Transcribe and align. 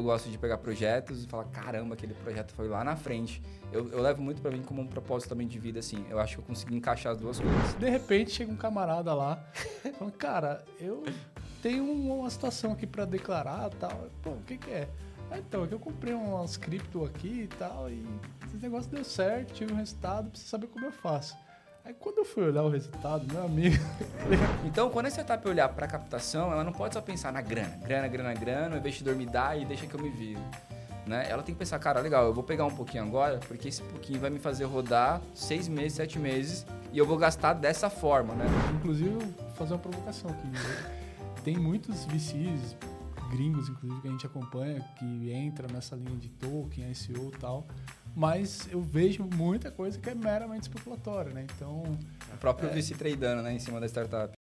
Eu 0.00 0.04
gosto 0.04 0.30
de 0.30 0.38
pegar 0.38 0.56
projetos 0.56 1.24
e 1.24 1.26
falar, 1.26 1.44
caramba, 1.44 1.92
aquele 1.92 2.14
projeto 2.14 2.54
foi 2.54 2.68
lá 2.68 2.82
na 2.82 2.96
frente. 2.96 3.42
Eu, 3.70 3.86
eu 3.90 4.00
levo 4.00 4.22
muito 4.22 4.40
para 4.40 4.50
mim 4.50 4.62
como 4.62 4.80
um 4.80 4.86
propósito 4.86 5.28
também 5.28 5.46
de 5.46 5.58
vida, 5.58 5.78
assim. 5.78 6.06
Eu 6.08 6.18
acho 6.18 6.36
que 6.36 6.40
eu 6.40 6.44
consegui 6.46 6.74
encaixar 6.74 7.12
as 7.12 7.18
duas 7.18 7.38
coisas. 7.38 7.74
De 7.74 7.90
repente 7.90 8.30
chega 8.30 8.50
um 8.50 8.56
camarada 8.56 9.12
lá, 9.12 9.44
falando, 9.98 10.14
cara, 10.14 10.64
eu 10.78 11.04
tenho 11.62 11.84
uma 11.84 12.30
situação 12.30 12.72
aqui 12.72 12.86
para 12.86 13.04
declarar 13.04 13.68
tal. 13.78 14.08
Pô, 14.22 14.30
o 14.30 14.42
que, 14.46 14.56
que 14.56 14.70
é? 14.70 14.88
Ah, 15.30 15.38
então, 15.38 15.64
é 15.64 15.66
que 15.66 15.74
eu 15.74 15.78
comprei 15.78 16.14
umas 16.14 16.56
cripto 16.56 17.04
aqui 17.04 17.42
e 17.42 17.48
tal, 17.58 17.90
e 17.90 18.02
esse 18.46 18.56
negócio 18.56 18.90
deu 18.90 19.04
certo, 19.04 19.52
tive 19.52 19.74
um 19.74 19.76
resultado, 19.76 20.30
preciso 20.30 20.50
saber 20.50 20.68
como 20.68 20.86
eu 20.86 20.92
faço. 20.92 21.36
Aí 21.84 21.94
quando 21.94 22.18
eu 22.18 22.24
fui 22.24 22.44
olhar 22.44 22.62
o 22.62 22.68
resultado, 22.68 23.26
meu 23.32 23.42
amigo. 23.42 23.82
então, 24.64 24.90
quando 24.90 25.06
a 25.06 25.10
startup 25.10 25.48
olhar 25.48 25.68
para 25.70 25.86
captação, 25.86 26.52
ela 26.52 26.62
não 26.62 26.72
pode 26.72 26.94
só 26.94 27.00
pensar 27.00 27.32
na 27.32 27.40
grana, 27.40 27.76
grana, 27.82 28.08
grana, 28.08 28.34
grana, 28.34 28.76
o 28.76 28.78
investidor 28.78 29.16
me 29.16 29.26
dá 29.26 29.56
e 29.56 29.64
deixa 29.64 29.86
que 29.86 29.94
eu 29.94 30.00
me 30.00 30.10
viro. 30.10 30.40
Né? 31.06 31.26
Ela 31.28 31.42
tem 31.42 31.54
que 31.54 31.58
pensar, 31.58 31.78
cara, 31.78 32.00
legal, 32.00 32.26
eu 32.26 32.34
vou 32.34 32.44
pegar 32.44 32.66
um 32.66 32.74
pouquinho 32.74 33.02
agora, 33.02 33.40
porque 33.48 33.68
esse 33.68 33.82
pouquinho 33.82 34.20
vai 34.20 34.30
me 34.30 34.38
fazer 34.38 34.64
rodar 34.64 35.20
seis 35.34 35.66
meses, 35.66 35.94
sete 35.94 36.18
meses, 36.18 36.66
e 36.92 36.98
eu 36.98 37.06
vou 37.06 37.16
gastar 37.16 37.54
dessa 37.54 37.88
forma, 37.88 38.34
né? 38.34 38.44
Inclusive, 38.74 39.10
vou 39.10 39.50
fazer 39.54 39.72
uma 39.72 39.78
provocação 39.78 40.30
aqui. 40.30 40.48
Tem 41.42 41.56
muitos 41.56 42.04
VCs, 42.04 42.76
gringos, 43.30 43.68
inclusive, 43.68 44.00
que 44.02 44.08
a 44.08 44.10
gente 44.10 44.26
acompanha, 44.26 44.80
que 44.98 45.32
entra 45.32 45.66
nessa 45.72 45.96
linha 45.96 46.16
de 46.16 46.28
token, 46.28 46.92
SEO 46.92 47.30
e 47.34 47.38
tal, 47.38 47.66
mas 48.14 48.68
eu 48.70 48.80
vejo 48.80 49.28
muita 49.34 49.70
coisa 49.70 49.98
que 49.98 50.10
é 50.10 50.14
meramente 50.14 50.62
especulatória, 50.62 51.32
né? 51.32 51.46
Então... 51.54 51.82
O 52.34 52.38
próprio 52.38 52.68
é... 52.70 52.72
VC 52.72 52.94
tradando, 52.94 53.42
né, 53.42 53.52
em 53.52 53.58
cima 53.58 53.80
da 53.80 53.86
startup. 53.86 54.39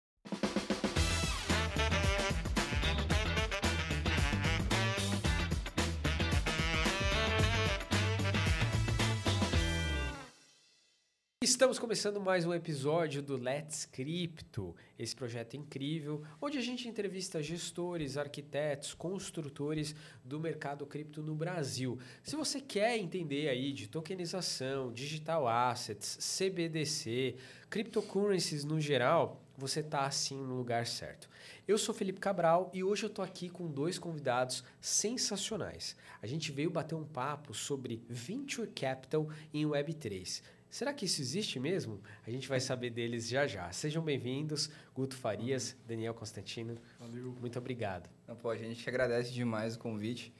Estamos 11.66 11.80
começando 11.80 12.20
mais 12.20 12.46
um 12.46 12.54
episódio 12.54 13.20
do 13.20 13.36
Let's 13.36 13.86
Crypto, 13.86 14.72
esse 14.96 15.16
projeto 15.16 15.56
incrível, 15.56 16.22
onde 16.40 16.58
a 16.58 16.60
gente 16.60 16.86
entrevista 16.86 17.42
gestores, 17.42 18.16
arquitetos, 18.16 18.94
construtores 18.94 19.92
do 20.24 20.38
mercado 20.38 20.86
cripto 20.86 21.20
no 21.24 21.34
Brasil. 21.34 21.98
Se 22.22 22.36
você 22.36 22.60
quer 22.60 22.96
entender 22.96 23.48
aí 23.48 23.72
de 23.72 23.88
tokenização, 23.88 24.92
digital 24.92 25.48
assets, 25.48 26.16
CBDC, 26.38 27.34
cryptocurrencies 27.68 28.64
no 28.64 28.80
geral, 28.80 29.42
você 29.58 29.80
está 29.80 30.06
assim 30.06 30.36
no 30.36 30.54
lugar 30.54 30.86
certo. 30.86 31.28
Eu 31.66 31.78
sou 31.78 31.92
Felipe 31.92 32.20
Cabral 32.20 32.70
e 32.72 32.84
hoje 32.84 33.02
eu 33.02 33.08
estou 33.08 33.24
aqui 33.24 33.48
com 33.48 33.66
dois 33.66 33.98
convidados 33.98 34.62
sensacionais. 34.80 35.96
A 36.22 36.28
gente 36.28 36.52
veio 36.52 36.70
bater 36.70 36.94
um 36.94 37.04
papo 37.04 37.52
sobre 37.52 38.04
Venture 38.08 38.68
Capital 38.68 39.28
em 39.52 39.66
Web3. 39.66 40.42
Será 40.76 40.92
que 40.92 41.06
isso 41.06 41.22
existe 41.22 41.58
mesmo? 41.58 42.02
A 42.26 42.30
gente 42.30 42.46
vai 42.46 42.60
saber 42.60 42.90
deles 42.90 43.26
já 43.26 43.46
já. 43.46 43.72
Sejam 43.72 44.02
bem-vindos, 44.02 44.68
Guto 44.94 45.16
Farias, 45.16 45.74
Daniel 45.88 46.12
Constantino. 46.12 46.74
Valeu. 47.00 47.34
Muito 47.40 47.58
obrigado. 47.58 48.10
Não, 48.28 48.36
pô, 48.36 48.50
a 48.50 48.56
gente 48.58 48.86
agradece 48.86 49.32
demais 49.32 49.74
o 49.74 49.78
convite. 49.78 50.34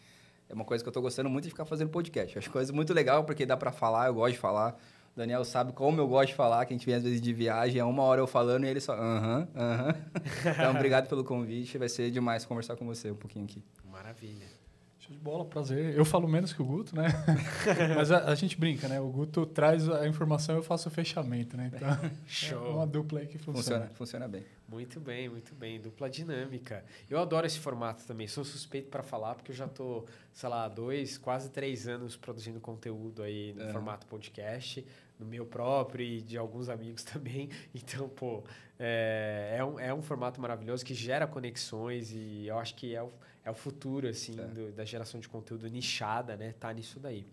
É 0.47 0.53
uma 0.53 0.67
coisa 0.67 0.85
que 0.85 0.89
eu 0.89 0.91
estou 0.91 1.03
gostando 1.03 1.31
muito 1.31 1.45
de 1.45 1.49
ficar 1.49 1.65
fazendo 1.65 1.89
podcast. 1.89 2.37
Acho 2.37 2.51
coisa 2.51 2.71
muito 2.71 2.93
legal 2.93 3.25
porque 3.25 3.47
dá 3.47 3.57
para 3.57 3.73
falar, 3.73 4.09
eu 4.09 4.15
gosto 4.15 4.35
de 4.35 4.39
falar. 4.39 4.79
O 5.15 5.17
Daniel 5.17 5.43
sabe 5.43 5.73
como 5.73 6.03
eu 6.03 6.07
gosto 6.07 6.29
de 6.29 6.35
falar, 6.35 6.67
que 6.67 6.75
a 6.75 6.77
gente 6.77 6.85
vem 6.85 6.97
às 6.97 7.03
vezes 7.03 7.19
de 7.19 7.33
viagem, 7.33 7.81
é 7.81 7.85
uma 7.85 8.03
hora 8.03 8.21
eu 8.21 8.27
falando 8.27 8.67
e 8.67 8.69
ele 8.69 8.79
só, 8.79 8.93
aham, 8.93 9.49
uh 9.55 9.59
aham. 9.59 9.89
-huh, 9.89 9.91
uh 9.91 10.21
-huh. 10.21 10.53
então, 10.53 10.71
obrigado 10.73 11.09
pelo 11.09 11.25
convite, 11.25 11.79
vai 11.79 11.89
ser 11.89 12.11
demais 12.11 12.45
conversar 12.45 12.77
com 12.77 12.85
você 12.85 13.11
um 13.11 13.17
pouquinho 13.17 13.47
aqui. 13.47 13.65
Maravilha. 13.91 14.56
Show 15.07 15.15
de 15.15 15.23
bola, 15.23 15.45
prazer. 15.45 15.97
Eu 15.97 16.05
falo 16.05 16.27
menos 16.27 16.53
que 16.53 16.61
o 16.61 16.65
Guto, 16.65 16.97
né? 16.97 17.07
Mas 17.95 18.11
a, 18.11 18.25
a, 18.25 18.35
gente 18.35 18.59
brinca, 18.59 18.89
né? 18.89 19.01
O 19.01 19.07
Guto 19.07 19.47
traz 19.47 19.89
a 19.89 20.07
informação 20.09 20.57
e 20.57 20.59
eu 20.59 20.63
faço 20.65 20.89
o 20.89 20.91
fechamento, 20.91 21.57
né? 21.57 21.71
Então, 21.73 21.89
Show. 22.27 22.67
é 22.67 22.71
uma 22.71 22.87
dupla 22.87 23.21
aí 23.21 23.27
que 23.29 23.39
funciona. 23.39 23.87
Funciona, 23.87 23.91
funciona 23.95 24.29
bem. 24.29 24.45
Muito 24.69 24.99
bem, 24.99 25.29
muito 25.29 25.55
bem. 25.55 25.81
Dupla 25.81 26.11
dinâmica. 26.11 26.85
Eu 27.09 27.21
adoro 27.21 27.47
esse 27.47 27.59
formato 27.61 28.05
também. 28.05 28.27
Sou 28.27 28.45
suspeito 28.45 28.89
para 28.89 29.05
falar, 29.05 29.37
porque 29.37 29.53
eu 29.53 29.57
já 29.57 29.69
tô, 29.69 30.05
sei 30.33 30.49
lá, 30.49 30.67
dois, 30.67 31.17
quase 31.17 31.51
três 31.51 31.87
anos 31.87 32.17
produzindo 32.17 32.59
conteúdo 32.59 33.23
aí 33.23 33.53
no 33.53 33.71
formato 33.71 34.09
podcast, 34.09 34.85
no 35.21 35.27
meu 35.27 35.47
próprio 35.47 36.05
e 36.05 36.21
de 36.21 36.37
alguns 36.37 36.69
amigos 36.69 37.05
também. 37.07 37.49
Então, 37.73 38.09
pô, 38.09 38.43
é, 38.77 39.55
é, 39.59 39.65
um, 39.65 39.79
é 39.79 39.95
um 39.95 40.03
formato 40.03 40.41
maravilhoso 40.41 40.85
que 40.85 40.95
gera 40.95 41.29
conexões 41.29 42.11
e 42.11 42.49
eu 42.49 42.59
acho 42.59 42.75
que 42.75 42.93
é 42.93 43.03
o 43.03 43.13
é 43.47 43.51
o 43.51 43.55
futuro 43.55 44.09
assim 44.09 44.35
é. 44.41 44.43
do, 44.43 44.73
da 44.73 44.85
geração 44.85 45.21
de 45.21 45.29
conteúdo 45.29 45.69
nichada, 45.69 46.37
né? 46.37 46.53
Tá 46.59 46.73
nisso 46.73 46.99
daí. 46.99 47.25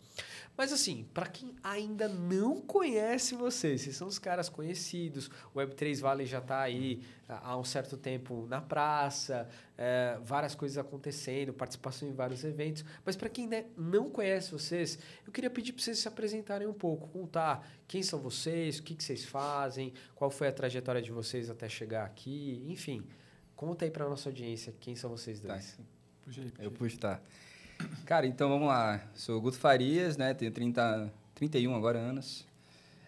Mas 0.56 0.72
assim, 0.72 1.08
para 1.12 1.26
quem 1.26 1.56
ainda 1.64 2.08
não 2.08 2.62
conhece 2.62 3.34
vocês, 3.34 3.82
vocês 3.82 3.96
são 3.96 4.08
os 4.08 4.20
caras 4.20 4.48
conhecidos, 4.48 5.28
o 5.56 5.58
Web3 5.58 6.00
Valley 6.00 6.28
já 6.28 6.38
está 6.38 6.62
aí 6.62 7.02
há 7.28 7.58
um 7.58 7.64
certo 7.64 7.98
tempo 7.98 8.46
na 8.48 8.62
praça, 8.62 9.50
é, 9.76 10.20
várias 10.22 10.54
coisas 10.54 10.78
acontecendo, 10.78 11.52
participação 11.52 12.08
em 12.08 12.14
vários 12.14 12.44
eventos. 12.44 12.86
Mas 13.04 13.16
para 13.16 13.28
quem 13.28 13.46
ainda 13.46 13.66
não 13.76 14.08
conhece 14.08 14.52
vocês, 14.52 15.00
eu 15.26 15.34
queria 15.34 15.50
pedir 15.50 15.74
para 15.74 15.82
vocês 15.82 15.98
se 15.98 16.08
apresentarem 16.08 16.68
um 16.68 16.74
pouco, 16.74 17.08
contar 17.08 17.68
quem 17.88 18.04
são 18.04 18.20
vocês, 18.20 18.78
o 18.78 18.84
que, 18.84 18.94
que 18.94 19.04
vocês 19.04 19.26
fazem, 19.26 19.92
qual 20.14 20.30
foi 20.30 20.48
a 20.48 20.52
trajetória 20.52 21.02
de 21.02 21.12
vocês 21.12 21.50
até 21.50 21.68
chegar 21.68 22.06
aqui, 22.06 22.64
enfim. 22.68 23.04
Conta 23.56 23.86
aí 23.86 23.90
para 23.90 24.08
nossa 24.08 24.30
audiência 24.30 24.72
quem 24.80 24.96
são 24.96 25.10
vocês 25.10 25.40
dois. 25.40 25.72
Tá. 25.72 26.03
Puxa 26.24 26.42
aí, 26.42 26.50
puxa 26.50 26.64
Eu 26.64 26.72
puxo, 26.72 26.98
tá. 26.98 27.20
Cara, 28.06 28.26
então 28.26 28.50
vamos 28.50 28.68
lá. 28.68 29.02
Sou 29.14 29.40
Guto 29.42 29.58
Farias, 29.58 30.16
né? 30.18 30.34
Tenho 30.34 30.52
30, 30.52 31.12
31 31.36 31.76
agora 31.76 32.00
anos. 32.00 32.46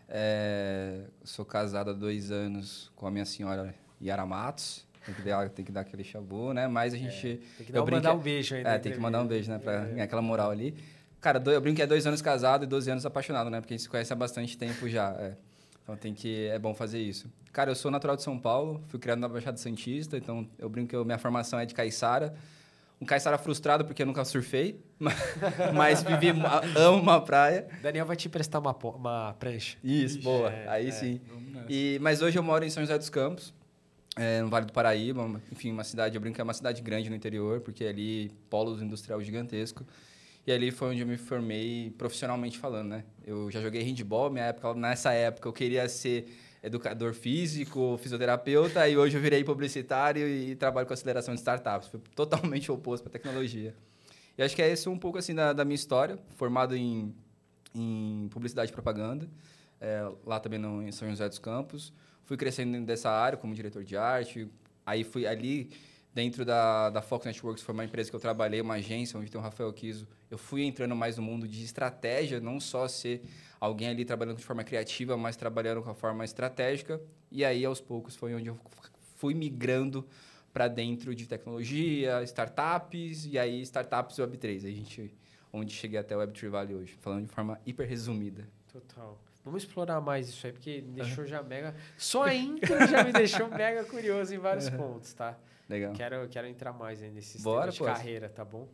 É, 0.08 1.06
sou 1.24 1.46
casado 1.46 1.92
há 1.92 1.94
dois 1.94 2.30
anos 2.30 2.92
com 2.96 3.08
a 3.08 3.12
minha 3.12 3.26
senhora 3.26 3.74
Yara 4.02 4.26
Matos. 4.26 4.86
Tem 5.06 5.14
que 5.14 5.22
dar, 5.22 5.50
tem 5.50 5.66
que 5.66 5.72
dar 5.72 5.82
aquele 5.82 6.04
chabu, 6.04 6.54
né? 6.54 6.68
Mas 6.68 6.94
a 6.94 6.98
gente. 6.98 7.28
É, 7.28 7.58
tem 7.58 7.66
que 7.66 7.72
dar, 7.72 7.86
mandar 7.86 8.14
um 8.14 8.20
beijo 8.20 8.56
aí, 8.56 8.64
É, 8.64 8.80
tem 8.80 8.92
que 8.92 9.00
mandar 9.00 9.22
um 9.22 9.28
beijo, 9.28 9.52
né? 9.52 9.60
Pra 9.60 9.74
é. 9.74 9.86
ganhar 9.86 10.04
aquela 10.04 10.22
moral 10.22 10.52
ali. 10.52 10.76
Cara, 11.22 11.42
eu 11.46 11.62
brinco 11.62 11.78
que 11.78 11.82
é 11.82 11.88
dois 11.88 12.06
anos 12.06 12.22
casado 12.22 12.66
e 12.66 12.68
12 12.68 12.92
anos 12.92 13.06
apaixonado, 13.06 13.50
né? 13.50 13.62
Porque 13.62 13.74
a 13.74 13.78
gente 13.78 13.84
se 13.84 13.90
conhece 13.90 14.12
há 14.12 14.16
bastante 14.16 14.58
tempo 14.58 14.90
já. 14.90 15.12
É. 15.14 15.36
Então 15.84 15.96
tem 15.96 16.14
que. 16.14 16.48
É 16.48 16.60
bom 16.60 16.74
fazer 16.74 17.00
isso. 17.00 17.32
Cara, 17.54 17.72
eu 17.72 17.76
sou 17.76 17.90
natural 17.90 18.16
de 18.16 18.24
São 18.24 18.38
Paulo, 18.38 18.84
fui 18.88 19.00
criado 19.00 19.20
na 19.20 19.30
Baixada 19.30 19.58
Santista, 19.58 20.18
então 20.18 20.48
eu 20.60 20.68
brinco 20.68 20.90
que 20.90 20.96
eu, 20.96 21.06
minha 21.06 21.18
formação 21.18 21.58
é 21.58 21.66
de 21.66 21.74
caiçara 21.74 22.36
um 23.06 23.08
caiçara 23.08 23.38
frustrado 23.38 23.86
porque 23.86 24.02
eu 24.02 24.06
nunca 24.06 24.26
surfei, 24.26 24.84
mas 25.74 26.02
vivi, 26.02 26.30
amo 26.76 27.00
uma 27.00 27.22
praia. 27.22 27.68
Daniel 27.82 28.06
vai 28.06 28.16
te 28.16 28.28
emprestar 28.28 28.60
uma, 28.60 28.76
uma 28.76 29.34
prancha. 29.36 29.78
Isso, 29.84 30.18
Ixi, 30.18 30.24
boa. 30.24 30.52
É, 30.52 30.68
Aí 30.68 30.88
é. 30.88 30.92
sim. 30.92 31.22
E, 31.70 32.00
mas 32.02 32.24
hoje 32.24 32.38
eu 32.38 32.44
moro 32.44 32.66
em 32.66 32.70
São 32.70 32.82
José 32.82 32.98
dos 32.98 33.10
Campos, 33.10 33.54
é, 34.18 34.42
no 34.42 34.50
Vale 34.50 34.66
do 34.66 34.74
Paraíba. 34.74 35.40
Enfim, 35.52 35.72
uma 35.72 35.84
cidade, 35.84 36.16
eu 36.16 36.22
brinco 36.22 36.36
que 36.36 36.42
é 36.42 36.44
uma 36.44 36.54
cidade 36.54 36.82
grande 36.82 37.10
no 37.10 37.16
interior, 37.16 37.62
porque 37.62 37.84
é 37.84 37.90
ali 37.90 38.32
polo 38.50 38.82
industrial 38.82 39.22
gigantesco. 39.22 39.86
E 40.48 40.52
ali 40.52 40.72
foi 40.72 40.90
onde 40.90 41.02
eu 41.02 41.08
me 41.08 41.18
formei 41.18 41.94
profissionalmente 41.98 42.58
falando, 42.58 42.90
né? 42.90 43.04
Eu 43.24 43.52
já 43.52 43.62
joguei 43.62 43.84
handball, 43.84 44.32
minha 44.32 44.46
época, 44.46 44.74
nessa 44.74 45.12
época 45.14 45.48
eu 45.48 45.54
queria 45.54 45.88
ser 45.88 46.26
educador 46.66 47.14
físico, 47.14 47.98
fisioterapeuta, 47.98 48.90
e 48.90 48.98
hoje 48.98 49.16
eu 49.16 49.22
virei 49.22 49.44
publicitário 49.44 50.28
e 50.28 50.56
trabalho 50.56 50.88
com 50.88 50.94
aceleração 50.94 51.34
de 51.34 51.40
startups. 51.40 51.88
Foi 51.90 52.00
totalmente 52.16 52.72
oposto 52.72 53.04
para 53.04 53.12
tecnologia. 53.14 53.76
E 54.38 54.44
acho 54.44 54.56
que 54.56 54.62
é 54.62 54.70
esse 54.70 54.90
um 54.90 54.98
pouco 54.98 55.18
assim 55.18 55.34
da, 55.34 55.54
da 55.54 55.64
minha 55.64 55.76
história, 55.76 56.20
formado 56.32 56.76
em, 56.76 57.16
em 57.74 58.28
publicidade 58.30 58.72
e 58.72 58.74
propaganda, 58.74 59.30
é, 59.80 60.10
lá 60.26 60.40
também 60.40 60.60
no, 60.60 60.82
em 60.82 60.92
São 60.92 61.10
José 61.10 61.30
dos 61.30 61.40
Campos. 61.40 61.94
Fui 62.24 62.36
crescendo 62.36 62.84
dessa 62.86 63.10
área 63.10 63.38
como 63.38 63.54
diretor 63.54 63.84
de 63.84 63.96
arte, 63.96 64.50
aí 64.86 65.04
fui 65.04 65.28
ali 65.28 65.70
dentro 66.16 66.46
da, 66.46 66.90
da 66.90 67.02
Fox 67.02 67.26
Networks, 67.26 67.62
foi 67.62 67.74
uma 67.74 67.84
empresa 67.84 68.10
que 68.10 68.16
eu 68.16 68.20
trabalhei, 68.22 68.62
uma 68.62 68.76
agência 68.76 69.20
onde 69.20 69.30
tem 69.30 69.40
o 69.40 69.44
Rafael 69.44 69.72
Kiso. 69.74 70.08
Eu 70.32 70.38
fui 70.38 70.64
entrando 70.64 70.96
mais 70.96 71.18
no 71.18 71.24
mundo 71.24 71.46
de 71.46 71.62
estratégia, 71.62 72.40
não 72.40 72.58
só 72.58 72.88
ser 72.88 73.22
alguém 73.60 73.90
ali 73.90 74.06
trabalhando 74.06 74.38
de 74.38 74.44
forma 74.46 74.64
criativa, 74.64 75.18
mas 75.18 75.36
trabalhando 75.36 75.84
com 75.84 75.90
a 75.90 75.94
forma 75.94 76.24
estratégica. 76.24 77.02
E 77.30 77.44
aí, 77.44 77.66
aos 77.66 77.82
poucos, 77.82 78.16
foi 78.16 78.34
onde 78.34 78.48
eu 78.48 78.58
fui 79.18 79.34
migrando 79.34 80.08
para 80.54 80.70
dentro 80.70 81.14
de 81.14 81.28
tecnologia, 81.28 82.24
startups, 82.24 83.26
e 83.26 83.38
aí 83.38 83.62
startups 83.64 84.16
Web3. 84.16 84.60
A 84.60 84.72
gente, 84.72 85.14
onde 85.52 85.74
cheguei 85.74 86.00
até 86.00 86.16
o 86.16 86.20
Web3 86.22 86.50
Valley 86.50 86.76
hoje, 86.76 86.98
falando 87.02 87.28
de 87.28 87.34
forma 87.34 87.60
hiper 87.66 87.90
resumida. 87.90 88.48
Total. 88.72 89.20
Vamos 89.44 89.64
explorar 89.64 90.00
mais 90.00 90.30
isso 90.30 90.48
aí, 90.48 90.54
porque 90.54 90.82
me 90.82 90.94
deixou 90.94 91.26
já 91.26 91.44
mega. 91.44 91.76
Só 91.98 92.24
a 92.24 92.34
intro 92.34 92.88
já 92.88 93.04
me 93.04 93.12
deixou 93.14 93.50
mega 93.50 93.84
curioso 93.84 94.34
em 94.34 94.38
vários 94.38 94.70
pontos, 94.70 95.14
tá? 95.14 95.38
Legal. 95.68 95.94
Quero, 95.94 96.28
quero 96.30 96.48
entrar 96.48 96.74
mais 96.74 97.02
aí 97.02 97.10
nesse 97.10 97.42
Bora, 97.42 97.72
de 97.72 97.80
pô. 97.80 97.86
carreira, 97.86 98.30
tá 98.30 98.46
bom? 98.46 98.68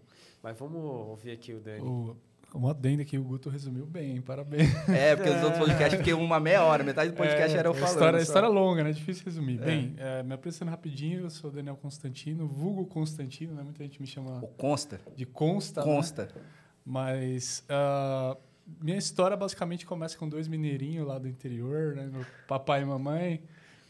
Mas 0.44 0.58
vamos 0.58 0.82
ouvir 0.82 1.32
aqui 1.32 1.54
o 1.54 1.60
Dani. 1.60 1.82
O 1.82 2.18
Uma 2.54 2.72
adenda 2.72 3.06
que 3.06 3.18
o 3.18 3.24
Guto 3.24 3.50
resumiu 3.50 3.86
bem, 3.86 4.22
parabéns. 4.22 4.70
É, 4.90 5.16
porque 5.16 5.30
os 5.30 5.42
outros 5.42 5.60
podcasts 5.60 5.98
fiquei 5.98 6.14
uma 6.14 6.40
meia 6.40 6.64
hora, 6.64 6.84
metade 6.84 7.12
do 7.12 7.16
podcast 7.16 7.56
é, 7.56 7.60
era 7.60 7.70
eu 7.70 7.74
falando. 7.74 7.94
História, 7.94 8.20
só. 8.20 8.24
história 8.24 8.50
longa, 8.50 8.84
né? 8.84 8.92
Difícil 8.92 9.24
resumir. 9.24 9.62
É. 9.62 9.66
Bem, 9.66 9.96
é, 9.98 10.24
me 10.24 10.34
apresentando 10.34 10.70
rapidinho, 10.70 11.22
eu 11.22 11.30
sou 11.30 11.50
o 11.50 11.54
Daniel 11.54 11.78
Constantino, 11.78 12.46
vulgo 12.48 12.86
Constantino, 12.86 13.54
né? 13.54 13.64
Muita 13.64 13.84
gente 13.84 14.02
me 14.02 14.08
chama. 14.08 14.40
O 14.44 14.48
Consta. 14.48 15.00
De 15.16 15.26
Consta. 15.26 15.82
Né? 15.82 15.88
Consta. 15.88 16.26
Né? 16.26 16.42
Mas. 16.86 17.66
Uh, 17.70 18.38
minha 18.80 18.98
história 18.98 19.36
basicamente 19.36 19.86
começa 19.86 20.18
com 20.18 20.30
dois 20.30 20.48
mineirinhos 20.48 21.06
lá 21.06 21.18
do 21.18 21.28
interior, 21.28 21.96
né? 21.96 22.10
Meu 22.12 22.26
papai 22.48 22.82
e 22.82 22.86
mamãe, 22.86 23.44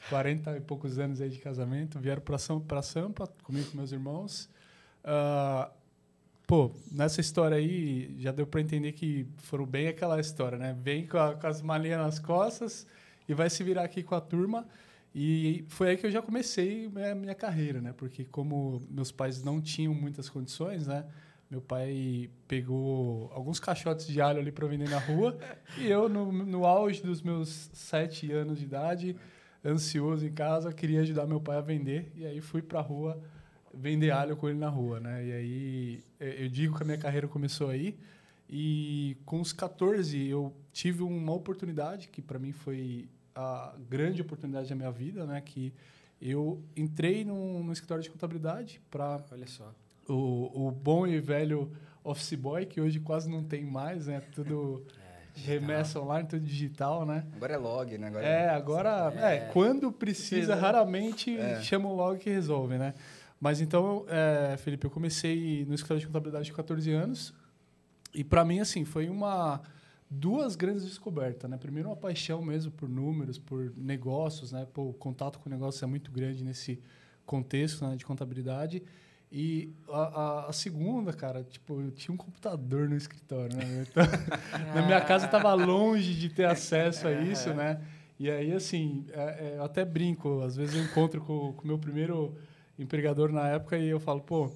40 0.09 0.57
e 0.57 0.61
poucos 0.61 0.97
anos 0.99 1.21
aí 1.21 1.29
de 1.29 1.39
casamento, 1.39 1.99
vieram 1.99 2.21
para 2.21 2.37
Sampa, 2.37 2.81
Sampa 2.81 3.27
comigo 3.43 3.69
com 3.71 3.77
meus 3.77 3.91
irmãos. 3.91 4.49
Uh, 5.03 5.71
pô, 6.47 6.71
nessa 6.91 7.21
história 7.21 7.57
aí, 7.57 8.15
já 8.19 8.31
deu 8.31 8.45
para 8.45 8.61
entender 8.61 8.91
que 8.93 9.27
foram 9.37 9.65
bem 9.65 9.87
aquela 9.87 10.19
história, 10.19 10.57
né? 10.57 10.75
Vem 10.81 11.07
com, 11.07 11.17
a, 11.17 11.35
com 11.35 11.47
as 11.47 11.61
malinhas 11.61 11.99
nas 11.99 12.19
costas 12.19 12.85
e 13.27 13.33
vai 13.33 13.49
se 13.49 13.63
virar 13.63 13.83
aqui 13.83 14.03
com 14.03 14.15
a 14.15 14.21
turma. 14.21 14.67
E 15.13 15.65
foi 15.67 15.89
aí 15.89 15.97
que 15.97 16.05
eu 16.05 16.11
já 16.11 16.21
comecei 16.21 16.89
a 17.11 17.15
minha 17.15 17.35
carreira, 17.35 17.81
né? 17.81 17.93
Porque 17.95 18.23
como 18.25 18.81
meus 18.89 19.11
pais 19.11 19.43
não 19.43 19.61
tinham 19.61 19.93
muitas 19.93 20.29
condições, 20.29 20.87
né? 20.87 21.05
Meu 21.49 21.61
pai 21.61 22.29
pegou 22.47 23.29
alguns 23.33 23.59
caixotes 23.59 24.07
de 24.07 24.21
alho 24.21 24.39
ali 24.39 24.53
para 24.53 24.65
vender 24.67 24.89
na 24.89 24.99
rua 24.99 25.37
e 25.77 25.85
eu, 25.85 26.07
no, 26.07 26.31
no 26.31 26.65
auge 26.65 27.03
dos 27.03 27.21
meus 27.21 27.69
sete 27.73 28.31
anos 28.31 28.57
de 28.57 28.63
idade, 28.63 29.17
ansioso 29.63 30.25
em 30.25 30.31
casa, 30.31 30.73
queria 30.73 31.01
ajudar 31.01 31.25
meu 31.25 31.39
pai 31.39 31.57
a 31.57 31.61
vender. 31.61 32.11
E 32.15 32.25
aí 32.25 32.41
fui 32.41 32.61
para 32.61 32.79
a 32.79 32.81
rua 32.81 33.21
vender 33.73 34.11
alho 34.11 34.35
com 34.35 34.49
ele 34.49 34.57
na 34.57 34.69
rua, 34.69 34.99
né? 34.99 35.25
E 35.25 35.31
aí 35.31 36.03
eu 36.19 36.49
digo 36.49 36.75
que 36.75 36.83
a 36.83 36.85
minha 36.85 36.97
carreira 36.97 37.27
começou 37.27 37.69
aí. 37.69 37.97
E 38.49 39.15
com 39.25 39.39
os 39.39 39.53
14 39.53 40.27
eu 40.27 40.53
tive 40.73 41.03
uma 41.03 41.33
oportunidade 41.33 42.09
que 42.09 42.21
para 42.21 42.37
mim 42.37 42.51
foi 42.51 43.07
a 43.33 43.73
grande 43.89 44.21
oportunidade 44.21 44.69
da 44.69 44.75
minha 44.75 44.91
vida, 44.91 45.25
né? 45.25 45.39
Que 45.39 45.73
eu 46.21 46.61
entrei 46.75 47.23
no, 47.23 47.63
no 47.63 47.71
escritório 47.71 48.03
de 48.03 48.09
contabilidade 48.09 48.81
para 48.91 49.23
olha 49.31 49.47
só 49.47 49.73
o, 50.07 50.67
o 50.67 50.71
bom 50.71 51.07
e 51.07 51.19
velho 51.19 51.71
office 52.03 52.33
boy 52.33 52.65
que 52.65 52.81
hoje 52.81 52.99
quase 52.99 53.29
não 53.29 53.43
tem 53.43 53.63
mais, 53.63 54.07
né? 54.07 54.21
Tudo 54.33 54.85
é, 54.97 55.00
remessa 55.35 55.99
online, 55.99 56.27
tudo 56.27 56.45
digital, 56.45 57.05
né? 57.05 57.25
Agora 57.35 57.53
é 57.53 57.57
log, 57.57 57.97
né? 57.97 58.07
Agora 58.07 58.25
é, 58.25 58.49
agora 58.49 59.13
é, 59.15 59.35
é 59.35 59.39
quando 59.51 59.91
precisa, 59.91 60.55
raramente 60.55 61.37
é. 61.37 61.61
chama 61.61 61.89
o 61.89 61.95
log 61.95 62.19
que 62.19 62.29
resolve, 62.29 62.77
né? 62.77 62.93
Mas 63.39 63.59
então, 63.59 64.05
é, 64.07 64.55
Felipe, 64.57 64.85
eu 64.85 64.91
comecei 64.91 65.65
no 65.65 65.73
escritório 65.73 65.99
de 65.99 66.07
contabilidade 66.07 66.51
com 66.51 66.57
14 66.57 66.91
anos 66.91 67.33
e 68.13 68.23
para 68.23 68.45
mim 68.45 68.59
assim 68.59 68.85
foi 68.85 69.09
uma 69.09 69.61
duas 70.09 70.55
grandes 70.55 70.83
descobertas, 70.83 71.49
né? 71.49 71.57
Primeiro 71.57 71.89
uma 71.89 71.95
paixão 71.95 72.41
mesmo 72.41 72.71
por 72.71 72.89
números, 72.89 73.39
por 73.39 73.73
negócios, 73.77 74.51
né? 74.51 74.67
Pô, 74.73 74.89
o 74.89 74.93
contato 74.93 75.39
com 75.39 75.49
negócios 75.49 75.81
é 75.81 75.85
muito 75.85 76.11
grande 76.11 76.43
nesse 76.43 76.79
contexto 77.25 77.87
né, 77.87 77.95
de 77.95 78.05
contabilidade. 78.05 78.83
E 79.31 79.73
a, 79.87 80.01
a, 80.01 80.49
a, 80.49 80.53
segunda, 80.53 81.13
cara, 81.13 81.41
tipo, 81.43 81.79
eu 81.79 81.91
tinha 81.91 82.13
um 82.13 82.17
computador 82.17 82.89
no 82.89 82.97
escritório, 82.97 83.55
né? 83.55 83.85
Então, 83.89 84.03
na 84.75 84.85
minha 84.85 84.99
casa 84.99 85.25
estava 85.25 85.53
longe 85.53 86.13
de 86.13 86.27
ter 86.27 86.45
acesso 86.45 87.07
a 87.07 87.13
isso, 87.13 87.53
né? 87.53 87.81
E 88.19 88.29
aí, 88.29 88.53
assim, 88.53 89.05
é, 89.13 89.21
é, 89.21 89.57
eu 89.57 89.63
até 89.63 89.85
brinco, 89.85 90.41
às 90.41 90.57
vezes 90.57 90.75
eu 90.75 90.83
encontro 90.83 91.21
com 91.21 91.51
o 91.51 91.67
meu 91.67 91.79
primeiro 91.79 92.35
empregador 92.77 93.31
na 93.31 93.47
época 93.47 93.77
e 93.77 93.87
eu 93.87 94.01
falo, 94.01 94.19
pô, 94.19 94.51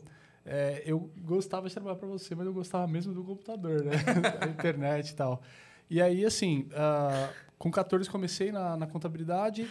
é, 0.46 0.84
eu 0.86 1.10
gostava 1.18 1.68
de 1.68 1.74
trabalhar 1.74 1.96
para 1.96 2.08
você, 2.08 2.36
mas 2.36 2.46
eu 2.46 2.54
gostava 2.54 2.86
mesmo 2.86 3.14
do 3.14 3.24
computador, 3.24 3.84
né? 3.84 3.94
da 4.40 4.48
internet 4.48 5.10
e 5.10 5.16
tal. 5.16 5.42
E 5.90 6.02
aí, 6.02 6.26
assim, 6.26 6.68
uh, 6.72 7.34
com 7.58 7.72
14 7.72 8.10
comecei 8.10 8.52
na, 8.52 8.76
na, 8.76 8.88
contabilidade, 8.88 9.68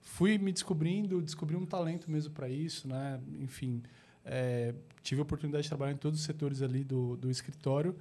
fui 0.00 0.38
me 0.38 0.52
descobrindo, 0.52 1.20
descobri 1.20 1.54
um 1.54 1.66
talento 1.66 2.10
mesmo 2.10 2.32
para 2.32 2.48
isso, 2.48 2.88
né? 2.88 3.20
Enfim, 3.40 3.82
é, 4.28 4.74
tive 5.02 5.20
a 5.20 5.22
oportunidade 5.22 5.64
de 5.64 5.68
trabalhar 5.68 5.92
em 5.92 5.96
todos 5.96 6.20
os 6.20 6.26
setores 6.26 6.62
ali 6.62 6.84
do, 6.84 7.16
do 7.16 7.30
escritório. 7.30 7.96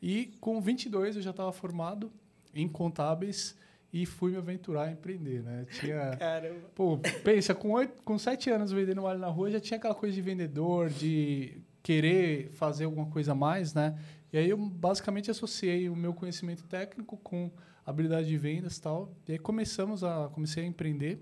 E 0.00 0.32
com 0.40 0.60
22 0.60 1.16
eu 1.16 1.22
já 1.22 1.30
estava 1.30 1.52
formado 1.52 2.10
em 2.54 2.68
contábeis 2.68 3.56
e 3.92 4.04
fui 4.04 4.32
me 4.32 4.36
aventurar 4.36 4.84
a 4.84 4.92
empreender, 4.92 5.42
né? 5.42 5.66
Tinha, 5.80 6.16
Caramba. 6.18 6.68
Pô, 6.74 6.98
pensa, 7.22 7.54
com, 7.54 7.72
oito, 7.72 8.02
com 8.02 8.18
sete 8.18 8.50
anos 8.50 8.72
vendendo 8.72 9.06
alho 9.06 9.18
na 9.18 9.28
rua, 9.28 9.50
já 9.50 9.60
tinha 9.60 9.78
aquela 9.78 9.94
coisa 9.94 10.14
de 10.14 10.20
vendedor, 10.20 10.90
de 10.90 11.60
querer 11.82 12.50
fazer 12.50 12.84
alguma 12.84 13.06
coisa 13.06 13.32
a 13.32 13.34
mais, 13.34 13.72
né? 13.72 13.98
E 14.32 14.38
aí 14.38 14.50
eu 14.50 14.56
basicamente 14.56 15.30
associei 15.30 15.88
o 15.88 15.96
meu 15.96 16.12
conhecimento 16.12 16.64
técnico 16.64 17.16
com 17.18 17.50
habilidade 17.86 18.26
de 18.26 18.36
vendas 18.36 18.76
e 18.76 18.82
tal. 18.82 19.14
E 19.28 19.32
aí 19.32 19.38
começamos 19.38 20.02
a, 20.02 20.28
comecei 20.32 20.64
a 20.64 20.66
empreender 20.66 21.20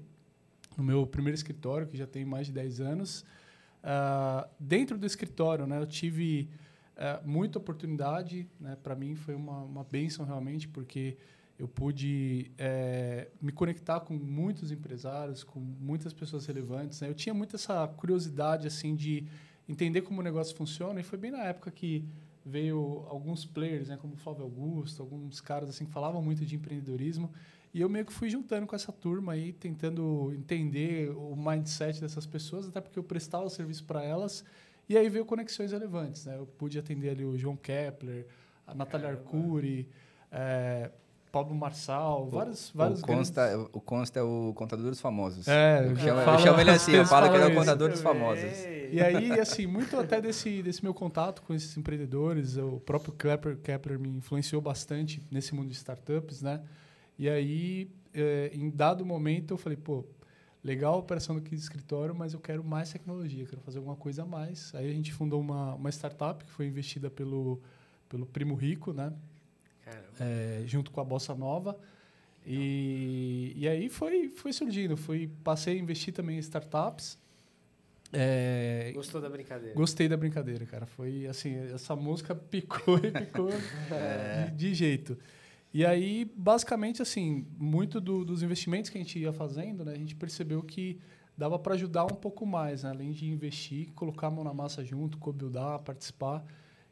no 0.77 0.83
meu 0.83 1.07
primeiro 1.07 1.35
escritório, 1.35 1.87
que 1.87 1.97
já 1.97 2.07
tem 2.07 2.25
mais 2.25 2.47
de 2.47 2.53
10 2.53 2.81
anos. 2.81 3.25
Uh, 3.85 4.49
dentro 4.59 4.97
do 4.97 5.05
escritório, 5.05 5.67
né, 5.67 5.79
eu 5.79 5.87
tive 5.87 6.49
uh, 6.97 7.29
muita 7.29 7.59
oportunidade. 7.59 8.49
Né? 8.59 8.77
Para 8.83 8.97
mim 8.97 9.15
foi 9.15 9.35
uma, 9.35 9.63
uma 9.63 9.85
benção 9.85 10.25
realmente, 10.25 10.67
porque 10.67 11.19
eu 11.59 11.69
pude 11.69 12.51
é, 12.59 13.29
me 13.41 13.53
conectar 13.53 14.01
com 14.01 14.15
muitos 14.15 14.73
empresários, 14.73 15.45
com 15.45 15.61
muitas 15.61 16.13
pessoas 16.13 16.47
relevantes. 16.47 17.01
Né? 17.01 17.09
Eu 17.09 17.15
tinha 17.15 17.35
muito 17.35 17.55
essa 17.55 17.87
curiosidade 17.87 18.67
assim 18.67 18.97
de 18.97 19.25
entender 19.69 20.03
como 20.03 20.21
o 20.21 20.25
negócio 20.25 20.57
funciona 20.57 20.99
e 21.01 21.03
foi 21.03 21.19
bem 21.19 21.31
na 21.31 21.45
época 21.45 21.71
que 21.71 22.05
veio 22.45 23.07
alguns 23.09 23.45
players, 23.47 23.89
né, 23.89 23.97
como 23.97 24.15
o 24.15 24.17
Flávio 24.17 24.43
Augusto, 24.43 25.01
alguns 25.01 25.41
caras 25.41 25.69
assim 25.71 25.87
que 25.87 25.93
falavam 25.93 26.21
muito 26.21 26.45
de 26.45 26.57
empreendedorismo 26.57 27.31
e 27.75 27.81
eu 27.81 27.89
meio 27.89 28.07
que 28.07 28.13
fui 28.13 28.31
juntando 28.31 28.69
com 28.69 28.77
essa 28.77 28.93
turma 28.93 29.33
aí, 29.33 29.53
tentando 29.53 30.33
entender 30.33 31.11
o 31.11 31.35
mindset 31.35 32.01
dessas 32.01 32.25
pessoas, 32.25 32.69
até 32.69 32.81
porque 32.81 32.97
eu 32.97 33.03
prestava 33.03 33.51
serviço 33.51 33.85
para 33.85 34.05
elas 34.05 34.45
e 34.89 34.97
aí 34.97 35.09
veio 35.09 35.25
conexões 35.25 35.73
relevantes, 35.73 36.25
né? 36.25 36.39
Eu 36.39 36.47
pude 36.47 36.79
atender 36.79 37.11
ali 37.11 37.25
o 37.25 37.37
João 37.37 37.57
Kepler, 37.57 38.29
a 38.65 38.75
Natália 38.77 39.09
Arcuri, 39.09 39.89
é, 40.31 40.89
Pablo 41.33 41.53
Marçal, 41.53 42.29
vários, 42.29 42.71
o, 42.71 42.79
vários 42.79 43.01
o 43.01 43.03
Consta, 43.03 43.49
grandes... 43.49 43.71
O 43.73 43.81
Consta 43.81 44.21
é 44.21 44.23
o 44.23 44.53
contador 44.55 44.91
dos 44.91 45.01
famosos. 45.01 45.49
É, 45.49 45.85
eu, 45.85 45.97
chamo, 45.97 46.21
eu 46.21 46.39
chamo 46.39 46.61
ele 46.61 46.71
assim, 46.71 46.93
eu 46.93 47.05
falo 47.05 47.29
que 47.29 47.35
ele 47.35 47.43
é 47.43 47.47
o 47.49 47.55
contador 47.57 47.91
dos 47.91 48.01
famosos. 48.01 48.53
E 48.93 49.01
aí, 49.01 49.33
assim, 49.41 49.67
muito 49.67 49.99
até 49.99 50.21
desse, 50.21 50.63
desse 50.63 50.81
meu 50.81 50.95
contato 50.95 51.43
com 51.43 51.53
esses 51.53 51.77
empreendedores, 51.77 52.57
o 52.57 52.79
próprio 52.79 53.13
Kepler, 53.13 53.57
Kepler 53.57 53.99
me 53.99 54.11
influenciou 54.11 54.63
bastante 54.63 55.21
nesse 55.29 55.53
mundo 55.57 55.67
de 55.67 55.75
startups, 55.75 56.41
né? 56.41 56.61
E 57.19 57.29
aí, 57.29 57.91
é, 58.13 58.51
em 58.53 58.71
dado 58.71 59.05
momento, 59.05 59.55
eu 59.55 59.59
falei, 59.59 59.77
pô, 59.77 60.05
legal 60.63 60.95
a 60.95 60.99
operação 60.99 61.37
aqui 61.37 61.51
de 61.51 61.63
escritório, 61.63 62.15
mas 62.15 62.33
eu 62.33 62.41
quero 62.41 62.65
mais 62.65 62.91
tecnologia, 62.93 63.47
quero 63.47 63.61
fazer 63.61 63.79
alguma 63.79 63.97
coisa 63.97 64.23
a 64.23 64.27
mais. 64.27 64.75
Aí 64.75 64.91
a 64.91 64.93
gente 64.93 65.13
fundou 65.13 65.41
uma, 65.41 65.75
uma 65.75 65.91
startup 65.91 66.45
que 66.45 66.51
foi 66.51 66.67
investida 66.67 67.11
pelo, 67.11 67.61
pelo 68.09 68.27
Primo 68.27 68.55
Rico, 68.55 68.93
né? 68.93 69.13
é, 70.21 70.63
junto 70.67 70.91
com 70.91 71.01
a 71.01 71.05
Bossa 71.05 71.35
Nova. 71.35 71.79
E, 72.47 73.55
e 73.57 73.69
aí 73.69 73.89
foi, 73.89 74.29
foi 74.29 74.53
surgindo. 74.53 74.97
Fui, 74.97 75.31
passei 75.43 75.77
a 75.77 75.81
investir 75.81 76.13
também 76.13 76.37
em 76.37 76.41
startups. 76.41 77.19
É, 78.13 78.93
Gostou 78.95 79.21
da 79.21 79.29
brincadeira? 79.29 79.75
Gostei 79.75 80.09
da 80.09 80.17
brincadeira, 80.17 80.65
cara. 80.67 80.87
Foi 80.87 81.27
assim, 81.27 81.57
essa 81.73 81.97
música 81.97 82.35
picou 82.37 82.99
e 82.99 83.11
picou 83.11 83.51
é. 83.91 84.47
de, 84.51 84.57
de, 84.57 84.75
jeito. 84.75 85.19
E 85.75 85.85
aí, 85.85 86.25
basicamente, 86.37 87.03
assim, 87.03 87.45
muito 87.59 88.01
do, 88.01 88.25
dos 88.25 88.45
investimentos 88.45 88.89
que 88.89 88.97
a 88.97 89.01
gente 89.01 89.19
ia 89.19 89.33
fazendo, 89.33 89.85
né, 89.85 89.93
a 89.93 89.99
gente 89.99 90.15
percebeu 90.15 90.63
que 90.63 91.01
dava 91.37 91.59
para 91.59 91.75
ajudar 91.75 92.05
um 92.05 92.15
pouco 92.15 92.47
mais, 92.47 92.85
né? 92.85 92.91
além 92.91 93.11
de 93.11 93.27
investir, 93.27 93.93
colocar 93.93 94.29
a 94.29 94.31
mão 94.31 94.45
na 94.45 94.55
massa 94.55 94.85
junto, 94.85 95.19
co-buildar, 95.19 95.81
participar. 95.81 96.45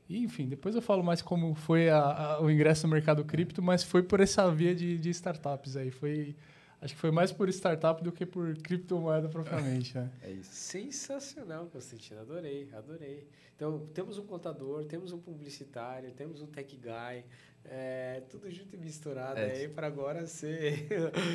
E, 0.09 0.19
enfim, 0.19 0.49
depois 0.49 0.75
eu 0.75 0.83
falo 0.83 1.05
mais 1.05 1.23
como 1.23 1.55
foi 1.55 1.91
a, 1.91 2.01
a, 2.01 2.43
o 2.43 2.51
ingresso 2.51 2.89
no 2.89 2.93
mercado 2.93 3.25
cripto, 3.25 3.63
mas 3.63 3.85
foi 3.85 4.03
por 4.03 4.19
essa 4.19 4.51
via 4.51 4.75
de, 4.75 4.99
de 4.99 5.11
startups 5.11 5.77
aí. 5.77 5.93
Foi, 5.93 6.35
acho 6.83 6.95
que 6.95 7.01
foi 7.01 7.13
mais 7.13 7.31
por 7.31 7.49
startup 7.49 8.03
do 8.03 8.11
que 8.11 8.27
por 8.27 8.55
criptomoeda 8.57 9.29
propriamente, 9.29 9.97
né? 9.97 10.11
É 10.21 10.31
isso. 10.31 10.53
Sensacional, 10.53 11.67
Constantino. 11.67 12.21
Adorei, 12.21 12.69
adorei. 12.75 13.29
Então, 13.55 13.87
temos 13.95 14.19
um 14.19 14.27
contador, 14.27 14.85
temos 14.85 15.13
um 15.13 15.19
publicitário, 15.19 16.11
temos 16.11 16.43
um 16.43 16.47
tech 16.47 16.77
guy, 16.77 17.25
é, 17.65 18.21
tudo 18.29 18.51
junto 18.51 18.75
e 18.75 18.79
misturado 18.79 19.39
é. 19.39 19.53
aí 19.53 19.69
para 19.69 19.87
agora 19.87 20.27
ser 20.27 20.89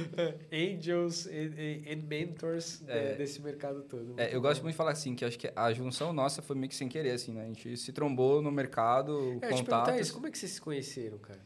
angels 0.52 1.26
e, 1.28 1.96
mentors 1.96 2.84
é. 2.86 3.12
de, 3.12 3.18
desse 3.20 3.42
mercado 3.42 3.84
todo. 3.84 4.20
É, 4.20 4.36
eu 4.36 4.42
gosto 4.42 4.62
muito 4.62 4.74
de 4.74 4.78
falar 4.78 4.92
assim, 4.92 5.16
que 5.16 5.24
acho 5.24 5.40
que 5.40 5.50
a 5.56 5.72
junção 5.72 6.12
nossa 6.12 6.42
foi 6.42 6.58
meio 6.58 6.68
que 6.68 6.76
sem 6.76 6.90
querer, 6.90 7.12
assim, 7.12 7.32
né? 7.32 7.44
A 7.44 7.48
gente 7.48 7.78
se 7.78 7.94
trombou 7.94 8.42
no 8.42 8.52
mercado, 8.52 9.40
é, 9.42 9.50
contatos... 9.50 10.02
Isso, 10.02 10.14
como 10.14 10.28
é 10.28 10.32
que 10.32 10.38
vocês 10.38 10.52
se 10.52 10.62
conheceram, 10.62 11.18
cara? 11.20 11.40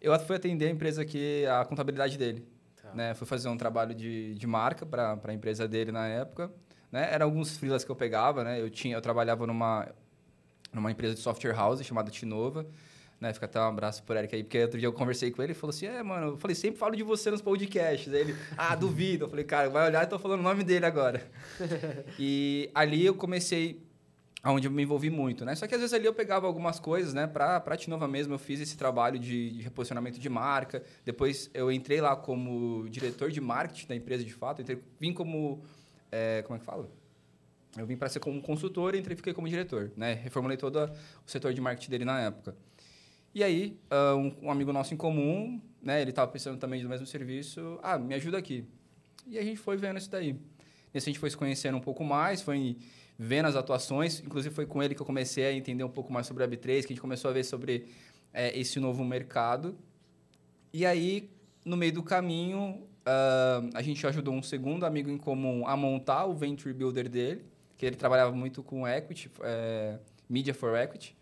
Eu 0.00 0.16
fui 0.20 0.36
atender 0.36 0.66
a 0.66 0.70
empresa 0.70 1.02
aqui, 1.02 1.44
a 1.46 1.64
contabilidade 1.64 2.16
dele. 2.16 2.46
Né? 2.94 3.14
Fui 3.14 3.26
fazer 3.26 3.48
um 3.48 3.56
trabalho 3.56 3.94
de, 3.94 4.34
de 4.34 4.46
marca 4.46 4.84
para 4.84 5.18
a 5.22 5.32
empresa 5.32 5.66
dele 5.66 5.92
na 5.92 6.06
época. 6.06 6.50
Né? 6.90 7.08
Eram 7.12 7.26
alguns 7.26 7.56
freelas 7.56 7.84
que 7.84 7.90
eu 7.90 7.96
pegava, 7.96 8.44
né? 8.44 8.60
Eu, 8.60 8.68
tinha, 8.68 8.96
eu 8.96 9.00
trabalhava 9.00 9.46
numa, 9.46 9.88
numa 10.72 10.90
empresa 10.90 11.14
de 11.14 11.20
software 11.20 11.54
house 11.54 11.82
chamada 11.82 12.10
Tinova. 12.10 12.66
Né? 13.20 13.32
Fica 13.32 13.46
até 13.46 13.60
um 13.60 13.68
abraço 13.68 14.02
por 14.02 14.16
Eric 14.16 14.34
aí, 14.34 14.42
porque 14.42 14.60
outro 14.60 14.80
dia 14.80 14.88
eu 14.88 14.92
conversei 14.92 15.30
com 15.30 15.40
ele 15.42 15.52
e 15.52 15.54
falou 15.54 15.70
assim: 15.70 15.86
É, 15.86 16.02
mano, 16.02 16.32
eu 16.32 16.36
falei, 16.36 16.56
sempre 16.56 16.78
falo 16.78 16.96
de 16.96 17.04
você 17.04 17.30
nos 17.30 17.40
podcasts. 17.40 18.12
Aí 18.12 18.20
ele, 18.20 18.36
ah, 18.58 18.74
duvido. 18.74 19.26
Eu 19.26 19.28
falei, 19.28 19.44
cara, 19.44 19.70
vai 19.70 19.86
olhar 19.86 20.02
e 20.02 20.06
tô 20.08 20.18
falando 20.18 20.40
o 20.40 20.42
nome 20.42 20.64
dele 20.64 20.84
agora. 20.84 21.22
e 22.18 22.68
ali 22.74 23.06
eu 23.06 23.14
comecei 23.14 23.80
onde 24.50 24.66
eu 24.66 24.72
me 24.72 24.82
envolvi 24.82 25.08
muito, 25.08 25.44
né? 25.44 25.54
Só 25.54 25.66
que 25.66 25.74
às 25.74 25.80
vezes 25.80 25.94
ali 25.94 26.06
eu 26.06 26.14
pegava 26.14 26.46
algumas 26.46 26.80
coisas, 26.80 27.14
né? 27.14 27.26
Para 27.26 27.60
para 27.60 27.76
Tinova 27.76 28.08
mesmo, 28.08 28.34
eu 28.34 28.38
fiz 28.38 28.60
esse 28.60 28.76
trabalho 28.76 29.18
de, 29.18 29.50
de, 29.50 29.62
reposicionamento 29.62 30.18
de 30.18 30.28
marca. 30.28 30.82
Depois 31.04 31.48
eu 31.54 31.70
entrei 31.70 32.00
lá 32.00 32.16
como 32.16 32.88
diretor 32.88 33.30
de 33.30 33.40
marketing 33.40 33.86
da 33.86 33.94
empresa 33.94 34.24
de 34.24 34.32
fato. 34.32 34.60
Entrei, 34.60 34.82
vim 34.98 35.12
como 35.12 35.62
é, 36.10 36.42
como 36.42 36.56
é 36.56 36.58
que 36.58 36.64
fala? 36.64 36.90
Eu 37.76 37.86
vim 37.86 37.96
para 37.96 38.08
ser 38.08 38.20
como 38.20 38.42
consultor 38.42 38.94
e 38.94 38.98
entrei 38.98 39.16
fiquei 39.16 39.32
como 39.32 39.48
diretor, 39.48 39.92
né? 39.96 40.12
Reformulei 40.14 40.56
todo 40.56 40.76
o 40.76 41.30
setor 41.30 41.54
de 41.54 41.60
marketing 41.60 41.90
dele 41.90 42.04
na 42.04 42.20
época. 42.20 42.56
E 43.34 43.42
aí, 43.42 43.80
uh, 43.90 44.14
um, 44.14 44.46
um, 44.46 44.50
amigo 44.50 44.72
nosso 44.74 44.92
em 44.92 44.96
comum, 44.96 45.58
né, 45.80 46.02
ele 46.02 46.10
estava 46.10 46.30
precisando 46.30 46.58
também 46.58 46.82
do 46.82 46.88
mesmo 46.88 47.06
serviço, 47.06 47.78
ah, 47.82 47.98
me 47.98 48.14
ajuda 48.14 48.36
aqui. 48.36 48.66
E 49.26 49.38
a 49.38 49.42
gente 49.42 49.56
foi 49.56 49.78
vendo 49.78 49.96
isso 49.96 50.10
daí. 50.10 50.36
Nesse 50.92 51.08
a 51.08 51.12
gente 51.12 51.18
foi 51.18 51.30
se 51.30 51.36
conhecendo 51.36 51.78
um 51.78 51.80
pouco 51.80 52.04
mais, 52.04 52.42
foi 52.42 52.76
vendo 53.18 53.46
as 53.46 53.56
atuações, 53.56 54.20
inclusive 54.20 54.54
foi 54.54 54.66
com 54.66 54.82
ele 54.82 54.94
que 54.94 55.02
eu 55.02 55.06
comecei 55.06 55.44
a 55.46 55.52
entender 55.52 55.84
um 55.84 55.90
pouco 55.90 56.12
mais 56.12 56.26
sobre 56.26 56.42
a 56.42 56.48
B3, 56.48 56.80
que 56.80 56.86
a 56.86 56.88
gente 56.88 57.00
começou 57.00 57.30
a 57.30 57.34
ver 57.34 57.44
sobre 57.44 57.88
é, 58.32 58.58
esse 58.58 58.80
novo 58.80 59.04
mercado. 59.04 59.76
E 60.72 60.86
aí, 60.86 61.30
no 61.64 61.76
meio 61.76 61.92
do 61.92 62.02
caminho, 62.02 62.82
uh, 63.02 63.70
a 63.74 63.82
gente 63.82 64.06
ajudou 64.06 64.34
um 64.34 64.42
segundo 64.42 64.86
amigo 64.86 65.10
em 65.10 65.18
comum 65.18 65.66
a 65.66 65.76
montar 65.76 66.24
o 66.24 66.34
Venture 66.34 66.72
Builder 66.72 67.08
dele, 67.08 67.44
que 67.76 67.84
ele 67.84 67.96
trabalhava 67.96 68.32
muito 68.32 68.62
com 68.62 68.86
equity, 68.86 69.30
é, 69.42 69.98
Media 70.28 70.54
for 70.54 70.76
Equity. 70.76 71.16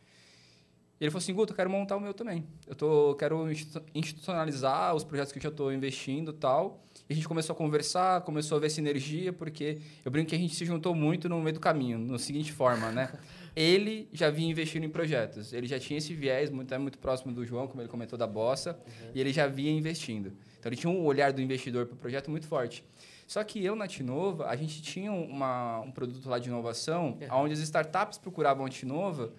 E 1.01 1.05
ele 1.05 1.11
falou 1.11 1.23
assim, 1.23 1.33
Guto, 1.33 1.53
eu 1.53 1.57
quero 1.57 1.71
montar 1.71 1.97
o 1.97 2.01
meu 2.01 2.13
também. 2.13 2.47
Eu 2.67 2.75
tô, 2.75 3.15
quero 3.15 3.47
institucionalizar 3.95 4.95
os 4.95 5.03
projetos 5.03 5.33
que 5.33 5.39
eu 5.39 5.43
já 5.43 5.49
estou 5.49 5.73
investindo 5.73 6.33
tal. 6.33 6.85
A 7.11 7.13
gente 7.13 7.27
começou 7.27 7.55
a 7.55 7.57
conversar, 7.57 8.21
começou 8.21 8.57
a 8.57 8.61
ver 8.61 8.71
sinergia, 8.71 9.33
porque 9.33 9.79
eu 10.05 10.13
brinco 10.13 10.31
que 10.31 10.37
a 10.37 10.39
gente 10.39 10.55
se 10.55 10.65
juntou 10.65 10.95
muito 10.95 11.29
no 11.29 11.41
meio 11.41 11.55
do 11.55 11.59
caminho, 11.59 11.99
no 11.99 12.17
seguinte 12.21 12.53
forma, 12.53 12.93
né? 12.93 13.13
ele 13.57 14.09
já 14.13 14.31
vinha 14.31 14.49
investindo 14.49 14.85
em 14.85 14.89
projetos. 14.89 15.53
Ele 15.53 15.67
já 15.67 15.77
tinha 15.81 15.99
esse 15.99 16.15
viés, 16.15 16.51
muito, 16.51 16.79
muito 16.79 16.99
próximo 16.99 17.33
do 17.33 17.45
João, 17.45 17.67
como 17.67 17.83
ele 17.83 17.89
comentou, 17.89 18.17
da 18.17 18.29
Bossa, 18.29 18.79
uhum. 18.87 19.11
e 19.13 19.21
ele 19.21 19.33
já 19.33 19.49
vinha 19.49 19.73
investindo. 19.73 20.33
Então, 20.61 20.71
ele 20.71 20.77
tinha 20.77 20.89
um 20.89 21.05
olhar 21.05 21.33
do 21.33 21.43
investidor 21.43 21.87
para 21.87 21.95
o 21.95 21.99
projeto 21.99 22.31
muito 22.31 22.47
forte. 22.47 22.85
Só 23.27 23.43
que 23.43 23.65
eu, 23.65 23.75
na 23.75 23.89
Tinova, 23.89 24.47
a 24.47 24.55
gente 24.55 24.81
tinha 24.81 25.11
uma, 25.11 25.81
um 25.81 25.91
produto 25.91 26.29
lá 26.29 26.39
de 26.39 26.49
inovação, 26.49 27.19
uhum. 27.21 27.43
onde 27.43 27.55
as 27.55 27.61
startups 27.61 28.19
procuravam 28.19 28.65
a 28.65 28.69
Tinova 28.69 29.33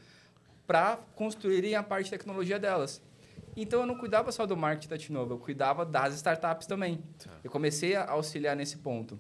para 0.68 0.98
construírem 1.16 1.76
a 1.76 1.84
parte 1.84 2.06
de 2.06 2.12
tecnologia 2.12 2.60
delas. 2.60 3.02
Então 3.56 3.82
eu 3.82 3.86
não 3.86 3.96
cuidava 3.96 4.32
só 4.32 4.46
do 4.46 4.56
marketing 4.56 4.90
da 4.90 4.98
Tinova, 4.98 5.34
eu 5.34 5.38
cuidava 5.38 5.86
das 5.86 6.16
startups 6.16 6.68
também. 6.68 7.04
Tá. 7.24 7.32
Eu 7.44 7.52
comecei 7.52 7.96
a 7.96 8.10
auxiliar 8.10 8.56
nesse 8.56 8.78
ponto. 8.78 9.20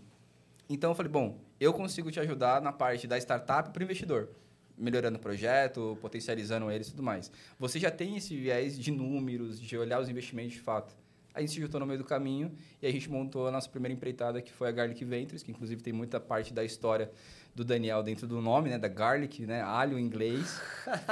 Então 0.69 0.91
eu 0.91 0.95
falei, 0.95 1.11
bom, 1.11 1.37
eu 1.59 1.73
consigo 1.73 2.09
te 2.11 2.19
ajudar 2.19 2.61
na 2.61 2.71
parte 2.71 3.05
da 3.05 3.17
startup 3.17 3.71
para 3.71 3.81
o 3.81 3.83
investidor, 3.83 4.29
melhorando 4.77 5.17
o 5.17 5.21
projeto, 5.21 5.97
potencializando 6.01 6.71
eles 6.71 6.87
e 6.87 6.91
tudo 6.91 7.03
mais. 7.03 7.31
Você 7.59 7.79
já 7.79 7.91
tem 7.91 8.15
esse 8.15 8.35
viés 8.37 8.79
de 8.79 8.89
números, 8.91 9.59
de 9.59 9.77
olhar 9.77 9.99
os 9.99 10.07
investimentos 10.07 10.53
de 10.53 10.61
fato. 10.61 10.95
A 11.33 11.39
gente 11.39 11.53
se 11.53 11.61
juntou 11.61 11.79
no 11.79 11.85
meio 11.85 11.99
do 11.99 12.05
caminho 12.05 12.51
e 12.81 12.87
a 12.87 12.91
gente 12.91 13.09
montou 13.09 13.47
a 13.47 13.51
nossa 13.51 13.69
primeira 13.69 13.93
empreitada, 13.93 14.41
que 14.41 14.51
foi 14.51 14.67
a 14.67 14.71
Garlic 14.71 15.03
Ventures, 15.05 15.43
que 15.43 15.51
inclusive 15.51 15.81
tem 15.81 15.93
muita 15.93 16.19
parte 16.19 16.53
da 16.53 16.63
história 16.63 17.11
do 17.53 17.63
Daniel 17.65 18.01
dentro 18.01 18.27
do 18.27 18.41
nome, 18.41 18.69
né? 18.69 18.77
Da 18.77 18.87
garlic, 18.87 19.45
né? 19.45 19.61
Alho 19.61 19.99
em 19.99 20.03
inglês, 20.03 20.61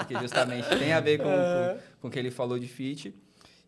que 0.07 0.17
justamente 0.19 0.67
tem 0.77 0.93
a 0.93 0.99
ver 0.99 1.17
com, 1.17 1.23
com, 1.25 1.79
com 2.01 2.07
o 2.07 2.11
que 2.11 2.19
ele 2.19 2.31
falou 2.31 2.57
de 2.57 2.67
fit. 2.67 3.13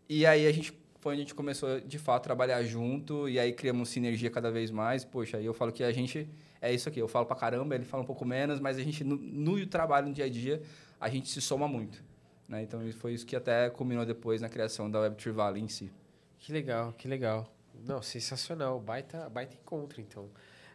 E 0.08 0.26
aí 0.26 0.46
a 0.46 0.52
gente 0.52 0.72
foi 1.02 1.14
onde 1.14 1.22
a 1.22 1.24
gente 1.24 1.34
começou, 1.34 1.80
de 1.80 1.98
fato, 1.98 2.18
a 2.18 2.20
trabalhar 2.20 2.62
junto 2.62 3.28
e 3.28 3.38
aí 3.38 3.52
criamos 3.52 3.88
sinergia 3.88 4.30
cada 4.30 4.52
vez 4.52 4.70
mais. 4.70 5.04
Poxa, 5.04 5.36
aí 5.36 5.44
eu 5.44 5.52
falo 5.52 5.72
que 5.72 5.82
a 5.82 5.90
gente 5.90 6.28
é 6.60 6.72
isso 6.72 6.88
aqui. 6.88 7.00
Eu 7.00 7.08
falo 7.08 7.26
pra 7.26 7.34
caramba, 7.34 7.74
ele 7.74 7.84
fala 7.84 8.04
um 8.04 8.06
pouco 8.06 8.24
menos, 8.24 8.60
mas 8.60 8.78
a 8.78 8.82
gente, 8.82 9.02
no, 9.02 9.16
no 9.16 9.66
trabalho, 9.66 10.06
no 10.06 10.14
dia 10.14 10.26
a 10.26 10.28
dia, 10.28 10.62
a 11.00 11.08
gente 11.08 11.28
se 11.28 11.40
soma 11.40 11.66
muito. 11.66 12.02
Né? 12.48 12.62
Então, 12.62 12.80
foi 12.92 13.14
isso 13.14 13.26
que 13.26 13.34
até 13.34 13.68
culminou 13.68 14.06
depois 14.06 14.40
na 14.40 14.48
criação 14.48 14.88
da 14.88 15.00
Web3 15.00 15.32
Valley 15.32 15.62
em 15.62 15.68
si. 15.68 15.90
Que 16.38 16.52
legal, 16.52 16.92
que 16.92 17.08
legal. 17.08 17.52
Não, 17.84 18.00
sensacional. 18.00 18.78
Baita, 18.78 19.28
baita 19.28 19.54
encontro, 19.54 20.00
então. 20.00 20.30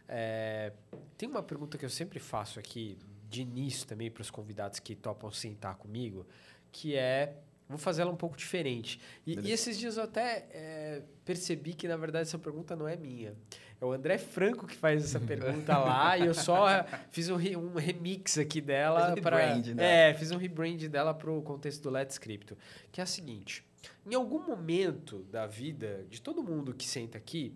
É, 0.08 0.72
tem 1.16 1.28
uma 1.28 1.42
pergunta 1.42 1.76
que 1.76 1.84
eu 1.84 1.90
sempre 1.90 2.18
faço 2.18 2.58
aqui, 2.58 2.98
de 3.28 3.42
início 3.42 3.86
também, 3.86 4.10
para 4.10 4.22
os 4.22 4.30
convidados 4.30 4.78
que 4.78 4.94
topam 4.94 5.30
sentar 5.30 5.76
comigo, 5.76 6.26
que 6.72 6.96
é. 6.96 7.34
Vou 7.68 7.76
fazer 7.76 8.00
ela 8.00 8.10
um 8.10 8.16
pouco 8.16 8.34
diferente. 8.34 8.98
E, 9.26 9.38
e 9.40 9.52
esses 9.52 9.78
dias 9.78 9.98
eu 9.98 10.04
até 10.04 10.46
é, 10.52 11.02
percebi 11.22 11.74
que, 11.74 11.86
na 11.86 11.98
verdade, 11.98 12.22
essa 12.22 12.38
pergunta 12.38 12.74
não 12.74 12.88
é 12.88 12.96
minha. 12.96 13.34
É 13.78 13.84
o 13.84 13.92
André 13.92 14.16
Franco 14.16 14.66
que 14.66 14.74
faz 14.74 15.04
essa 15.04 15.20
pergunta 15.20 15.76
lá 15.78 16.16
e 16.16 16.26
eu 16.26 16.32
só 16.32 16.66
fiz 17.10 17.28
um, 17.28 17.36
um 17.36 17.74
remix 17.74 18.38
aqui 18.38 18.62
dela. 18.62 19.14
Um 19.16 19.20
para 19.20 19.56
né? 19.56 20.10
É, 20.10 20.14
fiz 20.14 20.30
um 20.30 20.38
rebrand 20.38 20.78
dela 20.88 21.12
para 21.12 21.30
o 21.30 21.42
contexto 21.42 21.82
do 21.82 21.90
Let's 21.90 22.16
Crypto. 22.16 22.56
Que 22.90 23.00
é 23.00 23.04
a 23.04 23.06
seguinte: 23.06 23.62
em 24.06 24.14
algum 24.14 24.42
momento 24.44 25.22
da 25.24 25.46
vida 25.46 26.04
de 26.08 26.20
todo 26.20 26.42
mundo 26.42 26.74
que 26.74 26.86
senta 26.88 27.18
aqui, 27.18 27.54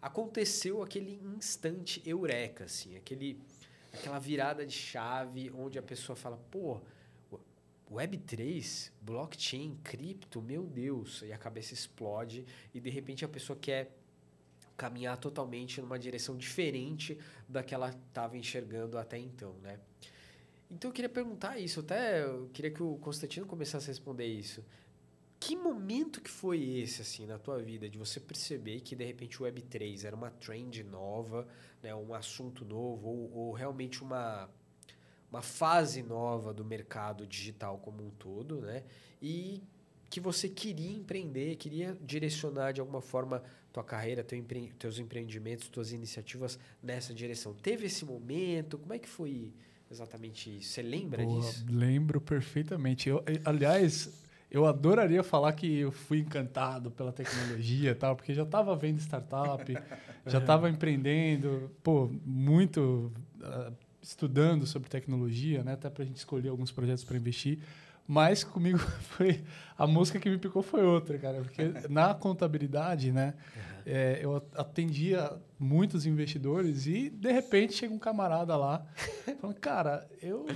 aconteceu 0.00 0.82
aquele 0.82 1.20
instante 1.36 2.02
eureka, 2.06 2.64
assim, 2.64 2.96
aquele, 2.96 3.40
aquela 3.92 4.18
virada 4.18 4.64
de 4.64 4.72
chave 4.72 5.50
onde 5.50 5.78
a 5.78 5.82
pessoa 5.82 6.16
fala, 6.16 6.36
pô, 6.50 6.80
Web3, 7.90 8.92
blockchain, 9.00 9.76
cripto, 9.82 10.40
meu 10.40 10.64
Deus, 10.64 11.22
e 11.22 11.32
a 11.32 11.38
cabeça 11.38 11.74
explode 11.74 12.46
e 12.72 12.80
de 12.80 12.88
repente 12.88 13.24
a 13.24 13.28
pessoa 13.28 13.58
quer 13.58 13.96
caminhar 14.76 15.18
totalmente 15.18 15.80
numa 15.80 15.98
direção 15.98 16.36
diferente 16.36 17.18
da 17.48 17.62
que 17.62 17.74
ela 17.74 17.90
estava 17.90 18.38
enxergando 18.38 18.96
até 18.96 19.18
então, 19.18 19.54
né? 19.62 19.78
Então 20.70 20.88
eu 20.88 20.94
queria 20.94 21.08
perguntar 21.08 21.58
isso, 21.58 21.80
até 21.80 22.22
eu 22.22 22.48
queria 22.52 22.70
que 22.70 22.82
o 22.82 22.96
Constantino 22.96 23.44
começasse 23.44 23.86
a 23.86 23.88
responder 23.88 24.26
isso. 24.26 24.64
Que 25.40 25.56
momento 25.56 26.20
que 26.20 26.30
foi 26.30 26.62
esse, 26.62 27.00
assim, 27.00 27.24
na 27.24 27.38
tua 27.38 27.58
vida, 27.58 27.88
de 27.88 27.96
você 27.96 28.20
perceber 28.20 28.80
que, 28.80 28.94
de 28.94 29.06
repente, 29.06 29.42
o 29.42 29.46
Web3 29.46 30.04
era 30.04 30.14
uma 30.14 30.30
trend 30.30 30.84
nova, 30.84 31.48
né, 31.82 31.94
um 31.94 32.12
assunto 32.12 32.62
novo, 32.62 33.08
ou, 33.08 33.32
ou 33.32 33.52
realmente 33.52 34.02
uma, 34.02 34.50
uma 35.30 35.40
fase 35.40 36.02
nova 36.02 36.52
do 36.52 36.62
mercado 36.62 37.26
digital 37.26 37.78
como 37.78 38.06
um 38.06 38.10
todo, 38.10 38.60
né? 38.60 38.84
E 39.22 39.62
que 40.10 40.20
você 40.20 40.48
queria 40.48 40.92
empreender, 40.92 41.56
queria 41.56 41.96
direcionar 42.02 42.72
de 42.72 42.80
alguma 42.80 43.00
forma 43.00 43.42
tua 43.72 43.84
carreira, 43.84 44.22
teu 44.22 44.36
empre... 44.36 44.72
teus 44.78 44.98
empreendimentos, 44.98 45.68
tuas 45.68 45.92
iniciativas 45.92 46.58
nessa 46.82 47.14
direção. 47.14 47.54
Teve 47.54 47.86
esse 47.86 48.04
momento? 48.04 48.76
Como 48.76 48.92
é 48.92 48.98
que 48.98 49.08
foi 49.08 49.54
exatamente 49.90 50.58
isso? 50.58 50.72
Você 50.72 50.82
lembra 50.82 51.24
Boa, 51.24 51.40
disso? 51.40 51.64
Lembro 51.70 52.20
perfeitamente. 52.20 53.08
Eu, 53.08 53.24
aliás, 53.44 54.10
eu 54.50 54.66
adoraria 54.66 55.22
falar 55.22 55.52
que 55.52 55.78
eu 55.78 55.92
fui 55.92 56.18
encantado 56.18 56.90
pela 56.90 57.12
tecnologia 57.12 57.94
tal, 57.94 58.16
porque 58.16 58.34
já 58.34 58.42
estava 58.42 58.74
vendo 58.74 58.98
startup, 58.98 59.72
já 60.26 60.38
estava 60.38 60.68
empreendendo, 60.68 61.70
pô, 61.82 62.10
muito 62.24 63.12
uh, 63.40 63.72
estudando 64.02 64.66
sobre 64.66 64.88
tecnologia, 64.88 65.62
né, 65.62 65.74
até 65.74 65.88
para 65.88 66.02
a 66.02 66.06
gente 66.06 66.16
escolher 66.16 66.48
alguns 66.48 66.72
projetos 66.72 67.04
para 67.04 67.16
investir. 67.16 67.60
Mas 68.08 68.42
comigo 68.42 68.78
foi 69.14 69.44
a 69.78 69.86
música 69.86 70.18
que 70.18 70.28
me 70.28 70.36
picou 70.36 70.62
foi 70.62 70.82
outra, 70.82 71.16
cara, 71.16 71.42
porque 71.42 71.72
na 71.88 72.12
contabilidade, 72.12 73.12
né, 73.12 73.34
é, 73.86 74.18
eu 74.20 74.36
atendia 74.56 75.32
muitos 75.58 76.06
investidores 76.06 76.86
e 76.86 77.08
de 77.08 77.30
repente 77.30 77.74
chega 77.74 77.94
um 77.94 77.98
camarada 78.00 78.56
lá, 78.56 78.84
falando, 79.40 79.60
cara, 79.60 80.08
eu 80.20 80.46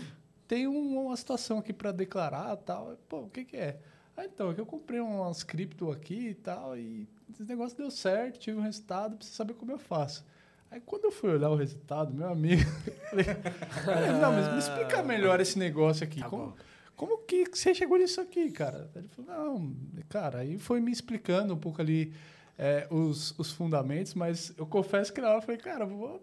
tem 0.46 0.66
uma 0.66 1.16
situação 1.16 1.58
aqui 1.58 1.72
para 1.72 1.92
declarar 1.92 2.56
tal. 2.56 2.96
Pô, 3.08 3.20
o 3.20 3.30
que, 3.30 3.44
que 3.44 3.56
é? 3.56 3.78
Ah, 4.16 4.24
então, 4.24 4.50
é 4.50 4.54
que 4.54 4.60
eu 4.60 4.66
comprei 4.66 5.00
umas 5.00 5.42
cripto 5.42 5.90
aqui 5.90 6.28
e 6.28 6.34
tal, 6.34 6.78
e 6.78 7.08
esse 7.28 7.42
negócio 7.42 7.76
deu 7.76 7.90
certo, 7.90 8.38
tive 8.38 8.56
um 8.56 8.62
resultado, 8.62 9.16
preciso 9.16 9.36
saber 9.36 9.54
como 9.54 9.72
eu 9.72 9.78
faço. 9.78 10.24
Aí 10.70 10.80
quando 10.80 11.04
eu 11.04 11.12
fui 11.12 11.30
olhar 11.30 11.50
o 11.50 11.56
resultado, 11.56 12.14
meu 12.14 12.28
amigo, 12.28 12.62
falei, 13.84 14.12
não, 14.20 14.32
mas 14.32 14.52
me 14.52 14.58
explica 14.58 15.02
melhor 15.02 15.40
esse 15.40 15.58
negócio 15.58 16.04
aqui. 16.04 16.20
Tá 16.20 16.28
como, 16.28 16.54
como 16.94 17.18
que 17.18 17.44
você 17.52 17.74
chegou 17.74 17.98
nisso 17.98 18.20
aqui, 18.20 18.50
cara? 18.52 18.88
Ele 18.94 19.08
falou, 19.08 19.32
não, 19.32 19.76
cara, 20.08 20.38
aí 20.38 20.58
foi 20.58 20.80
me 20.80 20.92
explicando 20.92 21.54
um 21.54 21.58
pouco 21.58 21.80
ali 21.80 22.12
é, 22.56 22.86
os, 22.90 23.36
os 23.36 23.50
fundamentos, 23.50 24.14
mas 24.14 24.54
eu 24.56 24.66
confesso 24.66 25.12
que 25.12 25.20
na 25.20 25.28
hora 25.28 25.38
eu 25.38 25.42
falei, 25.42 25.60
cara, 25.60 25.84
vou, 25.84 26.22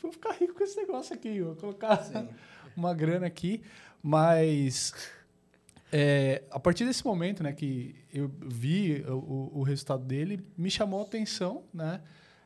vou 0.00 0.12
ficar 0.12 0.32
rico 0.32 0.54
com 0.54 0.64
esse 0.64 0.76
negócio 0.76 1.14
aqui, 1.14 1.42
vou 1.42 1.54
colocar. 1.54 2.02
Sim 2.02 2.28
uma 2.76 2.94
grana 2.94 3.26
aqui, 3.26 3.62
mas 4.02 4.94
é, 5.92 6.42
a 6.50 6.58
partir 6.58 6.84
desse 6.84 7.04
momento, 7.04 7.42
né, 7.42 7.52
que 7.52 7.94
eu 8.12 8.30
vi 8.44 9.02
o, 9.08 9.50
o 9.60 9.62
resultado 9.62 10.04
dele, 10.04 10.44
me 10.56 10.70
chamou 10.70 11.00
a 11.00 11.02
atenção, 11.04 11.64
né? 11.72 12.00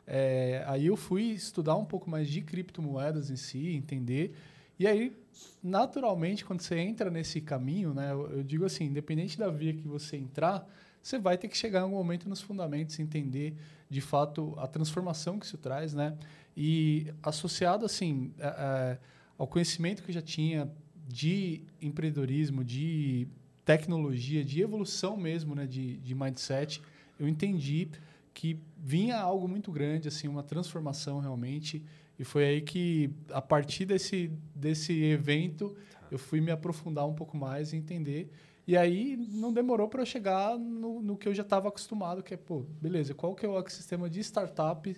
É, 0.07 0.65
aí 0.67 0.87
eu 0.87 0.97
fui 0.97 1.23
estudar 1.23 1.77
um 1.77 1.85
pouco 1.85 2.11
mais 2.11 2.29
de 2.29 2.41
criptomoedas 2.41 3.31
em 3.31 3.37
si, 3.37 3.69
entender. 3.77 4.35
E 4.79 4.87
aí, 4.87 5.17
naturalmente, 5.63 6.45
quando 6.45 6.63
você 6.63 6.79
entra 6.79 7.11
nesse 7.11 7.41
caminho, 7.41 7.95
né, 7.95 8.11
eu, 8.11 8.39
eu 8.39 8.43
digo 8.43 8.65
assim, 8.65 8.87
independente 8.87 9.39
da 9.39 9.49
via 9.49 9.73
que 9.73 9.87
você 9.87 10.17
entrar, 10.17 10.67
você 11.03 11.19
vai 11.19 11.39
ter 11.39 11.49
que 11.49 11.57
chegar 11.57 11.81
em 11.81 11.83
algum 11.83 11.97
momento 11.97 12.29
nos 12.29 12.41
fundamentos, 12.41 12.99
entender 12.99 13.55
de 13.89 14.01
fato 14.01 14.55
a 14.59 14.67
transformação 14.67 15.39
que 15.39 15.47
isso 15.47 15.59
traz, 15.59 15.95
né? 15.95 16.17
E 16.57 17.13
associado 17.23 17.87
assim 17.87 18.33
a, 18.41 18.49
a, 18.49 18.99
ao 19.41 19.47
conhecimento 19.47 20.03
que 20.03 20.11
eu 20.11 20.15
já 20.15 20.21
tinha 20.21 20.71
de 21.09 21.63
empreendedorismo, 21.81 22.63
de 22.63 23.27
tecnologia, 23.65 24.45
de 24.45 24.61
evolução 24.61 25.17
mesmo, 25.17 25.55
né, 25.55 25.67
de, 25.67 25.97
de 25.97 26.15
mindset, 26.15 26.83
eu 27.19 27.27
entendi 27.27 27.89
que 28.35 28.61
vinha 28.77 29.19
algo 29.19 29.49
muito 29.49 29.73
grande, 29.73 30.09
assim, 30.09 30.29
uma 30.29 30.43
transformação 30.43 31.21
realmente. 31.21 31.83
E 32.19 32.23
foi 32.23 32.45
aí 32.45 32.61
que, 32.61 33.11
a 33.33 33.41
partir 33.41 33.87
desse, 33.87 34.31
desse 34.55 34.93
evento, 35.05 35.75
eu 36.11 36.19
fui 36.19 36.43
me 36.43 36.51
aprofundar 36.51 37.09
um 37.09 37.15
pouco 37.15 37.35
mais 37.35 37.73
e 37.73 37.79
entender. 37.79 38.31
E 38.67 38.77
aí 38.77 39.17
não 39.17 39.55
demorou 39.55 39.89
para 39.89 40.03
eu 40.03 40.07
chegar 40.07 40.59
no, 40.59 41.01
no, 41.01 41.17
que 41.17 41.27
eu 41.27 41.33
já 41.33 41.43
estava 41.43 41.69
acostumado, 41.69 42.23
que 42.23 42.35
é, 42.35 42.37
pô, 42.37 42.67
beleza, 42.79 43.15
qual 43.15 43.35
que 43.35 43.47
é 43.47 43.49
o 43.49 43.59
ecossistema 43.59 44.11
de 44.11 44.21
startup 44.21 44.95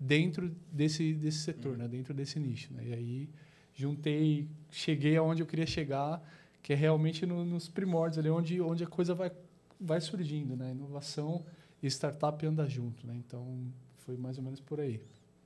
dentro 0.00 0.50
desse, 0.72 1.12
desse 1.12 1.40
setor, 1.40 1.72
uhum. 1.72 1.78
né? 1.78 1.88
dentro 1.88 2.14
desse 2.14 2.40
nicho. 2.40 2.72
Né? 2.72 2.84
E 2.86 2.94
aí 2.94 3.28
juntei, 3.74 4.48
cheguei 4.70 5.16
aonde 5.16 5.42
eu 5.42 5.46
queria 5.46 5.66
chegar, 5.66 6.22
que 6.62 6.72
é 6.72 6.76
realmente 6.76 7.26
no, 7.26 7.44
nos 7.44 7.68
primórdios, 7.68 8.18
ali 8.18 8.30
onde, 8.30 8.60
onde 8.60 8.84
a 8.84 8.86
coisa 8.86 9.14
vai, 9.14 9.32
vai 9.80 10.00
surgindo. 10.00 10.56
Né? 10.56 10.70
Inovação 10.70 11.44
e 11.82 11.86
startup 11.86 12.44
anda 12.46 12.68
junto. 12.68 13.06
Né? 13.06 13.14
Então, 13.16 13.66
foi 13.98 14.16
mais 14.16 14.38
ou 14.38 14.44
menos 14.44 14.60
por 14.60 14.80
aí. 14.80 15.00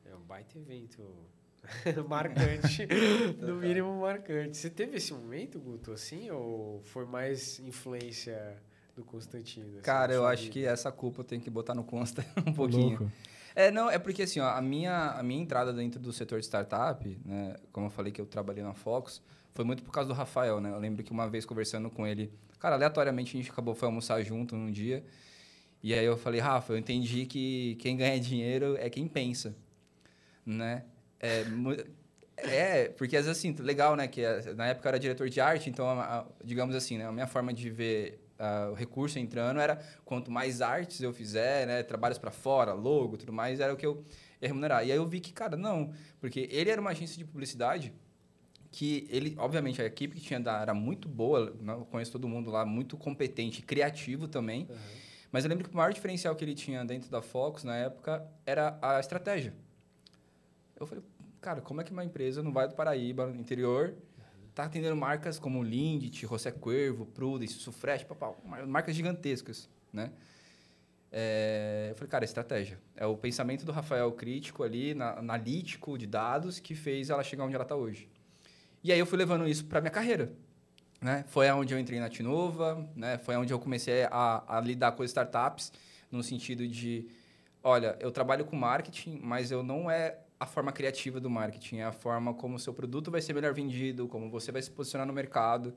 É 0.04 0.14
um 0.14 0.22
baita 0.22 0.58
evento 0.58 1.02
marcante, 2.08 2.86
no 3.40 3.56
mínimo 3.56 4.00
marcante. 4.00 4.56
Você 4.56 4.70
teve 4.70 4.96
esse 4.96 5.12
momento, 5.12 5.58
Guto, 5.58 5.92
assim, 5.92 6.30
ou 6.30 6.80
foi 6.84 7.04
mais 7.04 7.58
influência 7.60 8.56
do 8.94 9.04
Constantino? 9.04 9.68
Assim, 9.72 9.80
Cara, 9.82 10.12
eu 10.12 10.26
acho 10.26 10.44
vida? 10.44 10.52
que 10.52 10.64
essa 10.64 10.90
culpa 10.92 11.20
eu 11.20 11.24
tenho 11.24 11.40
que 11.40 11.50
botar 11.50 11.74
no 11.74 11.84
Consta 11.84 12.24
um 12.46 12.52
pouquinho. 12.52 13.00
Louco. 13.00 13.12
É, 13.56 13.70
não, 13.70 13.90
é 13.90 13.98
porque 13.98 14.24
assim, 14.24 14.38
ó, 14.38 14.50
a, 14.50 14.60
minha, 14.60 15.12
a 15.12 15.22
minha 15.22 15.42
entrada 15.42 15.72
dentro 15.72 15.98
do 15.98 16.12
setor 16.12 16.38
de 16.38 16.44
startup, 16.44 17.18
né, 17.24 17.56
como 17.72 17.86
eu 17.86 17.90
falei 17.90 18.12
que 18.12 18.20
eu 18.20 18.26
trabalhei 18.26 18.62
na 18.62 18.74
Focus, 18.74 19.22
foi 19.54 19.64
muito 19.64 19.82
por 19.82 19.90
causa 19.90 20.08
do 20.08 20.14
Rafael, 20.14 20.60
né? 20.60 20.70
Eu 20.70 20.78
lembro 20.78 21.02
que 21.02 21.10
uma 21.10 21.26
vez 21.26 21.46
conversando 21.46 21.88
com 21.88 22.06
ele, 22.06 22.30
cara, 22.58 22.74
aleatoriamente 22.74 23.34
a 23.34 23.40
gente 23.40 23.50
acabou 23.50 23.74
foi 23.74 23.86
almoçar 23.86 24.22
junto 24.22 24.54
num 24.54 24.70
dia. 24.70 25.02
E 25.82 25.94
aí 25.94 26.04
eu 26.04 26.18
falei, 26.18 26.38
Rafa, 26.38 26.74
eu 26.74 26.76
entendi 26.76 27.24
que 27.24 27.76
quem 27.76 27.96
ganha 27.96 28.20
dinheiro 28.20 28.76
é 28.78 28.90
quem 28.90 29.08
pensa, 29.08 29.56
né? 30.44 30.84
É, 31.18 31.46
é 32.36 32.88
porque 32.90 33.16
às 33.16 33.24
vezes 33.24 33.38
assim, 33.38 33.54
legal, 33.62 33.96
né? 33.96 34.06
Que 34.06 34.20
na 34.54 34.66
época 34.66 34.86
eu 34.86 34.90
era 34.90 34.98
diretor 34.98 35.30
de 35.30 35.40
arte, 35.40 35.70
então, 35.70 35.88
digamos 36.44 36.76
assim, 36.76 36.98
né? 36.98 37.06
A 37.06 37.12
minha 37.12 37.26
forma 37.26 37.54
de 37.54 37.70
ver 37.70 38.25
uh, 38.38 38.72
o 38.72 38.74
recurso 38.74 39.18
entrando 39.18 39.60
era 39.60 39.82
quanto 40.04 40.30
mais 40.30 40.60
artes 40.60 41.00
eu 41.00 41.12
fizer, 41.12 41.66
né, 41.66 41.82
trabalhos 41.82 42.18
para 42.18 42.30
fora, 42.30 42.72
logo, 42.72 43.16
tudo 43.16 43.32
mais, 43.32 43.60
era 43.60 43.72
o 43.72 43.76
que 43.76 43.86
eu 43.86 44.04
ia 44.40 44.48
remunerar. 44.48 44.86
E 44.86 44.92
aí 44.92 44.96
eu 44.96 45.06
vi 45.06 45.20
que, 45.20 45.32
cara, 45.32 45.56
não, 45.56 45.92
porque 46.20 46.48
ele 46.50 46.70
era 46.70 46.80
uma 46.80 46.90
agência 46.90 47.16
de 47.16 47.24
publicidade 47.24 47.92
que 48.70 49.06
ele, 49.10 49.34
obviamente, 49.38 49.80
a 49.80 49.86
equipe 49.86 50.16
que 50.16 50.20
tinha 50.20 50.38
da 50.38 50.60
era 50.60 50.74
muito 50.74 51.08
boa, 51.08 51.54
né, 51.60 51.82
conheço 51.90 52.12
todo 52.12 52.28
mundo 52.28 52.50
lá, 52.50 52.64
muito 52.66 52.96
competente, 52.96 53.62
criativo 53.62 54.28
também. 54.28 54.66
Uhum. 54.68 54.76
Mas 55.32 55.44
eu 55.44 55.48
lembro 55.48 55.68
que 55.68 55.74
o 55.74 55.76
maior 55.76 55.92
diferencial 55.92 56.34
que 56.36 56.44
ele 56.44 56.54
tinha 56.54 56.84
dentro 56.84 57.10
da 57.10 57.20
Focus 57.22 57.64
na 57.64 57.76
época 57.76 58.26
era 58.44 58.78
a 58.80 59.00
estratégia. 59.00 59.54
Eu 60.78 60.86
falei, 60.86 61.02
cara, 61.40 61.60
como 61.60 61.80
é 61.80 61.84
que 61.84 61.92
uma 61.92 62.04
empresa 62.04 62.42
no 62.42 62.52
Vale 62.52 62.68
do 62.68 62.74
Paraíba, 62.74 63.26
no 63.26 63.40
interior, 63.40 63.94
tá 64.56 64.64
atendendo 64.64 64.96
marcas 64.96 65.38
como 65.38 65.62
Lindt, 65.62 66.26
José 66.26 66.50
Cuervo, 66.50 67.04
Prudence, 67.04 67.52
Sufresh, 67.52 68.04
papau, 68.04 68.42
marcas 68.66 68.96
gigantescas, 68.96 69.68
né? 69.92 70.10
É, 71.12 71.88
eu 71.90 71.94
falei, 71.94 72.08
cara, 72.08 72.24
estratégia. 72.24 72.78
É 72.96 73.04
o 73.04 73.14
pensamento 73.18 73.66
do 73.66 73.70
Rafael 73.70 74.10
crítico 74.12 74.62
ali, 74.62 74.94
na, 74.94 75.18
analítico 75.18 75.98
de 75.98 76.06
dados, 76.06 76.58
que 76.58 76.74
fez 76.74 77.10
ela 77.10 77.22
chegar 77.22 77.44
onde 77.44 77.54
ela 77.54 77.64
está 77.64 77.76
hoje. 77.76 78.08
E 78.82 78.90
aí 78.90 78.98
eu 78.98 79.04
fui 79.04 79.18
levando 79.18 79.46
isso 79.46 79.66
para 79.66 79.82
minha 79.82 79.90
carreira. 79.90 80.32
Né? 81.02 81.22
Foi 81.28 81.46
aonde 81.48 81.74
eu 81.74 81.78
entrei 81.78 82.00
na 82.00 82.08
Tinova, 82.08 82.88
né? 82.96 83.18
foi 83.18 83.34
aonde 83.34 83.52
eu 83.52 83.58
comecei 83.58 84.04
a, 84.04 84.42
a 84.56 84.58
lidar 84.58 84.92
com 84.92 85.04
startups, 85.04 85.70
no 86.10 86.22
sentido 86.22 86.66
de, 86.66 87.06
olha, 87.62 87.94
eu 88.00 88.10
trabalho 88.10 88.46
com 88.46 88.56
marketing, 88.56 89.20
mas 89.22 89.50
eu 89.50 89.62
não 89.62 89.90
é 89.90 90.16
a 90.38 90.46
forma 90.46 90.70
criativa 90.70 91.18
do 91.18 91.30
marketing, 91.30 91.78
é 91.78 91.84
a 91.84 91.92
forma 91.92 92.34
como 92.34 92.56
o 92.56 92.58
seu 92.58 92.74
produto 92.74 93.10
vai 93.10 93.20
ser 93.20 93.32
melhor 93.32 93.54
vendido, 93.54 94.06
como 94.06 94.28
você 94.30 94.52
vai 94.52 94.60
se 94.60 94.70
posicionar 94.70 95.06
no 95.06 95.12
mercado. 95.12 95.74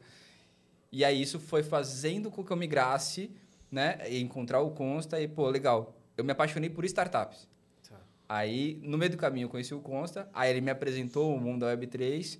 E 0.91 1.05
aí 1.05 1.21
isso 1.21 1.39
foi 1.39 1.63
fazendo 1.63 2.29
com 2.29 2.43
que 2.43 2.51
eu 2.51 2.57
migrasse, 2.57 3.31
né, 3.71 3.99
e 4.09 4.19
encontrar 4.19 4.61
o 4.61 4.71
Consta 4.71 5.21
e, 5.21 5.27
pô, 5.27 5.47
legal, 5.49 5.95
eu 6.17 6.23
me 6.23 6.31
apaixonei 6.31 6.69
por 6.69 6.83
startups. 6.85 7.47
Tá. 7.87 7.95
Aí, 8.27 8.79
no 8.83 8.97
meio 8.97 9.11
do 9.11 9.17
caminho, 9.17 9.45
eu 9.45 9.49
conheci 9.49 9.73
o 9.73 9.79
Consta, 9.79 10.27
aí 10.33 10.49
ele 10.49 10.61
me 10.61 10.71
apresentou 10.71 11.35
o 11.35 11.39
mundo 11.39 11.61
da 11.61 11.77
Web3, 11.77 12.39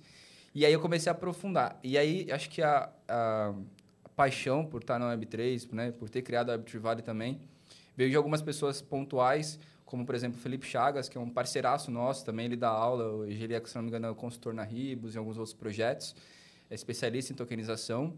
e 0.54 0.66
aí 0.66 0.72
eu 0.72 0.80
comecei 0.80 1.08
a 1.10 1.14
aprofundar. 1.14 1.78
E 1.82 1.96
aí, 1.96 2.26
acho 2.32 2.50
que 2.50 2.60
a, 2.60 2.90
a, 3.06 3.54
a 4.04 4.08
paixão 4.10 4.66
por 4.66 4.80
estar 4.80 4.98
na 4.98 5.16
Web3, 5.16 5.72
né, 5.72 5.92
por 5.92 6.10
ter 6.10 6.22
criado 6.22 6.50
a 6.50 6.58
Web3 6.58 6.78
Valley 6.80 7.02
também, 7.02 7.40
veio 7.96 8.10
de 8.10 8.16
algumas 8.16 8.42
pessoas 8.42 8.82
pontuais, 8.82 9.58
como 9.90 10.06
por 10.06 10.14
exemplo 10.14 10.38
Felipe 10.38 10.64
Chagas, 10.64 11.08
que 11.08 11.18
é 11.18 11.20
um 11.20 11.28
parceiraço 11.28 11.90
nosso 11.90 12.24
também, 12.24 12.46
ele 12.46 12.56
dá 12.56 12.68
aula, 12.68 13.06
hoje 13.06 13.42
ele 13.42 13.54
é, 13.54 13.60
se 13.64 13.74
não 13.74 13.82
me 13.82 13.88
engano, 13.88 14.06
é 14.06 14.14
consultor 14.14 14.54
na 14.54 14.62
Ribos 14.62 15.16
e 15.16 15.18
alguns 15.18 15.36
outros 15.36 15.52
projetos, 15.52 16.14
é 16.70 16.74
especialista 16.76 17.32
em 17.32 17.36
tokenização, 17.36 18.14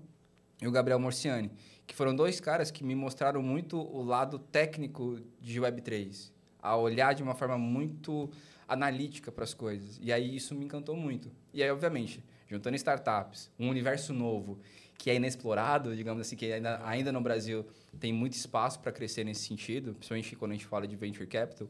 e 0.60 0.68
o 0.68 0.70
Gabriel 0.70 0.98
Morciani, 0.98 1.50
que 1.86 1.94
foram 1.94 2.14
dois 2.14 2.40
caras 2.40 2.70
que 2.70 2.84
me 2.84 2.94
mostraram 2.94 3.42
muito 3.42 3.80
o 3.80 4.02
lado 4.02 4.38
técnico 4.38 5.18
de 5.40 5.58
Web3, 5.58 6.30
a 6.60 6.76
olhar 6.76 7.14
de 7.14 7.22
uma 7.22 7.34
forma 7.34 7.56
muito 7.56 8.30
analítica 8.68 9.32
para 9.32 9.44
as 9.44 9.54
coisas. 9.54 9.98
E 10.02 10.12
aí 10.12 10.36
isso 10.36 10.54
me 10.54 10.66
encantou 10.66 10.94
muito. 10.94 11.32
E 11.54 11.62
aí, 11.62 11.70
obviamente, 11.70 12.22
juntando 12.46 12.76
startups, 12.76 13.50
um 13.58 13.70
universo 13.70 14.12
novo 14.12 14.60
que 15.02 15.10
é 15.10 15.16
inexplorado, 15.16 15.96
digamos 15.96 16.20
assim, 16.20 16.36
que 16.36 16.52
ainda, 16.52 16.80
ainda 16.84 17.10
no 17.10 17.20
Brasil 17.20 17.66
tem 17.98 18.12
muito 18.12 18.34
espaço 18.34 18.78
para 18.78 18.92
crescer 18.92 19.24
nesse 19.24 19.44
sentido, 19.48 19.94
principalmente 19.94 20.36
quando 20.36 20.52
a 20.52 20.54
gente 20.54 20.64
fala 20.64 20.86
de 20.86 20.94
venture 20.94 21.26
capital. 21.26 21.66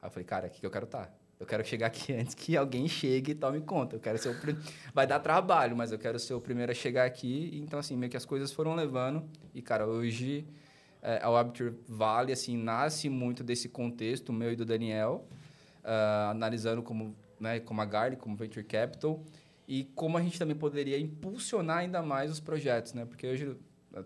Aí 0.00 0.06
eu 0.06 0.10
falei, 0.10 0.24
cara, 0.24 0.46
aqui 0.46 0.58
que 0.58 0.64
eu 0.64 0.70
quero 0.70 0.86
estar. 0.86 1.04
Tá. 1.04 1.12
Eu 1.38 1.44
quero 1.44 1.62
chegar 1.66 1.88
aqui 1.88 2.14
antes 2.16 2.34
que 2.34 2.56
alguém 2.56 2.88
chegue 2.88 3.32
e 3.32 3.34
tome 3.34 3.60
conta. 3.60 3.96
Eu 3.96 4.00
quero 4.00 4.16
ser 4.16 4.30
o 4.30 4.40
prim... 4.40 4.56
vai 4.94 5.06
dar 5.06 5.20
trabalho, 5.20 5.76
mas 5.76 5.92
eu 5.92 5.98
quero 5.98 6.18
ser 6.18 6.32
o 6.32 6.40
primeiro 6.40 6.72
a 6.72 6.74
chegar 6.74 7.04
aqui. 7.04 7.60
Então 7.62 7.78
assim, 7.78 7.94
meio 7.94 8.08
que 8.08 8.16
as 8.16 8.24
coisas 8.24 8.50
foram 8.50 8.74
levando 8.74 9.22
e 9.54 9.60
cara, 9.60 9.86
hoje 9.86 10.46
é, 11.02 11.20
a 11.22 11.28
Webtour 11.28 11.74
Vale 11.86 12.32
assim 12.32 12.56
nasce 12.56 13.10
muito 13.10 13.44
desse 13.44 13.68
contexto 13.68 14.32
meu 14.32 14.50
e 14.50 14.56
do 14.56 14.64
Daniel, 14.64 15.28
uh, 15.84 16.30
analisando 16.30 16.82
como, 16.82 17.14
né, 17.38 17.60
como 17.60 17.82
a 17.82 17.84
Garley, 17.84 18.16
como 18.16 18.34
venture 18.34 18.64
capital 18.64 19.22
e 19.66 19.84
como 19.94 20.18
a 20.18 20.22
gente 20.22 20.38
também 20.38 20.56
poderia 20.56 20.98
impulsionar 20.98 21.78
ainda 21.78 22.02
mais 22.02 22.30
os 22.30 22.40
projetos, 22.40 22.92
né? 22.92 23.04
Porque 23.04 23.26
hoje, 23.26 23.56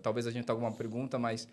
talvez 0.01 0.27
a 0.27 0.31
gente 0.31 0.45
tenha 0.45 0.53
alguma 0.53 0.71
pergunta, 0.71 1.17
mas 1.17 1.47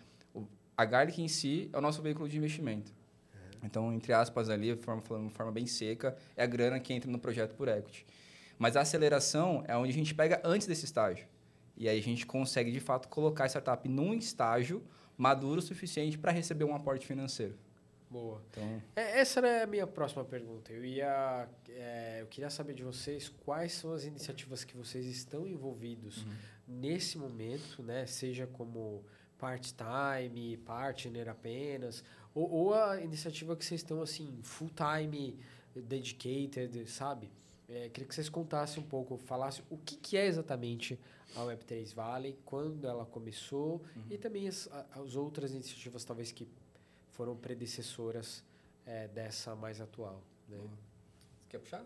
a 0.77 0.85
Garlic 0.85 1.21
em 1.21 1.27
si 1.27 1.69
é 1.73 1.77
o 1.77 1.81
nosso 1.81 2.01
veículo 2.01 2.27
de 2.27 2.37
investimento. 2.37 2.91
É. 3.33 3.65
Então, 3.65 3.93
entre 3.93 4.13
aspas 4.13 4.49
ali, 4.49 4.75
falando 4.77 5.01
de 5.01 5.07
forma, 5.07 5.29
forma 5.29 5.51
bem 5.51 5.65
seca, 5.65 6.15
é 6.35 6.43
a 6.43 6.47
grana 6.47 6.79
que 6.79 6.93
entra 6.93 7.09
no 7.09 7.19
projeto 7.19 7.55
por 7.55 7.67
equity. 7.67 8.05
Mas 8.57 8.75
a 8.75 8.81
aceleração 8.81 9.63
é 9.67 9.75
onde 9.75 9.91
a 9.91 9.93
gente 9.93 10.13
pega 10.13 10.41
antes 10.43 10.67
desse 10.67 10.85
estágio. 10.85 11.27
E 11.77 11.89
aí 11.89 11.99
a 11.99 12.03
gente 12.03 12.25
consegue, 12.25 12.71
de 12.71 12.79
fato, 12.79 13.09
colocar 13.09 13.43
a 13.43 13.47
startup 13.47 13.87
num 13.89 14.13
estágio 14.13 14.81
maduro 15.17 15.59
o 15.59 15.61
suficiente 15.61 16.17
para 16.17 16.31
receber 16.31 16.63
um 16.63 16.75
aporte 16.75 17.05
financeiro. 17.05 17.57
Boa. 18.09 18.41
Então... 18.49 18.81
É, 18.95 19.19
essa 19.19 19.39
era 19.39 19.63
a 19.63 19.67
minha 19.67 19.87
próxima 19.87 20.23
pergunta. 20.23 20.71
Eu 20.71 20.85
ia, 20.85 21.49
é, 21.69 22.19
eu 22.21 22.27
queria 22.27 22.49
saber 22.49 22.73
de 22.73 22.83
vocês 22.83 23.29
quais 23.29 23.73
são 23.73 23.91
as 23.93 24.03
iniciativas 24.03 24.63
que 24.63 24.77
vocês 24.77 25.05
estão 25.05 25.47
envolvidos 25.47 26.23
uhum. 26.23 26.33
nesse 26.67 27.17
momento, 27.17 27.81
né? 27.83 28.05
Seja 28.05 28.47
como 28.47 29.03
part-time, 29.37 30.57
partner 30.57 31.29
apenas, 31.29 32.03
ou, 32.33 32.49
ou, 32.49 32.73
a 32.73 33.01
iniciativa 33.01 33.55
que 33.55 33.65
vocês 33.65 33.81
estão 33.81 34.01
assim 34.01 34.39
full-time, 34.43 35.37
dedicated, 35.75 36.89
sabe? 36.89 37.29
É, 37.67 37.89
queria 37.89 38.07
que 38.07 38.15
vocês 38.15 38.29
contassem 38.29 38.81
um 38.81 38.85
pouco, 38.85 39.17
falassem 39.17 39.63
o 39.69 39.77
que, 39.77 39.95
que 39.95 40.15
é 40.15 40.25
exatamente 40.25 40.99
a 41.35 41.41
Web3 41.41 41.93
Valley, 41.93 42.37
quando 42.45 42.87
ela 42.87 43.05
começou 43.05 43.81
uhum. 43.95 44.03
e 44.09 44.17
também 44.17 44.47
as, 44.47 44.69
as 44.91 45.15
outras 45.15 45.51
iniciativas 45.51 46.05
talvez 46.05 46.31
que 46.31 46.47
foram 47.15 47.35
predecessoras 47.35 48.43
é, 48.85 49.07
dessa 49.07 49.55
mais 49.55 49.79
atual. 49.79 50.21
Né? 50.49 50.57
Quer 51.49 51.59
puxar? 51.59 51.85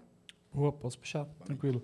Boa, 0.54 0.72
posso 0.72 0.98
puxar, 0.98 1.24
Vai. 1.24 1.46
tranquilo. 1.46 1.84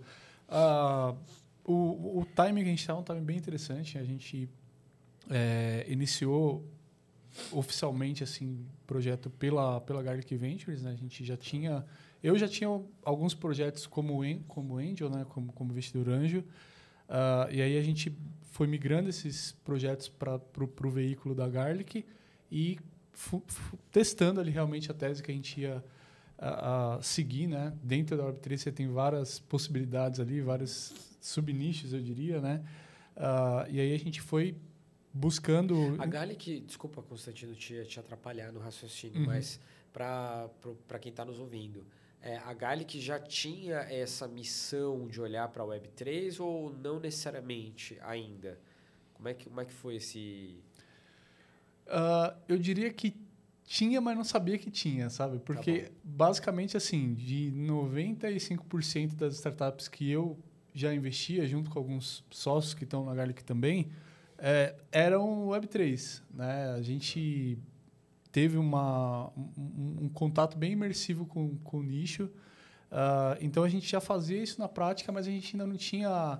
Uh, 0.50 1.16
o, 1.64 2.20
o 2.20 2.26
timing 2.36 2.62
que 2.64 2.68
a 2.68 2.72
gente 2.72 2.80
está 2.80 2.94
é 2.94 2.96
um 2.96 3.04
timing 3.04 3.24
bem 3.24 3.38
interessante. 3.38 3.98
A 3.98 4.04
gente 4.04 4.50
é, 5.30 5.86
iniciou 5.88 6.64
oficialmente 7.52 8.24
assim 8.24 8.66
projeto 8.88 9.30
pela 9.30 9.82
pela 9.82 10.02
Garlic 10.02 10.36
Ventures, 10.38 10.82
né? 10.82 10.92
A 10.92 10.96
gente 10.96 11.24
já 11.26 11.36
tinha 11.36 11.86
Eu 12.24 12.38
já 12.38 12.48
tinha 12.48 12.70
alguns 13.04 13.34
projetos 13.36 13.86
como, 13.86 14.22
como 14.48 14.78
Angel, 14.78 15.10
né? 15.10 15.26
como, 15.30 15.52
como 15.54 15.72
investidor 15.72 16.10
anjo. 16.10 16.40
Uh, 16.40 17.52
e 17.52 17.62
aí 17.62 17.78
a 17.78 17.84
gente 17.84 18.16
foi 18.52 18.66
migrando 18.66 19.10
esses 19.10 19.52
projetos 19.64 20.10
para 20.10 20.40
o 20.64 20.90
veículo 20.90 21.36
da 21.36 21.48
Garlic 21.48 22.04
e 22.52 22.80
testando 23.92 24.40
ali 24.40 24.52
realmente 24.52 24.92
a 24.92 24.94
tese 24.94 25.24
que 25.24 25.32
a 25.32 25.34
gente 25.34 25.62
ia 25.62 25.84
a, 26.38 26.96
a 26.96 27.02
seguir, 27.02 27.48
né? 27.48 27.74
Dentro 27.82 28.18
da 28.18 28.24
Web3 28.24 28.58
você 28.58 28.72
tem 28.72 28.88
várias 28.88 29.40
possibilidades 29.40 30.20
ali, 30.20 30.42
vários 30.42 30.94
subnichos, 31.22 31.94
eu 31.94 32.02
diria, 32.02 32.42
né? 32.42 32.64
Uh, 33.16 33.72
e 33.72 33.80
aí 33.80 33.94
a 33.94 33.98
gente 33.98 34.22
foi 34.22 34.56
buscando... 35.14 35.96
A 35.98 36.06
Garlic, 36.06 36.60
desculpa, 36.62 37.02
Constantino, 37.02 37.56
te, 37.56 37.86
te 37.86 38.00
atrapalhar 38.00 38.52
no 38.52 38.60
raciocínio, 38.60 39.22
uhum. 39.22 39.28
mas 39.28 39.60
para 39.94 41.00
quem 41.00 41.10
está 41.10 41.24
nos 41.24 41.40
ouvindo, 41.40 41.86
é, 42.22 42.38
a 42.38 42.54
Garlic 42.54 43.00
já 43.00 43.20
tinha 43.20 43.78
essa 43.82 44.28
missão 44.28 45.08
de 45.08 45.22
olhar 45.22 45.48
para 45.48 45.64
a 45.64 45.66
Web3 45.66 46.44
ou 46.44 46.74
não 46.74 47.00
necessariamente 47.00 47.98
ainda? 48.02 48.60
Como 49.14 49.30
é 49.30 49.34
que, 49.34 49.46
como 49.46 49.62
é 49.62 49.66
que 49.66 49.74
foi 49.74 49.96
esse... 49.96 50.60
Uh, 51.88 52.36
eu 52.48 52.58
diria 52.58 52.92
que 52.92 53.16
tinha, 53.64 54.00
mas 54.00 54.16
não 54.16 54.24
sabia 54.24 54.58
que 54.58 54.70
tinha, 54.70 55.10
sabe? 55.10 55.40
Porque, 55.40 55.84
tá 55.84 55.92
basicamente, 56.04 56.78
assim, 56.78 57.14
de 57.14 57.52
95% 57.56 59.16
das 59.16 59.36
startups 59.36 59.88
que 59.88 60.10
eu 60.10 60.38
já 60.74 60.94
investia, 60.94 61.48
junto 61.48 61.70
com 61.70 61.80
alguns 61.80 62.24
sócios 62.30 62.74
que 62.74 62.84
estão 62.84 63.06
na 63.06 63.16
Garlic 63.16 63.44
também, 63.44 63.90
é, 64.38 64.76
eram 64.92 65.48
Web3. 65.48 66.22
Né? 66.34 66.74
A 66.76 66.82
gente 66.82 67.58
teve 68.32 68.58
uma, 68.58 69.30
um, 69.38 69.98
um 70.02 70.10
contato 70.10 70.58
bem 70.58 70.74
imersivo 70.74 71.26
com, 71.26 71.58
com 71.60 71.80
o 71.80 71.84
nicho. 71.84 72.26
Uh, 72.92 73.38
então, 73.42 73.64
a 73.64 73.70
gente 73.70 73.90
já 73.90 74.00
fazia 74.02 74.42
isso 74.42 74.60
na 74.60 74.68
prática, 74.68 75.12
mas 75.12 75.28
a 75.28 75.32
gente 75.32 75.56
ainda 75.56 75.66
não 75.66 75.78
tinha 75.78 76.40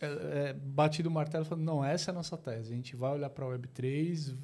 é, 0.00 0.06
é, 0.06 0.52
batido 0.52 1.08
o 1.08 1.12
martelo 1.12 1.44
falado, 1.44 1.64
não, 1.64 1.84
essa 1.84 2.10
é 2.10 2.12
a 2.12 2.14
nossa 2.14 2.36
tese. 2.36 2.72
A 2.72 2.76
gente 2.76 2.94
vai 2.94 3.12
olhar 3.12 3.30
para 3.30 3.46
a 3.46 3.48
Web3, 3.48 4.36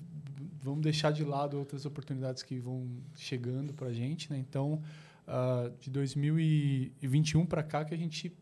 vamos 0.62 0.82
deixar 0.82 1.12
de 1.12 1.24
lado 1.24 1.58
outras 1.58 1.84
oportunidades 1.84 2.42
que 2.42 2.58
vão 2.58 2.88
chegando 3.14 3.74
para 3.74 3.88
a 3.88 3.92
gente. 3.92 4.30
Né? 4.30 4.38
Então, 4.38 4.82
uh, 5.26 5.70
de 5.78 5.90
2021 5.90 7.44
para 7.44 7.62
cá 7.62 7.84
que 7.84 7.94
a 7.94 7.98
gente 7.98 8.32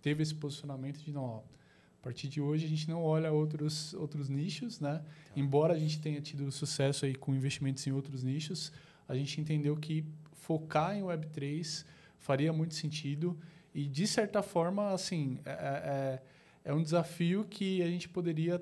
teve 0.00 0.22
esse 0.22 0.34
posicionamento 0.34 0.98
de 1.02 1.12
não, 1.12 1.24
ó, 1.24 1.38
a 1.38 2.02
partir 2.02 2.28
de 2.28 2.40
hoje 2.40 2.66
a 2.66 2.68
gente 2.68 2.88
não 2.88 3.02
olha 3.02 3.32
outros 3.32 3.94
outros 3.94 4.28
nichos, 4.28 4.78
né? 4.78 4.98
Tá. 4.98 5.04
Embora 5.34 5.72
a 5.72 5.78
gente 5.78 5.98
tenha 5.98 6.20
tido 6.20 6.50
sucesso 6.52 7.06
aí 7.06 7.14
com 7.14 7.34
investimentos 7.34 7.86
em 7.86 7.92
outros 7.92 8.22
nichos, 8.22 8.70
a 9.08 9.14
gente 9.14 9.40
entendeu 9.40 9.74
que 9.74 10.04
focar 10.32 10.94
em 10.94 11.02
Web3 11.02 11.86
faria 12.18 12.52
muito 12.52 12.74
sentido 12.74 13.38
e 13.74 13.88
de 13.88 14.06
certa 14.06 14.42
forma 14.42 14.92
assim 14.92 15.38
é, 15.46 16.20
é, 16.64 16.72
um 16.72 16.82
desafio 16.82 17.44
que 17.44 17.82
a 17.82 17.86
gente 17.86 18.08
poderia 18.08 18.60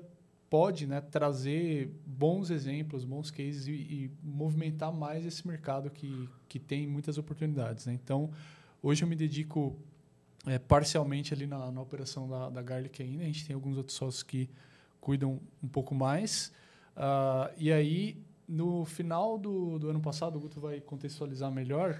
pode 0.49 0.85
né, 0.85 1.01
trazer 1.01 1.91
bons 2.05 2.51
exemplos, 2.51 3.03
bons 3.03 3.31
cases 3.31 3.65
e, 3.65 3.71
e, 3.71 4.11
movimentar 4.21 4.93
mais 4.93 5.25
esse 5.25 5.47
mercado 5.47 5.89
que, 5.89 6.29
que 6.47 6.59
tem 6.59 6.85
muitas 6.85 7.17
oportunidades. 7.17 7.87
Né? 7.87 7.93
Então, 7.93 8.29
hoje 8.81 9.03
eu 9.03 9.07
me 9.07 9.15
dedico 9.15 9.75
é, 10.45 10.59
parcialmente 10.59 11.33
ali 11.33 11.47
na, 11.47 11.71
na 11.71 11.81
operação 11.81 12.29
da, 12.29 12.49
da 12.51 12.61
Garlic 12.61 13.01
ainda. 13.01 13.23
A 13.23 13.25
gente 13.25 13.47
tem 13.47 13.55
alguns 13.55 13.77
outros 13.77 13.97
sócios 13.97 14.21
que 14.21 14.47
cuidam 15.01 15.39
um 15.63 15.67
pouco 15.67 15.95
mais. 15.95 16.53
Uh, 16.95 17.51
e 17.57 17.71
aí, 17.71 18.17
no 18.47 18.85
final 18.85 19.39
do, 19.39 19.79
do 19.79 19.89
ano 19.89 20.01
passado, 20.01 20.37
o 20.37 20.39
Guto 20.39 20.59
vai 20.59 20.79
contextualizar 20.79 21.51
melhor, 21.51 21.99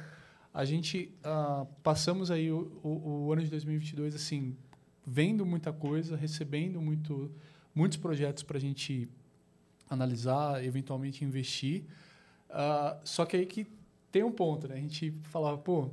a 0.54 0.64
gente 0.64 1.12
uh, 1.26 1.66
passamos 1.82 2.30
aí 2.30 2.52
o, 2.52 2.80
o, 2.84 3.26
o 3.26 3.34
ano 3.34 3.42
de 3.42 3.50
2022 3.50 4.14
assim, 4.14 4.56
vendo 5.06 5.46
muita 5.46 5.72
coisa, 5.74 6.16
recebendo 6.16 6.82
muito 6.82 7.32
muitos 7.76 7.98
projetos 7.98 8.44
para 8.44 8.58
a 8.58 8.62
gente 8.62 9.10
analisar, 9.90 10.64
eventualmente 10.64 11.26
investir. 11.26 11.84
Uh, 12.50 13.00
só 13.04 13.26
que 13.26 13.36
aí 13.36 13.46
que 13.46 13.68
tem 14.12 14.24
um 14.24 14.32
ponto, 14.32 14.68
né? 14.68 14.76
A 14.76 14.80
gente 14.80 15.12
falava, 15.24 15.58
pô, 15.58 15.90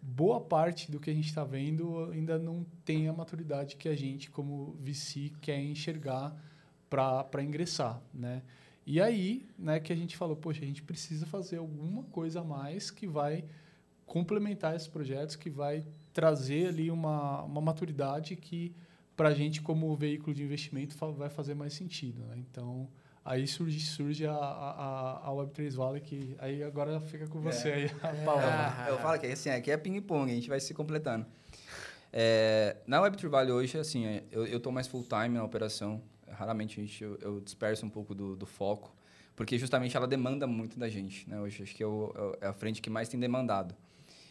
boa 0.00 0.40
parte 0.40 0.90
do 0.90 0.98
que 0.98 1.10
a 1.10 1.14
gente 1.14 1.26
está 1.26 1.44
vendo 1.44 2.10
ainda 2.12 2.38
não 2.38 2.64
tem 2.84 3.08
a 3.08 3.12
maturidade 3.12 3.76
que 3.76 3.88
a 3.88 3.94
gente, 3.94 4.30
como 4.30 4.74
VC, 4.80 5.32
quer 5.40 5.60
enxergar 5.60 6.34
para 6.88 7.42
ingressar, 7.42 8.00
né? 8.14 8.42
E 8.86 9.00
aí, 9.00 9.44
né, 9.58 9.80
que 9.80 9.92
a 9.92 9.96
gente 9.96 10.16
falou, 10.16 10.36
poxa, 10.36 10.62
a 10.62 10.66
gente 10.66 10.80
precisa 10.80 11.26
fazer 11.26 11.56
alguma 11.56 12.04
coisa 12.04 12.40
a 12.40 12.44
mais 12.44 12.90
que 12.90 13.06
vai 13.06 13.44
complementar 14.06 14.76
esses 14.76 14.86
projetos, 14.86 15.34
que 15.34 15.50
vai 15.50 15.84
trazer 16.16 16.68
ali 16.68 16.90
uma, 16.90 17.42
uma 17.42 17.60
maturidade 17.60 18.34
que 18.36 18.74
para 19.14 19.28
a 19.28 19.34
gente, 19.34 19.60
como 19.60 19.94
veículo 19.94 20.34
de 20.34 20.42
investimento, 20.42 20.96
vai 21.12 21.28
fazer 21.28 21.54
mais 21.54 21.74
sentido. 21.74 22.22
Né? 22.24 22.36
Então, 22.38 22.88
aí 23.22 23.46
surge, 23.46 23.80
surge 23.80 24.26
a, 24.26 24.32
a, 24.32 25.28
a 25.28 25.30
Web3 25.30 25.74
Valley, 25.74 26.00
que 26.00 26.34
aí 26.38 26.62
agora 26.62 26.98
fica 27.02 27.26
com 27.26 27.38
você 27.42 27.68
é. 27.68 27.74
aí 27.74 27.84
a 28.02 28.24
palavra. 28.24 28.86
É. 28.86 28.90
Eu 28.90 28.98
falo 28.98 29.18
que 29.18 29.26
assim, 29.26 29.50
aqui 29.50 29.70
é 29.70 29.76
ping-pong, 29.76 30.32
a 30.32 30.34
gente 30.34 30.48
vai 30.48 30.58
se 30.58 30.72
completando. 30.72 31.26
É, 32.10 32.78
na 32.86 32.98
Web3 33.02 33.28
Valley 33.28 33.52
hoje, 33.52 33.76
assim, 33.76 34.06
é, 34.06 34.24
eu 34.32 34.56
estou 34.56 34.72
mais 34.72 34.86
full-time 34.86 35.36
na 35.36 35.44
operação. 35.44 36.00
Raramente 36.30 36.80
a 36.80 36.82
gente, 36.82 37.04
eu, 37.04 37.18
eu 37.20 37.40
disperso 37.42 37.84
um 37.84 37.90
pouco 37.90 38.14
do, 38.14 38.34
do, 38.34 38.46
foco, 38.46 38.90
porque 39.34 39.58
justamente 39.58 39.94
ela 39.94 40.06
demanda 40.06 40.46
muito 40.46 40.78
da 40.78 40.88
gente. 40.88 41.28
Né? 41.28 41.38
Hoje 41.38 41.62
acho 41.62 41.74
que 41.74 41.82
é, 41.82 41.86
o, 41.86 42.34
é 42.40 42.46
a 42.46 42.54
frente 42.54 42.80
que 42.80 42.88
mais 42.88 43.06
tem 43.06 43.20
demandado. 43.20 43.76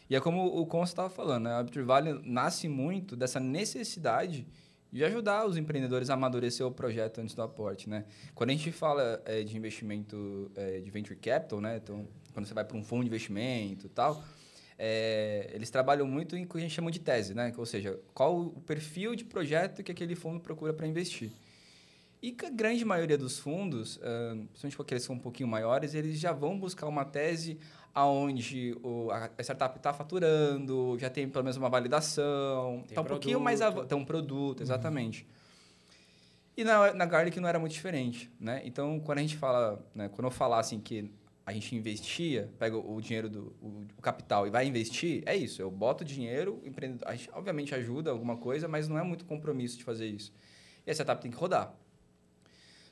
E 0.08 0.14
é 0.16 0.20
como 0.20 0.44
o 0.46 0.66
Consta 0.66 0.92
estava 0.92 1.10
falando, 1.10 1.44
né? 1.44 1.54
a 1.54 1.64
Web3 1.64 1.84
Valley 1.84 2.20
nasce 2.24 2.68
muito 2.68 3.16
dessa 3.16 3.40
necessidade 3.40 4.46
de 4.92 5.04
ajudar 5.04 5.46
os 5.46 5.56
empreendedores 5.56 6.10
a 6.10 6.14
amadurecer 6.14 6.66
o 6.66 6.70
projeto 6.70 7.20
antes 7.20 7.34
do 7.34 7.42
aporte, 7.42 7.90
né? 7.90 8.04
Quando 8.34 8.50
a 8.50 8.52
gente 8.52 8.70
fala 8.70 9.20
é, 9.24 9.42
de 9.42 9.56
investimento 9.56 10.50
é, 10.54 10.80
de 10.80 10.90
venture 10.90 11.16
capital, 11.16 11.60
né? 11.60 11.76
Então, 11.82 12.06
quando 12.32 12.46
você 12.46 12.54
vai 12.54 12.64
para 12.64 12.76
um 12.76 12.82
fundo 12.82 13.02
de 13.02 13.08
investimento 13.08 13.86
e 13.86 13.88
tal, 13.88 14.22
é, 14.78 15.50
eles 15.52 15.70
trabalham 15.70 16.06
muito 16.06 16.36
em 16.36 16.44
o 16.44 16.48
que 16.48 16.56
a 16.56 16.60
gente 16.60 16.72
chama 16.72 16.90
de 16.90 17.00
tese, 17.00 17.34
né? 17.34 17.52
Ou 17.56 17.66
seja, 17.66 17.98
qual 18.14 18.38
o 18.38 18.60
perfil 18.60 19.14
de 19.14 19.24
projeto 19.24 19.82
que 19.82 19.90
aquele 19.90 20.14
fundo 20.14 20.40
procura 20.40 20.72
para 20.72 20.86
investir. 20.86 21.30
E 22.26 22.36
a 22.44 22.50
grande 22.50 22.84
maioria 22.84 23.16
dos 23.16 23.38
fundos, 23.38 23.98
uh, 23.98 24.48
principalmente 24.48 24.82
aqueles 24.82 25.04
que 25.04 25.06
são 25.06 25.14
um 25.14 25.20
pouquinho 25.20 25.48
maiores, 25.48 25.94
eles 25.94 26.18
já 26.18 26.32
vão 26.32 26.58
buscar 26.58 26.88
uma 26.88 27.04
tese 27.04 27.56
aonde 27.94 28.76
o, 28.82 29.12
a 29.12 29.30
startup 29.44 29.76
está 29.76 29.92
faturando, 29.92 30.96
já 30.98 31.08
tem 31.08 31.28
pelo 31.28 31.44
menos 31.44 31.56
uma 31.56 31.68
validação, 31.68 32.82
está 32.88 33.00
um 33.00 33.04
pouquinho 33.04 33.38
mais... 33.38 33.60
Tem 33.88 33.96
um 33.96 34.04
produto, 34.04 34.60
exatamente. 34.60 35.22
Uhum. 35.22 35.28
E 36.56 36.64
na, 36.64 36.94
na 36.94 37.06
Garlic 37.06 37.38
não 37.38 37.48
era 37.48 37.60
muito 37.60 37.74
diferente, 37.74 38.28
né? 38.40 38.60
Então, 38.64 38.98
quando 38.98 39.18
a 39.18 39.20
gente 39.22 39.36
fala... 39.36 39.78
Né, 39.94 40.08
quando 40.08 40.24
eu 40.24 40.30
falar 40.32 40.58
assim 40.58 40.80
que 40.80 41.08
a 41.46 41.52
gente 41.52 41.76
investia, 41.76 42.52
pega 42.58 42.76
o 42.76 43.00
dinheiro 43.00 43.30
do 43.30 43.54
o, 43.62 43.86
o, 43.96 44.02
capital 44.02 44.48
e 44.48 44.50
vai 44.50 44.66
investir, 44.66 45.22
é 45.26 45.36
isso. 45.36 45.62
Eu 45.62 45.70
boto 45.70 46.04
dinheiro, 46.04 46.60
o 46.60 46.66
empreendedor, 46.66 47.06
a 47.06 47.14
gente 47.14 47.30
obviamente 47.32 47.72
ajuda 47.72 48.10
alguma 48.10 48.36
coisa, 48.36 48.66
mas 48.66 48.88
não 48.88 48.98
é 48.98 49.04
muito 49.04 49.24
compromisso 49.24 49.78
de 49.78 49.84
fazer 49.84 50.08
isso. 50.08 50.32
E 50.84 50.90
a 50.90 50.92
startup 50.92 51.22
tem 51.22 51.30
que 51.30 51.36
rodar. 51.36 51.72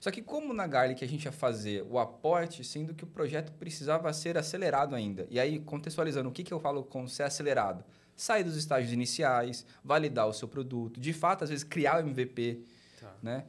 Só 0.04 0.10
que 0.10 0.20
como 0.20 0.52
na 0.52 0.66
Garlic 0.66 1.02
a 1.02 1.08
gente 1.08 1.24
ia 1.24 1.32
fazer 1.32 1.82
o 1.88 1.98
aporte, 1.98 2.62
sendo 2.62 2.92
que 2.92 3.04
o 3.04 3.06
projeto 3.06 3.50
precisava 3.52 4.12
ser 4.12 4.36
acelerado 4.36 4.94
ainda. 4.94 5.26
E 5.30 5.40
aí, 5.40 5.58
contextualizando, 5.58 6.28
o 6.28 6.32
que, 6.32 6.44
que 6.44 6.52
eu 6.52 6.60
falo 6.60 6.84
com 6.84 7.08
ser 7.08 7.22
acelerado? 7.22 7.82
Sair 8.14 8.44
dos 8.44 8.54
estágios 8.54 8.92
iniciais, 8.92 9.64
validar 9.82 10.28
o 10.28 10.32
seu 10.34 10.46
produto, 10.46 11.00
de 11.00 11.14
fato, 11.14 11.44
às 11.44 11.48
vezes, 11.48 11.64
criar 11.64 12.04
o 12.04 12.06
MVP, 12.06 12.60
tá. 13.00 13.14
né? 13.22 13.46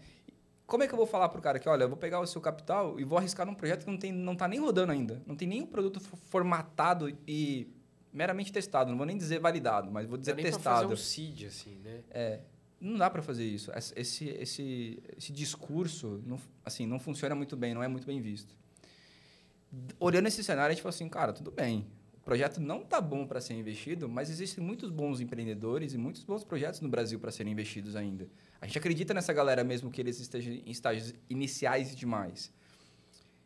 Como 0.65 0.81
é 0.81 0.87
que 0.87 0.93
eu 0.93 0.97
vou 0.97 1.05
falar 1.05 1.27
para 1.27 1.39
o 1.39 1.41
cara 1.41 1.59
que, 1.59 1.67
olha, 1.67 1.83
eu 1.83 1.89
vou 1.89 1.97
pegar 1.97 2.21
o 2.21 2.25
seu 2.25 2.39
capital 2.39 2.97
e 2.97 3.03
vou 3.03 3.17
arriscar 3.17 3.45
num 3.45 3.53
projeto 3.53 3.83
que 3.83 3.89
não 3.89 3.95
está 3.97 4.07
não 4.13 4.35
tá 4.37 4.47
nem 4.47 4.61
rodando 4.61 4.93
ainda, 4.93 5.21
não 5.27 5.35
tem 5.35 5.49
nenhum 5.49 5.65
produto 5.65 5.99
formatado 5.99 7.13
e 7.27 7.67
meramente 8.13 8.53
testado, 8.53 8.89
não 8.89 8.97
vou 8.97 9.05
nem 9.05 9.17
dizer 9.17 9.39
validado, 9.39 9.91
mas 9.91 10.07
vou 10.07 10.17
dizer 10.17 10.33
testado. 10.37 10.87
Não 10.87 10.89
fazer 10.89 10.93
um 10.93 11.05
seed, 11.05 11.47
assim, 11.47 11.77
né? 11.83 11.99
É, 12.09 12.39
não 12.79 12.97
dá 12.97 13.09
para 13.09 13.21
fazer 13.21 13.45
isso. 13.45 13.71
Esse, 13.75 14.29
esse, 14.29 15.03
esse 15.17 15.31
discurso 15.31 16.21
não, 16.25 16.39
assim, 16.63 16.85
não 16.85 16.99
funciona 16.99 17.35
muito 17.35 17.55
bem, 17.55 17.73
não 17.73 17.83
é 17.83 17.87
muito 17.87 18.05
bem 18.05 18.21
visto. 18.21 18.55
Olhando 19.99 20.27
esse 20.27 20.43
cenário, 20.43 20.71
a 20.71 20.73
gente 20.73 20.81
fala 20.81 20.93
assim, 20.93 21.09
cara, 21.09 21.33
tudo 21.33 21.51
bem. 21.51 21.87
O 22.13 22.25
projeto 22.25 22.59
não 22.59 22.81
está 22.81 22.99
bom 22.99 23.27
para 23.27 23.39
ser 23.39 23.53
investido, 23.53 24.09
mas 24.09 24.29
existem 24.29 24.63
muitos 24.63 24.89
bons 24.89 25.19
empreendedores 25.19 25.93
e 25.93 25.97
muitos 25.97 26.23
bons 26.23 26.43
projetos 26.43 26.81
no 26.81 26.89
Brasil 26.89 27.19
para 27.19 27.31
serem 27.31 27.53
investidos 27.53 27.95
ainda. 27.95 28.27
A 28.59 28.65
gente 28.65 28.77
acredita 28.77 29.13
nessa 29.13 29.31
galera 29.31 29.63
mesmo 29.63 29.91
que 29.91 30.01
eles 30.01 30.19
estejam 30.19 30.53
em 30.53 30.71
estágios 30.71 31.13
iniciais 31.29 31.95
demais. 31.95 32.51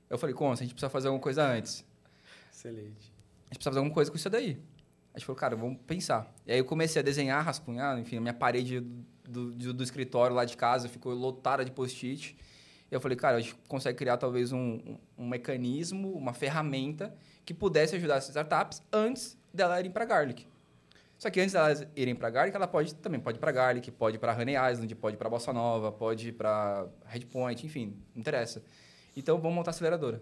Eu 0.10 0.18
falei, 0.18 0.34
como? 0.34 0.54
A 0.54 0.56
gente 0.56 0.74
precisa 0.74 0.90
fazer 0.90 1.08
alguma 1.08 1.22
coisa 1.22 1.46
antes. 1.46 1.86
Excelente. 2.52 3.14
A 3.50 3.54
gente 3.54 3.58
precisa 3.58 3.70
fazer 3.70 3.80
alguma 3.80 3.94
coisa 3.94 4.10
com 4.10 4.18
isso 4.18 4.30
daí. 4.30 4.58
A 5.14 5.18
gente 5.18 5.26
falou, 5.26 5.38
cara, 5.38 5.56
vamos 5.56 5.80
pensar. 5.86 6.34
E 6.46 6.52
aí 6.52 6.60
eu 6.60 6.66
comecei 6.66 7.02
a 7.02 7.04
desenhar, 7.04 7.44
rascunhar, 7.44 8.00
enfim, 8.00 8.18
a 8.18 8.22
minha 8.22 8.34
parede 8.34 8.86
do, 9.30 9.52
do, 9.52 9.74
do 9.74 9.84
escritório 9.84 10.36
lá 10.36 10.46
de 10.46 10.58
casa 10.58 10.90
ficou 10.90 11.14
lotada 11.14 11.64
de 11.64 11.72
post-it. 11.72 12.36
Eu 12.90 13.00
falei, 13.00 13.16
cara, 13.16 13.38
a 13.38 13.40
gente 13.40 13.56
consegue 13.68 13.98
criar 13.98 14.18
talvez 14.18 14.52
um, 14.52 14.58
um, 14.58 14.98
um, 15.20 15.28
mecanismo, 15.28 16.12
uma 16.12 16.34
ferramenta 16.34 17.16
que 17.46 17.54
pudesse 17.54 17.96
ajudar 17.96 18.16
essas 18.16 18.30
startups 18.30 18.82
antes 18.92 19.38
dela 19.54 19.80
irem 19.80 19.92
para 19.92 20.06
Garlic. 20.06 20.48
Só 21.18 21.30
que 21.30 21.40
antes 21.40 21.54
delas 21.54 21.86
irem 21.96 22.16
para 22.16 22.30
Garlic, 22.30 22.56
ela 22.56 22.68
pode 22.68 22.96
também 22.96 23.20
pode 23.20 23.38
ir 23.38 23.40
para 23.40 23.52
Garlic, 23.52 23.92
pode 23.92 24.16
ir 24.16 24.20
para 24.20 24.34
Honey 24.34 24.56
Island, 24.56 24.96
pode 24.96 25.16
ir 25.16 25.20
para 25.20 25.30
Bossa 25.30 25.54
Nova, 25.54 25.92
pode 25.92 26.30
ir 26.30 26.32
para 26.32 26.88
Redpoint, 27.06 27.66
enfim, 27.66 27.98
não 28.16 28.22
interessa. 28.22 28.64
Então, 29.16 29.38
vamos 29.38 29.56
montar 29.56 29.72
a 29.72 29.74
aceleradora. 29.74 30.22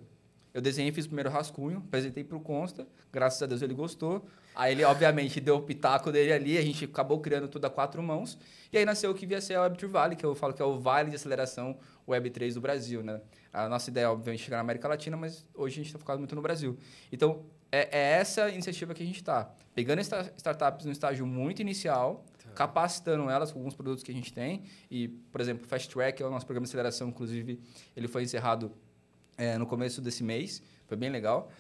Eu 0.54 0.62
desenhei, 0.62 0.92
fiz 0.92 1.06
o 1.06 1.10
primeiro 1.10 1.30
rascunho, 1.30 1.84
apresentei 1.86 2.24
para 2.24 2.36
o 2.36 2.42
Consta, 2.42 2.88
graças 3.14 3.42
a 3.44 3.46
Deus 3.46 3.62
ele 3.62 3.76
gostou. 3.76 4.26
Aí 4.58 4.72
ele, 4.72 4.84
obviamente, 4.84 5.40
deu 5.40 5.58
o 5.58 5.62
pitaco 5.62 6.12
dele 6.12 6.34
ali, 6.34 6.58
a 6.58 6.62
gente 6.64 6.86
acabou 6.86 7.20
criando 7.20 7.48
tudo 7.48 7.66
a 7.66 7.70
quatro 7.70 8.02
mãos. 8.02 8.40
E 8.74 8.78
aí 8.80 8.86
nasceu 8.86 9.12
o 9.12 9.14
que 9.14 9.24
via 9.24 9.40
ser 9.40 9.54
a 9.54 9.70
Web3 9.70 9.88
Valley, 9.88 10.18
que 10.18 10.26
eu 10.26 10.34
falo 10.34 10.52
que 10.52 10.60
é 10.60 10.66
o 10.66 10.80
Vale 10.80 11.12
de 11.12 11.16
Aceleração 11.16 11.78
Web3 12.10 12.56
do 12.56 12.60
Brasil, 12.60 13.04
né? 13.04 13.22
A 13.54 13.70
nossa 13.70 13.92
ideia 13.92 14.06
é, 14.06 14.08
obviamente, 14.10 14.42
chegar 14.42 14.58
na 14.58 14.62
América 14.62 14.88
Latina, 14.88 15.16
mas 15.16 15.46
hoje 15.54 15.76
a 15.76 15.78
gente 15.78 15.86
está 15.86 16.00
focado 16.00 16.18
muito 16.18 16.34
no 16.34 16.42
Brasil. 16.42 16.76
Então, 17.12 17.46
é, 17.72 17.88
é 18.00 18.12
essa 18.14 18.50
iniciativa 18.50 18.96
que 18.96 19.04
a 19.04 19.06
gente 19.06 19.18
está. 19.18 19.48
Pegando 19.76 20.02
startups 20.02 20.88
no 20.88 20.92
estágio 20.92 21.28
muito 21.28 21.62
inicial, 21.62 22.26
tá. 22.44 22.50
capacitando 22.56 23.30
elas 23.30 23.52
com 23.52 23.60
alguns 23.60 23.76
produtos 23.76 24.04
que 24.04 24.10
a 24.10 24.16
gente 24.16 24.34
tem. 24.34 24.64
E, 24.90 25.08
por 25.08 25.40
exemplo, 25.40 25.68
Fast 25.68 25.88
Track, 25.88 26.20
é 26.24 26.26
o 26.26 26.32
nosso 26.32 26.48
programa 26.48 26.66
de 26.66 26.72
aceleração, 26.72 27.10
inclusive, 27.10 27.62
ele 27.96 28.08
foi 28.08 28.24
encerrado 28.24 28.72
é, 29.38 29.56
no 29.56 29.68
começo 29.68 30.02
desse 30.02 30.24
mês. 30.24 30.64
Foi 30.88 30.98
bem 30.98 31.12
legal 31.12 31.52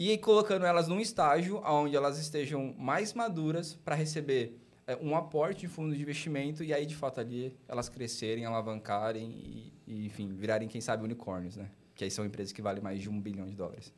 e 0.00 0.16
colocando 0.16 0.64
elas 0.64 0.88
num 0.88 0.98
estágio 0.98 1.60
onde 1.62 1.94
elas 1.94 2.18
estejam 2.18 2.74
mais 2.78 3.12
maduras 3.12 3.74
para 3.84 3.94
receber 3.94 4.58
é, 4.86 4.96
um 4.96 5.14
aporte 5.14 5.60
de 5.60 5.68
fundo 5.68 5.94
de 5.94 6.00
investimento 6.00 6.64
e 6.64 6.72
aí, 6.72 6.86
de 6.86 6.96
fato, 6.96 7.20
ali 7.20 7.54
elas 7.68 7.90
crescerem, 7.90 8.46
alavancarem 8.46 9.28
e, 9.30 9.72
e, 9.86 10.06
enfim, 10.06 10.32
virarem, 10.32 10.66
quem 10.68 10.80
sabe, 10.80 11.04
unicórnios, 11.04 11.54
né? 11.54 11.70
Que 11.94 12.04
aí 12.04 12.10
são 12.10 12.24
empresas 12.24 12.50
que 12.50 12.62
valem 12.62 12.82
mais 12.82 13.02
de 13.02 13.10
um 13.10 13.20
bilhão 13.20 13.46
de 13.46 13.54
dólares. 13.54 13.92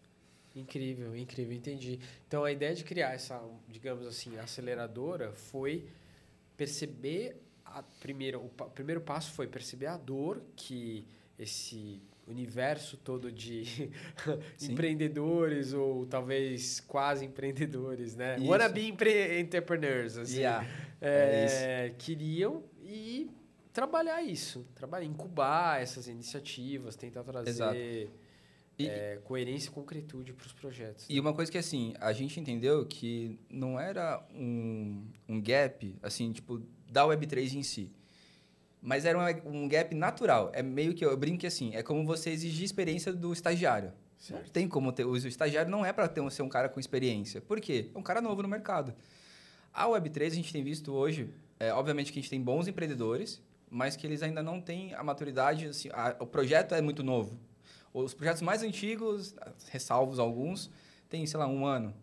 Incrível, 0.57 1.17
incrível, 1.17 1.57
entendi. 1.57 2.01
Então, 2.27 2.43
a 2.43 2.51
ideia 2.51 2.75
de 2.75 2.83
criar 2.83 3.15
essa, 3.15 3.41
digamos 3.69 4.05
assim, 4.05 4.37
aceleradora 4.39 5.33
foi 5.33 5.87
perceber, 6.57 7.41
a, 7.65 7.81
primeiro, 8.01 8.41
o, 8.41 8.47
o 8.47 8.71
primeiro 8.71 9.03
passo 9.03 9.31
foi 9.31 9.47
perceber 9.47 9.87
a 9.87 9.97
dor 9.97 10.43
que 10.57 11.07
esse 11.39 12.03
universo 12.27 12.97
todo 12.97 13.31
de 13.31 13.91
empreendedores 14.63 15.73
ou 15.73 16.07
talvez 16.07 16.81
quase 16.81 17.25
empreendedores, 17.25 18.15
né? 18.15 18.37
Isso. 18.39 18.47
Wannabe 18.47 18.89
empre 18.89 19.41
entrepreneurs, 19.41 20.17
assim, 20.17 20.39
yeah. 20.39 20.67
é, 21.01 21.87
é 21.87 21.95
queriam 21.99 22.63
e 22.83 23.31
trabalhar 23.73 24.23
isso, 24.23 24.67
trabalhar, 24.75 25.07
incubar 25.07 25.81
essas 25.81 26.07
iniciativas, 26.07 26.95
tentar 26.95 27.25
trazer 27.25 28.11
e, 28.79 28.87
é, 28.87 29.21
coerência 29.25 29.69
e 29.69 29.73
concretude 29.73 30.33
para 30.33 30.47
os 30.47 30.53
projetos. 30.53 31.07
E 31.09 31.19
uma 31.19 31.33
coisa 31.33 31.51
que 31.51 31.59
assim 31.59 31.95
a 32.01 32.13
gente 32.13 32.39
entendeu 32.39 32.87
que 32.87 33.39
não 33.51 33.79
era 33.79 34.25
um, 34.35 35.07
um 35.29 35.41
gap 35.41 35.97
assim 36.03 36.33
tipo 36.33 36.63
da 36.91 37.03
Web3 37.05 37.55
em 37.55 37.63
si 37.63 37.91
mas 38.83 39.05
era 39.05 39.17
um, 39.17 39.63
um 39.63 39.69
gap 39.69 39.95
natural. 39.95 40.51
É 40.53 40.63
meio 40.63 40.93
que 40.93 41.05
eu 41.05 41.17
brinco 41.17 41.47
assim, 41.47 41.75
é 41.75 41.83
como 41.83 42.05
você 42.05 42.31
exigir 42.31 42.65
experiência 42.65 43.13
do 43.13 43.33
estagiário. 43.33 43.93
Certo. 44.19 44.43
Não 44.43 44.51
tem 44.51 44.69
como 44.69 44.93
ter. 44.93 45.05
O 45.05 45.17
estagiário 45.17 45.71
não 45.71 45.87
é 45.87 45.93
para 45.93 46.11
ser 46.31 46.43
um 46.43 46.49
cara 46.49 46.69
com 46.69 46.81
experiência. 46.81 47.41
Por 47.41 47.61
quê? 47.61 47.91
É 47.95 47.99
um 47.99 48.03
cara 48.03 48.21
novo 48.21 48.43
no 48.43 48.49
mercado. 48.49 48.93
A 49.73 49.87
Web3 49.87 50.27
a 50.27 50.31
gente 50.31 50.53
tem 50.53 50.63
visto 50.63 50.93
hoje, 50.93 51.31
é, 51.59 51.73
obviamente 51.73 52.13
que 52.13 52.19
a 52.19 52.23
gente 52.23 52.31
tem 52.31 52.43
bons 52.43 52.69
empreendedores, 52.69 53.41
mas 53.71 53.97
que 53.97 54.07
eles 54.07 54.23
ainda 54.23 54.43
não 54.43 54.61
têm 54.61 54.95
a 54.95 55.03
maturidade. 55.03 55.67
Assim, 55.67 55.89
a, 55.93 56.17
o 56.19 56.27
projeto 56.27 56.75
é 56.75 56.83
muito 56.83 57.03
novo. 57.03 57.39
Os 57.95 58.15
projetos 58.15 58.43
mais 58.43 58.63
antigos, 58.63 59.35
ressalvos 59.71 60.19
alguns, 60.19 60.71
tem, 61.09 61.25
sei 61.27 61.39
lá, 61.39 61.47
um 61.47 61.65
ano. 61.65 61.95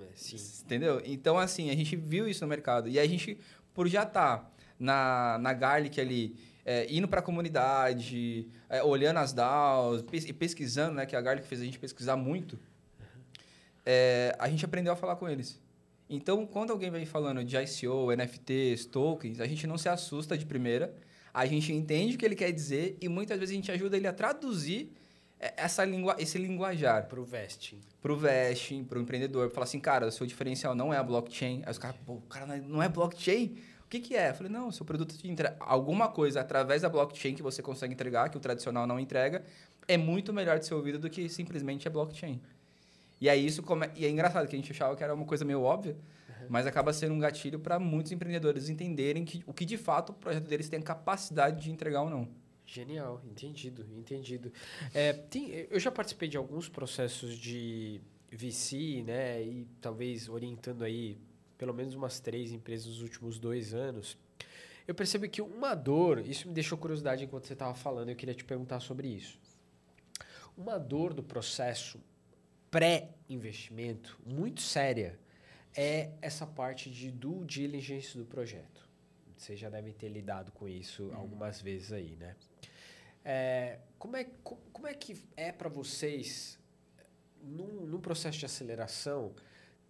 É, 0.00 0.04
sim. 0.14 0.36
Entendeu? 0.64 1.00
Então, 1.04 1.38
assim, 1.38 1.70
a 1.70 1.74
gente 1.74 1.96
viu 1.96 2.28
isso 2.28 2.42
no 2.44 2.48
mercado. 2.48 2.88
E 2.88 2.98
a 2.98 3.06
gente, 3.06 3.38
por 3.72 3.88
já 3.88 4.02
estar. 4.02 4.38
Tá 4.38 4.50
na, 4.78 5.38
na 5.40 5.52
Garlic 5.52 6.00
ali, 6.00 6.36
é, 6.64 6.86
indo 6.92 7.08
para 7.08 7.20
a 7.20 7.22
comunidade, 7.22 8.46
é, 8.68 8.82
olhando 8.82 9.18
as 9.18 9.32
DAOs 9.32 10.04
e 10.12 10.32
pesquisando, 10.32 10.94
né, 10.94 11.06
que 11.06 11.16
a 11.16 11.20
Garlic 11.20 11.46
fez 11.46 11.60
a 11.60 11.64
gente 11.64 11.78
pesquisar 11.78 12.16
muito, 12.16 12.58
é, 13.84 14.36
a 14.38 14.48
gente 14.48 14.64
aprendeu 14.64 14.92
a 14.92 14.96
falar 14.96 15.16
com 15.16 15.28
eles. 15.28 15.60
Então, 16.10 16.46
quando 16.46 16.70
alguém 16.70 16.90
vem 16.90 17.04
falando 17.04 17.44
de 17.44 17.56
ICO, 17.56 18.12
NFTs, 18.14 18.86
tokens, 18.86 19.40
a 19.40 19.46
gente 19.46 19.66
não 19.66 19.76
se 19.76 19.88
assusta 19.88 20.38
de 20.38 20.46
primeira, 20.46 20.94
a 21.34 21.44
gente 21.46 21.72
entende 21.72 22.16
o 22.16 22.18
que 22.18 22.24
ele 22.24 22.34
quer 22.34 22.50
dizer 22.50 22.96
e 23.00 23.08
muitas 23.08 23.38
vezes 23.38 23.52
a 23.52 23.56
gente 23.56 23.70
ajuda 23.70 23.96
ele 23.96 24.06
a 24.06 24.12
traduzir 24.12 24.92
é, 25.38 25.54
essa 25.56 25.84
lingua, 25.84 26.16
esse 26.18 26.38
linguajar. 26.38 27.06
Para 27.06 27.20
o 27.20 27.24
vesting. 27.24 27.80
Para 28.00 28.12
o 28.12 28.16
vesting, 28.16 28.84
para 28.84 28.98
o 28.98 29.02
empreendedor. 29.02 29.50
Falar 29.50 29.64
assim, 29.64 29.80
cara, 29.80 30.06
o 30.06 30.12
seu 30.12 30.26
diferencial 30.26 30.74
não 30.74 30.92
é 30.92 30.96
a 30.96 31.02
blockchain. 31.02 31.62
Aí 31.64 31.70
os 31.70 31.78
caras, 31.78 31.96
pô, 32.04 32.14
o 32.14 32.22
cara 32.22 32.58
não 32.58 32.82
é 32.82 32.88
blockchain? 32.88 33.56
O 33.88 33.90
que, 33.90 34.00
que 34.00 34.14
é? 34.14 34.28
Eu 34.28 34.34
falei, 34.34 34.52
não, 34.52 34.70
seu 34.70 34.84
produto 34.84 35.16
te 35.16 35.26
entrega 35.26 35.56
alguma 35.60 36.08
coisa 36.08 36.42
através 36.42 36.82
da 36.82 36.90
blockchain 36.90 37.34
que 37.34 37.42
você 37.42 37.62
consegue 37.62 37.94
entregar, 37.94 38.28
que 38.28 38.36
o 38.36 38.40
tradicional 38.40 38.86
não 38.86 39.00
entrega, 39.00 39.42
é 39.88 39.96
muito 39.96 40.30
melhor 40.30 40.58
de 40.58 40.66
ser 40.66 40.74
ouvido 40.74 40.98
do 40.98 41.08
que 41.08 41.26
simplesmente 41.30 41.88
a 41.88 41.90
blockchain. 41.90 42.38
E 43.18 43.30
aí 43.30 43.46
isso 43.46 43.62
come... 43.62 43.88
e 43.96 44.04
é 44.04 44.10
engraçado 44.10 44.46
que 44.46 44.54
a 44.54 44.58
gente 44.58 44.70
achava 44.70 44.94
que 44.94 45.02
era 45.02 45.14
uma 45.14 45.24
coisa 45.24 45.42
meio 45.42 45.62
óbvia, 45.62 45.96
uhum. 46.28 46.46
mas 46.50 46.66
acaba 46.66 46.92
sendo 46.92 47.14
um 47.14 47.18
gatilho 47.18 47.58
para 47.58 47.78
muitos 47.78 48.12
empreendedores 48.12 48.68
entenderem 48.68 49.24
que 49.24 49.42
o 49.46 49.54
que 49.54 49.64
de 49.64 49.78
fato 49.78 50.10
o 50.10 50.12
projeto 50.12 50.46
deles 50.46 50.68
tem 50.68 50.82
capacidade 50.82 51.62
de 51.62 51.70
entregar 51.70 52.02
ou 52.02 52.10
não. 52.10 52.28
Genial, 52.66 53.22
entendido, 53.24 53.86
entendido. 53.96 54.52
É, 54.92 55.14
tem, 55.14 55.66
eu 55.70 55.80
já 55.80 55.90
participei 55.90 56.28
de 56.28 56.36
alguns 56.36 56.68
processos 56.68 57.38
de 57.38 58.02
VC, 58.30 59.02
né, 59.06 59.42
e 59.42 59.66
talvez 59.80 60.28
orientando 60.28 60.84
aí 60.84 61.16
pelo 61.58 61.74
menos 61.74 61.94
umas 61.94 62.20
três 62.20 62.52
empresas 62.52 62.86
nos 62.86 63.02
últimos 63.02 63.38
dois 63.38 63.74
anos, 63.74 64.16
eu 64.86 64.94
percebo 64.94 65.28
que 65.28 65.42
uma 65.42 65.74
dor, 65.74 66.20
isso 66.26 66.48
me 66.48 66.54
deixou 66.54 66.78
curiosidade 66.78 67.22
enquanto 67.22 67.46
você 67.46 67.52
estava 67.52 67.74
falando, 67.74 68.08
eu 68.08 68.16
queria 68.16 68.34
te 68.34 68.44
perguntar 68.44 68.80
sobre 68.80 69.08
isso. 69.08 69.38
Uma 70.56 70.78
dor 70.78 71.12
do 71.12 71.22
processo 71.22 72.00
pré-investimento, 72.70 74.18
muito 74.24 74.62
séria, 74.62 75.18
é 75.76 76.10
essa 76.22 76.46
parte 76.46 76.90
de 76.90 77.10
due 77.10 77.44
diligence 77.44 78.16
do 78.16 78.24
projeto. 78.24 78.88
Vocês 79.36 79.58
já 79.58 79.68
devem 79.68 79.92
ter 79.92 80.08
lidado 80.08 80.50
com 80.52 80.68
isso 80.68 81.04
uhum. 81.04 81.16
algumas 81.16 81.60
vezes 81.60 81.92
aí, 81.92 82.16
né? 82.16 82.34
É, 83.24 83.78
como, 83.98 84.16
é, 84.16 84.26
como 84.42 84.86
é 84.86 84.94
que 84.94 85.22
é 85.36 85.52
para 85.52 85.68
vocês, 85.68 86.58
num, 87.42 87.86
num 87.86 88.00
processo 88.00 88.38
de 88.38 88.46
aceleração, 88.46 89.34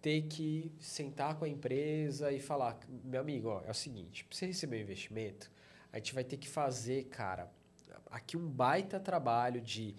ter 0.01 0.23
que 0.23 0.71
sentar 0.79 1.35
com 1.35 1.45
a 1.45 1.49
empresa 1.49 2.31
e 2.31 2.39
falar, 2.39 2.79
meu 3.03 3.19
amigo, 3.19 3.49
ó, 3.49 3.61
é 3.65 3.71
o 3.71 3.73
seguinte, 3.73 4.23
para 4.25 4.37
você 4.37 4.45
receber 4.45 4.77
um 4.77 4.81
investimento, 4.81 5.51
a 5.91 5.97
gente 5.97 6.13
vai 6.13 6.23
ter 6.23 6.37
que 6.37 6.47
fazer, 6.47 7.05
cara, 7.05 7.51
aqui 8.09 8.37
um 8.37 8.47
baita 8.47 8.99
trabalho 8.99 9.59
de 9.59 9.95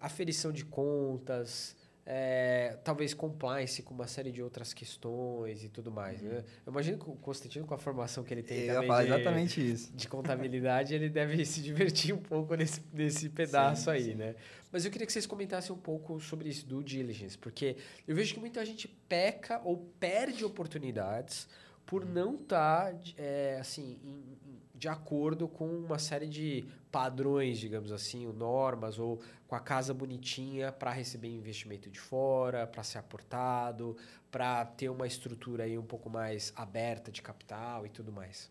aferição 0.00 0.52
de 0.52 0.64
contas, 0.64 1.76
é, 2.04 2.78
talvez 2.82 3.14
compliance 3.14 3.80
com 3.82 3.94
uma 3.94 4.08
série 4.08 4.32
de 4.32 4.42
outras 4.42 4.74
questões 4.74 5.62
e 5.62 5.68
tudo 5.68 5.90
mais. 5.90 6.20
Uhum. 6.20 6.28
Né? 6.28 6.44
Eu 6.66 6.72
imagino 6.72 6.98
que 6.98 7.08
o 7.08 7.14
Constantino, 7.14 7.64
com 7.64 7.74
a 7.74 7.78
formação 7.78 8.24
que 8.24 8.34
ele 8.34 8.42
tem 8.42 8.62
Eu 8.62 8.74
também 8.74 8.96
de, 8.96 9.12
exatamente 9.12 9.72
isso. 9.72 9.92
de 9.94 10.08
contabilidade, 10.08 10.94
ele 10.94 11.08
deve 11.08 11.44
se 11.44 11.62
divertir 11.62 12.12
um 12.12 12.18
pouco 12.18 12.54
nesse, 12.54 12.82
nesse 12.92 13.28
pedaço 13.30 13.84
sim, 13.84 13.90
aí, 13.90 14.04
sim. 14.04 14.14
né? 14.14 14.34
Mas 14.72 14.86
eu 14.86 14.90
queria 14.90 15.06
que 15.06 15.12
vocês 15.12 15.26
comentassem 15.26 15.74
um 15.74 15.78
pouco 15.78 16.18
sobre 16.18 16.48
isso 16.48 16.66
do 16.66 16.82
diligence, 16.82 17.36
porque 17.36 17.76
eu 18.08 18.16
vejo 18.16 18.32
que 18.32 18.40
muita 18.40 18.64
gente 18.64 18.88
peca 18.88 19.60
ou 19.64 19.76
perde 20.00 20.44
oportunidades 20.44 21.46
por 21.84 22.02
uhum. 22.02 22.10
não 22.10 22.34
estar 22.36 22.92
tá, 22.92 22.98
é, 23.18 23.58
assim, 23.60 23.98
em, 24.02 24.38
de 24.74 24.88
acordo 24.88 25.46
com 25.46 25.68
uma 25.68 25.98
série 25.98 26.26
de 26.26 26.64
padrões, 26.90 27.58
digamos 27.58 27.92
assim, 27.92 28.26
normas, 28.32 28.98
ou 28.98 29.20
com 29.46 29.54
a 29.54 29.60
casa 29.60 29.92
bonitinha 29.92 30.72
para 30.72 30.90
receber 30.90 31.28
investimento 31.28 31.90
de 31.90 32.00
fora, 32.00 32.66
para 32.66 32.82
ser 32.82 32.98
aportado, 32.98 33.96
para 34.30 34.64
ter 34.64 34.88
uma 34.88 35.06
estrutura 35.06 35.64
aí 35.64 35.76
um 35.76 35.84
pouco 35.84 36.08
mais 36.08 36.52
aberta 36.56 37.12
de 37.12 37.20
capital 37.20 37.84
e 37.84 37.90
tudo 37.90 38.10
mais? 38.10 38.50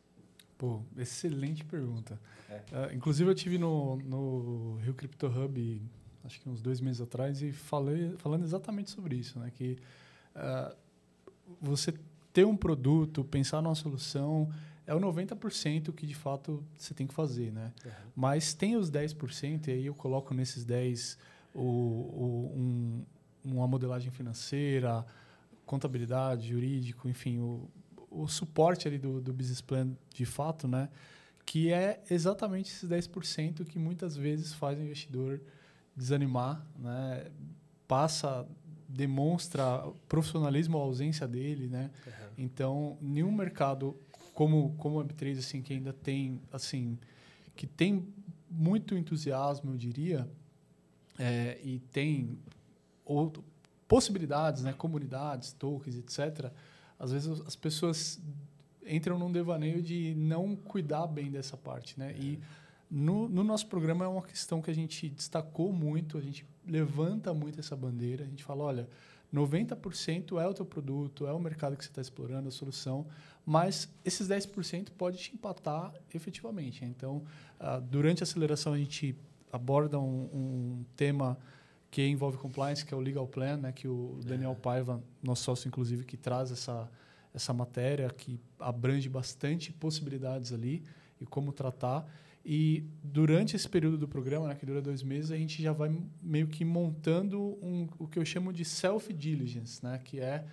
Pô, 0.57 0.83
excelente 0.95 1.65
pergunta. 1.65 2.21
É. 2.47 2.55
Uh, 2.55 2.95
inclusive, 2.95 3.27
eu 3.29 3.33
tive 3.33 3.57
no, 3.57 3.95
no 3.97 4.75
Rio 4.75 4.93
Crypto 4.93 5.25
Hub, 5.25 5.81
acho 6.23 6.39
que 6.39 6.49
uns 6.49 6.61
dois 6.61 6.79
meses 6.81 7.01
atrás, 7.01 7.41
e 7.41 7.51
falei 7.51 8.15
falando 8.17 8.43
exatamente 8.43 8.89
sobre 8.91 9.15
isso, 9.15 9.39
né? 9.39 9.51
Que 9.53 9.77
uh, 10.35 10.75
você 11.61 11.93
ter 12.33 12.45
um 12.45 12.55
produto, 12.55 13.23
pensar 13.23 13.61
numa 13.61 13.75
solução 13.75 14.49
é 14.85 14.95
o 14.95 14.99
90% 14.99 15.93
que 15.93 16.05
de 16.05 16.15
fato 16.15 16.63
você 16.77 16.93
tem 16.93 17.05
que 17.07 17.13
fazer, 17.13 17.51
né? 17.51 17.71
Uhum. 17.85 17.91
Mas 18.15 18.53
tem 18.53 18.75
os 18.75 18.89
10%, 18.89 19.67
e 19.67 19.71
aí 19.71 19.85
eu 19.85 19.93
coloco 19.93 20.33
nesses 20.33 20.65
10% 20.65 21.17
o, 21.53 21.61
o, 21.61 22.53
um, 22.55 23.05
uma 23.43 23.67
modelagem 23.67 24.11
financeira, 24.11 25.05
contabilidade, 25.65 26.49
jurídico, 26.49 27.07
enfim, 27.07 27.39
o, 27.39 27.69
o 28.09 28.27
suporte 28.27 28.87
ali 28.87 28.97
do, 28.97 29.21
do 29.21 29.33
business 29.33 29.61
plan 29.61 29.91
de 30.13 30.25
fato, 30.25 30.67
né? 30.67 30.89
Que 31.45 31.71
é 31.71 32.01
exatamente 32.09 32.71
esses 32.71 32.89
10% 32.89 33.65
que 33.65 33.79
muitas 33.79 34.15
vezes 34.15 34.53
faz 34.53 34.79
o 34.79 34.81
investidor 34.81 35.41
desanimar, 35.95 36.65
né? 36.77 37.31
Passa 37.87 38.47
demonstra 38.87 39.83
profissionalismo 40.07 40.77
ou 40.77 40.83
ausência 40.83 41.27
dele, 41.27 41.67
né? 41.67 41.89
Uhum. 42.05 42.13
Então, 42.37 42.97
nenhum 43.01 43.31
mercado 43.31 43.97
como 44.33 44.73
como 44.77 44.99
o 44.99 45.03
Web3 45.03 45.37
assim 45.39 45.61
que 45.61 45.73
ainda 45.73 45.93
tem 45.93 46.41
assim 46.51 46.97
que 47.55 47.67
tem 47.67 48.07
muito 48.49 48.95
entusiasmo, 48.95 49.71
eu 49.71 49.77
diria, 49.77 50.29
é, 51.17 51.59
e 51.63 51.79
tem 51.79 52.37
outro, 53.05 53.43
possibilidades, 53.87 54.63
né, 54.63 54.73
comunidades, 54.73 55.53
tokens, 55.53 55.95
etc. 55.95 56.51
Às 56.99 57.11
vezes 57.11 57.41
as 57.41 57.55
pessoas 57.55 58.21
entram 58.85 59.17
num 59.17 59.31
devaneio 59.31 59.81
de 59.81 60.15
não 60.15 60.55
cuidar 60.55 61.07
bem 61.07 61.29
dessa 61.31 61.55
parte, 61.55 61.99
né? 61.99 62.13
E 62.17 62.39
no, 62.91 63.29
no, 63.29 63.41
nosso 63.41 63.67
programa 63.67 64.03
é 64.03 64.07
uma 64.07 64.21
questão 64.21 64.61
que 64.61 64.69
a 64.69 64.75
gente 64.75 65.07
destacou 65.09 65.71
muito, 65.71 66.17
a 66.17 66.21
gente 66.21 66.45
levanta 66.67 67.33
muito 67.33 67.57
essa 67.57 67.75
bandeira, 67.75 68.25
a 68.25 68.27
gente 68.27 68.43
fala, 68.43 68.65
olha, 68.65 68.89
90% 69.33 70.37
é 70.41 70.45
o 70.45 70.53
teu 70.53 70.65
produto, 70.65 71.25
é 71.25 71.31
o 71.31 71.39
mercado 71.39 71.77
que 71.77 71.85
você 71.85 71.89
está 71.89 72.01
explorando, 72.01 72.49
a 72.49 72.51
solução, 72.51 73.07
mas 73.45 73.87
esses 74.03 74.27
10% 74.27 74.89
pode 74.97 75.17
te 75.17 75.33
empatar 75.33 75.93
efetivamente. 76.13 76.83
Então, 76.83 77.23
uh, 77.59 77.79
durante 77.79 78.21
a 78.21 78.25
aceleração, 78.25 78.73
a 78.73 78.77
gente 78.77 79.15
aborda 79.51 79.97
um, 79.97 80.29
um, 80.33 80.85
tema 80.95 81.37
que 81.89 82.05
envolve 82.05 82.37
compliance, 82.37 82.85
que 82.85 82.93
é 82.93 82.97
o 82.97 82.99
Legal 82.99 83.27
Plan, 83.27 83.57
né, 83.57 83.71
que 83.71 83.87
o 83.87 84.19
Daniel 84.25 84.51
é. 84.51 84.55
Paiva, 84.55 85.01
nosso 85.23 85.43
sócio, 85.43 85.67
inclusive, 85.67 86.03
que 86.03 86.17
traz 86.17 86.51
essa, 86.51 86.89
essa 87.33 87.53
matéria, 87.53 88.09
que 88.09 88.37
abrange 88.59 89.07
bastante 89.07 89.71
possibilidades 89.71 90.51
ali 90.51 90.83
e 91.21 91.25
como 91.25 91.53
tratar. 91.53 92.05
E 92.43 92.83
durante 93.03 93.55
esse 93.55 93.69
período 93.69 93.97
do 93.97 94.07
programa, 94.07 94.47
né, 94.47 94.55
que 94.55 94.65
dura 94.65 94.81
dois 94.81 95.03
meses, 95.03 95.31
a 95.31 95.37
gente 95.37 95.61
já 95.61 95.71
vai 95.71 95.95
meio 96.21 96.47
que 96.47 96.65
montando 96.65 97.39
um, 97.61 97.87
o 97.99 98.07
que 98.07 98.17
eu 98.17 98.25
chamo 98.25 98.51
de 98.51 98.65
self-diligence, 98.65 99.83
né, 99.83 99.99
que 100.03 100.19
é 100.19 100.45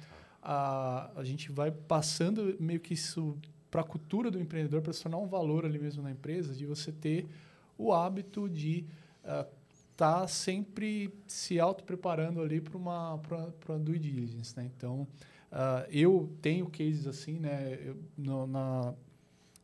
a, 0.42 1.10
a 1.16 1.24
gente 1.24 1.50
vai 1.50 1.70
passando 1.70 2.56
meio 2.60 2.80
que 2.80 2.94
isso 2.94 3.36
para 3.70 3.80
a 3.80 3.84
cultura 3.84 4.30
do 4.30 4.40
empreendedor, 4.40 4.82
para 4.82 4.92
se 4.92 5.02
tornar 5.02 5.18
um 5.18 5.26
valor 5.26 5.64
ali 5.64 5.78
mesmo 5.78 6.02
na 6.02 6.10
empresa, 6.10 6.54
de 6.54 6.66
você 6.66 6.92
ter 6.92 7.26
o 7.76 7.92
hábito 7.92 8.48
de 8.48 8.86
estar 9.22 9.42
uh, 9.42 9.48
tá 9.96 10.28
sempre 10.28 11.12
se 11.26 11.60
auto-preparando 11.60 12.40
ali 12.40 12.60
para 12.60 12.76
uma, 12.76 13.14
uma 13.14 13.78
due 13.78 13.98
diligence. 13.98 14.56
Né? 14.56 14.70
Então, 14.74 15.06
uh, 15.52 15.86
eu 15.90 16.30
tenho 16.40 16.66
cases 16.68 17.06
assim, 17.06 17.38
né? 17.38 17.78
Eu, 17.84 17.96
no, 18.16 18.46
na, 18.46 18.94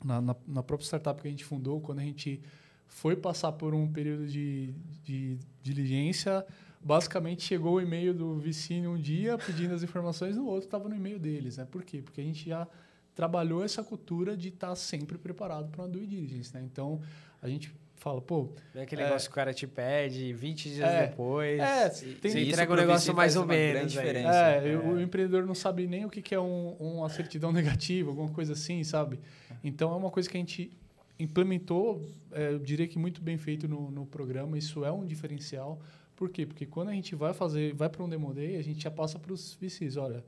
na, 0.05 0.21
na, 0.21 0.37
na, 0.47 0.63
própria 0.63 0.87
startup 0.87 1.21
que 1.21 1.27
a 1.27 1.31
gente 1.31 1.45
fundou, 1.45 1.81
quando 1.81 2.01
a 2.01 2.03
gente 2.03 2.41
foi 2.87 3.17
passar 3.17 3.53
por 3.53 3.75
um 3.75 3.91
período 3.91 4.27
de, 4.27 4.75
de 5.03 5.39
diligência, 5.63 6.45
basicamente 6.81 7.43
chegou 7.43 7.75
o 7.75 7.81
e-mail 7.81 8.13
do 8.13 8.39
Vicine 8.39 8.87
um 8.87 8.99
dia 8.99 9.39
pedindo 9.39 9.73
as 9.73 9.83
informações, 9.83 10.37
no 10.37 10.47
outro 10.47 10.67
estava 10.67 10.89
no 10.89 10.95
e-mail 10.95 11.19
deles. 11.19 11.57
Né? 11.57 11.65
Por 11.65 11.83
quê? 11.83 12.03
Porque 12.03 12.21
a 12.21 12.25
gente 12.25 12.51
já 12.51 12.69
trabalhou 13.15 13.65
essa 13.65 13.83
cultura 13.83 14.37
de 14.37 14.49
estar 14.49 14.69
tá 14.69 14.77
sempre 14.77 15.17
preparado 15.17 15.71
para 15.71 15.83
uma 15.83 15.89
due 15.89 16.07
diligence. 16.07 16.53
Né? 16.53 16.63
Então, 16.63 17.01
a 17.41 17.49
gente 17.49 17.73
fala, 18.05 18.21
pô... 18.21 18.51
Não 18.75 18.83
é 18.83 18.85
aquele 18.85 19.01
é, 19.01 19.07
negócio 19.07 19.31
que 19.31 19.33
o 19.33 19.35
cara 19.35 19.55
te 19.55 19.67
pede 19.67 20.35
20 20.35 20.69
dias 20.69 20.89
é, 20.89 21.07
depois, 21.07 21.59
é, 21.59 21.89
tem, 21.89 22.31
você 22.31 22.41
entrega 22.43 22.71
o 22.71 22.75
um 22.75 22.79
negócio 22.79 23.15
mais 23.15 23.35
ou 23.35 23.47
menos. 23.47 23.93
Diferença. 23.93 24.29
É, 24.29 24.73
é, 24.73 24.77
o 24.77 25.01
empreendedor 25.01 25.47
não 25.47 25.55
sabe 25.55 25.87
nem 25.87 26.05
o 26.05 26.11
que 26.11 26.35
é 26.35 26.41
um, 26.41 26.73
uma 26.79 27.09
certidão 27.09 27.51
negativa, 27.53 28.11
alguma 28.11 28.29
coisa 28.29 28.53
assim, 28.53 28.85
sabe? 28.85 29.19
Então, 29.63 29.91
é 29.91 29.97
uma 29.97 30.11
coisa 30.11 30.29
que 30.29 30.37
a 30.37 30.41
gente 30.41 30.71
implementou, 31.19 32.05
é, 32.31 32.53
eu 32.53 32.59
diria 32.59 32.87
que 32.87 32.99
muito 32.99 33.23
bem 33.23 33.39
feito 33.39 33.67
no, 33.67 33.91
no 33.91 34.05
programa, 34.05 34.59
isso 34.59 34.85
é 34.85 34.93
um 34.93 35.07
diferencial, 35.07 35.81
por 36.15 36.29
quê? 36.29 36.45
Porque 36.45 36.67
quando 36.67 36.91
a 36.91 36.93
gente 36.93 37.15
vai 37.15 37.33
fazer, 37.33 37.75
vai 37.75 37.89
para 37.89 38.03
um 38.03 38.09
demo 38.09 38.35
day, 38.35 38.57
a 38.57 38.63
gente 38.63 38.83
já 38.83 38.91
passa 38.91 39.19
para 39.19 39.33
os 39.33 39.55
VCs, 39.55 39.97
olha, 39.97 40.23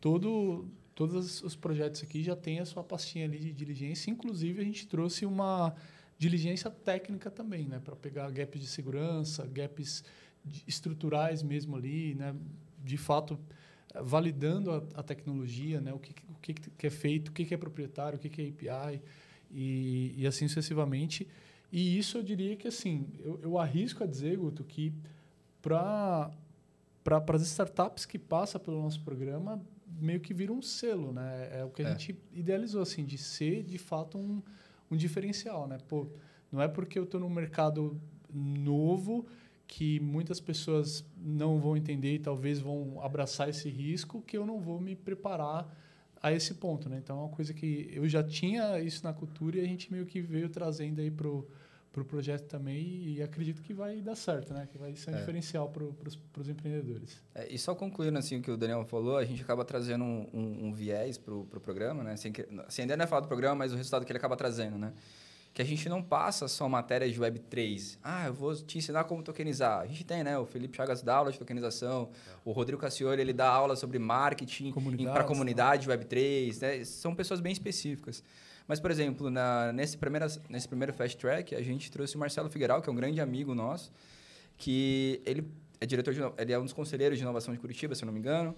todo, 0.00 0.66
todos 0.94 1.42
os 1.42 1.54
projetos 1.54 2.02
aqui 2.02 2.22
já 2.22 2.34
tem 2.34 2.58
a 2.58 2.64
sua 2.64 2.82
pastinha 2.82 3.26
ali 3.26 3.38
de 3.38 3.52
diligência, 3.52 4.10
inclusive 4.10 4.60
a 4.60 4.64
gente 4.64 4.86
trouxe 4.86 5.26
uma 5.26 5.74
diligência 6.22 6.70
técnica 6.70 7.30
também, 7.30 7.66
né, 7.66 7.80
para 7.84 7.96
pegar 7.96 8.30
gaps 8.30 8.60
de 8.60 8.68
segurança, 8.68 9.44
gaps 9.44 10.04
estruturais 10.68 11.42
mesmo 11.42 11.76
ali, 11.76 12.14
né, 12.14 12.32
de 12.78 12.96
fato 12.96 13.38
validando 14.04 14.70
a, 14.70 15.00
a 15.00 15.02
tecnologia, 15.02 15.80
né, 15.80 15.92
o 15.92 15.98
que, 15.98 16.14
o 16.30 16.38
que, 16.40 16.54
que 16.54 16.86
é 16.86 16.90
feito, 16.90 17.28
o 17.28 17.32
que, 17.32 17.44
que 17.44 17.52
é 17.52 17.56
proprietário, 17.56 18.18
o 18.18 18.20
que, 18.20 18.28
que 18.28 18.40
é 18.40 18.48
API 18.48 19.02
e, 19.50 20.14
e 20.16 20.26
assim 20.26 20.46
sucessivamente. 20.46 21.26
E 21.72 21.98
isso 21.98 22.18
eu 22.18 22.22
diria 22.22 22.54
que, 22.54 22.68
assim, 22.68 23.08
eu, 23.18 23.40
eu 23.42 23.58
arrisco 23.58 24.04
a 24.04 24.06
dizer, 24.06 24.36
Guto, 24.36 24.62
que 24.62 24.92
para 25.60 26.30
para 27.02 27.36
as 27.36 27.42
startups 27.42 28.06
que 28.06 28.16
passam 28.16 28.60
pelo 28.60 28.80
nosso 28.80 29.00
programa, 29.00 29.60
meio 30.00 30.20
que 30.20 30.32
vira 30.32 30.52
um 30.52 30.62
selo, 30.62 31.12
né? 31.12 31.48
É 31.52 31.64
o 31.64 31.70
que 31.70 31.82
a 31.82 31.86
é. 31.86 31.90
gente 31.90 32.16
idealizou, 32.32 32.80
assim, 32.80 33.04
de 33.04 33.18
ser, 33.18 33.64
de 33.64 33.76
fato, 33.76 34.16
um, 34.16 34.40
um 34.92 34.96
diferencial, 34.96 35.66
né? 35.66 35.78
Pô, 35.88 36.06
não 36.50 36.60
é 36.60 36.68
porque 36.68 36.98
eu 36.98 37.04
estou 37.04 37.18
num 37.18 37.30
mercado 37.30 37.98
novo 38.32 39.26
que 39.66 39.98
muitas 40.00 40.38
pessoas 40.38 41.04
não 41.16 41.58
vão 41.58 41.76
entender 41.76 42.14
e 42.14 42.18
talvez 42.18 42.60
vão 42.60 43.00
abraçar 43.00 43.48
esse 43.48 43.70
risco 43.70 44.20
que 44.20 44.36
eu 44.36 44.44
não 44.44 44.60
vou 44.60 44.78
me 44.78 44.94
preparar 44.94 45.66
a 46.22 46.30
esse 46.30 46.54
ponto, 46.54 46.88
né? 46.88 46.98
Então, 47.02 47.18
é 47.18 47.20
uma 47.22 47.30
coisa 47.30 47.54
que 47.54 47.90
eu 47.90 48.06
já 48.06 48.22
tinha 48.22 48.78
isso 48.80 49.02
na 49.02 49.12
cultura 49.12 49.56
e 49.56 49.60
a 49.60 49.66
gente 49.66 49.90
meio 49.90 50.04
que 50.04 50.20
veio 50.20 50.48
trazendo 50.50 51.00
aí 51.00 51.10
pro 51.10 51.48
para 51.92 52.02
o 52.02 52.04
projeto 52.04 52.46
também 52.46 53.04
e 53.04 53.22
acredito 53.22 53.60
que 53.60 53.74
vai 53.74 54.00
dar 54.00 54.16
certo, 54.16 54.54
né? 54.54 54.66
Que 54.72 54.78
vai 54.78 54.96
ser 54.96 55.10
um 55.10 55.14
é. 55.14 55.18
diferencial 55.18 55.68
para 55.68 55.84
os 56.40 56.48
empreendedores. 56.48 57.20
É, 57.34 57.52
e 57.52 57.58
só 57.58 57.74
concluindo 57.74 58.18
assim 58.18 58.38
o 58.38 58.42
que 58.42 58.50
o 58.50 58.56
Daniel 58.56 58.84
falou, 58.86 59.18
a 59.18 59.24
gente 59.24 59.42
acaba 59.42 59.62
trazendo 59.62 60.02
um, 60.02 60.26
um, 60.32 60.66
um 60.66 60.72
viés 60.72 61.18
para 61.18 61.34
o 61.34 61.44
pro 61.44 61.60
programa, 61.60 62.02
né? 62.02 62.16
Sem, 62.16 62.32
que, 62.32 62.48
sem 62.68 62.84
ainda 62.84 62.96
não 62.96 63.04
é 63.04 63.06
falar 63.06 63.20
do 63.20 63.28
programa, 63.28 63.56
mas 63.56 63.72
o 63.74 63.76
resultado 63.76 64.06
que 64.06 64.10
ele 64.10 64.16
acaba 64.16 64.36
trazendo, 64.36 64.78
né? 64.78 64.94
Que 65.52 65.60
a 65.60 65.64
gente 65.66 65.86
não 65.86 66.02
passa 66.02 66.48
só 66.48 66.66
matérias 66.66 67.12
de 67.12 67.20
Web3. 67.20 67.98
Ah, 68.02 68.26
eu 68.26 68.32
vou 68.32 68.54
te 68.56 68.78
ensinar 68.78 69.04
como 69.04 69.22
tokenizar. 69.22 69.80
A 69.80 69.86
gente 69.86 70.02
tem, 70.02 70.24
né? 70.24 70.38
O 70.38 70.46
Felipe 70.46 70.74
Chagas 70.74 71.02
dá 71.02 71.16
aula 71.16 71.30
de 71.30 71.38
tokenização. 71.38 72.08
É. 72.26 72.36
O 72.42 72.52
Rodrigo 72.52 72.80
Cassioli, 72.80 73.20
ele 73.20 73.34
dá 73.34 73.50
aula 73.50 73.76
sobre 73.76 73.98
marketing 73.98 74.72
para 75.12 75.20
a 75.20 75.24
comunidade 75.24 75.86
né? 75.86 75.94
Web3. 75.94 76.58
Né? 76.62 76.84
São 76.86 77.14
pessoas 77.14 77.38
bem 77.38 77.52
específicas. 77.52 78.24
Mas, 78.66 78.80
por 78.80 78.90
exemplo, 78.90 79.30
na, 79.30 79.72
nesse, 79.72 79.96
primeira, 79.96 80.26
nesse 80.48 80.68
primeiro 80.68 80.92
Fast 80.92 81.16
Track, 81.16 81.54
a 81.54 81.62
gente 81.62 81.90
trouxe 81.90 82.16
o 82.16 82.18
Marcelo 82.18 82.48
Figueiral, 82.48 82.80
que 82.80 82.88
é 82.88 82.92
um 82.92 82.96
grande 82.96 83.20
amigo 83.20 83.54
nosso, 83.54 83.92
que 84.56 85.20
ele 85.24 85.48
é 85.80 85.86
diretor 85.86 86.14
de, 86.14 86.20
ele 86.38 86.52
é 86.52 86.58
um 86.58 86.62
dos 86.62 86.72
conselheiros 86.72 87.18
de 87.18 87.24
inovação 87.24 87.52
de 87.52 87.60
Curitiba, 87.60 87.94
se 87.94 88.02
eu 88.02 88.06
não 88.06 88.12
me 88.12 88.20
engano. 88.20 88.56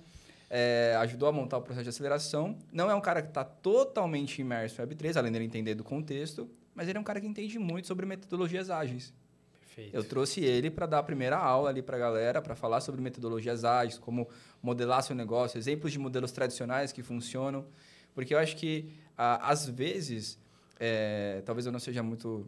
É, 0.50 0.94
ajudou 1.00 1.28
a 1.28 1.32
montar 1.32 1.56
o 1.56 1.62
processo 1.62 1.84
de 1.84 1.88
aceleração. 1.88 2.58
Não 2.70 2.90
é 2.90 2.94
um 2.94 3.00
cara 3.00 3.22
que 3.22 3.28
está 3.28 3.42
totalmente 3.44 4.40
imerso 4.40 4.80
em 4.80 4.84
Web3, 4.84 5.16
além 5.16 5.32
dele 5.32 5.44
entender 5.46 5.74
do 5.74 5.82
contexto, 5.82 6.48
mas 6.74 6.86
ele 6.88 6.98
é 6.98 7.00
um 7.00 7.04
cara 7.04 7.20
que 7.20 7.26
entende 7.26 7.58
muito 7.58 7.86
sobre 7.86 8.04
metodologias 8.04 8.68
ágeis. 8.68 9.12
Perfeito. 9.74 9.96
Eu 9.96 10.04
trouxe 10.04 10.40
ele 10.44 10.70
para 10.70 10.86
dar 10.86 10.98
a 11.00 11.02
primeira 11.02 11.36
aula 11.36 11.70
ali 11.70 11.82
para 11.82 11.96
a 11.96 11.98
galera, 11.98 12.40
para 12.40 12.54
falar 12.54 12.80
sobre 12.80 13.00
metodologias 13.00 13.64
ágeis, 13.64 13.98
como 13.98 14.28
modelar 14.62 15.02
seu 15.02 15.16
negócio, 15.16 15.58
exemplos 15.58 15.90
de 15.90 15.98
modelos 15.98 16.30
tradicionais 16.30 16.92
que 16.92 17.02
funcionam. 17.02 17.66
Porque 18.14 18.32
eu 18.32 18.38
acho 18.38 18.56
que, 18.56 18.92
às 19.16 19.68
vezes, 19.68 20.38
é, 20.78 21.42
talvez 21.44 21.66
eu 21.66 21.72
não 21.72 21.78
seja 21.78 22.02
muito 22.02 22.46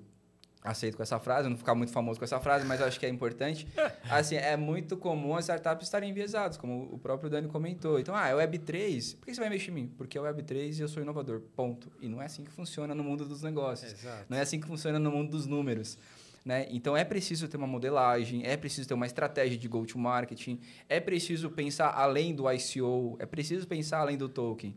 aceito 0.66 0.96
com 0.96 1.02
essa 1.02 1.18
frase, 1.18 1.48
não 1.48 1.56
ficar 1.56 1.74
muito 1.74 1.92
famoso 1.92 2.18
com 2.18 2.24
essa 2.24 2.40
frase, 2.40 2.66
mas 2.66 2.80
eu 2.80 2.86
acho 2.86 2.98
que 2.98 3.06
é 3.06 3.08
importante. 3.08 3.66
Assim, 4.10 4.36
é 4.36 4.56
muito 4.56 4.96
comum 4.96 5.36
as 5.36 5.44
startups 5.44 5.86
estarem 5.86 6.10
enviesadas, 6.10 6.56
como 6.56 6.88
o 6.92 6.98
próprio 6.98 7.30
Dani 7.30 7.48
comentou. 7.48 7.98
Então, 8.00 8.14
ah, 8.14 8.28
é 8.28 8.34
Web3, 8.34 9.16
por 9.16 9.26
que 9.26 9.34
você 9.34 9.40
vai 9.40 9.48
mexer 9.48 9.70
em 9.70 9.74
mim? 9.74 9.94
Porque 9.96 10.18
é 10.18 10.20
Web3 10.20 10.78
e 10.78 10.80
eu 10.80 10.88
sou 10.88 11.02
inovador, 11.02 11.40
ponto. 11.54 11.90
E 12.00 12.08
não 12.08 12.20
é 12.20 12.26
assim 12.26 12.42
que 12.42 12.50
funciona 12.50 12.94
no 12.94 13.04
mundo 13.04 13.24
dos 13.24 13.42
negócios. 13.42 13.92
Exato. 13.92 14.26
Não 14.28 14.36
é 14.36 14.40
assim 14.40 14.60
que 14.60 14.66
funciona 14.66 14.98
no 14.98 15.10
mundo 15.10 15.30
dos 15.30 15.46
números. 15.46 15.96
Né? 16.44 16.66
Então, 16.70 16.96
é 16.96 17.04
preciso 17.04 17.48
ter 17.48 17.56
uma 17.56 17.66
modelagem, 17.66 18.42
é 18.44 18.56
preciso 18.56 18.86
ter 18.86 18.94
uma 18.94 19.06
estratégia 19.06 19.58
de 19.58 19.66
go-to-marketing, 19.66 20.60
é 20.88 21.00
preciso 21.00 21.50
pensar 21.50 21.92
além 21.92 22.34
do 22.34 22.50
ICO, 22.50 23.16
é 23.18 23.26
preciso 23.26 23.66
pensar 23.66 23.98
além 23.98 24.16
do 24.16 24.28
token 24.28 24.74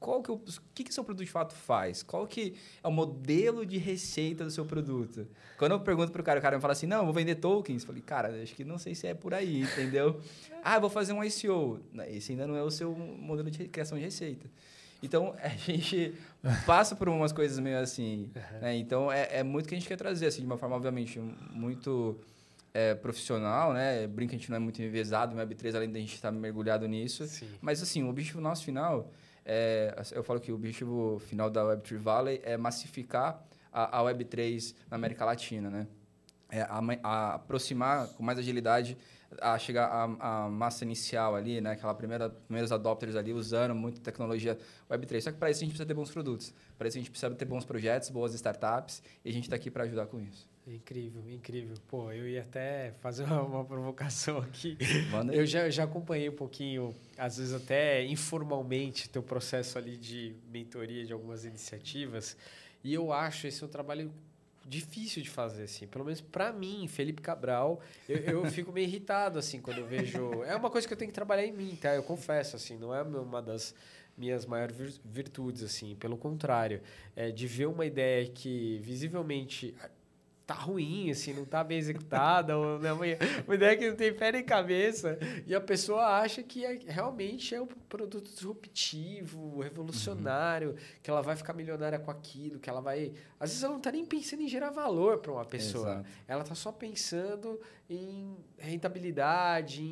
qual 0.00 0.22
que, 0.22 0.32
o, 0.32 0.40
que, 0.74 0.82
que 0.82 0.94
seu 0.94 1.04
produto 1.04 1.26
de 1.26 1.30
fato 1.30 1.54
faz? 1.54 2.02
Qual 2.02 2.26
que 2.26 2.54
é 2.82 2.88
o 2.88 2.90
modelo 2.90 3.66
de 3.66 3.76
receita 3.76 4.42
do 4.42 4.50
seu 4.50 4.64
produto? 4.64 5.28
Quando 5.58 5.72
eu 5.72 5.80
pergunto 5.80 6.10
para 6.10 6.22
o 6.22 6.24
cara, 6.24 6.38
o 6.38 6.42
cara 6.42 6.56
me 6.56 6.62
fala 6.62 6.72
assim, 6.72 6.86
não, 6.86 7.04
vou 7.04 7.12
vender 7.12 7.34
tokens. 7.34 7.82
Eu 7.82 7.86
falei, 7.86 8.00
cara, 8.00 8.42
acho 8.42 8.54
que 8.54 8.64
não 8.64 8.78
sei 8.78 8.94
se 8.94 9.06
é 9.06 9.12
por 9.12 9.34
aí, 9.34 9.60
entendeu? 9.60 10.18
ah, 10.64 10.78
vou 10.78 10.88
fazer 10.88 11.12
um 11.12 11.22
ICO. 11.22 11.80
Esse 12.08 12.32
ainda 12.32 12.46
não 12.46 12.56
é 12.56 12.62
o 12.62 12.70
seu 12.70 12.94
modelo 12.94 13.50
de 13.50 13.68
criação 13.68 13.98
de 13.98 14.04
receita. 14.04 14.48
Então, 15.02 15.34
a 15.42 15.48
gente 15.48 16.14
passa 16.64 16.96
por 16.96 17.06
umas 17.10 17.30
coisas 17.30 17.58
meio 17.58 17.78
assim. 17.78 18.30
Né? 18.62 18.76
Então, 18.76 19.12
é, 19.12 19.40
é 19.40 19.42
muito 19.42 19.68
que 19.68 19.74
a 19.74 19.78
gente 19.78 19.86
quer 19.86 19.96
trazer, 19.96 20.26
assim, 20.26 20.40
de 20.40 20.46
uma 20.46 20.56
forma, 20.56 20.76
obviamente, 20.76 21.20
muito 21.52 22.18
é, 22.72 22.94
profissional, 22.94 23.74
né? 23.74 24.06
Brinca, 24.06 24.34
a 24.34 24.38
gente 24.38 24.48
não 24.48 24.56
é 24.56 24.60
muito 24.60 24.80
enviesado 24.80 25.36
no 25.36 25.42
Web3, 25.42 25.74
além 25.74 25.90
de 25.90 25.98
a 25.98 26.00
gente 26.00 26.14
estar 26.14 26.32
mergulhado 26.32 26.88
nisso. 26.88 27.26
Sim. 27.26 27.48
Mas, 27.60 27.82
assim, 27.82 28.02
o 28.02 28.08
objetivo 28.08 28.40
nosso 28.40 28.64
final 28.64 29.10
é, 29.44 29.94
eu 30.12 30.22
falo 30.22 30.40
que 30.40 30.52
o 30.52 30.54
objetivo 30.54 31.18
final 31.18 31.50
da 31.50 31.62
Web3 31.62 31.98
Valley 31.98 32.40
é 32.44 32.56
massificar 32.56 33.44
a, 33.72 33.98
a 33.98 34.02
Web3 34.02 34.74
na 34.90 34.96
América 34.96 35.24
Latina, 35.24 35.70
né? 35.70 35.86
É, 36.50 36.62
a, 36.62 36.80
a 37.02 37.34
aproximar 37.34 38.08
com 38.08 38.22
mais 38.24 38.38
agilidade 38.38 38.98
a 39.40 39.56
chegar 39.56 39.86
a, 40.18 40.48
massa 40.48 40.84
inicial 40.84 41.36
ali, 41.36 41.60
né? 41.60 41.72
Aquela 41.72 41.94
primeira, 41.94 42.28
primeiros 42.30 42.72
adopters 42.72 43.14
ali 43.14 43.32
usando 43.32 43.74
muita 43.74 44.00
tecnologia 44.00 44.58
Web3. 44.90 45.20
Só 45.20 45.30
que 45.30 45.38
para 45.38 45.50
isso 45.50 45.58
a 45.58 45.64
gente 45.64 45.70
precisa 45.70 45.86
ter 45.86 45.94
bons 45.94 46.10
produtos. 46.10 46.52
Para 46.76 46.88
isso 46.88 46.98
a 46.98 47.00
gente 47.00 47.10
precisa 47.10 47.32
ter 47.34 47.44
bons 47.44 47.64
projetos, 47.64 48.08
boas 48.10 48.34
startups 48.34 49.02
e 49.24 49.30
a 49.30 49.32
gente 49.32 49.44
está 49.44 49.54
aqui 49.54 49.70
para 49.70 49.84
ajudar 49.84 50.06
com 50.06 50.20
isso. 50.20 50.49
Incrível, 50.74 51.28
incrível. 51.28 51.74
Pô, 51.88 52.12
eu 52.12 52.28
ia 52.28 52.42
até 52.42 52.92
fazer 53.00 53.24
uma, 53.32 53.64
provocação 53.64 54.38
aqui. 54.38 54.78
Eu 55.32 55.44
já, 55.44 55.68
já 55.68 55.84
acompanhei 55.84 56.28
um 56.28 56.36
pouquinho, 56.36 56.94
às 57.18 57.38
vezes 57.38 57.52
até 57.52 58.04
informalmente, 58.06 59.08
teu 59.08 59.22
processo 59.22 59.76
ali 59.76 59.96
de 59.96 60.34
mentoria 60.50 61.04
de 61.04 61.12
algumas 61.12 61.44
iniciativas. 61.44 62.36
E 62.84 62.94
eu 62.94 63.12
acho 63.12 63.48
esse 63.48 63.64
um 63.64 63.68
trabalho 63.68 64.12
difícil 64.64 65.22
de 65.22 65.28
fazer, 65.28 65.64
assim. 65.64 65.88
Pelo 65.88 66.04
menos 66.04 66.20
para 66.20 66.52
mim, 66.52 66.86
Felipe 66.86 67.20
Cabral, 67.20 67.80
eu, 68.08 68.18
eu 68.18 68.44
fico 68.50 68.70
meio 68.70 68.86
irritado, 68.86 69.38
assim, 69.40 69.60
quando 69.60 69.78
eu 69.78 69.86
vejo... 69.86 70.44
É 70.44 70.54
uma 70.54 70.70
coisa 70.70 70.86
que 70.86 70.92
eu 70.92 70.98
tenho 70.98 71.10
que 71.10 71.14
trabalhar 71.14 71.44
em 71.44 71.52
mim, 71.52 71.76
tá? 71.80 71.94
Eu 71.94 72.04
confesso, 72.04 72.54
assim, 72.54 72.78
não 72.78 72.94
é 72.94 73.02
uma 73.02 73.42
das 73.42 73.74
minhas 74.16 74.46
maiores 74.46 75.00
virtudes, 75.04 75.64
assim. 75.64 75.96
Pelo 75.96 76.16
contrário, 76.16 76.80
é 77.16 77.32
de 77.32 77.46
ver 77.48 77.66
uma 77.66 77.84
ideia 77.84 78.28
que 78.28 78.78
visivelmente 78.82 79.74
tá 80.50 80.54
ruim, 80.54 81.12
assim, 81.12 81.32
não 81.32 81.44
tá 81.44 81.62
bem 81.62 81.78
executada, 81.78 82.58
ou 82.58 82.80
né, 82.80 82.90
ideia 83.48 83.76
que 83.76 83.88
não 83.88 83.94
tem 83.94 84.12
pé 84.12 84.32
nem 84.32 84.42
cabeça, 84.42 85.16
e 85.46 85.54
a 85.54 85.60
pessoa 85.60 86.04
acha 86.18 86.42
que 86.42 86.64
é, 86.64 86.76
realmente 86.88 87.54
é 87.54 87.62
um 87.62 87.66
produto 87.66 88.28
disruptivo, 88.28 89.60
revolucionário, 89.60 90.70
uhum. 90.70 90.76
que 91.00 91.08
ela 91.08 91.22
vai 91.22 91.36
ficar 91.36 91.52
milionária 91.52 92.00
com 92.00 92.10
aquilo, 92.10 92.58
que 92.58 92.68
ela 92.68 92.80
vai... 92.80 93.12
Às 93.38 93.50
vezes 93.50 93.62
ela 93.62 93.74
não 93.74 93.80
tá 93.80 93.92
nem 93.92 94.04
pensando 94.04 94.42
em 94.42 94.48
gerar 94.48 94.70
valor 94.70 95.18
para 95.18 95.30
uma 95.30 95.44
pessoa. 95.44 95.92
Exato. 95.92 96.08
Ela 96.26 96.42
tá 96.42 96.56
só 96.56 96.72
pensando 96.72 97.60
em 97.88 98.36
rentabilidade, 98.58 99.82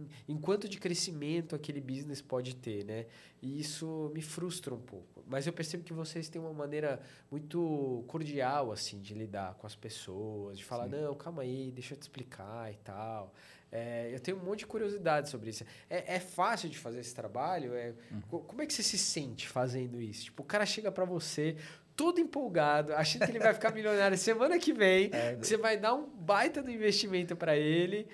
em, 0.00 0.34
em 0.34 0.38
quanto 0.38 0.68
de 0.68 0.78
crescimento 0.78 1.54
aquele 1.54 1.80
business 1.80 2.20
pode 2.20 2.56
ter, 2.56 2.84
né? 2.84 3.06
E 3.42 3.60
isso 3.60 4.10
me 4.14 4.22
frustra 4.22 4.74
um 4.74 4.80
pouco. 4.80 5.24
Mas 5.26 5.46
eu 5.46 5.52
percebo 5.52 5.84
que 5.84 5.92
vocês 5.92 6.28
têm 6.28 6.40
uma 6.40 6.52
maneira 6.52 7.00
muito 7.30 8.04
cordial, 8.06 8.72
assim, 8.72 9.00
de 9.00 9.14
lidar 9.14 9.54
com 9.54 9.66
as 9.66 9.74
pessoas, 9.74 10.58
de 10.58 10.64
falar, 10.64 10.84
Sim. 10.84 10.96
não, 10.96 11.14
calma 11.14 11.42
aí, 11.42 11.70
deixa 11.72 11.94
eu 11.94 11.98
te 11.98 12.02
explicar 12.02 12.72
e 12.72 12.76
tal. 12.76 13.32
É, 13.72 14.10
eu 14.12 14.18
tenho 14.18 14.36
um 14.36 14.44
monte 14.44 14.60
de 14.60 14.66
curiosidade 14.66 15.28
sobre 15.28 15.50
isso. 15.50 15.64
É, 15.88 16.16
é 16.16 16.20
fácil 16.20 16.68
de 16.68 16.76
fazer 16.76 17.00
esse 17.00 17.14
trabalho? 17.14 17.74
É, 17.74 17.94
uhum. 18.10 18.40
Como 18.40 18.62
é 18.62 18.66
que 18.66 18.72
você 18.74 18.82
se 18.82 18.98
sente 18.98 19.48
fazendo 19.48 20.00
isso? 20.00 20.24
Tipo, 20.24 20.42
o 20.42 20.46
cara 20.46 20.66
chega 20.66 20.90
para 20.90 21.04
você 21.04 21.56
todo 21.94 22.18
empolgado, 22.18 22.94
achando 22.94 23.26
que 23.26 23.30
ele 23.30 23.38
vai 23.38 23.52
ficar 23.52 23.72
milionário 23.72 24.16
semana 24.16 24.58
que 24.58 24.72
vem, 24.72 25.10
é, 25.14 25.36
que 25.36 25.46
você 25.46 25.56
vai 25.56 25.76
dar 25.76 25.94
um 25.94 26.08
baita 26.08 26.62
do 26.62 26.70
investimento 26.70 27.36
para 27.36 27.56
ele 27.56 28.08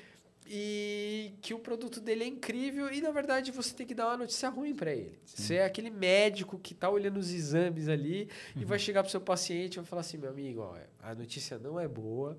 e 0.49 1.33
que 1.43 1.53
o 1.53 1.59
produto 1.59 2.01
dele 2.01 2.25
é 2.25 2.27
incrível 2.27 2.93
e 2.93 3.01
na 3.01 3.11
verdade 3.11 3.51
você 3.51 3.75
tem 3.75 3.87
que 3.87 3.95
dar 3.95 4.09
uma 4.09 4.19
notícia 4.19 4.49
ruim 4.49 4.75
para 4.75 4.93
ele. 4.93 5.19
Sim. 5.25 5.43
Você 5.43 5.55
é 5.57 5.65
aquele 5.65 5.91
médico 5.91 6.59
que 6.59 6.73
está 6.73 6.89
olhando 6.89 7.19
os 7.19 7.33
exames 7.33 7.89
ali 7.89 8.29
uhum. 8.55 8.63
e 8.63 8.65
vai 8.65 8.79
chegar 8.79 9.03
para 9.03 9.09
o 9.09 9.11
seu 9.11 9.21
paciente 9.21 9.75
e 9.75 9.77
vai 9.77 9.85
falar 9.85 10.01
assim, 10.01 10.17
meu 10.17 10.31
amigo, 10.31 10.61
ó, 10.61 10.77
a 11.03 11.15
notícia 11.15 11.59
não 11.59 11.79
é 11.79 11.89
boa. 11.89 12.39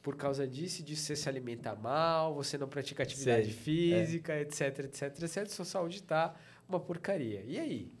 Por 0.00 0.16
causa 0.16 0.46
disso, 0.46 0.82
disso 0.82 1.02
você 1.02 1.16
se 1.16 1.28
alimenta 1.28 1.74
mal, 1.74 2.34
você 2.34 2.56
não 2.56 2.68
pratica 2.68 3.02
atividade 3.02 3.52
Sei. 3.52 3.52
física, 3.52 4.32
é. 4.32 4.42
etc, 4.42 4.78
etc, 4.84 5.22
etc, 5.22 5.46
sua 5.48 5.64
saúde 5.64 5.96
está 5.96 6.34
uma 6.68 6.80
porcaria. 6.80 7.42
E 7.46 7.58
aí? 7.58 7.92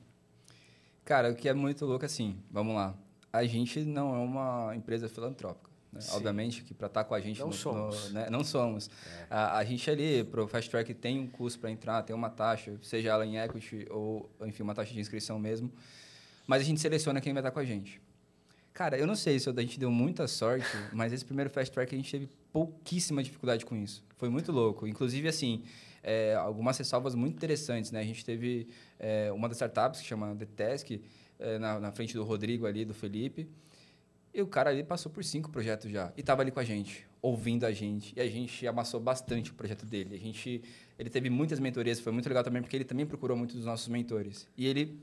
Cara, 1.04 1.30
o 1.30 1.34
que 1.34 1.48
é 1.48 1.54
muito 1.54 1.84
louco 1.84 2.04
assim, 2.04 2.40
vamos 2.50 2.74
lá. 2.74 2.96
A 3.32 3.44
gente 3.44 3.80
não 3.80 4.14
é 4.14 4.18
uma 4.18 4.74
empresa 4.74 5.08
filantrópica. 5.08 5.67
Né? 5.92 6.00
Obviamente 6.12 6.62
que 6.62 6.74
para 6.74 6.86
estar 6.86 7.02
tá 7.02 7.08
com 7.08 7.14
a 7.14 7.20
gente... 7.20 7.40
Não 7.40 7.48
no, 7.48 7.52
somos. 7.52 8.08
No, 8.08 8.14
né? 8.14 8.28
Não 8.30 8.44
somos. 8.44 8.88
É. 8.88 9.26
A, 9.30 9.58
a, 9.58 9.64
gente 9.64 9.90
ali, 9.90 10.24
para 10.24 10.42
o 10.42 10.48
Fast 10.48 10.70
Track, 10.70 10.94
tem 10.94 11.18
um 11.18 11.26
custo 11.26 11.58
para 11.58 11.70
entrar, 11.70 12.02
tem 12.02 12.14
uma 12.14 12.30
taxa, 12.30 12.78
seja 12.82 13.10
ela 13.10 13.24
em 13.24 13.38
equity 13.38 13.86
ou, 13.90 14.30
enfim, 14.42 14.62
uma 14.62 14.74
taxa 14.74 14.92
de 14.92 15.00
inscrição 15.00 15.38
mesmo. 15.38 15.72
Mas 16.46 16.62
a 16.62 16.64
gente 16.64 16.80
seleciona 16.80 17.20
quem 17.20 17.32
vai 17.32 17.40
estar 17.40 17.50
tá 17.50 17.54
com 17.54 17.60
a 17.60 17.64
gente. 17.64 18.00
Cara, 18.72 18.96
eu 18.96 19.06
não 19.06 19.16
sei 19.16 19.38
se 19.38 19.50
a 19.50 19.60
gente 19.60 19.78
deu 19.78 19.90
muita 19.90 20.28
sorte, 20.28 20.66
mas 20.92 21.12
esse 21.12 21.24
primeiro 21.24 21.50
Fast 21.50 21.72
Track 21.74 21.94
a 21.94 21.98
gente 21.98 22.10
teve 22.10 22.28
pouquíssima 22.52 23.22
dificuldade 23.22 23.66
com 23.66 23.76
isso. 23.76 24.04
Foi 24.16 24.28
muito 24.28 24.52
louco. 24.52 24.86
Inclusive, 24.86 25.26
assim, 25.26 25.64
é, 26.02 26.34
algumas 26.34 26.78
ressalvas 26.78 27.14
muito 27.14 27.34
interessantes, 27.34 27.90
né? 27.90 28.00
A 28.00 28.04
gente 28.04 28.24
teve 28.24 28.68
é, 28.98 29.32
uma 29.32 29.48
das 29.48 29.56
startups 29.56 30.00
que 30.00 30.06
chama 30.06 30.34
The 30.36 30.46
Task, 30.46 30.90
é, 31.38 31.58
na, 31.58 31.80
na 31.80 31.92
frente 31.92 32.14
do 32.14 32.24
Rodrigo 32.24 32.66
ali, 32.66 32.84
do 32.84 32.94
Felipe, 32.94 33.48
e 34.38 34.42
o 34.42 34.46
cara 34.46 34.70
ali 34.70 34.84
passou 34.84 35.10
por 35.10 35.24
cinco 35.24 35.50
projetos 35.50 35.90
já. 35.90 36.12
E 36.16 36.20
estava 36.20 36.42
ali 36.42 36.50
com 36.50 36.60
a 36.60 36.64
gente, 36.64 37.06
ouvindo 37.20 37.64
a 37.64 37.72
gente. 37.72 38.12
E 38.16 38.20
a 38.20 38.28
gente 38.28 38.66
amassou 38.66 39.00
bastante 39.00 39.50
o 39.50 39.54
projeto 39.54 39.84
dele. 39.84 40.14
A 40.14 40.18
gente, 40.18 40.62
ele 40.98 41.10
teve 41.10 41.28
muitas 41.28 41.58
mentorias, 41.58 42.00
foi 42.00 42.12
muito 42.12 42.28
legal 42.28 42.44
também, 42.44 42.62
porque 42.62 42.76
ele 42.76 42.84
também 42.84 43.06
procurou 43.06 43.36
muitos 43.36 43.56
dos 43.56 43.64
nossos 43.64 43.88
mentores. 43.88 44.48
E 44.56 44.66
ele 44.66 45.00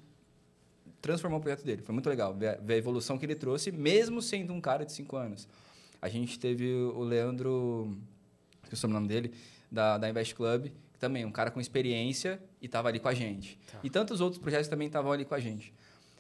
transformou 1.02 1.40
o 1.40 1.42
projeto 1.42 1.64
dele. 1.64 1.82
Foi 1.82 1.94
muito 1.94 2.10
legal 2.10 2.34
ver 2.34 2.48
a, 2.48 2.56
ver 2.56 2.74
a 2.76 2.78
evolução 2.78 3.18
que 3.18 3.26
ele 3.26 3.36
trouxe, 3.36 3.72
mesmo 3.72 4.22
sendo 4.22 4.54
um 4.54 4.62
cara 4.62 4.86
de 4.86 4.92
cinco 4.92 5.16
anos. 5.16 5.48
A 6.02 6.10
gente 6.10 6.40
teve 6.40 6.74
o 6.74 7.04
Leandro, 7.04 7.98
que 8.70 8.76
é 8.76 8.88
o 8.88 8.90
nome 8.90 9.08
dele, 9.08 9.34
da, 9.72 9.98
da 9.98 10.10
Invest 10.10 10.36
Club, 10.36 10.72
também 11.00 11.24
é 11.24 11.28
um 11.28 11.32
cara 11.32 11.52
com 11.52 11.60
experiência 11.60 12.42
e 12.62 12.66
estava 12.66 12.88
ali 12.88 13.00
com 13.00 13.08
a 13.08 13.14
gente. 13.14 13.60
Tá. 13.72 13.80
E 13.84 13.90
tantos 13.90 14.22
outros 14.22 14.42
projetos 14.42 14.68
também 14.68 14.88
estavam 14.88 15.12
ali 15.12 15.26
com 15.26 15.36
a 15.36 15.40
gente. 15.40 15.74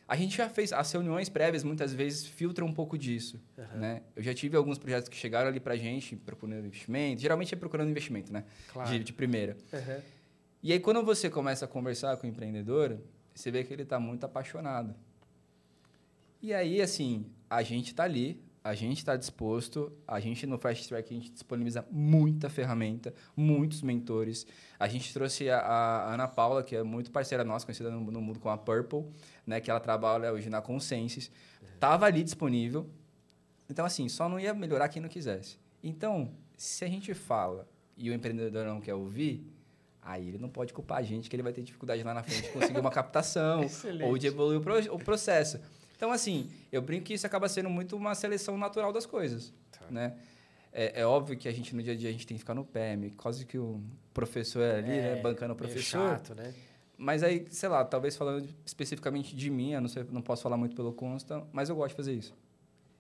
A 0.08 0.16
gente 0.16 0.38
já 0.38 0.47
fez, 0.47 0.72
as 0.72 0.91
reuniões 0.91 1.30
prévias 1.30 1.64
muitas 1.64 1.91
vezes 1.91 2.28
filtram 2.28 2.68
um 2.68 2.74
pouco 2.74 2.97
disso, 2.97 3.41
uhum. 3.58 3.80
né? 3.80 4.03
Eu 4.16 4.22
já 4.22 4.34
tive 4.34 4.56
alguns 4.56 4.78
projetos 4.78 5.10
que 5.10 5.16
chegaram 5.16 5.47
ali 5.49 5.60
pra 5.60 5.76
gente 5.76 6.16
procurando 6.16 6.66
investimento, 6.66 7.22
geralmente 7.22 7.53
é 7.53 7.58
procurando 7.58 7.89
investimento, 7.89 8.32
né? 8.32 8.43
Claro. 8.72 8.89
De, 8.89 9.03
de 9.03 9.12
primeira. 9.14 9.58
Uhum. 9.74 10.01
E 10.62 10.72
aí 10.72 10.80
quando 10.80 11.03
você 11.03 11.28
começa 11.30 11.66
a 11.66 11.68
conversar 11.68 12.18
com 12.18 12.28
o 12.28 12.30
empreendedor, 12.30 12.99
você 13.34 13.49
vê 13.49 13.64
que 13.64 13.74
ele 13.74 13.82
está 13.82 13.99
muito 13.99 14.24
apaixonado. 14.24 14.95
E 16.41 16.53
aí, 16.53 16.80
assim, 16.80 17.26
a 17.49 17.64
gente 17.64 17.88
está 17.88 18.03
ali, 18.03 18.45
a 18.66 18.74
gente 18.74 18.97
está 18.97 19.16
disposto, 19.16 19.91
a 20.07 20.20
gente 20.20 20.47
no 20.47 20.57
Fast 20.57 20.89
Track 20.89 21.13
a 21.13 21.16
gente 21.16 21.32
disponibiliza 21.32 21.86
muita 21.91 22.49
ferramenta, 22.49 23.13
muitos 23.38 23.84
mentores. 23.84 24.47
A 24.80 24.88
gente 24.88 25.13
trouxe 25.13 25.47
a, 25.51 25.59
a 25.59 26.13
Ana 26.16 26.28
Paula, 26.28 26.63
que 26.63 26.76
é 26.76 26.82
muito 26.82 27.11
parceira 27.11 27.43
nossa, 27.43 27.63
conhecida 27.63 27.91
no, 27.91 27.99
no, 27.99 28.20
mundo 28.20 28.39
como 28.39 28.51
a 28.51 28.57
Purple, 28.57 29.05
né, 29.45 29.61
que 29.61 29.70
ela 29.70 29.80
trabalha 29.80 30.34
hoje 30.34 30.49
na 30.49 30.63
Consensus. 30.63 31.30
Estava 31.76 32.07
ali 32.07 32.24
disponível. 32.24 32.89
Então, 33.70 33.86
assim, 33.86 34.09
só 34.09 34.28
não 34.28 34.39
ia 34.39 34.51
melhorar 34.51 34.89
quem 34.89 34.99
não 34.99 35.09
quisesse. 35.09 35.59
Então, 35.84 36.32
se 36.57 36.84
a 36.84 36.88
gente 36.88 37.13
fala 37.13 37.70
e 37.95 38.09
o 38.09 38.16
empreendedor 38.16 38.66
não 38.66 38.82
quer 38.82 38.95
ouvir, 38.95 39.45
aí 40.01 40.30
ele 40.30 40.39
não 40.39 40.49
pode 40.49 40.74
culpar 40.74 40.97
a 40.97 41.03
gente 41.03 41.30
que 41.30 41.36
ele 41.36 41.43
vai 41.43 41.53
ter 41.53 41.61
dificuldade 41.61 42.01
lá 42.01 42.16
na 42.16 42.24
frente 42.24 42.41
de 42.41 42.49
conseguir 42.49 42.80
uma 42.80 42.89
captação 42.91 43.63
ou 44.03 44.18
de 44.18 44.26
evoluir 44.26 44.57
o, 44.57 44.63
pro, 44.63 44.95
o 44.95 44.97
processo. 44.97 45.59
Então, 45.96 46.12
assim, 46.12 46.50
eu 46.72 46.82
brinco 46.82 47.06
que 47.06 47.14
isso 47.14 47.26
acaba 47.26 47.48
sendo 47.48 47.70
muito 47.70 47.96
uma 47.96 48.14
seleção 48.16 48.58
natural 48.58 48.91
das 48.91 49.06
coisas, 49.06 49.54
tá. 49.72 49.86
né? 49.89 50.16
É, 50.72 51.02
é, 51.02 51.06
óbvio 51.06 51.38
que 51.38 51.48
a 51.48 51.52
gente, 51.54 51.74
no 51.74 51.82
dia 51.82 51.93
a 51.93 51.96
dia, 51.96 52.10
a 52.10 52.12
gente 52.12 52.28
tem 52.28 52.36
que 52.36 52.39
ficar 52.39 52.54
no 52.54 52.66
pé, 52.66 52.98
quase 53.16 53.46
que 53.46 53.58
o 53.58 53.82
professor 54.14 54.62
é 54.62 54.78
ali, 54.78 54.88
né? 54.89 55.16
Bancando 55.22 55.54
o 55.54 55.56
professor. 55.56 56.10
chato, 56.10 56.36
né? 56.36 56.54
Mas 56.98 57.24
aí, 57.24 57.46
sei 57.50 57.70
lá, 57.70 57.84
talvez 57.84 58.16
falando 58.16 58.48
especificamente 58.66 59.36
de 59.36 59.50
mim, 59.50 59.72
eu 59.72 59.82
não, 59.82 59.88
sei, 59.88 60.06
não 60.10 60.22
posso 60.22 60.43
falar 60.43 60.58
muito 60.58 60.76
pelo 60.76 60.91
Consta, 60.93 61.43
mas 61.52 61.70
eu 61.70 61.76
gosto 61.76 61.89
de 61.91 61.96
fazer 61.96 62.14
isso. 62.14 62.34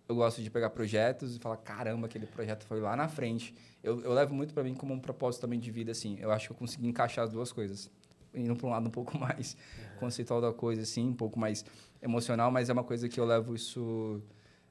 Eu 0.07 0.15
gosto 0.15 0.41
de 0.41 0.49
pegar 0.49 0.69
projetos 0.69 1.35
e 1.35 1.39
falar, 1.39 1.57
caramba, 1.57 2.05
aquele 2.05 2.27
projeto 2.27 2.63
foi 2.65 2.79
lá 2.79 2.95
na 2.95 3.07
frente. 3.07 3.55
Eu, 3.83 4.01
eu 4.01 4.13
levo 4.13 4.33
muito 4.33 4.53
para 4.53 4.63
mim 4.63 4.73
como 4.73 4.93
um 4.93 4.99
propósito 4.99 5.41
também 5.41 5.59
de 5.59 5.71
vida, 5.71 5.91
assim. 5.91 6.17
Eu 6.19 6.31
acho 6.31 6.47
que 6.47 6.53
eu 6.53 6.57
consegui 6.57 6.87
encaixar 6.87 7.25
as 7.25 7.31
duas 7.31 7.51
coisas. 7.51 7.89
Indo 8.35 8.55
para 8.55 8.67
um 8.67 8.69
lado 8.69 8.87
um 8.87 8.91
pouco 8.91 9.17
mais 9.19 9.53
uhum. 9.53 9.99
conceitual 9.99 10.41
da 10.41 10.53
coisa, 10.53 10.81
assim, 10.81 11.07
um 11.07 11.15
pouco 11.15 11.39
mais 11.39 11.65
emocional, 12.01 12.51
mas 12.51 12.69
é 12.69 12.73
uma 12.73 12.83
coisa 12.83 13.07
que 13.09 13.19
eu 13.19 13.25
levo 13.25 13.55
isso 13.55 14.21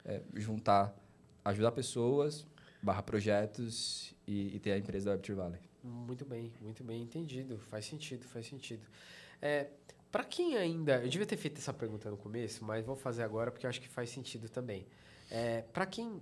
é, 0.04 0.20
juntar, 0.34 0.94
ajudar 1.44 1.72
pessoas, 1.72 2.46
barra 2.82 3.02
projetos 3.02 4.14
e, 4.26 4.56
e 4.56 4.58
ter 4.60 4.72
a 4.72 4.78
empresa 4.78 5.06
da 5.06 5.12
Web 5.12 5.32
Valley. 5.32 5.60
Muito 5.82 6.24
bem, 6.24 6.52
muito 6.60 6.82
bem 6.82 7.02
entendido. 7.02 7.58
Faz 7.58 7.86
sentido, 7.86 8.24
faz 8.26 8.46
sentido. 8.46 8.86
É, 9.40 9.68
para 10.10 10.24
quem 10.24 10.56
ainda, 10.56 11.02
eu 11.02 11.08
devia 11.08 11.26
ter 11.26 11.36
feito 11.36 11.58
essa 11.58 11.72
pergunta 11.72 12.10
no 12.10 12.16
começo, 12.16 12.64
mas 12.64 12.84
vou 12.84 12.96
fazer 12.96 13.22
agora 13.22 13.50
porque 13.50 13.66
eu 13.66 13.70
acho 13.70 13.80
que 13.80 13.88
faz 13.88 14.10
sentido 14.10 14.48
também. 14.48 14.86
É, 15.30 15.62
para 15.62 15.86
quem 15.86 16.20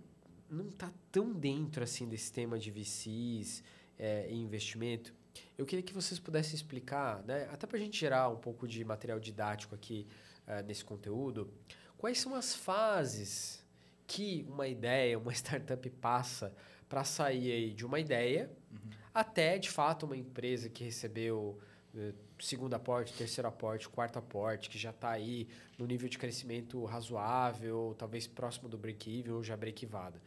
não 0.48 0.68
está 0.68 0.92
tão 1.10 1.32
dentro 1.32 1.84
assim 1.84 2.08
desse 2.08 2.32
tema 2.32 2.58
de 2.58 2.70
VCs 2.70 3.62
é, 3.98 4.28
e 4.30 4.34
investimento, 4.34 5.14
eu 5.56 5.66
queria 5.66 5.82
que 5.82 5.92
vocês 5.92 6.18
pudessem 6.18 6.54
explicar, 6.54 7.22
né, 7.24 7.48
até 7.52 7.66
para 7.66 7.76
a 7.76 7.80
gente 7.80 7.98
gerar 7.98 8.28
um 8.28 8.36
pouco 8.36 8.66
de 8.66 8.84
material 8.84 9.18
didático 9.20 9.74
aqui 9.74 10.06
uh, 10.46 10.62
nesse 10.66 10.84
conteúdo, 10.84 11.52
quais 11.96 12.18
são 12.18 12.34
as 12.34 12.54
fases 12.54 13.64
que 14.06 14.46
uma 14.48 14.66
ideia, 14.66 15.18
uma 15.18 15.32
startup 15.34 15.88
passa 15.90 16.54
para 16.88 17.04
sair 17.04 17.72
de 17.74 17.86
uma 17.86 17.98
ideia 17.98 18.50
uhum. 18.70 18.90
até, 19.14 19.58
de 19.58 19.70
fato, 19.70 20.04
uma 20.04 20.16
empresa 20.16 20.68
que 20.68 20.84
recebeu 20.84 21.58
uh, 21.94 22.14
segundo 22.42 22.74
aporte, 22.74 23.12
terceiro 23.12 23.46
aporte, 23.46 23.88
quarto 23.88 24.18
aporte, 24.18 24.68
que 24.68 24.76
já 24.76 24.90
está 24.90 25.10
aí 25.10 25.46
no 25.78 25.86
nível 25.86 26.08
de 26.08 26.18
crescimento 26.18 26.84
razoável, 26.84 27.94
talvez 27.96 28.26
próximo 28.26 28.68
do 28.68 28.76
break-even 28.76 29.32
ou 29.32 29.44
já 29.44 29.56
break-evada. 29.56 30.20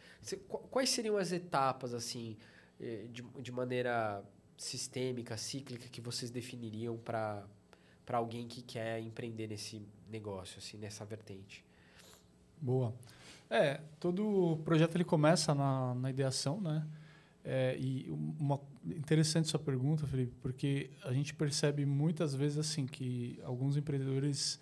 Quais 0.72 0.90
seriam 0.90 1.18
as 1.18 1.34
etapas, 1.34 1.94
assim, 1.94 2.38
eh, 2.80 3.08
de, 3.12 3.22
de 3.22 3.52
maneira 3.52 4.24
sistêmica, 4.58 5.38
cíclica, 5.38 5.88
que 5.90 6.02
vocês 6.02 6.32
definiriam 6.32 6.98
para 6.98 7.46
alguém 8.12 8.48
que 8.48 8.62
quer 8.62 9.00
empreender 9.02 9.48
nesse 9.48 9.82
negócio, 10.10 10.60
assim, 10.60 10.78
nessa 10.78 11.04
vertente? 11.06 11.64
Boa. 12.62 12.94
É, 13.50 13.82
todo 14.00 14.60
projeto 14.64 14.96
ele 14.96 15.04
começa 15.04 15.54
na, 15.54 15.94
na 15.96 16.10
ideação, 16.10 16.60
né? 16.60 16.86
É, 17.44 17.78
e 17.78 18.10
uma 18.10 18.60
interessante 18.84 19.48
sua 19.48 19.60
pergunta, 19.60 20.08
Felipe, 20.08 20.34
porque 20.42 20.90
a 21.04 21.14
gente 21.14 21.32
percebe 21.36 21.86
muitas 21.86 22.34
vezes 22.34 22.58
assim 22.58 22.88
que 22.88 23.40
alguns 23.44 23.78
empreendedores 23.78 24.60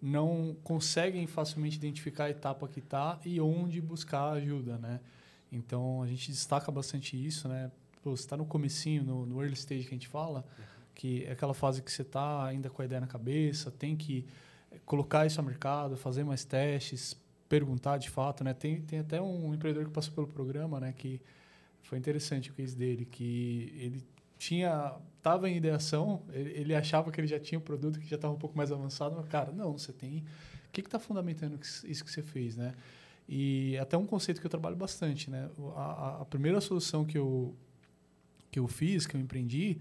não 0.00 0.56
conseguem 0.64 1.26
facilmente 1.26 1.76
identificar 1.76 2.24
a 2.24 2.30
etapa 2.30 2.66
que 2.66 2.80
está 2.80 3.20
e 3.22 3.38
onde 3.38 3.82
buscar 3.82 4.30
ajuda, 4.32 4.78
né? 4.78 4.98
Então 5.50 6.02
a 6.02 6.06
gente 6.06 6.30
destaca 6.30 6.72
bastante 6.72 7.22
isso, 7.22 7.46
né? 7.48 7.70
Pô, 8.02 8.16
você 8.16 8.24
está 8.24 8.36
no 8.36 8.44
comecinho, 8.44 9.04
no, 9.04 9.24
no, 9.24 9.40
early 9.40 9.54
stage 9.54 9.84
que 9.84 9.90
a 9.90 9.92
gente 9.92 10.08
fala, 10.08 10.40
uhum. 10.40 10.64
que 10.94 11.24
é 11.24 11.32
aquela 11.32 11.54
fase 11.54 11.80
que 11.80 11.90
você 11.90 12.02
está 12.02 12.44
ainda 12.44 12.68
com 12.68 12.82
a 12.82 12.84
ideia 12.84 13.00
na 13.00 13.06
cabeça, 13.06 13.70
tem 13.70 13.96
que 13.96 14.26
colocar 14.84 15.26
isso 15.26 15.40
ao 15.40 15.46
mercado, 15.46 15.96
fazer 15.96 16.24
mais 16.24 16.44
testes, 16.44 17.16
perguntar 17.48 17.98
de 17.98 18.10
fato, 18.10 18.42
né? 18.42 18.54
Tem, 18.54 18.80
tem 18.80 18.98
até 18.98 19.20
um 19.20 19.54
empreendedor 19.54 19.86
que 19.86 19.92
passou 19.92 20.14
pelo 20.14 20.26
programa, 20.26 20.80
né? 20.80 20.92
Que 20.92 21.20
foi 21.82 21.98
interessante 21.98 22.50
o 22.50 22.54
case 22.54 22.74
dele, 22.74 23.04
que 23.04 23.72
ele 23.76 24.04
tinha 24.38 24.96
estava 25.18 25.48
em 25.48 25.56
ideação, 25.56 26.22
ele, 26.32 26.50
ele, 26.50 26.74
achava 26.74 27.12
que 27.12 27.20
ele 27.20 27.28
já 27.28 27.38
tinha 27.38 27.58
o 27.58 27.62
produto 27.62 28.00
que 28.00 28.08
já 28.08 28.16
estava 28.16 28.34
um 28.34 28.38
pouco 28.38 28.56
mais 28.56 28.72
avançado, 28.72 29.14
mas 29.14 29.28
cara, 29.28 29.52
não, 29.52 29.78
você 29.78 29.92
tem, 29.92 30.24
o 30.66 30.72
que 30.72 30.80
está 30.80 30.98
fundamentando 30.98 31.60
isso 31.84 32.04
que 32.04 32.10
você 32.10 32.22
fez, 32.22 32.56
né? 32.56 32.74
E 33.28 33.78
até 33.78 33.96
um 33.96 34.04
conceito 34.04 34.40
que 34.40 34.46
eu 34.46 34.50
trabalho 34.50 34.74
bastante, 34.74 35.30
né? 35.30 35.48
A, 35.76 36.22
a 36.22 36.24
primeira 36.24 36.60
solução 36.60 37.04
que 37.04 37.16
eu 37.16 37.54
que 38.52 38.58
eu 38.58 38.68
fiz, 38.68 39.06
que 39.06 39.16
eu 39.16 39.20
empreendi, 39.20 39.80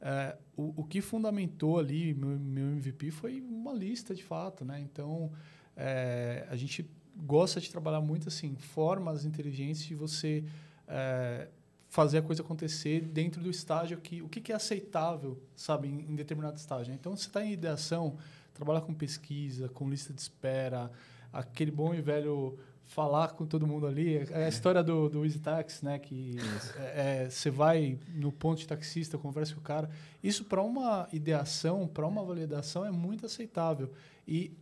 é, 0.00 0.36
o, 0.56 0.82
o 0.82 0.84
que 0.84 1.00
fundamentou 1.00 1.78
ali 1.78 2.14
meu, 2.14 2.38
meu 2.38 2.66
MVP 2.68 3.10
foi 3.10 3.40
uma 3.40 3.72
lista 3.72 4.14
de 4.14 4.22
fato, 4.22 4.64
né? 4.64 4.80
Então 4.80 5.30
é, 5.76 6.46
a 6.48 6.56
gente 6.56 6.88
gosta 7.16 7.60
de 7.60 7.68
trabalhar 7.68 8.00
muito 8.00 8.28
assim 8.28 8.54
formas 8.56 9.24
inteligentes 9.24 9.82
de 9.84 9.94
você 9.94 10.44
é, 10.86 11.48
fazer 11.88 12.18
a 12.18 12.22
coisa 12.22 12.42
acontecer 12.42 13.02
dentro 13.02 13.42
do 13.42 13.50
estágio 13.50 13.98
que 13.98 14.22
o 14.22 14.28
que, 14.28 14.40
que 14.40 14.52
é 14.52 14.54
aceitável 14.54 15.42
sabe 15.54 15.88
em, 15.88 16.10
em 16.10 16.14
determinado 16.14 16.56
estágio 16.56 16.94
então 16.94 17.14
você 17.14 17.26
está 17.26 17.44
em 17.44 17.52
ideação 17.52 18.16
trabalhar 18.54 18.80
com 18.80 18.94
pesquisa 18.94 19.68
com 19.68 19.90
lista 19.90 20.12
de 20.12 20.20
espera 20.20 20.90
aquele 21.30 21.70
bom 21.70 21.94
e 21.94 22.00
velho 22.00 22.58
falar 22.94 23.28
com 23.32 23.46
todo 23.46 23.66
mundo 23.66 23.86
ali 23.86 24.18
é 24.30 24.44
a 24.44 24.48
história 24.48 24.82
do, 24.82 25.08
do 25.08 25.24
Easy 25.24 25.38
Taxi, 25.38 25.84
né 25.84 25.98
que 25.98 26.36
é, 26.76 27.24
é, 27.24 27.30
você 27.30 27.50
vai 27.50 27.98
no 28.14 28.30
ponto 28.30 28.58
de 28.58 28.66
taxista 28.66 29.16
conversa 29.16 29.54
com 29.54 29.60
o 29.60 29.64
cara 29.64 29.88
isso 30.22 30.44
para 30.44 30.62
uma 30.62 31.08
ideação 31.12 31.86
para 31.86 32.06
uma 32.06 32.22
validação 32.22 32.84
é 32.84 32.90
muito 32.90 33.26
aceitável 33.26 33.90
e 34.26 34.52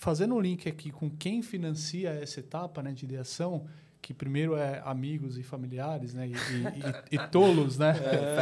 fazendo 0.00 0.34
um 0.34 0.40
link 0.40 0.66
aqui 0.66 0.90
com 0.90 1.10
quem 1.10 1.42
financia 1.42 2.08
essa 2.08 2.40
etapa 2.40 2.82
né, 2.82 2.90
de 2.90 3.04
ideação, 3.04 3.66
que 4.00 4.14
primeiro 4.14 4.56
é 4.56 4.80
amigos 4.82 5.36
e 5.36 5.42
familiares, 5.42 6.14
né? 6.14 6.26
E, 6.26 6.32
e, 6.32 7.14
e, 7.14 7.16
e 7.16 7.28
tolos, 7.28 7.76
né? 7.76 7.94
É. 8.00 8.34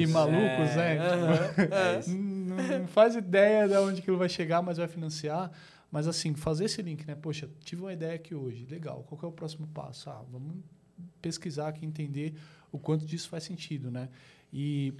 E 0.00 0.06
malucos, 0.08 0.74
né? 0.74 0.96
é, 0.96 0.98
né? 0.98 1.68
É, 1.70 2.78
não, 2.80 2.88
faz 2.88 3.14
ideia 3.14 3.68
de 3.68 3.76
onde 3.76 4.02
que 4.02 4.10
ele 4.10 4.16
vai 4.16 4.28
chegar, 4.28 4.60
mas 4.60 4.78
vai 4.78 4.88
financiar. 4.88 5.48
Mas 5.90 6.06
assim, 6.06 6.34
fazer 6.34 6.66
esse 6.66 6.82
link, 6.82 7.06
né? 7.06 7.14
Poxa, 7.14 7.48
tive 7.60 7.82
uma 7.82 7.92
ideia 7.92 8.14
aqui 8.14 8.34
hoje, 8.34 8.66
legal. 8.66 9.04
Qual 9.04 9.18
é 9.22 9.26
o 9.26 9.32
próximo 9.32 9.66
passo? 9.68 10.10
Ah, 10.10 10.22
vamos 10.30 10.56
pesquisar 11.22 11.68
aqui, 11.68 11.86
entender 11.86 12.34
o 12.70 12.78
quanto 12.78 13.06
disso 13.06 13.28
faz 13.28 13.44
sentido, 13.44 13.90
né? 13.90 14.08
E 14.52 14.92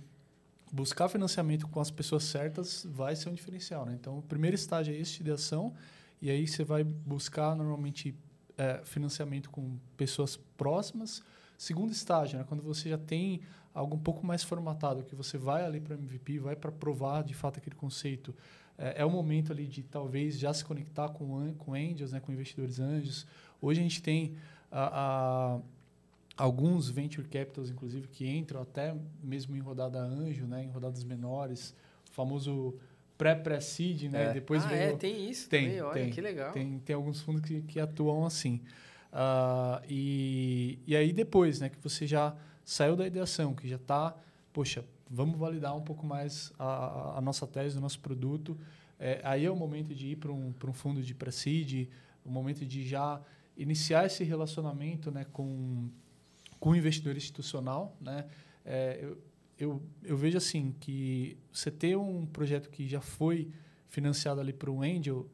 buscar 0.73 1.09
financiamento 1.09 1.67
com 1.69 1.81
as 1.81 1.91
pessoas 1.91 2.25
certas 2.25 2.87
vai 2.89 3.15
ser 3.17 3.29
um 3.29 3.35
diferencial, 3.35 3.85
né? 3.85 3.97
Então, 3.99 4.19
o 4.19 4.23
primeiro 4.23 4.55
estágio 4.55 4.95
é 4.95 4.97
esse 4.97 5.23
de 5.23 5.31
ação, 5.31 5.75
e 6.21 6.31
aí 6.31 6.47
você 6.47 6.65
vai 6.65 6.83
buscar 6.85 7.55
normalmente 7.55 8.15
é, 8.57 8.81
financiamento 8.85 9.51
com 9.51 9.79
pessoas 9.97 10.37
próximas. 10.57 11.23
Segundo 11.59 11.91
estágio, 11.91 12.39
né? 12.39 12.45
quando 12.49 12.63
você 12.63 12.89
já 12.89 12.97
tem 12.97 13.43
algo 13.75 13.97
um 13.97 13.99
pouco 13.99 14.25
mais 14.25 14.45
formatado, 14.45 15.03
que 15.03 15.15
você 15.15 15.37
vai 15.37 15.65
ali 15.65 15.81
para 15.81 15.97
MVP, 15.97 16.39
vai 16.39 16.55
para 16.55 16.73
provar 16.73 17.23
de 17.23 17.35
fato 17.35 17.59
aquele 17.59 17.77
conceito, 17.77 18.35
é, 18.79 19.03
é, 19.03 19.05
o 19.05 19.11
momento 19.11 19.53
ali 19.53 19.67
de 19.67 19.83
talvez 19.83 20.39
já 20.39 20.55
se 20.55 20.65
conectar 20.65 21.09
com, 21.09 21.53
com 21.55 21.75
angels, 21.75 22.13
né? 22.13 22.21
com 22.21 22.33
investidores 22.33 22.79
anjos. 22.79 23.27
Hoje 23.61 23.81
a 23.81 23.83
gente 23.83 24.01
tem 24.01 24.37
a, 24.71 25.57
a 25.57 25.61
alguns 26.37 26.89
venture 26.89 27.27
capitals, 27.27 27.69
inclusive, 27.71 28.07
que 28.07 28.25
entram 28.25 28.63
até 28.63 28.95
mesmo 29.21 29.57
em 29.57 29.61
rodada 29.61 29.99
anjo, 29.99 30.47
né, 30.47 30.63
em 30.63 30.69
rodadas 30.69 31.03
menores, 31.03 31.75
o 32.09 32.13
famoso 32.13 32.79
pré-pré-seed, 33.19 34.05
né? 34.05 34.27
É. 34.27 34.33
Depois 34.35 34.65
ah, 34.65 34.69
veio... 34.69 34.83
é, 34.83 34.97
tem 34.97 35.29
isso 35.29 35.49
tem, 35.49 35.65
também, 35.65 35.83
olha, 35.83 35.95
tem, 35.95 36.11
que 36.11 36.21
legal. 36.21 36.53
Tem, 36.53 36.79
tem 36.79 36.95
alguns 36.95 37.21
fundos 37.21 37.43
que, 37.43 37.63
que 37.63 37.81
atuam 37.81 38.25
assim. 38.25 38.61
Uh, 39.13 39.85
e, 39.89 40.79
e 40.87 40.97
aí 40.97 41.13
depois, 41.13 41.61
né, 41.61 41.69
que 41.69 41.79
você 41.83 42.07
já 42.07 42.37
saiu 42.65 42.97
da 42.97 43.07
ideação, 43.07 43.55
que 43.55 43.67
já 43.67 43.77
está, 43.77 44.17
poxa, 44.53 44.85
vamos 45.11 45.39
validar 45.39 45.77
um 45.77 45.83
pouco 45.83 46.07
mais 46.07 46.53
a, 46.59 47.19
a 47.19 47.21
nossa 47.21 47.47
tese, 47.47 47.79
o 47.79 47.81
nosso 47.81 48.01
produto, 48.01 48.59
é, 48.99 49.21
aí 49.25 49.45
é 49.45 49.51
o 49.51 49.57
momento 49.57 49.95
de 49.95 50.09
ir 50.09 50.17
para 50.17 50.33
um, 50.33 50.53
um 50.65 50.73
fundo 50.73 51.03
de 51.03 51.15
pré-seed, 51.15 51.89
o 52.25 52.31
momento 52.31 52.67
de 52.67 52.87
já 52.87 53.21
iniciar 53.57 54.07
esse 54.07 54.23
relacionamento 54.25 55.11
né, 55.11 55.25
com 55.33 55.89
com 56.59 56.71
o 56.71 56.77
investidor 56.77 57.17
institucional, 57.17 57.97
né? 58.01 58.27
É, 58.65 58.99
eu, 59.01 59.19
eu, 59.59 59.83
eu, 60.03 60.17
vejo 60.17 60.37
assim 60.37 60.75
que 60.79 61.37
você 61.53 61.71
ter 61.71 61.97
um 61.97 62.27
projeto 62.27 62.69
que 62.69 62.87
já 62.87 63.01
foi 63.01 63.51
financiado 63.89 64.41
ali 64.41 64.53
por 64.53 64.69
um 64.69 64.83
angel 64.83 65.27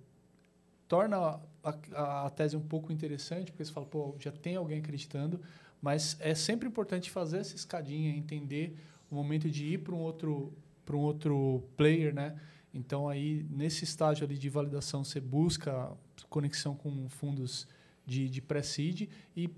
torna 0.87 1.41
a, 1.65 2.27
a, 2.27 2.31
tese 2.31 2.57
um 2.57 2.61
pouco 2.61 2.93
interessante, 2.93 3.51
porque 3.51 3.65
você 3.65 3.73
fala, 3.73 3.87
pô, 3.87 4.15
já 4.19 4.31
tem 4.31 4.57
alguém 4.57 4.79
acreditando, 4.79 5.41
mas 5.81 6.17
é 6.21 6.35
sempre 6.35 6.69
importante 6.69 7.11
fazer 7.11 7.39
essa 7.39 7.57
escadinha, 7.57 8.15
entender 8.15 8.77
o 9.11 9.15
momento 9.15 9.51
de 9.51 9.75
ir 9.75 9.79
para 9.79 9.95
um 9.95 10.01
outro 10.01 10.53
para 10.85 10.97
um 10.97 11.01
outro 11.01 11.65
player, 11.79 12.15
né? 12.15 12.39
Então 12.73 13.09
aí 13.09 13.47
nesse 13.51 13.85
estágio 13.85 14.27
ali 14.27 14.37
de 14.37 14.51
validação 14.51 15.03
você 15.03 15.19
busca 15.19 15.93
conexão 16.29 16.75
com 16.75 17.09
fundos 17.09 17.67
de, 18.05 18.29
de 18.29 18.43
pré-seed 18.43 19.09
e 19.35 19.51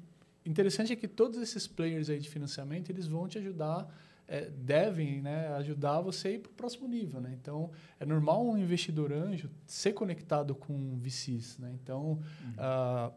interessante 0.45 0.93
é 0.93 0.97
que 0.97 1.09
todos 1.09 1.41
esses 1.41 1.67
players 1.67 2.09
aí 2.09 2.21
de 2.21 2.29
financiamento 2.29 2.91
eles 2.91 3.09
vão 3.09 3.27
te 3.27 3.39
ajudar 3.39 3.89
é, 4.29 4.51
devem 4.51 5.23
né, 5.23 5.49
ajudar 5.55 6.01
você 6.01 6.29
a 6.29 6.31
ir 6.33 6.39
para 6.39 6.51
o 6.51 6.55
próximo 6.55 6.89
nível. 6.89 7.21
Né? 7.21 7.37
Então, 7.41 7.71
é 7.99 8.05
normal 8.05 8.45
um 8.45 8.59
investidor 8.59 9.13
anjo 9.13 9.51
ser 9.67 9.93
conectado 9.93 10.55
com 10.55 10.99
VCs. 10.99 11.59
Né? 11.59 11.73
Então, 11.81 12.19
uhum. 12.43 12.55
a, 12.59 13.13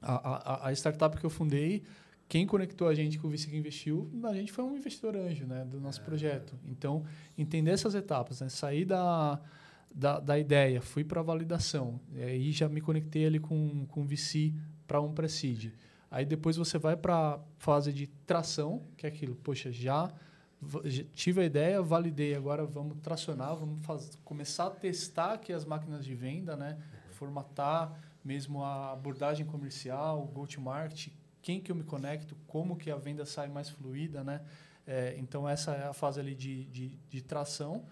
a, 0.00 0.68
a, 0.68 0.72
startup 0.72 1.18
que 1.18 1.24
eu 1.24 1.30
fundei, 1.30 1.82
quem 2.28 2.46
conectou 2.46 2.88
a 2.88 2.94
gente 2.94 3.18
com 3.18 3.28
o 3.28 3.30
VC 3.30 3.48
que 3.48 3.56
investiu, 3.56 4.10
a 4.24 4.34
gente 4.34 4.50
foi 4.50 4.64
um 4.64 4.76
investidor 4.76 5.16
anjo 5.16 5.46
né, 5.46 5.64
do 5.64 5.80
nosso 5.80 6.00
é. 6.00 6.04
projeto. 6.04 6.54
Então, 6.64 7.04
entender 7.36 7.72
essas 7.72 7.94
etapas, 7.94 8.40
né? 8.40 8.48
sair 8.48 8.84
da, 8.84 9.40
da, 9.94 10.20
da 10.20 10.38
ideia, 10.38 10.80
fui 10.80 11.04
para 11.04 11.20
a 11.20 11.22
validação, 11.22 12.00
e 12.14 12.22
aí 12.22 12.52
já 12.52 12.68
me 12.68 12.80
conectei 12.80 13.26
ali 13.26 13.38
com, 13.38 13.84
com 13.86 14.02
o 14.02 14.04
VC 14.04 14.54
para 14.86 15.00
um 15.00 15.12
pre-seed. 15.12 15.72
Aí 16.10 16.24
depois 16.24 16.56
você 16.56 16.78
vai 16.78 16.96
para 16.96 17.34
a 17.34 17.40
fase 17.58 17.92
de 17.92 18.08
tração, 18.26 18.82
que 18.96 19.06
é 19.06 19.08
aquilo, 19.08 19.36
poxa, 19.36 19.70
já, 19.70 20.10
já 20.10 20.14
tive 21.14 21.40
a 21.40 21.44
ideia, 21.44 21.80
validei, 21.82 22.34
agora 22.34 22.64
vamos 22.66 22.98
tracionar, 23.00 23.56
vamos 23.56 23.80
começar 24.24 24.66
a 24.66 24.70
testar 24.70 25.34
aqui 25.34 25.52
as 25.52 25.64
máquinas 25.64 26.04
de 26.04 26.14
venda, 26.14 26.56
né? 26.56 26.78
formatar 27.10 27.98
mesmo 28.24 28.62
a 28.62 28.92
abordagem 28.92 29.44
comercial, 29.46 30.22
go-to-market, 30.26 31.08
quem 31.42 31.60
que 31.60 31.70
eu 31.70 31.76
me 31.76 31.84
conecto, 31.84 32.36
como 32.46 32.76
que 32.76 32.90
a 32.90 32.96
venda 32.96 33.24
sai 33.24 33.48
mais 33.48 33.68
fluida, 33.70 34.22
né? 34.22 34.42
É, 34.86 35.14
então, 35.18 35.48
essa 35.48 35.72
é 35.72 35.86
a 35.86 35.92
fase 35.92 36.20
ali 36.20 36.34
de, 36.34 36.64
de, 36.66 36.88
de 37.08 37.22
tração. 37.22 37.84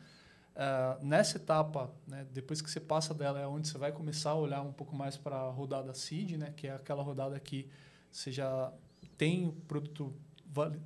Uh, 0.55 1.05
nessa 1.05 1.37
etapa, 1.37 1.91
né, 2.07 2.27
depois 2.33 2.61
que 2.61 2.71
você 2.71 2.81
passa 2.81 3.15
dela, 3.15 3.39
é 3.39 3.47
onde 3.47 3.69
você 3.69 3.79
vai 3.79 3.93
começar 3.93 4.31
a 4.31 4.35
olhar 4.35 4.61
um 4.63 4.73
pouco 4.73 4.97
mais 4.97 5.17
para 5.17 5.37
a 5.37 5.51
rodada 5.51 5.95
seed, 5.95 6.33
né, 6.33 6.53
que 6.57 6.67
é 6.67 6.75
aquela 6.75 7.03
rodada 7.03 7.39
que 7.39 7.69
você 8.11 8.33
já 8.33 8.73
tem 9.17 9.47
o 9.47 9.53
produto 9.53 10.13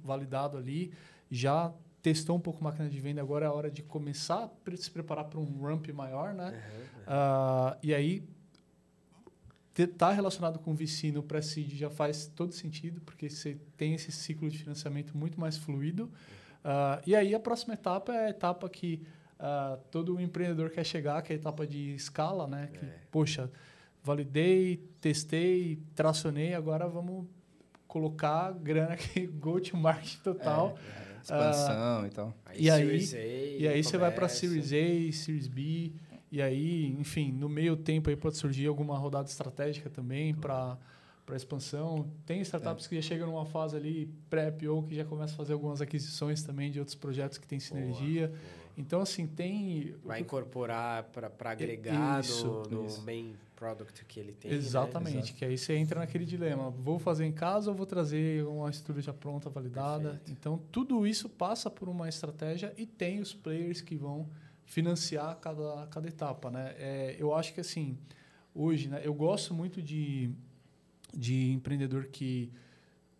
validado 0.02 0.58
ali, 0.58 0.92
já 1.32 1.72
testou 2.02 2.36
um 2.36 2.40
pouco 2.40 2.60
a 2.60 2.64
máquina 2.64 2.90
de 2.90 3.00
venda, 3.00 3.22
agora 3.22 3.46
é 3.46 3.48
a 3.48 3.52
hora 3.52 3.70
de 3.70 3.82
começar 3.82 4.44
a 4.44 4.76
se 4.76 4.90
preparar 4.90 5.24
para 5.24 5.40
um 5.40 5.62
ramp 5.62 5.88
maior, 5.88 6.34
né? 6.34 6.50
Uhum. 6.50 7.02
Uh, 7.02 7.78
e 7.82 7.94
aí, 7.94 8.28
estar 9.74 10.08
tá 10.08 10.12
relacionado 10.12 10.58
com 10.58 10.72
o 10.72 10.74
VC 10.74 11.10
no 11.10 11.22
pré-seed 11.22 11.74
já 11.74 11.88
faz 11.88 12.26
todo 12.26 12.52
sentido, 12.52 13.00
porque 13.00 13.30
você 13.30 13.56
tem 13.78 13.94
esse 13.94 14.12
ciclo 14.12 14.50
de 14.50 14.58
financiamento 14.58 15.16
muito 15.16 15.40
mais 15.40 15.56
fluido. 15.56 16.04
Uh, 16.64 17.00
e 17.06 17.16
aí, 17.16 17.34
a 17.34 17.40
próxima 17.40 17.72
etapa 17.72 18.12
é 18.12 18.26
a 18.26 18.28
etapa 18.28 18.68
que 18.68 19.02
uh, 19.38 19.80
todo 19.90 20.20
empreendedor 20.20 20.70
quer 20.70 20.84
chegar, 20.84 21.22
que 21.22 21.32
é 21.32 21.36
a 21.36 21.38
etapa 21.38 21.66
de 21.66 21.94
escala, 21.94 22.46
né? 22.46 22.68
Que, 22.74 22.84
é. 22.84 22.98
poxa, 23.10 23.50
validei, 24.02 24.84
testei, 25.00 25.80
tracionei, 25.94 26.52
agora 26.52 26.86
vamos 26.88 27.26
colocar 27.86 28.52
grana 28.52 28.96
que 28.96 29.26
go 29.38 29.58
to 29.60 29.76
market 29.76 30.20
total. 30.22 30.76
É, 30.76 31.08
é. 31.08 31.11
Expansão 31.22 32.02
uh, 32.02 32.06
e 32.06 32.10
tal. 32.10 32.34
Aí, 32.44 32.62
e 32.62 32.70
aí, 32.70 33.58
e 33.60 33.68
aí 33.68 33.82
você 33.82 33.96
vai 33.96 34.10
para 34.10 34.28
Series 34.28 34.72
A, 34.72 35.12
Series 35.12 35.46
B, 35.46 35.92
e 36.30 36.40
aí, 36.40 36.96
enfim, 36.98 37.30
no 37.30 37.48
meio 37.48 37.76
tempo 37.76 38.10
aí 38.10 38.16
pode 38.16 38.36
surgir 38.36 38.66
alguma 38.66 38.96
rodada 38.96 39.28
estratégica 39.28 39.90
também 39.90 40.34
para 40.34 40.78
para 41.24 41.36
expansão. 41.36 42.10
Tem 42.26 42.40
startups 42.40 42.86
é. 42.86 42.88
que 42.88 42.94
já 42.96 43.02
chegam 43.02 43.28
numa 43.28 43.46
fase 43.46 43.76
ali 43.76 44.12
pré-IPO 44.28 44.82
que 44.88 44.94
já 44.94 45.04
começam 45.04 45.34
a 45.34 45.36
fazer 45.36 45.52
algumas 45.52 45.80
aquisições 45.80 46.42
também 46.42 46.70
de 46.70 46.78
outros 46.80 46.96
projetos 46.96 47.38
que 47.38 47.46
têm 47.46 47.60
sinergia. 47.60 48.26
Boa, 48.26 48.38
boa. 48.38 48.62
Então, 48.76 49.00
assim, 49.00 49.26
tem... 49.26 49.94
Vai 50.04 50.20
incorporar 50.20 51.04
para 51.04 51.50
agregar 51.50 52.20
isso, 52.20 52.64
no, 52.70 52.82
no 52.82 52.86
isso. 52.86 53.02
main 53.02 53.34
product 53.62 54.04
que 54.06 54.18
ele 54.18 54.32
tem. 54.32 54.50
Né? 54.50 54.56
Exatamente, 54.56 55.32
né? 55.32 55.38
que 55.38 55.44
aí 55.44 55.56
você 55.56 55.74
entra 55.76 56.00
naquele 56.00 56.24
dilema. 56.24 56.68
Vou 56.70 56.98
fazer 56.98 57.24
em 57.24 57.30
casa 57.30 57.70
ou 57.70 57.76
vou 57.76 57.86
trazer 57.86 58.44
uma 58.44 58.68
estrutura 58.68 59.00
já 59.00 59.12
pronta, 59.12 59.48
validada? 59.48 60.10
Perfeito. 60.10 60.32
Então, 60.32 60.60
tudo 60.72 61.06
isso 61.06 61.28
passa 61.28 61.70
por 61.70 61.88
uma 61.88 62.08
estratégia 62.08 62.74
e 62.76 62.84
tem 62.84 63.20
os 63.20 63.32
players 63.32 63.80
que 63.80 63.94
vão 63.94 64.28
financiar 64.64 65.36
cada, 65.36 65.86
cada 65.86 66.08
etapa, 66.08 66.50
né? 66.50 66.74
É, 66.76 67.16
eu 67.18 67.32
acho 67.32 67.54
que, 67.54 67.60
assim, 67.60 67.96
hoje, 68.52 68.88
né, 68.88 69.00
eu 69.04 69.14
gosto 69.14 69.54
muito 69.54 69.80
de, 69.80 70.30
de 71.14 71.52
empreendedor 71.52 72.06
que 72.06 72.50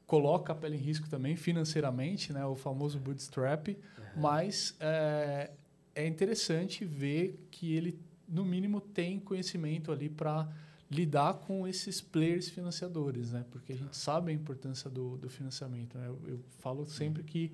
coloca 0.06 0.52
a 0.52 0.56
pele 0.56 0.76
em 0.76 0.80
risco 0.80 1.08
também 1.08 1.36
financeiramente, 1.36 2.32
né? 2.32 2.44
O 2.44 2.56
famoso 2.56 2.98
bootstrap, 2.98 3.68
uhum. 3.68 3.76
mas 4.16 4.74
é, 4.80 5.52
é 5.94 6.06
interessante 6.06 6.84
ver 6.84 7.46
que 7.50 7.76
ele 7.76 7.98
no 8.32 8.44
mínimo 8.44 8.80
tem 8.80 9.20
conhecimento 9.20 9.92
ali 9.92 10.08
para 10.08 10.48
lidar 10.90 11.34
com 11.34 11.68
esses 11.68 12.00
players 12.00 12.48
financiadores, 12.48 13.32
né? 13.32 13.44
Porque 13.50 13.72
a 13.72 13.76
gente 13.76 13.96
sabe 13.96 14.32
a 14.32 14.34
importância 14.34 14.90
do, 14.90 15.18
do 15.18 15.28
financiamento. 15.28 15.98
Né? 15.98 16.06
Eu, 16.06 16.20
eu, 16.26 16.40
falo 16.58 16.86
sempre 16.86 17.22
que 17.22 17.52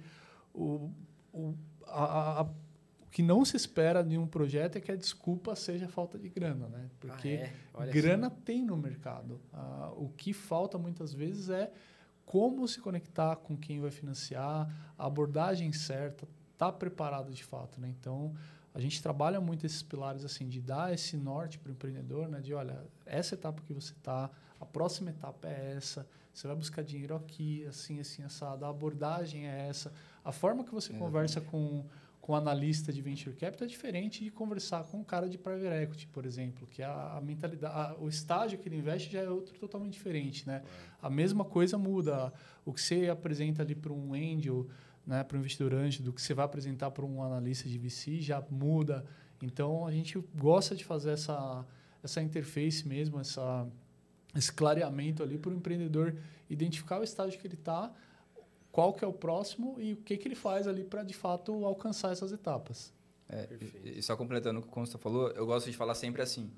o, 0.54 0.90
o, 1.32 1.54
a, 1.86 2.40
a, 2.40 2.42
o 2.42 3.10
que 3.10 3.22
não 3.22 3.44
se 3.44 3.56
espera 3.56 4.02
de 4.02 4.16
um 4.16 4.26
projeto 4.26 4.76
é 4.76 4.80
que 4.80 4.92
a 4.92 4.96
desculpa 4.96 5.56
seja 5.56 5.86
a 5.86 5.88
falta 5.88 6.18
de 6.18 6.28
grana, 6.28 6.68
né? 6.68 6.88
Porque 7.00 7.50
ah, 7.74 7.86
é? 7.86 7.90
grana 7.90 8.28
assim. 8.28 8.36
tem 8.44 8.64
no 8.64 8.76
mercado. 8.76 9.40
Ah, 9.52 9.92
o 9.96 10.08
que 10.10 10.32
falta 10.32 10.78
muitas 10.78 11.12
vezes 11.12 11.48
é 11.48 11.72
como 12.24 12.68
se 12.68 12.80
conectar 12.80 13.36
com 13.36 13.56
quem 13.56 13.80
vai 13.80 13.90
financiar, 13.90 14.92
a 14.98 15.06
abordagem 15.06 15.72
certa, 15.72 16.28
tá 16.58 16.70
preparado 16.70 17.32
de 17.32 17.42
fato, 17.42 17.80
né? 17.80 17.88
Então, 17.88 18.34
a 18.78 18.80
gente 18.80 19.02
trabalha 19.02 19.40
muito 19.40 19.66
esses 19.66 19.82
pilares 19.82 20.24
assim 20.24 20.48
de 20.48 20.60
dar 20.60 20.94
esse 20.94 21.16
norte 21.16 21.58
para 21.58 21.68
o 21.68 21.72
empreendedor, 21.72 22.28
né? 22.28 22.40
De 22.40 22.54
olha, 22.54 22.86
essa 23.04 23.34
etapa 23.34 23.60
que 23.66 23.72
você 23.74 23.92
está, 23.92 24.30
a 24.60 24.64
próxima 24.64 25.10
etapa 25.10 25.48
é 25.48 25.74
essa, 25.76 26.06
você 26.32 26.46
vai 26.46 26.54
buscar 26.54 26.82
dinheiro 26.82 27.16
aqui, 27.16 27.66
assim, 27.66 27.98
assim, 27.98 28.22
assado, 28.22 28.64
a 28.64 28.68
abordagem 28.68 29.48
é 29.48 29.68
essa, 29.68 29.92
a 30.24 30.30
forma 30.30 30.62
que 30.62 30.72
você 30.72 30.92
conversa 30.92 31.40
com 31.40 31.84
com 32.28 32.36
analista 32.36 32.92
de 32.92 33.00
venture 33.00 33.34
capital 33.34 33.64
é 33.64 33.68
diferente 33.70 34.22
de 34.22 34.30
conversar 34.30 34.84
com 34.84 34.98
um 34.98 35.02
cara 35.02 35.30
de 35.30 35.38
private 35.38 35.82
equity, 35.82 36.06
por 36.08 36.26
exemplo, 36.26 36.66
que 36.66 36.82
a, 36.82 37.16
a 37.16 37.20
mentalidade, 37.22 37.74
a, 37.74 37.96
o 37.98 38.06
estágio 38.06 38.58
que 38.58 38.68
ele 38.68 38.76
investe 38.76 39.10
já 39.10 39.20
é 39.20 39.30
outro 39.30 39.58
totalmente 39.58 39.94
diferente, 39.94 40.46
né? 40.46 40.62
É. 40.62 41.06
A 41.06 41.08
mesma 41.08 41.42
coisa 41.42 41.78
muda. 41.78 42.30
O 42.66 42.72
que 42.74 42.82
você 42.82 43.08
apresenta 43.08 43.62
ali 43.62 43.74
para 43.74 43.94
um 43.94 44.12
angel, 44.12 44.66
né, 45.08 45.24
para 45.24 45.38
um 45.38 45.40
investidor 45.40 45.72
anjo, 45.72 46.02
do 46.02 46.12
que 46.12 46.20
você 46.20 46.34
vai 46.34 46.44
apresentar 46.44 46.90
para 46.90 47.04
um 47.04 47.22
analista 47.22 47.66
de 47.66 47.78
VC 47.78 48.20
já 48.20 48.44
muda. 48.50 49.06
Então 49.42 49.86
a 49.86 49.90
gente 49.90 50.22
gosta 50.36 50.76
de 50.76 50.84
fazer 50.84 51.12
essa 51.12 51.66
essa 52.04 52.22
interface 52.22 52.86
mesmo, 52.86 53.18
essa 53.18 53.66
esse 54.36 54.52
clareamento 54.52 55.22
ali 55.22 55.38
para 55.38 55.50
o 55.50 55.54
empreendedor 55.54 56.14
identificar 56.50 57.00
o 57.00 57.02
estágio 57.02 57.40
que 57.40 57.46
ele 57.46 57.54
está 57.54 57.92
qual 58.70 58.92
que 58.92 59.02
é 59.02 59.08
o 59.08 59.12
próximo 59.12 59.76
e 59.80 59.94
o 59.94 59.96
que, 59.96 60.16
que 60.16 60.28
ele 60.28 60.34
faz 60.34 60.68
ali 60.68 60.84
para, 60.84 61.02
de 61.02 61.14
fato, 61.14 61.64
alcançar 61.64 62.12
essas 62.12 62.30
etapas. 62.30 62.92
É, 63.28 63.48
e, 63.82 64.02
só 64.02 64.14
completando 64.14 64.60
o 64.60 64.62
que 64.62 64.68
o 64.68 64.70
Consta 64.70 64.98
falou, 64.98 65.30
eu 65.30 65.46
gosto 65.46 65.70
de 65.70 65.76
falar 65.76 65.94
sempre 65.94 66.22
assim, 66.22 66.50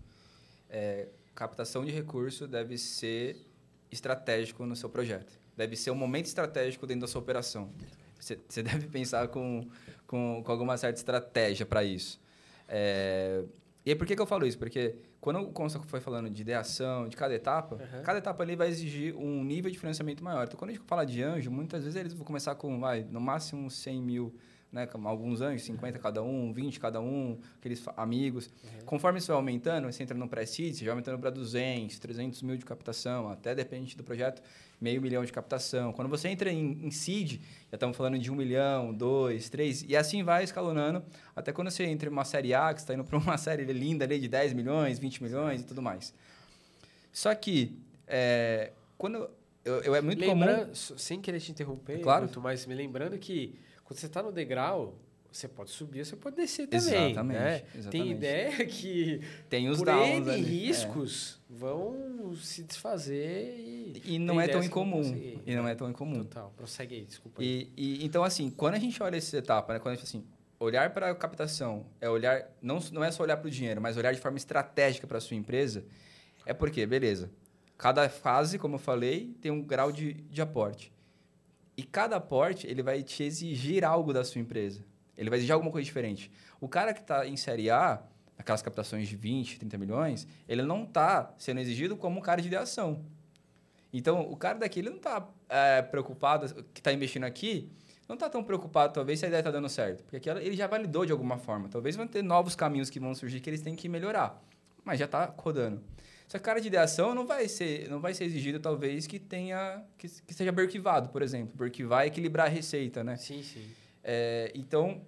é, 0.68 1.09
captação 1.34 1.84
de 1.84 1.92
recurso 1.92 2.46
deve 2.46 2.76
ser 2.76 3.46
estratégico 3.90 4.66
no 4.66 4.76
seu 4.76 4.90
projeto. 4.90 5.32
Deve 5.57 5.76
ser 5.76 5.92
um 5.92 5.94
momento 5.94 6.26
estratégico 6.26 6.86
dentro 6.86 7.03
da 7.03 7.07
sua 7.07 7.20
operação. 7.20 7.72
Você, 8.20 8.36
deve 8.62 8.86
pensar 8.88 9.28
com, 9.28 9.66
com, 10.06 10.42
com 10.44 10.52
alguma 10.52 10.76
certa 10.76 10.98
estratégia 10.98 11.66
para 11.66 11.82
isso. 11.82 12.20
É, 12.68 13.42
e 13.84 13.90
aí, 13.90 13.96
por 13.96 14.06
que, 14.06 14.14
que 14.14 14.20
eu 14.20 14.26
falo 14.26 14.46
isso? 14.46 14.58
Porque 14.58 14.96
quando 15.20 15.40
o 15.40 15.52
Consta 15.52 15.80
foi 15.80 16.00
falando 16.00 16.28
de 16.28 16.42
ideação, 16.42 17.08
de 17.08 17.16
cada 17.16 17.34
etapa, 17.34 17.76
uhum. 17.76 18.02
cada 18.02 18.18
etapa 18.18 18.42
ali 18.42 18.54
vai 18.54 18.68
exigir 18.68 19.14
um 19.16 19.42
nível 19.42 19.70
de 19.70 19.78
financiamento 19.78 20.22
maior. 20.22 20.44
Então, 20.44 20.58
quando 20.58 20.70
a 20.70 20.74
gente 20.74 20.84
fala 20.86 21.04
de 21.04 21.22
anjo, 21.22 21.50
muitas 21.50 21.82
vezes 21.82 21.96
eles 21.98 22.12
vão 22.12 22.24
começar 22.24 22.54
com, 22.54 22.78
vai, 22.78 23.04
no 23.04 23.20
máximo 23.20 23.70
100 23.70 24.02
mil, 24.02 24.34
né? 24.70 24.88
Alguns 25.04 25.40
anjos, 25.40 25.64
50 25.64 25.96
uhum. 25.96 26.02
cada 26.02 26.22
um, 26.22 26.52
20 26.52 26.78
cada 26.78 27.00
um, 27.00 27.38
aqueles 27.58 27.82
amigos. 27.96 28.46
Uhum. 28.62 28.84
Conforme 28.84 29.18
isso 29.18 29.28
vai 29.28 29.36
aumentando, 29.36 29.90
você 29.90 30.02
entra 30.02 30.16
no 30.16 30.28
pré-seed, 30.28 30.74
você 30.74 30.84
vai 30.84 30.92
aumentando 30.92 31.18
para 31.18 31.30
200, 31.30 31.98
300 31.98 32.42
mil 32.42 32.56
de 32.56 32.64
captação, 32.64 33.28
até 33.28 33.54
depende 33.54 33.96
do 33.96 34.04
projeto, 34.04 34.42
meio 34.80 35.00
milhão 35.02 35.24
de 35.24 35.32
captação. 35.32 35.92
Quando 35.92 36.08
você 36.08 36.28
entra 36.28 36.50
em, 36.50 36.78
em 36.82 36.90
seed, 36.90 37.40
já 37.70 37.76
estamos 37.76 37.96
falando 37.96 38.18
de 38.18 38.30
um 38.30 38.34
milhão, 38.34 38.94
dois, 38.94 39.50
três, 39.50 39.84
e 39.86 39.96
assim 39.96 40.22
vai 40.22 40.42
escalonando, 40.42 41.04
até 41.36 41.52
quando 41.52 41.70
você 41.70 41.84
entra 41.84 42.08
em 42.08 42.12
uma 42.12 42.24
série 42.24 42.54
A, 42.54 42.72
que 42.72 42.80
está 42.80 42.94
indo 42.94 43.04
para 43.04 43.18
uma 43.18 43.36
série 43.38 43.64
linda 43.64 44.04
ali 44.04 44.18
de 44.18 44.28
10 44.28 44.54
milhões, 44.54 44.98
20 44.98 45.22
milhões 45.22 45.60
e 45.60 45.64
tudo 45.64 45.82
mais. 45.82 46.14
Só 47.12 47.34
que, 47.34 47.78
é, 48.06 48.72
quando 48.96 49.28
eu, 49.64 49.82
eu, 49.82 49.94
é 49.94 50.00
muito 50.00 50.20
Lembra, 50.20 50.60
comum... 50.60 50.74
Sem 50.74 51.20
querer 51.20 51.40
te 51.40 51.50
interromper, 51.50 52.00
claro. 52.00 52.24
muito, 52.24 52.40
mas 52.40 52.64
me 52.66 52.74
lembrando 52.74 53.18
que 53.18 53.58
quando 53.84 53.98
você 53.98 54.06
está 54.06 54.22
no 54.22 54.32
degrau, 54.32 54.96
você 55.32 55.46
pode 55.46 55.70
subir, 55.70 56.04
você 56.04 56.16
pode 56.16 56.36
descer 56.36 56.66
também. 56.66 57.10
Exatamente. 57.10 57.38
Né? 57.38 57.62
exatamente. 57.74 57.90
Tem 57.90 58.10
ideia 58.10 58.66
que 58.66 59.20
tem 59.48 59.68
os 59.68 59.78
por 59.78 59.86
downs 59.86 60.26
N 60.26 60.36
riscos 60.42 61.40
é. 61.48 61.54
vão 61.54 62.34
se 62.36 62.62
desfazer 62.62 63.54
e, 63.58 64.02
e 64.04 64.18
não 64.18 64.40
é 64.40 64.48
tão 64.48 64.62
incomum. 64.62 65.02
E 65.46 65.54
não 65.54 65.68
é 65.68 65.74
tão 65.74 65.88
incomum. 65.88 66.24
Total. 66.24 66.52
Prossegue 66.56 66.96
aí, 66.96 67.04
desculpa. 67.04 67.40
Aí. 67.40 67.70
E, 67.76 68.02
e, 68.02 68.04
então, 68.04 68.24
assim, 68.24 68.50
quando 68.50 68.74
a 68.74 68.78
gente 68.78 69.00
olha 69.02 69.16
essa 69.16 69.36
etapa, 69.36 69.72
né, 69.72 69.78
quando 69.78 69.92
a 69.92 69.96
gente 69.96 70.04
assim, 70.04 70.24
olhar 70.58 70.92
para 70.92 71.10
a 71.10 71.14
captação 71.14 71.86
é 72.00 72.08
olhar, 72.08 72.50
não, 72.60 72.78
não 72.92 73.04
é 73.04 73.10
só 73.10 73.22
olhar 73.22 73.36
para 73.36 73.46
o 73.46 73.50
dinheiro, 73.50 73.80
mas 73.80 73.96
olhar 73.96 74.12
de 74.12 74.20
forma 74.20 74.36
estratégica 74.36 75.06
para 75.06 75.18
a 75.18 75.20
sua 75.20 75.36
empresa, 75.36 75.84
é 76.44 76.52
porque, 76.52 76.84
beleza, 76.86 77.30
cada 77.78 78.08
fase, 78.08 78.58
como 78.58 78.74
eu 78.74 78.78
falei, 78.78 79.34
tem 79.40 79.50
um 79.50 79.62
grau 79.62 79.92
de, 79.92 80.14
de 80.14 80.42
aporte. 80.42 80.92
E 81.76 81.82
cada 81.82 82.16
aporte, 82.16 82.66
ele 82.66 82.82
vai 82.82 83.02
te 83.02 83.22
exigir 83.22 83.84
algo 83.84 84.12
da 84.12 84.22
sua 84.22 84.40
empresa. 84.40 84.84
Ele 85.20 85.28
vai 85.28 85.38
exigir 85.38 85.52
alguma 85.52 85.70
coisa 85.70 85.84
diferente. 85.84 86.32
O 86.58 86.66
cara 86.66 86.94
que 86.94 87.00
está 87.00 87.26
em 87.26 87.36
Série 87.36 87.68
A, 87.68 88.02
aquelas 88.38 88.62
captações 88.62 89.06
de 89.06 89.14
20, 89.14 89.58
30 89.58 89.76
milhões, 89.76 90.26
ele 90.48 90.62
não 90.62 90.84
está 90.84 91.34
sendo 91.36 91.60
exigido 91.60 91.94
como 91.94 92.18
um 92.18 92.22
cara 92.22 92.40
de 92.40 92.48
ideação. 92.48 93.04
Então, 93.92 94.22
o 94.22 94.34
cara 94.34 94.58
daqui, 94.58 94.78
ele 94.78 94.88
não 94.88 94.96
está 94.96 95.28
é, 95.46 95.82
preocupado, 95.82 96.64
que 96.72 96.80
está 96.80 96.90
investindo 96.90 97.24
aqui, 97.24 97.70
não 98.08 98.14
está 98.14 98.30
tão 98.30 98.42
preocupado, 98.42 98.94
talvez, 98.94 99.18
se 99.18 99.26
a 99.26 99.28
ideia 99.28 99.40
está 99.40 99.50
dando 99.50 99.68
certo. 99.68 100.02
Porque 100.04 100.16
aqui 100.16 100.30
ele 100.30 100.56
já 100.56 100.66
validou 100.66 101.04
de 101.04 101.12
alguma 101.12 101.36
forma. 101.36 101.68
Talvez 101.68 101.96
vão 101.96 102.06
ter 102.06 102.22
novos 102.22 102.56
caminhos 102.56 102.88
que 102.88 102.98
vão 102.98 103.14
surgir 103.14 103.40
que 103.40 103.50
eles 103.50 103.60
têm 103.60 103.76
que 103.76 103.90
melhorar. 103.90 104.42
Mas 104.82 104.98
já 104.98 105.04
está 105.04 105.34
rodando. 105.36 105.82
Só 106.26 106.38
que 106.38 106.44
cara 106.44 106.60
de 106.60 106.68
ideação 106.68 107.14
não 107.14 107.26
vai 107.26 107.46
ser, 107.46 107.90
não 107.90 108.00
vai 108.00 108.14
ser 108.14 108.24
exigido, 108.24 108.58
talvez, 108.58 109.06
que 109.06 109.18
tenha 109.18 109.82
que, 109.98 110.08
que 110.08 110.32
seja 110.32 110.50
berquivado, 110.50 111.10
por 111.10 111.20
exemplo. 111.20 111.52
Porque 111.58 111.84
vai 111.84 112.06
equilibrar 112.06 112.46
a 112.46 112.48
receita, 112.48 113.04
né? 113.04 113.16
Sim, 113.16 113.42
sim. 113.42 113.68
É, 114.03 114.51
então, 114.55 115.03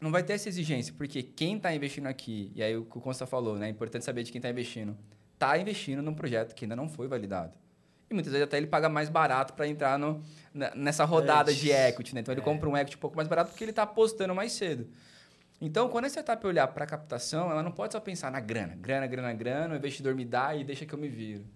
não 0.00 0.10
vai 0.10 0.22
ter 0.22 0.32
essa 0.32 0.48
exigência, 0.48 0.92
porque 0.96 1.22
quem 1.22 1.56
está 1.56 1.72
investindo 1.74 2.06
aqui, 2.06 2.50
e 2.54 2.62
aí 2.62 2.76
o 2.76 2.84
que 2.84 2.98
o 2.98 3.00
Consta 3.00 3.24
falou, 3.24 3.56
né? 3.56 3.66
É 3.66 3.70
importante 3.70 4.04
saber 4.04 4.24
de 4.24 4.32
quem 4.32 4.40
está 4.40 4.50
investindo. 4.50 4.96
Está 5.34 5.56
investindo 5.58 6.02
num 6.02 6.12
projeto 6.12 6.54
que 6.54 6.64
ainda 6.64 6.74
não 6.74 6.88
foi 6.88 7.06
validado. 7.06 7.56
E 8.10 8.14
muitas 8.14 8.32
vezes 8.32 8.44
até 8.44 8.56
ele 8.58 8.66
paga 8.66 8.88
mais 8.88 9.08
barato 9.08 9.54
para 9.54 9.66
entrar 9.66 9.98
no, 9.98 10.20
nessa 10.74 11.04
rodada 11.04 11.54
de 11.54 11.70
equity, 11.70 12.14
né? 12.14 12.20
Então 12.20 12.34
ele 12.34 12.40
é. 12.40 12.44
compra 12.44 12.68
um 12.68 12.76
equity 12.76 12.96
um 12.96 13.00
pouco 13.00 13.16
mais 13.16 13.28
barato 13.28 13.50
porque 13.50 13.64
ele 13.64 13.70
está 13.70 13.84
apostando 13.84 14.34
mais 14.34 14.52
cedo. 14.52 14.88
Então, 15.60 15.88
quando 15.88 16.06
essa 16.06 16.18
etapa 16.18 16.48
olhar 16.48 16.66
para 16.66 16.82
a 16.82 16.86
captação, 16.86 17.48
ela 17.48 17.62
não 17.62 17.70
pode 17.70 17.92
só 17.92 18.00
pensar 18.00 18.32
na 18.32 18.40
grana. 18.40 18.74
Grana, 18.74 19.06
grana, 19.06 19.32
grana, 19.32 19.74
o 19.74 19.76
investidor 19.76 20.12
me 20.16 20.24
dá 20.24 20.56
e 20.56 20.64
deixa 20.64 20.84
que 20.84 20.92
eu 20.92 20.98
me 20.98 21.08
viro. 21.08 21.46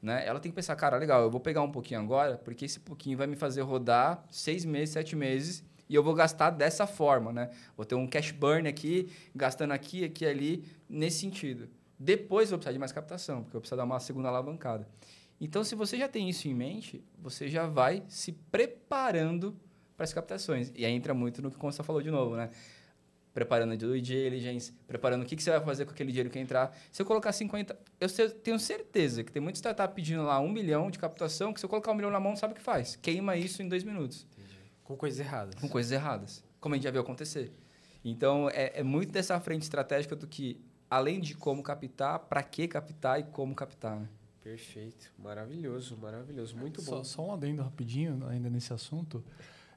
Né? 0.00 0.26
Ela 0.26 0.40
tem 0.40 0.50
que 0.50 0.56
pensar, 0.56 0.74
cara, 0.76 0.96
legal, 0.96 1.20
eu 1.20 1.30
vou 1.30 1.40
pegar 1.40 1.60
um 1.60 1.70
pouquinho 1.70 2.00
agora, 2.00 2.38
porque 2.38 2.64
esse 2.64 2.80
pouquinho 2.80 3.18
vai 3.18 3.26
me 3.26 3.36
fazer 3.36 3.60
rodar 3.60 4.24
seis 4.30 4.64
meses, 4.64 4.94
sete 4.94 5.14
meses 5.14 5.62
e 5.90 5.94
eu 5.96 6.04
vou 6.04 6.14
gastar 6.14 6.50
dessa 6.50 6.86
forma, 6.86 7.32
né? 7.32 7.50
Vou 7.76 7.84
ter 7.84 7.96
um 7.96 8.06
cash 8.06 8.30
burn 8.30 8.68
aqui, 8.68 9.10
gastando 9.34 9.72
aqui, 9.72 10.04
aqui, 10.04 10.24
ali, 10.24 10.64
nesse 10.88 11.18
sentido. 11.18 11.68
Depois 11.98 12.48
eu 12.48 12.50
vou 12.50 12.58
precisar 12.58 12.72
de 12.72 12.78
mais 12.78 12.92
captação, 12.92 13.42
porque 13.42 13.56
eu 13.56 13.58
vou 13.58 13.62
precisar 13.62 13.76
dar 13.76 13.84
uma 13.84 13.98
segunda 13.98 14.28
alavancada. 14.28 14.88
Então, 15.40 15.64
se 15.64 15.74
você 15.74 15.98
já 15.98 16.06
tem 16.06 16.30
isso 16.30 16.46
em 16.46 16.54
mente, 16.54 17.02
você 17.18 17.48
já 17.48 17.66
vai 17.66 18.04
se 18.06 18.30
preparando 18.30 19.56
para 19.96 20.04
as 20.04 20.12
captações. 20.12 20.70
E 20.76 20.86
aí 20.86 20.92
entra 20.92 21.12
muito 21.12 21.42
no 21.42 21.50
que 21.50 21.56
o 21.56 21.58
Consta 21.58 21.82
falou 21.82 22.00
de 22.00 22.10
novo, 22.10 22.36
né? 22.36 22.50
preparando 23.34 23.76
due 23.76 24.00
diligence, 24.00 24.72
preparando 24.86 25.22
o 25.22 25.26
que, 25.26 25.34
que 25.34 25.42
você 25.42 25.50
vai 25.50 25.60
fazer 25.60 25.84
com 25.84 25.92
aquele 25.92 26.10
dinheiro 26.10 26.30
que 26.30 26.38
entrar. 26.38 26.76
Se 26.92 27.02
eu 27.02 27.06
colocar 27.06 27.32
50, 27.32 27.76
eu 28.00 28.08
tenho 28.30 28.58
certeza 28.58 29.24
que 29.24 29.32
tem 29.32 29.40
muita 29.40 29.58
startup 29.58 29.94
pedindo 29.94 30.22
lá 30.22 30.40
um 30.40 30.48
milhão 30.48 30.90
de 30.90 30.98
captação, 30.98 31.52
que 31.52 31.60
se 31.60 31.66
eu 31.66 31.70
colocar 31.70 31.92
um 31.92 31.94
milhão 31.94 32.10
na 32.10 32.20
mão, 32.20 32.36
sabe 32.36 32.52
o 32.52 32.56
que 32.56 32.62
faz? 32.62 32.96
Queima 32.96 33.36
isso 33.36 33.62
em 33.62 33.68
dois 33.68 33.84
minutos. 33.84 34.26
Com 34.90 34.96
coisas 34.96 35.20
erradas. 35.20 35.54
Com 35.54 35.68
coisas 35.68 35.92
erradas, 35.92 36.42
como 36.58 36.74
a 36.74 36.76
gente 36.76 36.82
já 36.82 36.90
viu 36.90 37.00
acontecer. 37.00 37.52
Então, 38.04 38.50
é, 38.50 38.80
é 38.80 38.82
muito 38.82 39.12
dessa 39.12 39.38
frente 39.38 39.62
estratégica 39.62 40.16
do 40.16 40.26
que, 40.26 40.60
além 40.90 41.20
de 41.20 41.32
como 41.36 41.62
captar, 41.62 42.18
para 42.18 42.42
que 42.42 42.66
captar 42.66 43.20
e 43.20 43.22
como 43.22 43.54
captar. 43.54 44.00
Né? 44.00 44.08
Perfeito. 44.42 45.12
Maravilhoso, 45.16 45.96
maravilhoso. 45.96 46.56
Muito 46.56 46.82
bom. 46.82 47.04
Só, 47.04 47.04
só 47.04 47.26
um 47.28 47.32
adendo 47.32 47.62
rapidinho 47.62 48.26
ainda 48.26 48.50
nesse 48.50 48.72
assunto. 48.72 49.22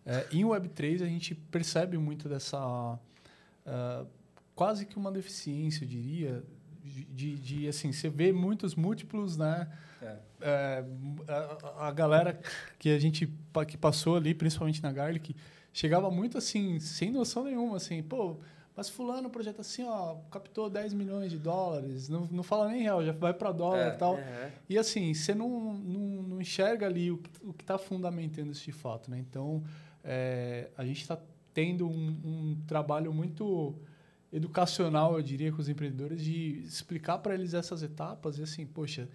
É, 0.03 0.26
em 0.32 0.43
Web3, 0.43 1.03
a 1.03 1.05
gente 1.05 1.36
percebe 1.36 1.95
muito 1.99 2.28
dessa 2.28 2.97
uh, 2.97 4.07
quase 4.55 4.88
que 4.88 4.97
uma 4.97 5.11
deficiência, 5.11 5.84
eu 5.84 5.88
diria, 5.88 6.43
de, 6.84 7.36
de, 7.36 7.67
assim, 7.67 7.91
você 7.91 8.09
vê 8.09 8.31
muitos 8.31 8.75
múltiplos, 8.75 9.38
né? 9.38 9.67
É. 10.01 10.17
É, 10.41 10.86
a, 11.27 11.88
a, 11.88 11.91
galera 11.91 12.38
que 12.77 12.89
a 12.89 12.99
gente 12.99 13.31
que 13.67 13.77
passou 13.77 14.17
ali, 14.17 14.34
principalmente 14.34 14.84
na 14.84 14.91
Garlic, 14.91 15.34
chegava 15.71 16.11
muito 16.11 16.38
assim, 16.38 16.79
sem 16.79 17.11
noção 17.11 17.45
nenhuma, 17.45 17.77
assim, 17.77 18.03
pô, 18.03 18.38
mas 18.75 18.89
fulano 18.89 19.29
projeto 19.29 19.61
assim, 19.61 19.86
ó, 19.86 20.15
captou 20.31 20.69
10 20.69 20.93
milhões 20.93 21.31
de 21.31 21.38
dólares, 21.38 22.09
não, 22.09 22.27
não 22.31 22.43
fala 22.43 22.69
nem 22.69 22.81
real, 22.81 23.05
já 23.05 23.11
vai 23.11 23.34
para 23.34 23.51
dólar 23.51 23.91
é, 23.91 23.95
e 23.95 23.97
tal. 23.97 24.17
É. 24.17 24.51
E 24.67 24.77
assim, 24.77 25.13
você 25.13 25.34
não, 25.34 25.73
não, 25.73 26.23
não 26.23 26.41
enxerga 26.41 26.88
ali 26.88 27.11
o, 27.11 27.21
o 27.43 27.53
que 27.53 27.63
está 27.63 27.77
fundamentando 27.77 28.51
isso 28.51 28.65
de 28.65 28.71
fato, 28.71 29.09
né? 29.11 29.19
Então, 29.19 29.63
é, 30.03 30.69
a 30.75 30.84
gente 30.84 31.01
está 31.01 31.17
tendo 31.53 31.88
um, 31.88 32.07
um, 32.25 32.61
trabalho 32.67 33.13
muito 33.13 33.75
educacional, 34.34 35.15
eu 35.15 35.21
diria, 35.21 35.51
com 35.51 35.61
os 35.61 35.69
empreendedores, 35.69 36.23
de 36.23 36.63
explicar 36.65 37.19
para 37.19 37.36
eles 37.36 37.53
essas 37.53 37.84
etapas 37.84 38.39
e 38.39 38.41
assim, 38.41 38.65
poxa, 38.65 39.07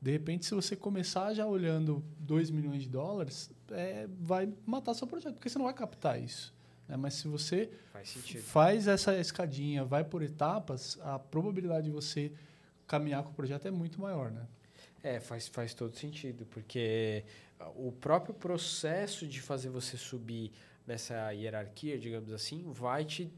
de 0.00 0.10
repente, 0.10 0.44
se 0.44 0.54
você 0.54 0.76
começar 0.76 1.32
já 1.32 1.46
olhando 1.46 2.04
2 2.18 2.50
milhões 2.50 2.82
de 2.82 2.90
dólares, 2.90 3.50
é, 3.70 4.06
vai 4.20 4.52
matar 4.66 4.92
seu 4.92 5.06
projeto, 5.06 5.34
porque 5.34 5.48
você 5.48 5.58
não 5.58 5.64
vai 5.64 5.74
captar 5.74 6.22
isso. 6.22 6.54
Né? 6.86 6.96
Mas 6.96 7.14
se 7.14 7.26
você 7.26 7.70
faz, 7.90 8.14
faz 8.44 8.86
essa 8.86 9.18
escadinha, 9.18 9.82
vai 9.82 10.04
por 10.04 10.22
etapas, 10.22 10.98
a 11.00 11.18
probabilidade 11.18 11.86
de 11.86 11.90
você 11.90 12.30
caminhar 12.86 13.22
com 13.22 13.30
o 13.30 13.34
projeto 13.34 13.66
é 13.66 13.70
muito 13.70 13.98
maior. 13.98 14.30
Né? 14.30 14.46
É, 15.02 15.20
faz, 15.20 15.48
faz 15.48 15.72
todo 15.72 15.96
sentido, 15.96 16.44
porque 16.46 17.24
o 17.74 17.90
próprio 17.90 18.34
processo 18.34 19.26
de 19.26 19.40
fazer 19.40 19.70
você 19.70 19.96
subir 19.96 20.52
nessa 20.86 21.32
hierarquia, 21.32 21.98
digamos 21.98 22.30
assim, 22.30 22.70
vai 22.70 23.04
te 23.04 23.32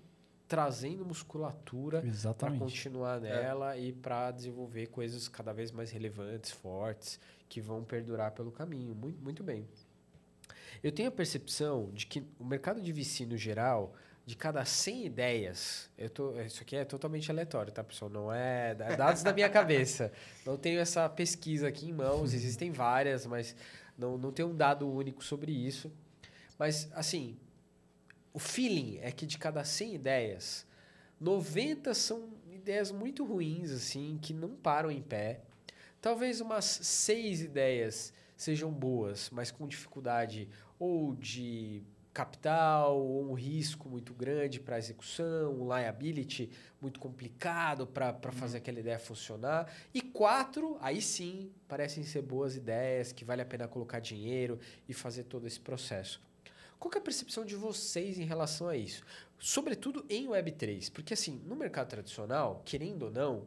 trazendo 0.49 1.05
musculatura 1.05 2.03
para 2.38 2.51
continuar 2.53 3.18
é. 3.18 3.20
nela 3.20 3.76
é. 3.76 3.80
e 3.82 3.92
para 3.92 4.30
desenvolver 4.30 4.86
coisas 4.86 5.28
cada 5.28 5.53
vez 5.53 5.70
mais 5.70 5.90
relevantes, 5.90 6.51
fortes, 6.51 7.20
que 7.49 7.61
vão 7.61 7.84
perdurar 7.84 8.32
pelo 8.32 8.51
caminho. 8.51 8.94
Muito, 8.94 9.22
muito 9.22 9.44
bem. 9.44 9.68
Eu 10.82 10.90
tenho 10.90 11.09
a 11.09 11.12
percepção 11.12 11.90
de 11.92 12.07
que 12.07 12.24
o 12.38 12.44
mercado 12.44 12.80
de 12.80 12.92
VC 12.92 13.26
no 13.26 13.36
geral, 13.36 13.94
de 14.24 14.36
cada 14.36 14.64
100 14.64 15.07
ideias, 15.07 15.90
eu 15.99 16.09
tô, 16.09 16.40
isso 16.40 16.62
aqui 16.62 16.76
é 16.76 16.84
totalmente 16.84 17.30
aleatório, 17.30 17.72
tá, 17.72 17.84
pessoal? 17.84 18.11
Não 18.11 18.32
é, 18.32 18.70
é 18.78 18.96
dados 18.96 19.22
da 19.22 19.32
minha 19.32 19.51
cabeça. 19.51 20.12
Não 20.46 20.57
tenho 20.57 20.80
essa 20.80 21.09
pesquisa 21.09 21.68
aqui 21.68 21.90
em 21.90 21.92
mãos, 21.92 22.32
existem 22.32 22.70
várias, 22.70 23.26
mas 23.26 23.55
não, 23.99 24.16
não 24.16 24.32
tenho 24.32 24.49
um 24.49 24.57
dado 24.57 24.88
único 24.88 25.22
sobre 25.24 25.53
isso. 25.53 25.92
Mas, 26.59 26.88
assim, 26.94 27.36
o 28.39 28.41
feeling 28.41 29.01
é 29.03 29.11
que 29.11 29.26
de 29.26 29.36
cada 29.36 29.64
100 29.64 29.97
ideias, 29.97 30.64
90 31.20 31.93
são 31.93 32.28
ideias 32.53 32.93
muito 32.93 33.24
ruins, 33.24 33.72
assim, 33.72 34.16
que 34.22 34.32
não 34.32 34.51
param 34.51 34.93
em 34.93 35.03
pé. 35.03 35.41
Talvez 36.01 36.41
umas 36.41 36.64
seis 36.64 37.41
ideias 37.41 38.12
sejam 38.36 38.70
boas, 38.70 39.28
mas 39.30 39.51
com 39.51 39.66
dificuldade 39.66 40.49
ou 40.78 41.16
de 41.16 41.82
capital, 42.14 42.97
ou 42.97 43.28
um 43.28 43.32
risco 43.32 43.89
muito 43.89 44.14
grande 44.14 44.61
para 44.61 44.78
execução, 44.78 45.61
um 45.61 45.76
liability 45.76 46.49
muito 46.80 47.01
complicado 47.01 47.89
para 47.89 48.16
uhum. 48.24 48.30
fazer 48.30 48.59
aquela 48.59 48.78
ideia 48.78 49.01
funcionar. 49.01 49.68
E 49.93 50.01
quatro, 50.01 50.78
aí 50.80 51.03
sim, 51.03 51.51
parecem 51.66 52.05
ser 52.05 52.22
boas 52.22 52.55
ideias, 52.55 53.11
que 53.11 53.24
vale 53.24 53.43
a 53.43 53.47
pena 53.47 53.66
colocar 53.66 53.99
dinheiro 53.99 54.61
e 54.89 54.95
fazer 54.95 55.24
todo 55.24 55.45
esse 55.45 55.59
processo. 55.59 56.28
Qual 56.79 56.93
é 56.95 56.99
a 56.99 57.01
percepção 57.01 57.45
de 57.45 57.57
vocês 57.57 58.18
em 58.18 58.24
relação 58.24 58.68
a 58.68 58.76
isso? 58.76 59.05
Sobretudo 59.39 60.05
em 60.09 60.29
Web3, 60.29 60.91
porque 60.93 61.14
assim, 61.14 61.41
no 61.45 61.57
mercado 61.57 61.89
tradicional, 61.89 62.62
querendo 62.64 63.05
ou 63.05 63.11
não, 63.11 63.47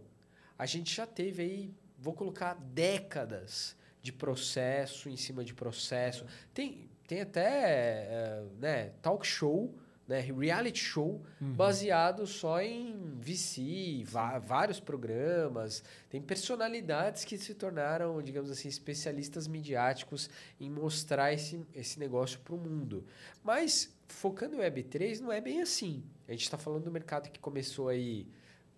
a 0.57 0.65
gente 0.65 0.93
já 0.93 1.07
teve 1.07 1.41
aí, 1.41 1.73
vou 1.97 2.13
colocar 2.13 2.53
décadas 2.53 3.75
de 4.01 4.11
processo 4.11 5.09
em 5.09 5.15
cima 5.15 5.43
de 5.43 5.53
processo. 5.53 6.25
Tem, 6.53 6.89
tem 7.07 7.21
até 7.21 7.41
é, 7.43 8.43
né, 8.59 8.93
talk 9.01 9.25
show, 9.25 9.73
né, 10.07 10.19
reality 10.19 10.79
show, 10.79 11.21
uhum. 11.39 11.53
baseado 11.53 12.27
só 12.27 12.61
em 12.61 13.17
VC, 13.19 14.03
vários 14.43 14.79
programas. 14.79 15.83
Tem 16.09 16.21
personalidades 16.21 17.23
que 17.23 17.37
se 17.37 17.53
tornaram, 17.53 18.21
digamos 18.21 18.51
assim, 18.51 18.67
especialistas 18.67 19.47
midiáticos 19.47 20.29
em 20.59 20.69
mostrar 20.69 21.33
esse, 21.33 21.65
esse 21.73 21.99
negócio 21.99 22.39
para 22.39 22.55
o 22.55 22.57
mundo. 22.57 23.05
Mas, 23.43 23.95
focando 24.07 24.55
em 24.55 24.59
Web3, 24.59 25.19
não 25.19 25.31
é 25.31 25.39
bem 25.39 25.61
assim. 25.61 26.03
A 26.27 26.31
gente 26.31 26.43
está 26.43 26.57
falando 26.57 26.83
do 26.83 26.91
mercado 26.91 27.29
que 27.29 27.39
começou 27.39 27.87
aí 27.87 28.27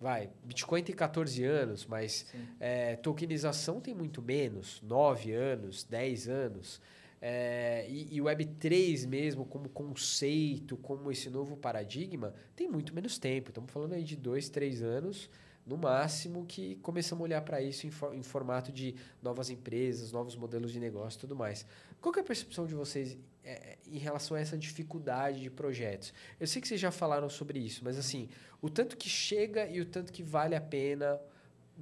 vai, 0.03 0.29
Bitcoin 0.43 0.83
tem 0.83 0.93
14 0.93 1.45
anos, 1.45 1.85
mas 1.85 2.25
é, 2.59 2.97
tokenização 2.97 3.79
tem 3.79 3.93
muito 3.93 4.21
menos, 4.21 4.81
9 4.81 5.31
anos, 5.31 5.85
10 5.85 6.27
anos. 6.27 6.81
É, 7.25 7.85
e, 7.87 8.17
e 8.17 8.19
Web3 8.19 9.07
mesmo, 9.07 9.45
como 9.45 9.69
conceito, 9.69 10.75
como 10.75 11.09
esse 11.09 11.29
novo 11.29 11.55
paradigma, 11.55 12.33
tem 12.53 12.67
muito 12.67 12.93
menos 12.93 13.17
tempo. 13.17 13.49
Estamos 13.49 13.71
falando 13.71 13.93
aí 13.93 14.03
de 14.03 14.17
2, 14.17 14.49
3 14.49 14.81
anos, 14.81 15.29
no 15.65 15.77
máximo, 15.77 16.45
que 16.45 16.75
começamos 16.81 17.21
a 17.21 17.23
olhar 17.23 17.41
para 17.41 17.61
isso 17.61 17.87
em, 17.87 17.91
for, 17.91 18.13
em, 18.13 18.21
formato 18.21 18.73
de 18.73 18.95
novas 19.21 19.49
empresas, 19.49 20.11
novos 20.11 20.35
modelos 20.35 20.73
de 20.73 20.81
negócio 20.81 21.17
e 21.17 21.21
tudo 21.21 21.33
mais. 21.33 21.65
Qual 22.01 22.13
é 22.13 22.19
a 22.19 22.23
percepção 22.25 22.67
de 22.67 22.75
vocês 22.75 23.17
é, 23.41 23.77
em 23.87 23.97
relação 23.97 24.35
a 24.35 24.41
essa 24.41 24.57
dificuldade 24.57 25.39
de 25.39 25.49
projetos? 25.49 26.13
Eu 26.37 26.45
sei 26.45 26.61
que 26.61 26.67
vocês 26.67 26.81
já 26.81 26.91
falaram 26.91 27.29
sobre 27.29 27.57
isso, 27.57 27.85
mas 27.85 27.97
assim, 27.97 28.27
o 28.61 28.69
tanto 28.69 28.97
que 28.97 29.07
chega 29.07 29.65
e 29.65 29.79
o 29.79 29.85
tanto 29.85 30.11
que 30.11 30.23
vale 30.23 30.57
a 30.57 30.61
pena, 30.61 31.17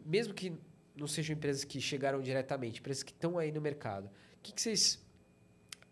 mesmo 0.06 0.36
que 0.36 0.54
não 0.96 1.08
sejam 1.08 1.36
empresas 1.36 1.64
que 1.64 1.82
chegaram 1.82 2.22
diretamente, 2.22 2.80
empresas 2.80 3.02
que 3.02 3.12
estão 3.12 3.40
aí 3.40 3.52
no 3.52 3.60
mercado, 3.60 4.06
o 4.06 4.42
que, 4.44 4.54
que 4.54 4.62
vocês 4.62 5.02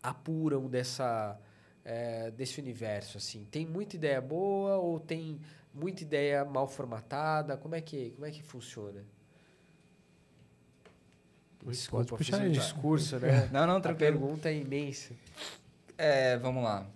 apuram 0.02 0.68
dessa, 0.68 1.38
é, 1.84 2.30
desse 2.30 2.60
universo? 2.60 3.18
assim 3.18 3.46
Tem 3.50 3.66
muita 3.66 3.96
ideia 3.96 4.20
boa 4.20 4.76
ou 4.76 4.98
tem 5.00 5.40
muita 5.74 6.02
ideia 6.02 6.44
mal 6.44 6.66
formatada? 6.68 7.56
Como 7.56 7.74
é 7.74 7.80
que, 7.80 8.10
como 8.10 8.26
é 8.26 8.30
que 8.30 8.42
funciona? 8.42 9.04
Desculpa, 11.66 12.16
fiz 12.16 12.32
um 12.32 12.50
discurso, 12.50 13.18
né? 13.18 13.48
Não, 13.52 13.66
não, 13.66 13.80
tranquilo. 13.80 14.16
A 14.16 14.18
pergunta 14.18 14.48
é 14.48 14.56
imensa. 14.56 15.12
É, 15.98 16.38
vamos 16.38 16.64
lá. 16.64 16.86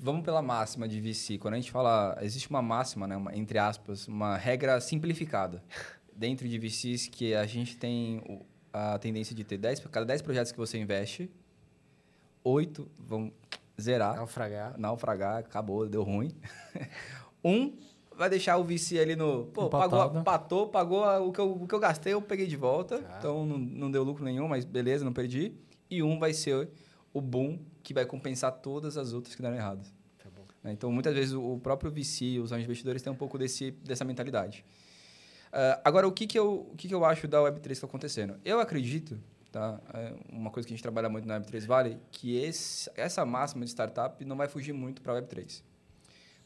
Vamos 0.00 0.22
pela 0.22 0.40
máxima 0.40 0.86
de 0.86 1.00
VC. 1.00 1.38
Quando 1.38 1.54
a 1.54 1.56
gente 1.56 1.72
fala... 1.72 2.16
Existe 2.20 2.48
uma 2.48 2.62
máxima, 2.62 3.06
né? 3.08 3.16
Uma, 3.16 3.36
entre 3.36 3.58
aspas, 3.58 4.06
uma 4.06 4.36
regra 4.36 4.80
simplificada. 4.80 5.62
Dentro 6.14 6.48
de 6.48 6.58
VCs 6.58 7.08
que 7.08 7.34
a 7.34 7.46
gente 7.46 7.76
tem 7.76 8.22
a 8.72 8.96
tendência 8.98 9.34
de 9.34 9.42
ter 9.42 9.58
10... 9.58 9.80
Cada 9.90 10.06
10 10.06 10.22
projetos 10.22 10.52
que 10.52 10.58
você 10.58 10.78
investe, 10.78 11.28
8 12.44 12.90
vão 12.98 13.32
zerar. 13.80 14.16
Naufragar. 14.16 14.78
Naufragar, 14.78 15.38
acabou, 15.38 15.88
deu 15.88 16.02
ruim. 16.02 16.30
um 17.44 17.76
vai 18.16 18.28
deixar 18.28 18.56
o 18.56 18.64
VC 18.64 18.98
ali 18.98 19.16
no. 19.16 19.46
Pô, 19.46 19.68
pagou, 19.68 20.22
patou, 20.22 20.68
pagou 20.68 21.28
o 21.28 21.32
que, 21.32 21.40
eu, 21.40 21.52
o 21.52 21.66
que 21.66 21.74
eu 21.74 21.80
gastei, 21.80 22.12
eu 22.12 22.22
peguei 22.22 22.46
de 22.46 22.56
volta. 22.56 22.98
Tá. 22.98 23.16
Então 23.18 23.44
não, 23.46 23.58
não 23.58 23.90
deu 23.90 24.02
lucro 24.02 24.24
nenhum, 24.24 24.48
mas 24.48 24.64
beleza, 24.64 25.04
não 25.04 25.12
perdi. 25.12 25.52
E 25.90 26.02
um 26.02 26.18
vai 26.18 26.32
ser 26.32 26.68
o 27.12 27.20
boom 27.20 27.58
que 27.82 27.92
vai 27.92 28.06
compensar 28.06 28.52
todas 28.52 28.96
as 28.96 29.12
outras 29.12 29.34
que 29.34 29.42
deram 29.42 29.56
errado. 29.56 29.86
Tá 30.18 30.30
né? 30.62 30.72
Então, 30.72 30.90
muitas 30.90 31.14
vezes, 31.14 31.34
o 31.34 31.58
próprio 31.58 31.90
VC, 31.90 32.38
os 32.38 32.52
investidores 32.52 33.02
têm 33.02 33.12
um 33.12 33.16
pouco 33.16 33.36
desse, 33.36 33.72
dessa 33.72 34.04
mentalidade. 34.04 34.64
Uh, 35.48 35.80
agora, 35.84 36.08
o 36.08 36.12
que, 36.12 36.26
que, 36.26 36.38
eu, 36.38 36.68
o 36.72 36.76
que, 36.76 36.88
que 36.88 36.94
eu 36.94 37.04
acho 37.04 37.28
da 37.28 37.38
Web3 37.38 37.62
que 37.62 37.72
está 37.72 37.86
acontecendo? 37.86 38.36
Eu 38.44 38.58
acredito, 38.58 39.20
tá? 39.52 39.78
É 39.92 40.14
uma 40.30 40.50
coisa 40.50 40.66
que 40.66 40.72
a 40.72 40.76
gente 40.76 40.82
trabalha 40.82 41.08
muito 41.08 41.28
na 41.28 41.38
Web3 41.38 41.66
Valley, 41.66 41.98
que 42.10 42.36
esse, 42.36 42.90
essa 42.96 43.24
máxima 43.24 43.64
de 43.64 43.70
startup 43.70 44.24
não 44.24 44.36
vai 44.36 44.48
fugir 44.48 44.72
muito 44.72 45.02
para 45.02 45.12
a 45.12 45.22
Web3. 45.22 45.62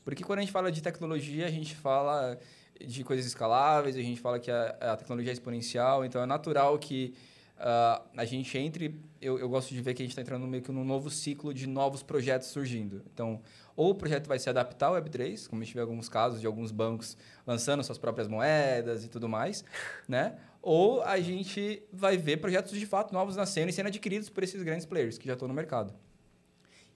Porque 0.04 0.22
quando 0.22 0.40
a 0.40 0.42
gente 0.42 0.52
fala 0.52 0.70
de 0.70 0.82
tecnologia, 0.82 1.46
a 1.46 1.50
gente 1.50 1.74
fala 1.74 2.38
de 2.84 3.02
coisas 3.02 3.24
escaláveis, 3.24 3.96
a 3.96 4.02
gente 4.02 4.20
fala 4.20 4.38
que 4.38 4.50
a, 4.50 4.76
a 4.80 4.96
tecnologia 4.96 5.32
é 5.32 5.34
exponencial, 5.34 6.04
então 6.04 6.20
é 6.20 6.26
natural 6.26 6.78
que 6.78 7.14
uh, 7.57 8.04
a 8.16 8.24
gente 8.24 8.57
entre. 8.59 9.00
Eu, 9.20 9.38
eu 9.38 9.48
gosto 9.48 9.72
de 9.74 9.80
ver 9.80 9.94
que 9.94 10.02
a 10.02 10.04
gente 10.04 10.12
está 10.12 10.22
entrando 10.22 10.46
meio 10.46 10.62
que 10.62 10.70
num 10.70 10.84
novo 10.84 11.11
ciclo 11.11 11.54
de 11.54 11.66
novos 11.66 12.02
projetos 12.02 12.48
surgindo. 12.48 13.02
Então, 13.12 13.40
ou 13.74 13.90
o 13.90 13.94
projeto 13.94 14.26
vai 14.26 14.38
se 14.38 14.48
adaptar 14.48 14.88
ao 14.88 14.94
Web3, 14.94 15.48
como 15.48 15.62
a 15.62 15.64
gente 15.64 15.74
vê 15.74 15.80
alguns 15.80 16.09
casos 16.09 16.40
de 16.40 16.46
alguns 16.46 16.70
bancos 16.70 17.16
lançando 17.46 17.82
suas 17.82 17.98
próprias 17.98 18.28
moedas 18.28 19.04
e 19.04 19.09
tudo 19.09 19.28
mais, 19.28 19.64
né? 20.09 20.36
Ou 20.68 21.00
a 21.04 21.20
gente 21.20 21.80
vai 21.92 22.16
ver 22.16 22.38
projetos 22.38 22.76
de 22.76 22.84
fato 22.86 23.12
novos 23.12 23.36
nascendo 23.36 23.70
e 23.70 23.72
sendo 23.72 23.86
adquiridos 23.86 24.28
por 24.28 24.42
esses 24.42 24.60
grandes 24.64 24.84
players 24.84 25.16
que 25.16 25.24
já 25.24 25.34
estão 25.34 25.46
no 25.46 25.54
mercado. 25.54 25.94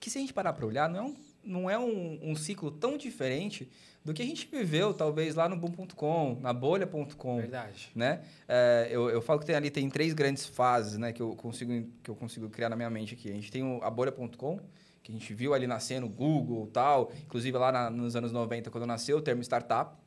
Que 0.00 0.10
se 0.10 0.18
a 0.18 0.20
gente 0.20 0.34
parar 0.34 0.54
para 0.54 0.66
olhar, 0.66 0.88
não 0.88 0.98
é, 0.98 1.02
um, 1.04 1.16
não 1.44 1.70
é 1.70 1.78
um, 1.78 2.18
um 2.20 2.34
ciclo 2.34 2.72
tão 2.72 2.96
diferente 2.96 3.70
do 4.04 4.12
que 4.12 4.22
a 4.22 4.24
gente 4.24 4.48
viveu, 4.50 4.92
talvez, 4.92 5.36
lá 5.36 5.48
no 5.48 5.56
Boom.com, 5.56 6.36
na 6.40 6.52
Bolha.com. 6.52 7.36
Verdade. 7.36 7.92
Né? 7.94 8.22
É, 8.48 8.88
eu, 8.90 9.08
eu 9.08 9.22
falo 9.22 9.38
que 9.38 9.46
tem, 9.46 9.54
ali 9.54 9.70
tem 9.70 9.88
três 9.88 10.14
grandes 10.14 10.46
fases 10.46 10.98
né, 10.98 11.12
que, 11.12 11.22
eu 11.22 11.36
consigo, 11.36 11.88
que 12.02 12.10
eu 12.10 12.16
consigo 12.16 12.50
criar 12.50 12.70
na 12.70 12.74
minha 12.74 12.90
mente 12.90 13.14
aqui. 13.14 13.30
A 13.30 13.34
gente 13.34 13.52
tem 13.52 13.62
o, 13.62 13.80
a 13.84 13.88
Bolha.com, 13.88 14.58
que 15.00 15.12
a 15.12 15.14
gente 15.14 15.32
viu 15.32 15.54
ali 15.54 15.68
nascendo, 15.68 16.08
Google 16.08 16.66
tal. 16.72 17.12
Inclusive, 17.24 17.56
lá 17.56 17.70
na, 17.70 17.88
nos 17.88 18.16
anos 18.16 18.32
90, 18.32 18.68
quando 18.68 18.84
nasceu 18.84 19.18
o 19.18 19.22
termo 19.22 19.42
startup. 19.42 19.99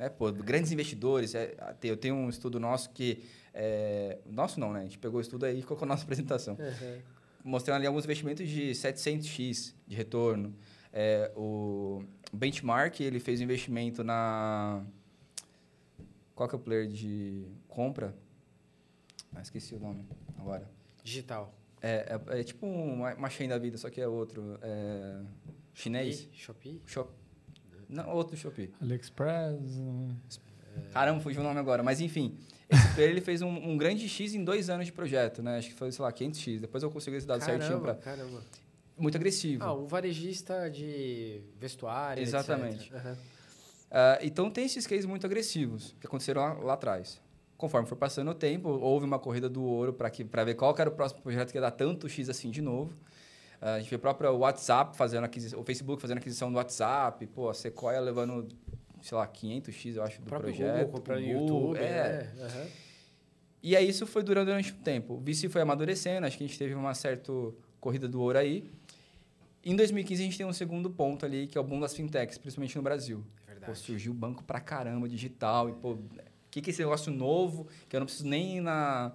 Né? 0.00 0.08
Pô, 0.08 0.32
grandes 0.32 0.72
investidores. 0.72 1.34
É, 1.34 1.54
eu 1.82 1.96
tenho 1.96 2.14
um 2.14 2.30
estudo 2.30 2.58
nosso 2.58 2.88
que... 2.88 3.22
É, 3.52 4.18
nosso 4.24 4.58
não, 4.58 4.72
né? 4.72 4.80
A 4.80 4.82
gente 4.84 4.98
pegou 4.98 5.18
o 5.18 5.20
estudo 5.20 5.44
aí 5.44 5.58
e 5.58 5.62
colocou 5.62 5.86
na 5.86 5.92
nossa 5.92 6.04
apresentação. 6.08 6.54
Uhum. 6.54 6.98
Mostrando 7.44 7.76
ali 7.76 7.86
alguns 7.86 8.04
investimentos 8.04 8.48
de 8.48 8.70
700x 8.70 9.74
de 9.86 9.94
retorno. 9.94 10.56
É, 10.90 11.30
o 11.36 12.02
Benchmark, 12.32 12.98
ele 13.00 13.20
fez 13.20 13.40
um 13.40 13.44
investimento 13.44 14.02
na... 14.02 14.82
Qual 16.34 16.48
que 16.48 16.54
é 16.54 16.58
o 16.58 16.60
player 16.60 16.86
de 16.88 17.44
compra? 17.68 18.16
Ah, 19.34 19.42
esqueci 19.42 19.74
o 19.74 19.78
nome 19.78 20.06
agora. 20.38 20.66
Digital. 21.04 21.54
É, 21.82 22.18
é, 22.30 22.40
é 22.40 22.42
tipo 22.42 22.66
uma, 22.66 23.14
uma 23.14 23.28
chain 23.28 23.48
da 23.48 23.58
vida, 23.58 23.76
só 23.76 23.90
que 23.90 24.00
é 24.00 24.08
outro. 24.08 24.58
É, 24.62 25.20
chinês. 25.74 26.26
Shopee? 26.32 26.80
Shop... 26.86 27.12
Não, 27.90 28.08
outro 28.10 28.36
Shopee. 28.36 28.70
AliExpress. 28.80 29.80
Caramba, 30.92 31.20
fugiu 31.20 31.40
o 31.40 31.44
nome 31.44 31.58
agora. 31.58 31.82
Mas 31.82 32.00
enfim, 32.00 32.38
esse 32.68 32.88
player 32.94 33.10
ele 33.10 33.20
fez 33.20 33.42
um, 33.42 33.48
um, 33.48 33.76
grande 33.76 34.08
X 34.08 34.34
em 34.34 34.44
dois 34.44 34.70
anos 34.70 34.86
de 34.86 34.92
projeto, 34.92 35.42
né? 35.42 35.58
Acho 35.58 35.68
que 35.68 35.74
foi, 35.74 35.90
sei 35.90 36.04
lá, 36.04 36.12
500X. 36.12 36.60
Depois 36.60 36.82
eu 36.82 36.90
consigo 36.90 37.16
esse 37.16 37.26
dado 37.26 37.40
caramba, 37.40 37.58
certinho 37.58 37.80
para. 37.80 37.94
Caramba 37.96 38.40
muito 39.00 39.16
agressivo. 39.16 39.64
Ah, 39.64 39.74
um 39.74 39.86
varejista 39.86 40.70
de 40.70 41.40
vestuário, 41.58 42.22
Exatamente. 42.22 42.92
Uhum. 42.92 43.12
Uh, 43.12 44.18
então, 44.22 44.50
tem 44.50 44.66
esses 44.66 44.86
cases 44.86 45.06
muito 45.06 45.26
agressivos 45.26 45.96
que 46.00 46.06
aconteceram 46.06 46.42
lá, 46.42 46.52
lá, 46.52 46.72
atrás. 46.74 47.20
Conforme 47.56 47.88
for 47.88 47.96
passando 47.96 48.30
o 48.30 48.34
tempo, 48.34 48.68
houve 48.68 49.04
uma 49.04 49.18
corrida 49.18 49.48
do 49.48 49.62
ouro 49.62 49.92
para 49.92 50.44
ver 50.44 50.54
qual 50.54 50.74
era 50.78 50.88
o 50.88 50.92
próximo 50.92 51.22
projeto 51.22 51.50
que 51.50 51.58
ia 51.58 51.60
dar 51.60 51.72
tanto 51.72 52.08
X 52.08 52.28
assim 52.28 52.50
de 52.50 52.62
novo. 52.62 52.94
Uh, 53.60 53.66
a 53.66 53.78
gente 53.78 53.90
vê 53.90 53.96
o 53.96 53.98
próprio 53.98 54.32
WhatsApp 54.36 54.96
fazendo 54.96 55.24
aquisição, 55.24 55.60
o 55.60 55.64
Facebook 55.64 56.00
fazendo 56.00 56.18
aquisição 56.18 56.50
do 56.50 56.56
WhatsApp, 56.56 57.26
pô, 57.26 57.50
a 57.50 57.54
Sequoia 57.54 58.00
levando, 58.00 58.48
sei 59.02 59.18
lá, 59.18 59.26
500X, 59.26 59.96
eu 59.96 60.02
acho, 60.02 60.20
do 60.20 60.26
projeto. 60.26 60.76
Google 60.78 60.92
comprando 60.92 61.22
Google, 61.22 61.40
YouTube, 61.40 61.78
é. 61.78 61.84
é. 61.84 62.42
Uhum. 62.42 62.66
E 63.62 63.76
aí 63.76 63.88
isso 63.88 64.06
foi 64.06 64.22
durando 64.22 64.46
durante 64.46 64.72
um 64.72 64.76
tempo. 64.76 65.14
O 65.14 65.20
VC 65.20 65.48
foi 65.50 65.60
amadurecendo, 65.60 66.26
acho 66.26 66.38
que 66.38 66.44
a 66.44 66.46
gente 66.46 66.58
teve 66.58 66.74
uma 66.74 66.94
certa 66.94 67.30
corrida 67.78 68.08
do 68.08 68.20
ouro 68.20 68.38
aí. 68.38 68.64
Em 69.62 69.76
2015, 69.76 70.22
a 70.22 70.24
gente 70.24 70.38
tem 70.38 70.46
um 70.46 70.52
segundo 70.54 70.88
ponto 70.88 71.26
ali, 71.26 71.46
que 71.46 71.58
é 71.58 71.60
o 71.60 71.64
boom 71.64 71.80
das 71.80 71.94
fintechs, 71.94 72.38
principalmente 72.38 72.74
no 72.76 72.82
Brasil. 72.82 73.22
É 73.46 73.50
verdade. 73.50 73.72
Pô, 73.72 73.76
surgiu 73.76 74.14
banco 74.14 74.42
pra 74.42 74.58
caramba, 74.58 75.06
digital, 75.06 75.68
e, 75.68 75.72
pô, 75.74 75.92
o 75.92 76.08
que, 76.50 76.62
que 76.62 76.70
é 76.70 76.72
esse 76.72 76.80
negócio 76.80 77.12
novo, 77.12 77.68
que 77.86 77.94
eu 77.94 78.00
não 78.00 78.06
preciso 78.06 78.26
nem 78.26 78.56
ir 78.56 78.60
na... 78.62 79.12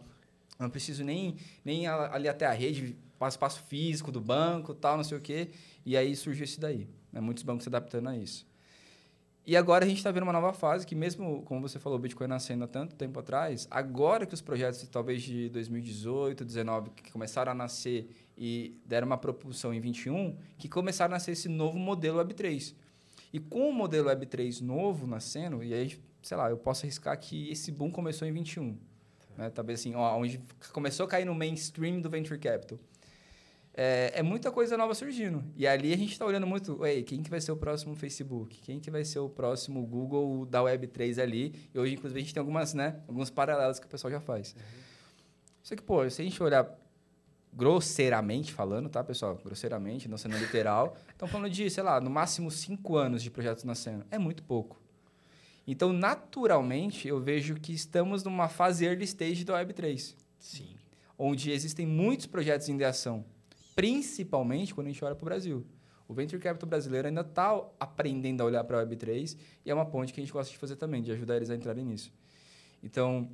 não 0.60 0.70
preciso 0.70 1.04
nem, 1.04 1.36
nem 1.64 1.88
ali 1.88 2.30
até 2.30 2.46
a 2.46 2.52
rede, 2.52 2.96
passo 3.18 3.60
físico 3.64 4.12
do 4.12 4.22
banco, 4.22 4.74
tal, 4.74 4.98
não 4.98 5.04
sei 5.04 5.18
o 5.18 5.22
quê. 5.22 5.50
E 5.86 5.96
aí 5.96 6.16
surgiu 6.16 6.44
isso 6.44 6.60
daí. 6.60 6.88
Né? 7.12 7.22
Muitos 7.22 7.44
bancos 7.44 7.64
se 7.64 7.70
adaptando 7.70 8.10
a 8.10 8.18
isso. 8.18 8.46
E 9.48 9.56
agora 9.56 9.86
a 9.86 9.88
gente 9.88 9.98
está 9.98 10.12
vendo 10.12 10.24
uma 10.24 10.34
nova 10.34 10.54
fase 10.54 10.88
que 10.88 10.96
mesmo, 10.96 11.44
como 11.44 11.62
você 11.62 11.78
falou, 11.78 12.00
o 12.00 12.02
Bitcoin 12.02 12.28
nascendo 12.28 12.64
há 12.64 12.68
tanto 12.68 12.96
tempo 12.96 13.20
atrás, 13.20 13.68
agora 13.70 14.26
que 14.26 14.34
os 14.34 14.42
projetos 14.42 14.82
talvez 14.88 15.22
de 15.22 15.50
2018, 15.50 16.44
2019, 16.44 16.90
que 16.90 17.12
começaram 17.12 17.52
a 17.52 17.56
nascer 17.56 18.10
e 18.36 18.76
deram 18.84 19.06
uma 19.06 19.20
propulsão 19.20 19.72
em 19.72 19.80
21, 19.80 20.36
que 20.58 20.68
começaram 20.68 21.14
a 21.14 21.18
nascer 21.18 21.34
esse 21.34 21.48
novo 21.48 21.78
modelo 21.78 22.18
Web3. 22.20 22.74
E 23.32 23.40
com 23.40 23.70
o 23.70 23.74
modelo 23.74 24.10
Web3 24.10 24.62
novo 24.62 25.06
nascendo, 25.06 25.64
e 25.64 25.76
aí, 25.76 25.96
sei 26.24 26.38
lá, 26.38 26.50
eu 26.50 26.58
posso 26.58 26.84
arriscar 26.84 27.16
que 27.20 27.52
esse 27.52 27.72
boom 27.72 27.92
começou 27.92 28.28
em 28.28 28.32
21. 28.32 28.76
Né? 29.38 29.52
Talvez 29.52 29.80
assim, 29.80 29.94
ó, 29.94 30.18
onde 30.18 30.42
começou 30.74 31.06
a 31.06 31.10
cair 31.10 31.26
no 31.26 31.36
mainstream 31.36 32.02
do 32.02 32.10
Venture 32.10 32.40
Capital 32.40 32.80
é, 33.78 34.14
é, 34.16 34.24
muita 34.24 34.52
coisa 34.52 34.78
nova 34.78 34.96
surgindo. 34.96 35.44
E 35.58 35.68
ali 35.68 35.92
a 35.94 35.98
gente 35.98 36.14
está 36.14 36.26
olhando 36.26 36.48
muito, 36.48 36.86
Ei, 36.86 37.04
quem 37.04 37.22
que 37.22 37.30
vai 37.30 37.42
ser 37.42 37.52
o 37.52 37.58
próximo 37.58 37.94
Facebook? 37.94 38.58
Quem 38.62 38.80
que 38.80 38.90
vai 38.90 39.04
ser 39.04 39.20
o 39.20 39.28
próximo 39.30 39.86
Google 39.86 40.46
da 40.46 40.62
Web3 40.62 41.22
ali? 41.22 41.70
E 41.74 41.78
hoje, 41.78 41.96
inclusive, 41.96 42.18
a 42.18 42.24
gente 42.24 42.34
tem 42.34 42.40
algumas, 42.40 42.74
né, 42.74 43.02
alguns 43.06 43.30
paralelos 43.30 43.78
que 43.78 43.86
o 43.86 43.90
pessoal 43.90 44.10
já 44.10 44.22
faz. 44.22 44.56
Uhum. 44.58 44.62
Só 45.62 45.76
que, 45.76 45.84
pô, 45.84 46.10
se 46.10 46.22
a 46.22 46.24
gente 46.26 46.42
olhar 46.42 46.74
grosseiramente 47.52 48.54
falando, 48.54 48.88
tá, 48.88 49.04
pessoal? 49.04 49.38
Grosseiramente, 49.44 50.08
não 50.08 50.18
sendo 50.18 50.38
literal, 50.38 50.96
estão 51.12 51.28
falando 51.28 51.52
de, 51.52 51.70
sei 51.70 51.84
lá, 51.84 52.00
no 52.00 52.10
máximo 52.10 52.50
cinco 52.50 52.96
anos 52.96 53.22
de 53.22 53.30
projetos 53.30 53.66
nascendo. 53.66 54.06
É 54.10 54.18
muito 54.18 54.42
pouco. 54.42 54.82
Então, 55.68 55.92
naturalmente, 55.92 57.10
eu 57.10 57.20
vejo 57.20 57.56
que 57.56 57.74
estamos 57.74 58.24
numa 58.24 58.48
fase 58.48 58.86
early 58.86 59.04
stage 59.04 59.44
da 59.44 59.62
Web3. 59.62 60.16
Sim. 60.40 60.76
Onde 61.18 61.52
existem 61.52 61.86
muitos 61.86 62.26
projetos 62.26 62.70
em 62.70 62.82
ação 62.82 63.26
principalmente 63.76 64.74
quando 64.74 64.88
a 64.88 64.90
gente 64.92 65.04
olha 65.04 65.14
para 65.14 65.24
o 65.24 65.26
Brasil. 65.26 65.66
O 66.08 66.14
Venture 66.14 66.42
Capital 66.42 66.70
brasileiro 66.70 67.08
ainda 67.08 67.22
está 67.22 67.62
aprendendo 67.80 68.42
a 68.42 68.46
olhar 68.46 68.64
para 68.64 68.80
a 68.80 68.86
Web3 68.86 69.38
e 69.66 69.72
é 69.72 69.74
uma 69.74 69.86
ponte 69.86 70.14
que 70.14 70.20
a 70.20 70.24
gente 70.24 70.32
gosta 70.32 70.52
de 70.52 70.58
fazer 70.58 70.76
também, 70.76 71.02
de 71.02 71.12
ajudar 71.12 71.36
eles 71.36 71.50
a 71.50 71.56
entrarem 71.56 71.84
nisso. 71.84 72.14
Então, 72.82 73.30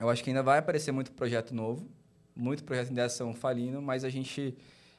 eu 0.00 0.08
acho 0.08 0.24
que 0.24 0.30
ainda 0.30 0.42
vai 0.42 0.58
aparecer 0.58 0.92
muito 0.92 1.12
projeto 1.12 1.54
novo, 1.54 1.88
muito 2.34 2.64
projeto 2.64 2.86
de 2.86 2.92
ideação 2.92 3.34
falindo, 3.34 3.80
mas 3.82 4.02
a 4.02 4.08
gente, 4.08 4.56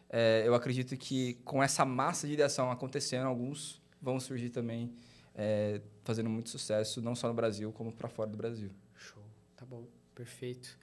é, 0.10 0.44
eu 0.46 0.54
acredito 0.54 0.96
que 0.96 1.34
com 1.44 1.62
essa 1.62 1.84
massa 1.84 2.28
de 2.28 2.34
ideação 2.34 2.72
acontecendo, 2.72 3.26
alguns 3.26 3.82
vão 4.00 4.20
surgir 4.20 4.50
também 4.50 4.94
é, 5.34 5.82
fazendo 6.04 6.30
muito 6.30 6.50
sucesso, 6.50 7.02
não 7.02 7.16
só 7.16 7.28
no 7.28 7.34
Brasil, 7.34 7.72
como 7.72 7.92
para 7.92 8.08
fora 8.08 8.30
do 8.30 8.38
Brasil. 8.38 8.70
Show, 8.96 9.24
tá 9.56 9.66
bom, 9.66 9.88
perfeito. 10.14 10.78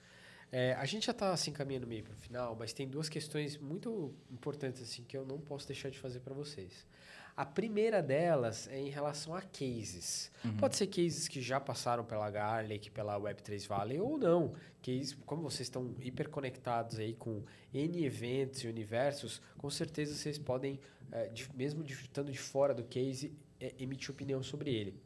É, 0.57 0.73
a 0.75 0.85
gente 0.85 1.07
já 1.07 1.11
está 1.11 1.33
assim 1.33 1.51
caminhando 1.51 1.85
meio 1.85 2.01
para 2.01 2.13
o 2.13 2.15
final, 2.15 2.55
mas 2.57 2.71
tem 2.71 2.87
duas 2.87 3.09
questões 3.09 3.57
muito 3.57 4.15
importantes 4.31 4.81
assim 4.81 5.03
que 5.03 5.17
eu 5.17 5.25
não 5.25 5.37
posso 5.37 5.67
deixar 5.67 5.89
de 5.89 5.99
fazer 5.99 6.21
para 6.21 6.33
vocês. 6.33 6.87
A 7.35 7.45
primeira 7.45 8.01
delas 8.01 8.65
é 8.69 8.79
em 8.79 8.87
relação 8.87 9.35
a 9.35 9.41
cases. 9.41 10.31
Uhum. 10.45 10.55
Pode 10.55 10.77
ser 10.77 10.87
cases 10.87 11.27
que 11.27 11.41
já 11.41 11.59
passaram 11.59 12.05
pela 12.05 12.31
Garlic, 12.31 12.89
pela 12.89 13.19
Web3 13.19 13.67
Valley 13.67 13.99
ou 13.99 14.17
não. 14.17 14.53
Cases, 14.81 15.17
como 15.25 15.41
vocês 15.41 15.67
estão 15.67 15.93
hiperconectados 15.99 16.99
aí 16.99 17.15
com 17.15 17.43
N 17.73 18.05
eventos 18.05 18.63
e 18.63 18.69
universos, 18.69 19.41
com 19.57 19.69
certeza 19.69 20.15
vocês 20.15 20.37
podem, 20.37 20.79
é, 21.11 21.27
de, 21.27 21.53
mesmo 21.53 21.83
estando 21.83 22.31
de 22.31 22.39
fora 22.39 22.73
do 22.73 22.85
case, 22.85 23.37
é, 23.59 23.75
emitir 23.77 24.09
opinião 24.09 24.41
sobre 24.41 24.73
ele. 24.73 24.97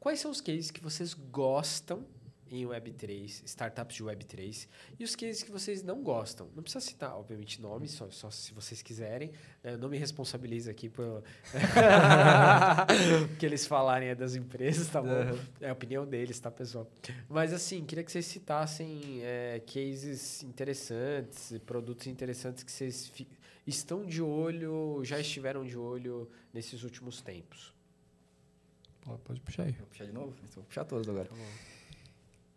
Quais 0.00 0.18
são 0.18 0.30
os 0.30 0.40
cases 0.40 0.70
que 0.70 0.80
vocês 0.80 1.12
gostam 1.12 2.06
em 2.62 2.66
Web3, 2.66 3.42
startups 3.44 3.96
de 3.96 4.04
Web3, 4.04 4.68
e 4.98 5.04
os 5.04 5.14
cases 5.16 5.42
que 5.42 5.50
vocês 5.50 5.82
não 5.82 6.02
gostam. 6.02 6.48
Não 6.54 6.62
precisa 6.62 6.84
citar, 6.84 7.16
obviamente, 7.16 7.60
nomes, 7.60 7.92
só, 7.92 8.10
só 8.10 8.30
se 8.30 8.52
vocês 8.52 8.82
quiserem. 8.82 9.32
Eu 9.62 9.78
não 9.78 9.88
me 9.88 9.98
responsabilizo 9.98 10.70
aqui 10.70 10.88
por 10.88 11.22
que 13.38 13.46
eles 13.46 13.66
falarem 13.66 14.08
é 14.08 14.14
das 14.14 14.34
empresas, 14.34 14.88
tá 14.88 15.00
bom? 15.00 15.08
Uhum. 15.08 15.38
É 15.60 15.70
a 15.70 15.72
opinião 15.72 16.06
deles, 16.06 16.38
tá, 16.38 16.50
pessoal? 16.50 16.90
Mas, 17.28 17.52
assim, 17.52 17.84
queria 17.84 18.04
que 18.04 18.12
vocês 18.12 18.26
citassem 18.26 19.20
é, 19.22 19.60
cases 19.60 20.42
interessantes, 20.42 21.58
produtos 21.66 22.06
interessantes 22.06 22.62
que 22.62 22.72
vocês 22.72 23.12
estão 23.66 24.04
de 24.04 24.22
olho, 24.22 25.00
já 25.04 25.18
estiveram 25.18 25.64
de 25.64 25.76
olho 25.76 26.28
nesses 26.52 26.82
últimos 26.82 27.20
tempos. 27.20 27.74
Pode 29.24 29.40
puxar 29.40 29.64
aí. 29.64 29.72
Vou 29.72 29.86
puxar 29.86 30.06
de 30.06 30.12
novo? 30.12 30.34
Então, 30.38 30.54
vou 30.54 30.64
puxar 30.64 30.84
todos 30.84 31.08
agora. 31.08 31.28
Tá 31.28 31.34
bom. 31.34 31.73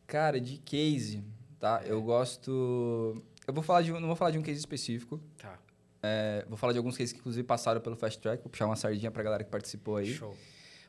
Cara, 0.07 0.39
de 0.39 0.57
case, 0.59 1.21
tá? 1.59 1.83
Eu 1.85 2.01
gosto. 2.01 3.21
Eu 3.45 3.53
vou 3.53 3.61
falar 3.61 3.81
de. 3.81 3.91
Não 3.91 4.07
vou 4.07 4.15
falar 4.15 4.31
de 4.31 4.37
um 4.37 4.41
case 4.41 4.57
específico. 4.57 5.21
Tá. 5.37 5.59
É, 6.01 6.45
vou 6.47 6.57
falar 6.57 6.71
de 6.71 6.79
alguns 6.79 6.97
cases 6.97 7.11
que, 7.11 7.19
inclusive, 7.19 7.45
passaram 7.45 7.81
pelo 7.81 7.97
Fast 7.97 8.19
Track. 8.19 8.41
Vou 8.41 8.49
puxar 8.49 8.65
uma 8.65 8.77
sardinha 8.77 9.11
pra 9.11 9.21
galera 9.21 9.43
que 9.43 9.49
participou 9.49 9.97
aí. 9.97 10.13
Show. 10.13 10.33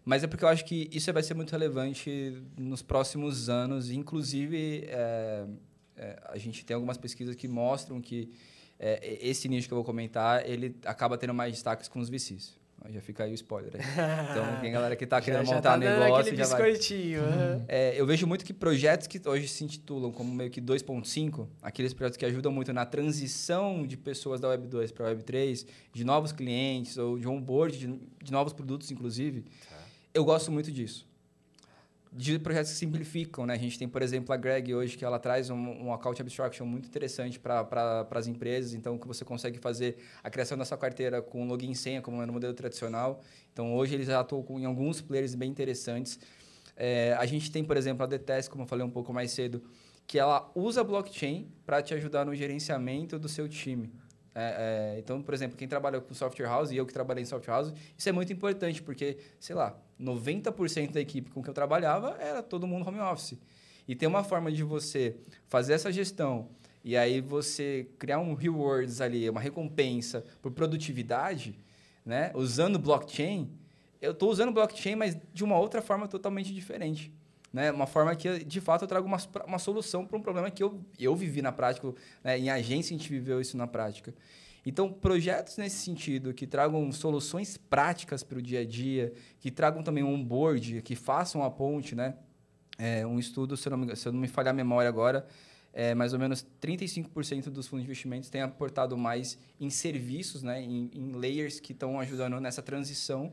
Mas 0.04 0.22
é 0.22 0.26
porque 0.26 0.44
eu 0.44 0.48
acho 0.48 0.64
que 0.64 0.88
isso 0.92 1.12
vai 1.12 1.22
ser 1.22 1.34
muito 1.34 1.50
relevante 1.50 2.42
nos 2.56 2.80
próximos 2.80 3.48
anos. 3.50 3.90
Inclusive, 3.90 4.84
é, 4.86 5.46
é, 5.96 6.22
a 6.26 6.38
gente 6.38 6.64
tem 6.64 6.74
algumas 6.74 6.96
pesquisas 6.96 7.34
que 7.34 7.48
mostram 7.48 8.00
que 8.00 8.30
é, 8.78 9.18
esse 9.20 9.48
nicho 9.48 9.66
que 9.66 9.74
eu 9.74 9.76
vou 9.76 9.84
comentar, 9.84 10.48
ele 10.48 10.76
acaba 10.84 11.18
tendo 11.18 11.34
mais 11.34 11.52
destaques 11.52 11.88
com 11.88 11.98
os 11.98 12.08
VCs. 12.08 12.56
Já 12.90 13.00
fica 13.00 13.24
aí 13.24 13.32
o 13.32 13.34
spoiler. 13.34 13.72
Aí. 13.74 13.80
Então, 14.30 14.60
tem 14.60 14.72
galera 14.72 14.94
que 14.94 15.04
está 15.04 15.20
querendo 15.20 15.44
já, 15.44 15.54
montar 15.56 15.80
já 15.80 15.96
tá 15.96 16.00
negócio. 16.00 16.36
Já 16.36 16.44
biscoitinho. 16.44 17.22
Vai... 17.22 17.64
É, 17.68 18.00
eu 18.00 18.06
vejo 18.06 18.26
muito 18.26 18.44
que 18.44 18.52
projetos 18.52 19.06
que 19.06 19.20
hoje 19.26 19.48
se 19.48 19.64
intitulam 19.64 20.12
como 20.12 20.32
meio 20.32 20.50
que 20.50 20.60
2.5, 20.60 21.46
aqueles 21.60 21.92
projetos 21.92 22.16
que 22.16 22.24
ajudam 22.24 22.52
muito 22.52 22.72
na 22.72 22.86
transição 22.86 23.86
de 23.86 23.96
pessoas 23.96 24.40
da 24.40 24.48
Web 24.48 24.68
2 24.68 24.92
para 24.92 25.06
a 25.06 25.08
Web 25.08 25.24
3, 25.24 25.66
de 25.92 26.04
novos 26.04 26.32
clientes 26.32 26.96
ou 26.96 27.18
de 27.18 27.26
onboard, 27.26 27.78
de, 27.78 28.00
de 28.22 28.32
novos 28.32 28.52
produtos, 28.52 28.90
inclusive. 28.90 29.44
Tá. 29.68 29.76
Eu 30.14 30.24
gosto 30.24 30.52
muito 30.52 30.70
disso 30.70 31.07
de 32.12 32.38
projetos 32.38 32.72
que 32.72 32.78
simplificam, 32.78 33.44
né? 33.46 33.54
A 33.54 33.58
gente 33.58 33.78
tem, 33.78 33.88
por 33.88 34.02
exemplo, 34.02 34.32
a 34.32 34.36
Greg 34.36 34.74
hoje, 34.74 34.96
que 34.96 35.04
ela 35.04 35.18
traz 35.18 35.50
um, 35.50 35.56
um 35.56 35.92
account 35.92 36.20
abstraction 36.20 36.64
muito 36.64 36.86
interessante 36.86 37.38
para 37.38 38.06
as 38.10 38.26
empresas, 38.26 38.74
então 38.74 38.96
que 38.98 39.06
você 39.06 39.24
consegue 39.24 39.58
fazer 39.58 39.96
a 40.22 40.30
criação 40.30 40.56
da 40.56 40.64
sua 40.64 40.78
carteira 40.78 41.20
com 41.20 41.46
login 41.46 41.70
e 41.70 41.76
senha, 41.76 42.00
como 42.00 42.22
é 42.22 42.26
no 42.26 42.32
modelo 42.32 42.54
tradicional. 42.54 43.22
Então, 43.52 43.74
hoje 43.74 43.94
eles 43.94 44.08
atuam 44.08 44.58
em 44.58 44.64
alguns 44.64 45.00
players 45.00 45.34
bem 45.34 45.50
interessantes. 45.50 46.18
É, 46.76 47.14
a 47.18 47.26
gente 47.26 47.50
tem, 47.50 47.64
por 47.64 47.76
exemplo, 47.76 48.04
a 48.04 48.06
Detest, 48.06 48.50
como 48.50 48.62
eu 48.62 48.66
falei 48.66 48.86
um 48.86 48.90
pouco 48.90 49.12
mais 49.12 49.30
cedo, 49.32 49.62
que 50.06 50.18
ela 50.18 50.50
usa 50.54 50.82
blockchain 50.82 51.52
para 51.66 51.82
te 51.82 51.92
ajudar 51.92 52.24
no 52.24 52.34
gerenciamento 52.34 53.18
do 53.18 53.28
seu 53.28 53.48
time. 53.48 53.92
É, 54.40 54.94
é, 54.94 54.98
então, 55.00 55.20
por 55.20 55.34
exemplo, 55.34 55.56
quem 55.56 55.66
trabalha 55.66 56.00
com 56.00 56.14
software 56.14 56.46
house 56.46 56.70
e 56.70 56.76
eu 56.76 56.86
que 56.86 56.92
trabalhei 56.92 57.24
em 57.24 57.26
software 57.26 57.52
house, 57.52 57.72
isso 57.96 58.08
é 58.08 58.12
muito 58.12 58.32
importante, 58.32 58.80
porque, 58.80 59.18
sei 59.40 59.56
lá, 59.56 59.76
90% 60.00 60.92
da 60.92 61.00
equipe 61.00 61.28
com 61.32 61.42
que 61.42 61.50
eu 61.50 61.54
trabalhava 61.54 62.16
era 62.20 62.40
todo 62.40 62.64
mundo 62.64 62.86
home 62.86 63.00
office. 63.00 63.36
E 63.88 63.96
tem 63.96 64.08
uma 64.08 64.22
forma 64.22 64.52
de 64.52 64.62
você 64.62 65.16
fazer 65.48 65.72
essa 65.72 65.90
gestão 65.90 66.50
e 66.84 66.96
aí 66.96 67.20
você 67.20 67.88
criar 67.98 68.20
um 68.20 68.34
rewards 68.34 69.00
ali, 69.00 69.28
uma 69.28 69.40
recompensa 69.40 70.24
por 70.40 70.52
produtividade, 70.52 71.58
né? 72.06 72.30
usando 72.34 72.78
blockchain. 72.78 73.50
Eu 74.00 74.12
estou 74.12 74.30
usando 74.30 74.52
blockchain, 74.52 74.94
mas 74.94 75.16
de 75.34 75.42
uma 75.42 75.58
outra 75.58 75.82
forma 75.82 76.06
totalmente 76.06 76.54
diferente. 76.54 77.12
Né? 77.52 77.70
Uma 77.72 77.86
forma 77.86 78.14
que, 78.14 78.44
de 78.44 78.60
fato, 78.60 78.82
eu 78.82 78.88
trago 78.88 79.06
uma, 79.06 79.18
uma 79.46 79.58
solução 79.58 80.06
para 80.06 80.16
um 80.18 80.22
problema 80.22 80.50
que 80.50 80.62
eu, 80.62 80.80
eu 80.98 81.14
vivi 81.16 81.42
na 81.42 81.52
prática. 81.52 81.92
Né? 82.22 82.38
Em 82.38 82.50
agência, 82.50 82.94
a 82.94 82.98
gente 82.98 83.10
viveu 83.10 83.40
isso 83.40 83.56
na 83.56 83.66
prática. 83.66 84.14
Então, 84.66 84.92
projetos 84.92 85.56
nesse 85.56 85.76
sentido, 85.76 86.34
que 86.34 86.46
tragam 86.46 86.90
soluções 86.92 87.56
práticas 87.56 88.22
para 88.22 88.38
o 88.38 88.42
dia 88.42 88.60
a 88.60 88.64
dia, 88.64 89.12
que 89.40 89.50
tragam 89.50 89.82
também 89.82 90.04
um 90.04 90.12
onboard, 90.12 90.82
que 90.82 90.94
façam 90.94 91.42
a 91.42 91.50
ponte, 91.50 91.94
né? 91.94 92.14
É, 92.76 93.06
um 93.06 93.18
estudo, 93.18 93.56
se 93.56 93.68
eu, 93.68 93.76
não 93.76 93.96
se 93.96 94.06
eu 94.06 94.12
não 94.12 94.20
me 94.20 94.28
falhar 94.28 94.52
a 94.52 94.56
memória 94.56 94.88
agora, 94.88 95.26
é, 95.72 95.94
mais 95.94 96.12
ou 96.12 96.18
menos 96.18 96.46
35% 96.60 97.50
dos 97.50 97.66
fundos 97.66 97.84
de 97.84 97.90
investimentos 97.90 98.28
têm 98.28 98.40
aportado 98.40 98.96
mais 98.96 99.38
em 99.60 99.70
serviços, 99.70 100.42
né? 100.42 100.62
em, 100.62 100.90
em 100.92 101.12
layers 101.12 101.60
que 101.60 101.72
estão 101.72 101.98
ajudando 102.00 102.40
nessa 102.40 102.62
transição 102.62 103.32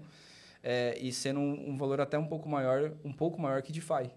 é, 0.68 0.98
e 1.00 1.14
sendo 1.14 1.40
um, 1.40 1.70
um, 1.70 1.78
valor 1.78 2.02
até 2.02 2.18
um 2.18 2.26
pouco 2.26 2.50
maior, 2.50 2.92
um 3.04 3.14
pouco 3.14 3.40
maior 3.40 3.62
que 3.62 3.72
DeFi. 3.72 4.10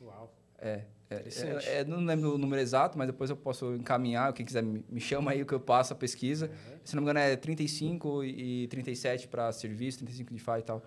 Uau. 0.00 0.34
É. 0.58 0.82
É, 1.08 1.16
é, 1.16 1.80
é, 1.80 1.84
não 1.84 2.02
lembro 2.02 2.34
o 2.34 2.38
número 2.38 2.60
exato, 2.60 2.96
mas 2.96 3.06
depois 3.06 3.28
eu 3.28 3.36
posso 3.36 3.74
encaminhar. 3.74 4.32
Quem 4.32 4.46
quiser 4.46 4.62
me, 4.62 4.82
me 4.88 4.98
chama 4.98 5.30
aí 5.30 5.44
que 5.44 5.52
eu 5.52 5.60
passo 5.60 5.92
a 5.92 5.96
pesquisa. 5.96 6.46
Uhum. 6.46 6.78
Se 6.82 6.96
não 6.96 7.02
me 7.02 7.04
engano, 7.04 7.20
é 7.20 7.36
35 7.36 8.24
e 8.24 8.66
37 8.68 9.28
para 9.28 9.52
serviço, 9.52 9.98
35 9.98 10.34
de 10.34 10.40
FI 10.40 10.50
e 10.58 10.62
tal. 10.62 10.82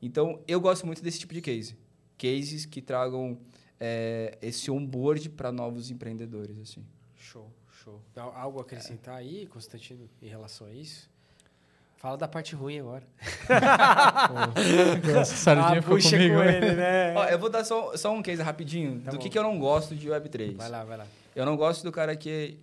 Então, 0.00 0.40
eu 0.46 0.60
gosto 0.60 0.86
muito 0.86 1.02
desse 1.02 1.18
tipo 1.18 1.32
de 1.32 1.40
case. 1.40 1.74
Cases 2.18 2.66
que 2.66 2.82
tragam 2.82 3.38
é, 3.80 4.36
esse 4.42 4.70
onboard 4.70 5.30
para 5.30 5.50
novos 5.50 5.90
empreendedores. 5.90 6.58
assim. 6.60 6.84
Show, 7.16 7.50
show. 7.82 8.02
Algo 8.14 8.58
a 8.58 8.62
acrescentar 8.62 9.16
aí, 9.16 9.46
Constantino, 9.46 10.08
em 10.20 10.28
relação 10.28 10.66
a 10.66 10.72
isso? 10.72 11.10
Fala 11.96 12.16
da 12.16 12.28
parte 12.28 12.54
ruim 12.54 12.78
agora. 12.78 13.02
Pô, 15.02 15.24
sardinha 15.24 15.80
ficou 15.80 15.98
comigo. 15.98 16.34
Com 16.34 16.42
ele, 16.42 16.74
né? 16.74 17.14
Ó, 17.16 17.24
eu 17.24 17.38
vou 17.38 17.48
dar 17.48 17.64
só, 17.64 17.96
só 17.96 18.12
um 18.12 18.22
case 18.22 18.42
rapidinho 18.42 19.00
tá 19.00 19.10
do 19.10 19.18
que, 19.18 19.30
que 19.30 19.38
eu 19.38 19.42
não 19.42 19.58
gosto 19.58 19.94
de 19.94 20.08
Web3. 20.08 20.56
Vai 20.56 20.68
lá, 20.68 20.84
vai 20.84 20.98
lá. 20.98 21.06
Eu 21.34 21.46
não 21.46 21.56
gosto 21.56 21.82
do 21.82 21.90
cara 21.90 22.14
que... 22.14 22.58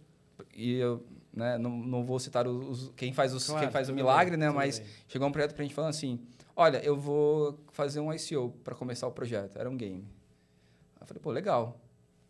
E 0.56 0.76
eu 0.76 1.04
né, 1.34 1.58
não, 1.58 1.72
não 1.72 2.04
vou 2.04 2.20
citar 2.20 2.48
os, 2.48 2.92
quem 2.96 3.12
faz, 3.12 3.34
os, 3.34 3.48
claro, 3.48 3.62
quem 3.62 3.72
faz 3.72 3.90
o 3.90 3.94
milagre, 3.94 4.38
bem, 4.38 4.48
né? 4.48 4.54
Mas 4.54 4.80
bem. 4.80 4.88
chegou 5.08 5.28
um 5.28 5.32
projeto 5.32 5.56
pra 5.56 5.64
gente 5.64 5.74
falando 5.74 5.90
assim, 5.90 6.20
olha, 6.56 6.78
eu 6.86 6.96
vou 6.96 7.60
fazer 7.72 8.00
um 8.00 8.14
ICO 8.14 8.54
para 8.64 8.76
começar 8.76 9.08
o 9.08 9.12
projeto. 9.12 9.58
Era 9.58 9.70
um 9.70 9.76
game. 9.76 10.08
Eu 11.02 11.08
falei, 11.08 11.22
pô, 11.22 11.32
legal. 11.32 11.80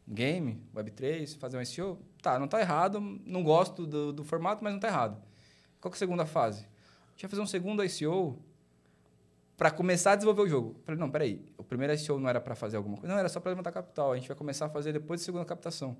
Game, 0.07 0.61
Web3, 0.73 1.37
fazer 1.37 1.57
um 1.57 1.61
ICO? 1.61 1.99
Tá, 2.21 2.39
não 2.39 2.47
tá 2.47 2.61
errado. 2.61 2.99
Não 3.25 3.43
gosto 3.43 3.85
do, 3.85 4.13
do 4.13 4.23
formato, 4.23 4.63
mas 4.63 4.71
não 4.71 4.79
tá 4.79 4.87
errado. 4.87 5.21
Qual 5.81 5.91
que 5.91 5.95
é 5.95 5.97
a 5.97 5.99
segunda 5.99 6.25
fase? 6.25 6.65
A 7.13 7.15
gente 7.15 7.21
vai 7.21 7.29
fazer 7.29 7.41
um 7.41 7.47
segundo 7.47 7.83
ICO 7.83 8.39
para 9.55 9.69
começar 9.71 10.13
a 10.13 10.15
desenvolver 10.15 10.41
o 10.41 10.47
jogo. 10.47 10.75
falei, 10.83 10.99
não, 10.99 11.09
peraí, 11.09 11.45
o 11.57 11.63
primeiro 11.63 11.93
ICO 11.93 12.19
não 12.19 12.27
era 12.27 12.41
para 12.41 12.55
fazer 12.55 12.77
alguma 12.77 12.97
coisa, 12.97 13.13
não, 13.13 13.19
era 13.19 13.29
só 13.29 13.39
para 13.39 13.51
levantar 13.51 13.71
capital. 13.71 14.11
A 14.11 14.17
gente 14.17 14.27
vai 14.27 14.35
começar 14.35 14.65
a 14.65 14.69
fazer 14.69 14.91
depois 14.91 15.21
da 15.21 15.25
segunda 15.25 15.45
captação. 15.45 15.95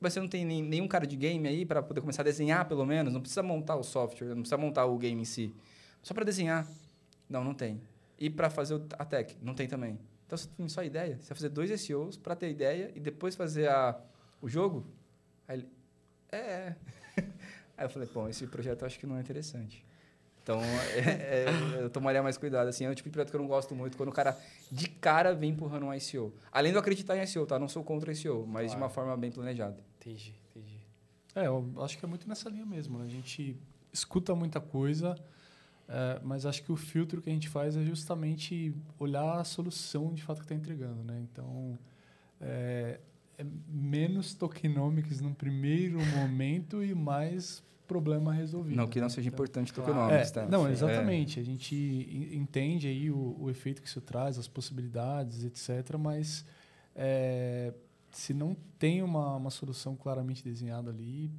Mas 0.00 0.12
você 0.12 0.20
não 0.20 0.28
tem 0.28 0.44
nem, 0.44 0.62
nenhum 0.62 0.88
cara 0.88 1.06
de 1.06 1.16
game 1.16 1.46
aí 1.46 1.66
para 1.66 1.82
poder 1.82 2.00
começar 2.00 2.22
a 2.22 2.24
desenhar, 2.24 2.66
pelo 2.66 2.86
menos? 2.86 3.12
Não 3.12 3.20
precisa 3.20 3.42
montar 3.42 3.76
o 3.76 3.82
software, 3.82 4.28
não 4.28 4.42
precisa 4.42 4.56
montar 4.56 4.86
o 4.86 4.96
game 4.96 5.20
em 5.20 5.24
si. 5.24 5.54
Só 6.02 6.14
para 6.14 6.24
desenhar. 6.24 6.66
Não, 7.28 7.44
não 7.44 7.52
tem. 7.52 7.80
E 8.18 8.30
para 8.30 8.48
fazer 8.48 8.80
a 8.98 9.04
tech? 9.04 9.36
Não 9.42 9.54
tem 9.54 9.66
também. 9.66 9.98
Então, 10.26 10.38
você 10.38 10.48
tem 10.56 10.68
só 10.68 10.82
ideia. 10.84 11.16
Você 11.20 11.28
vai 11.28 11.36
fazer 11.36 11.48
dois 11.48 11.80
SEOs 11.80 12.16
para 12.16 12.36
ter 12.36 12.50
ideia 12.50 12.92
e 12.94 13.00
depois 13.00 13.34
fazer 13.34 13.68
a, 13.68 14.00
o 14.40 14.48
jogo? 14.48 14.86
Aí 15.46 15.58
ele, 15.58 15.68
é, 16.30 16.38
é. 16.38 16.76
Aí 17.76 17.86
eu 17.86 17.90
falei, 17.90 18.08
bom, 18.12 18.28
esse 18.28 18.46
projeto 18.46 18.82
eu 18.82 18.86
acho 18.86 18.98
que 18.98 19.06
não 19.06 19.16
é 19.16 19.20
interessante. 19.20 19.84
Então, 20.48 20.62
é, 20.96 21.44
é, 21.44 21.82
eu 21.82 21.90
tomaria 21.90 22.22
mais 22.22 22.38
cuidado. 22.38 22.68
Assim, 22.68 22.86
é 22.86 22.90
o 22.90 22.94
tipo 22.94 23.10
de 23.10 23.12
projeto 23.12 23.30
que 23.30 23.36
eu 23.36 23.40
não 23.40 23.46
gosto 23.46 23.74
muito, 23.74 23.98
quando 23.98 24.08
o 24.08 24.12
cara 24.12 24.34
de 24.72 24.88
cara 24.88 25.34
vem 25.34 25.50
empurrando 25.50 25.84
um 25.84 25.92
ICO. 25.92 26.32
Além 26.50 26.72
de 26.72 26.76
eu 26.76 26.80
acreditar 26.80 27.18
em 27.18 27.22
ICO, 27.22 27.44
tá? 27.44 27.58
Não 27.58 27.68
sou 27.68 27.84
contra 27.84 28.10
ICO, 28.10 28.46
mas 28.46 28.64
claro. 28.64 28.68
de 28.70 28.76
uma 28.76 28.88
forma 28.88 29.14
bem 29.14 29.30
planejada. 29.30 29.78
Entendi, 30.00 30.34
entendi. 30.50 30.80
É, 31.34 31.48
eu 31.48 31.70
acho 31.82 31.98
que 31.98 32.04
é 32.06 32.08
muito 32.08 32.26
nessa 32.26 32.48
linha 32.48 32.64
mesmo. 32.64 32.98
Né? 32.98 33.04
A 33.04 33.10
gente 33.10 33.58
escuta 33.92 34.34
muita 34.34 34.58
coisa, 34.58 35.14
é, 35.86 36.18
mas 36.24 36.46
acho 36.46 36.62
que 36.62 36.72
o 36.72 36.76
filtro 36.76 37.20
que 37.20 37.28
a 37.28 37.32
gente 37.32 37.50
faz 37.50 37.76
é 37.76 37.84
justamente 37.84 38.74
olhar 38.98 39.38
a 39.38 39.44
solução 39.44 40.14
de 40.14 40.22
fato 40.22 40.38
que 40.38 40.44
está 40.46 40.54
entregando. 40.54 41.04
Né? 41.04 41.26
Então, 41.30 41.78
é, 42.40 43.00
é 43.36 43.44
menos 43.68 44.32
tokenomics 44.32 45.20
no 45.20 45.34
primeiro 45.34 45.98
momento 46.16 46.82
e 46.82 46.94
mais 46.94 47.62
problema 47.88 48.32
resolvido. 48.32 48.76
Não 48.76 48.86
que 48.86 49.00
não 49.00 49.08
seja 49.08 49.28
então, 49.28 49.36
importante 49.36 49.72
claro. 49.72 49.92
tokenomics, 49.92 50.30
é, 50.30 50.34
tá? 50.34 50.46
Não, 50.46 50.68
exatamente. 50.70 51.40
É. 51.40 51.42
A 51.42 51.44
gente 51.44 52.30
entende 52.32 52.86
aí 52.86 53.10
o, 53.10 53.36
o, 53.40 53.50
efeito 53.50 53.80
que 53.82 53.88
isso 53.88 54.00
traz, 54.00 54.38
as 54.38 54.46
possibilidades, 54.46 55.42
etc. 55.42 55.96
Mas 55.98 56.44
é, 56.94 57.72
se 58.10 58.34
não 58.34 58.54
tem 58.78 59.02
uma, 59.02 59.36
uma 59.36 59.50
solução 59.50 59.96
claramente 59.96 60.44
desenhada 60.44 60.90
ali, 60.90 61.30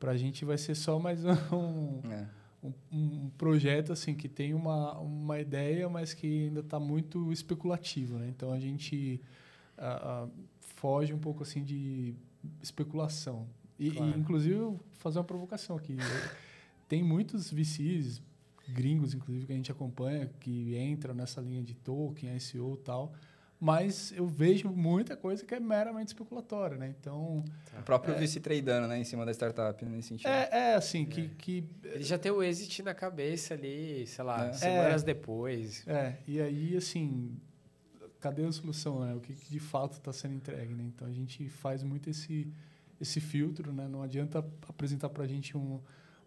para 0.00 0.12
a 0.12 0.16
gente 0.16 0.44
vai 0.44 0.58
ser 0.58 0.74
só 0.74 0.98
mais 0.98 1.24
um, 1.52 2.00
é. 2.10 2.26
um, 2.64 2.72
um, 2.90 3.30
projeto 3.36 3.92
assim 3.92 4.14
que 4.14 4.28
tem 4.28 4.54
uma, 4.54 4.98
uma 4.98 5.38
ideia, 5.38 5.88
mas 5.88 6.14
que 6.14 6.46
ainda 6.46 6.60
está 6.60 6.80
muito 6.80 7.30
especulativo. 7.30 8.18
Né? 8.18 8.28
Então 8.28 8.50
a 8.50 8.58
gente 8.58 9.20
a, 9.76 10.22
a, 10.24 10.28
foge 10.58 11.12
um 11.12 11.18
pouco 11.18 11.42
assim 11.42 11.62
de 11.62 12.14
especulação. 12.62 13.46
E, 13.82 13.90
claro. 13.90 14.12
e, 14.12 14.20
inclusive, 14.20 14.78
fazer 14.92 15.18
uma 15.18 15.24
provocação 15.24 15.76
aqui. 15.76 15.96
Tem 16.88 17.02
muitos 17.02 17.50
VCs, 17.50 18.22
gringos, 18.68 19.12
inclusive, 19.12 19.46
que 19.46 19.52
a 19.52 19.56
gente 19.56 19.72
acompanha, 19.72 20.30
que 20.38 20.78
entram 20.78 21.14
nessa 21.14 21.40
linha 21.40 21.62
de 21.62 21.74
token, 21.74 22.38
SEO 22.38 22.74
e 22.74 22.84
tal, 22.84 23.12
mas 23.58 24.12
eu 24.12 24.26
vejo 24.26 24.68
muita 24.68 25.16
coisa 25.16 25.44
que 25.44 25.54
é 25.54 25.60
meramente 25.60 26.08
especulatória, 26.08 26.76
né? 26.76 26.94
Então... 27.00 27.44
O 27.78 27.82
próprio 27.82 28.14
é, 28.14 28.18
VC 28.18 28.40
tradando, 28.40 28.88
né? 28.88 28.98
Em 28.98 29.04
cima 29.04 29.24
da 29.24 29.32
startup, 29.32 29.84
nesse 29.84 30.08
sentido. 30.08 30.28
É, 30.28 30.48
é 30.52 30.74
assim, 30.74 31.02
é. 31.02 31.06
Que, 31.06 31.28
que... 31.28 31.64
Ele 31.84 32.04
já 32.04 32.18
tem 32.18 32.30
o 32.30 32.42
exit 32.42 32.82
na 32.82 32.92
cabeça 32.92 33.54
ali, 33.54 34.06
sei 34.06 34.24
lá, 34.24 34.46
é. 34.46 34.52
semanas 34.52 35.02
depois. 35.02 35.86
É, 35.86 36.16
e 36.26 36.40
aí, 36.40 36.76
assim, 36.76 37.36
cadê 38.20 38.44
a 38.44 38.52
solução, 38.52 39.00
né? 39.00 39.14
O 39.14 39.20
que, 39.20 39.32
que 39.32 39.50
de 39.50 39.60
fato 39.60 39.94
está 39.94 40.12
sendo 40.12 40.34
entregue, 40.34 40.74
né? 40.74 40.84
Então, 40.84 41.08
a 41.08 41.12
gente 41.12 41.48
faz 41.48 41.82
muito 41.82 42.10
esse 42.10 42.52
esse 43.00 43.20
filtro, 43.20 43.72
né? 43.72 43.88
Não 43.88 44.02
adianta 44.02 44.38
apresentar 44.68 45.08
para 45.08 45.24
a 45.24 45.26
gente 45.26 45.56
um, 45.56 45.80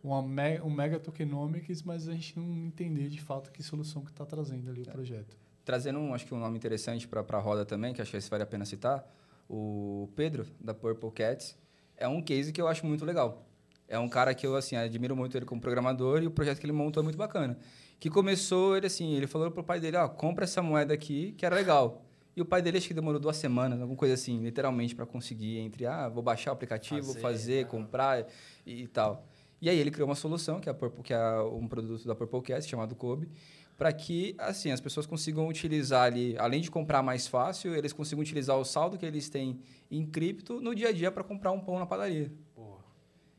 uma 0.03 0.21
me, 0.21 0.59
um 0.61 0.69
mega 0.69 0.99
tokenomics, 0.99 1.81
mas 1.81 2.07
a 2.07 2.13
gente 2.13 2.37
não 2.37 2.65
entender 2.65 3.09
de 3.09 3.21
fato 3.21 3.51
que 3.51 3.63
solução 3.63 4.03
que 4.03 4.11
está 4.11 4.25
trazendo 4.25 4.69
ali 4.69 4.81
o 4.81 4.89
é. 4.89 4.91
projeto. 4.91 5.37
Trazendo, 5.63 5.97
um, 5.97 6.13
acho 6.13 6.25
que 6.25 6.33
um 6.33 6.39
nome 6.39 6.57
interessante 6.57 7.07
para 7.07 7.21
a 7.21 7.39
roda 7.39 7.65
também, 7.65 7.93
que 7.93 8.01
acho 8.01 8.11
que 8.11 8.17
esse 8.17 8.29
vale 8.29 8.43
a 8.43 8.45
pena 8.45 8.65
citar, 8.65 9.03
o 9.49 10.09
Pedro, 10.15 10.45
da 10.59 10.73
Purple 10.73 11.11
Cats, 11.11 11.57
é 11.97 12.07
um 12.07 12.21
case 12.21 12.51
que 12.51 12.61
eu 12.61 12.67
acho 12.67 12.85
muito 12.85 13.03
legal. 13.03 13.47
É 13.87 13.97
um 13.97 14.09
cara 14.09 14.33
que 14.33 14.45
eu, 14.45 14.55
assim, 14.55 14.75
admiro 14.75 15.15
muito 15.15 15.37
ele 15.37 15.45
como 15.45 15.61
programador 15.61 16.21
e 16.21 16.27
o 16.27 16.31
projeto 16.31 16.59
que 16.59 16.65
ele 16.65 16.73
montou 16.73 17.01
é 17.01 17.03
muito 17.03 17.17
bacana. 17.17 17.57
Que 17.99 18.09
começou, 18.09 18.75
ele 18.75 18.87
assim, 18.87 19.13
ele 19.13 19.27
falou 19.27 19.49
pro 19.51 19.63
pai 19.63 19.79
dele, 19.79 19.97
ó, 19.97 20.07
compra 20.07 20.43
essa 20.43 20.61
moeda 20.61 20.93
aqui, 20.93 21.33
que 21.33 21.45
era 21.45 21.55
legal. 21.55 22.04
E 22.35 22.41
o 22.41 22.45
pai 22.45 22.61
dele 22.61 22.77
acho 22.77 22.87
que 22.87 22.93
demorou 22.93 23.19
duas 23.19 23.37
semanas, 23.37 23.79
alguma 23.79 23.97
coisa 23.97 24.13
assim, 24.13 24.39
literalmente, 24.43 24.93
para 24.93 25.05
conseguir 25.05 25.59
entre, 25.59 25.85
ah, 25.85 26.09
vou 26.09 26.21
baixar 26.21 26.51
o 26.51 26.53
aplicativo, 26.53 27.07
fazer, 27.07 27.19
fazer 27.21 27.67
comprar 27.67 28.27
e, 28.65 28.83
e, 28.83 28.87
tal. 28.87 29.25
E 29.61 29.69
aí 29.69 29.79
ele 29.79 29.89
criou 29.89 30.09
uma 30.09 30.15
solução, 30.15 30.59
que 30.59 30.69
é, 30.69 30.73
Purple, 30.73 31.01
que 31.01 31.13
é 31.13 31.39
um 31.39 31.65
produto 31.67 32.05
da 32.05 32.13
Purplecast, 32.13 32.69
chamado 32.69 32.93
Kobe, 32.93 33.29
para 33.77 33.91
que 33.93 34.35
assim 34.37 34.71
as 34.71 34.81
pessoas 34.81 35.05
consigam 35.05 35.47
utilizar 35.47 36.03
ali, 36.03 36.37
além 36.37 36.61
de 36.61 36.69
comprar 36.69 37.01
mais 37.01 37.27
fácil, 37.27 37.73
eles 37.75 37.93
consigam 37.93 38.21
utilizar 38.21 38.57
o 38.57 38.65
saldo 38.65 38.97
que 38.97 39.05
eles 39.05 39.29
têm 39.29 39.59
em 39.89 40.05
cripto 40.05 40.59
no 40.59 40.73
dia 40.75 40.89
a 40.89 40.91
dia 40.91 41.11
para 41.11 41.23
comprar 41.23 41.51
um 41.51 41.59
pão 41.59 41.79
na 41.79 41.85
padaria. 41.85 42.31
Boa. 42.55 42.79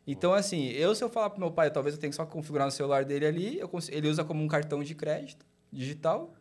Então, 0.06 0.32
assim, 0.32 0.68
eu 0.68 0.94
se 0.94 1.02
eu 1.02 1.08
falar 1.08 1.30
para 1.30 1.38
meu 1.38 1.50
pai, 1.50 1.70
talvez 1.70 1.94
eu 1.94 2.00
tenha 2.00 2.10
que 2.10 2.16
só 2.16 2.24
configurar 2.24 2.66
no 2.66 2.70
celular 2.70 3.04
dele 3.04 3.26
ali, 3.26 3.60
ele 3.90 4.08
usa 4.08 4.24
como 4.24 4.42
um 4.42 4.48
cartão 4.48 4.82
de 4.82 4.94
crédito 4.94 5.44
digital, 5.72 6.32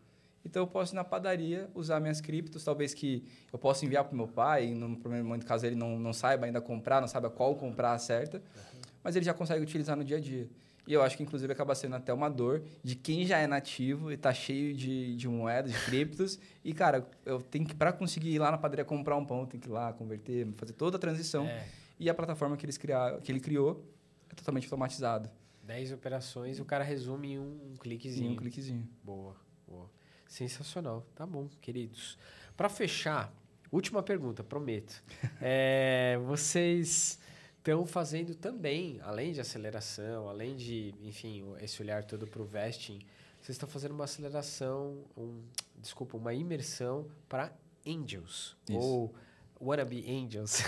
então 0.46 0.64
eu 0.64 0.68
posso 0.68 0.94
ir 0.94 0.96
na 0.96 1.04
padaria 1.04 1.70
usar 1.74 2.00
minhas 2.00 2.22
criptos, 2.22 2.64
talvez 2.64 2.94
que 2.94 3.24
eu 3.52 3.58
possa 3.58 3.86
enviar 3.86 4.04
para 4.04 4.16
meu 4.16 4.28
pai, 4.28 4.74
no 4.74 4.96
primeiro 4.96 5.26
momento, 5.26 5.46
caso 5.46 5.66
ele 5.66 5.76
não, 5.76 5.98
não 5.98 6.14
saiba 6.14 6.46
ainda 6.46 6.62
comprar, 6.62 7.02
não 7.02 7.08
saiba 7.08 7.30
qual 7.30 7.56
comprar 7.56 7.94
a 7.94 7.98
certa, 7.98 8.38
uhum. 8.38 8.82
mas 9.04 9.16
ele 9.16 9.26
já 9.26 9.34
consegue 9.34 9.62
utilizar 9.62 9.98
no 9.98 10.04
dia 10.04 10.18
a 10.18 10.20
dia. 10.20 10.48
E 10.88 10.94
eu 10.94 11.02
acho 11.02 11.18
que, 11.18 11.24
inclusive, 11.24 11.52
acaba 11.52 11.74
sendo 11.74 11.96
até 11.96 12.14
uma 12.14 12.30
dor 12.30 12.64
de 12.84 12.96
quem 12.96 13.26
já 13.26 13.40
é 13.40 13.48
nativo 13.48 14.12
e 14.12 14.14
está 14.14 14.32
cheio 14.34 14.74
de, 14.74 15.16
de 15.16 15.28
moedas, 15.28 15.72
de 15.72 15.86
criptos. 15.86 16.40
e, 16.64 16.74
cara, 16.74 17.08
eu 17.26 17.42
tenho 17.42 17.66
que, 17.66 17.74
para 17.74 17.92
conseguir 17.92 18.30
ir 18.30 18.40
lá 18.40 18.52
na 18.52 18.58
padaria 18.58 18.86
comprar 18.86 19.16
um 19.18 19.26
pão, 19.26 19.42
eu 19.42 19.48
tenho 19.48 19.62
que 19.62 19.68
ir 19.68 19.72
lá, 19.72 19.92
converter, 19.94 20.48
fazer 20.56 20.74
toda 20.74 20.98
a 20.98 21.00
transição. 21.00 21.48
É. 21.48 21.68
E 22.00 22.10
a 22.10 22.14
plataforma 22.14 22.56
que, 22.56 22.66
eles 22.66 22.78
criar, 22.78 23.20
que 23.22 23.32
ele 23.32 23.40
criou 23.40 23.84
é 24.30 24.36
totalmente 24.36 24.66
automatizado. 24.66 25.30
10 25.64 25.94
operações, 25.94 26.60
o 26.60 26.66
cara 26.66 26.84
resume 26.84 27.34
em 27.34 27.40
um, 27.40 27.72
um 27.72 27.76
cliquezinho. 27.80 28.30
Em 28.30 28.34
um 28.34 28.36
cliquezinho. 28.36 28.88
Boa, 29.04 29.36
boa. 29.68 29.90
Sensacional. 30.28 31.06
Tá 31.16 31.26
bom, 31.26 31.48
queridos. 31.62 32.18
Para 32.56 32.70
fechar, 32.70 33.34
última 33.72 34.02
pergunta, 34.02 34.44
prometo. 34.44 35.04
é, 35.42 36.18
vocês 36.26 37.20
estão 37.58 37.86
fazendo 37.86 38.36
também, 38.36 39.00
além 39.04 39.32
de 39.32 39.42
aceleração, 39.42 40.30
além 40.30 40.56
de, 40.56 40.94
enfim, 41.02 41.44
esse 41.62 41.82
olhar 41.82 42.04
todo 42.04 42.28
para 42.28 42.42
o 42.42 42.46
vesting, 42.46 43.00
vocês 43.42 43.56
estão 43.56 43.68
fazendo 43.68 43.92
uma 43.92 44.06
aceleração, 44.06 45.04
um, 45.18 45.42
desculpa, 45.78 46.18
uma 46.18 46.34
imersão 46.34 47.08
para 47.30 47.52
angels, 47.86 48.56
isso. 48.70 48.80
ou 48.80 49.14
wannabe 49.62 50.04
angels. 50.10 50.64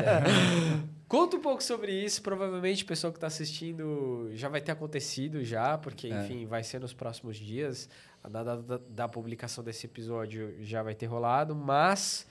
Conta 1.08 1.36
um 1.36 1.40
pouco 1.40 1.62
sobre 1.62 1.92
isso, 1.92 2.22
provavelmente 2.22 2.84
o 2.84 2.86
pessoal 2.86 3.12
que 3.12 3.18
está 3.18 3.26
assistindo 3.26 4.30
já 4.32 4.48
vai 4.48 4.60
ter 4.60 4.72
acontecido 4.72 5.44
já, 5.44 5.76
porque, 5.76 6.08
é. 6.08 6.24
enfim, 6.24 6.46
vai 6.46 6.62
ser 6.64 6.80
nos 6.80 6.94
próximos 6.94 7.36
dias, 7.36 7.88
a 8.22 8.28
data 8.28 8.62
da, 8.62 8.78
da 8.78 9.08
publicação 9.08 9.64
desse 9.64 9.86
episódio 9.86 10.56
já 10.64 10.82
vai 10.82 10.94
ter 10.94 11.06
rolado, 11.06 11.54
mas 11.54 12.26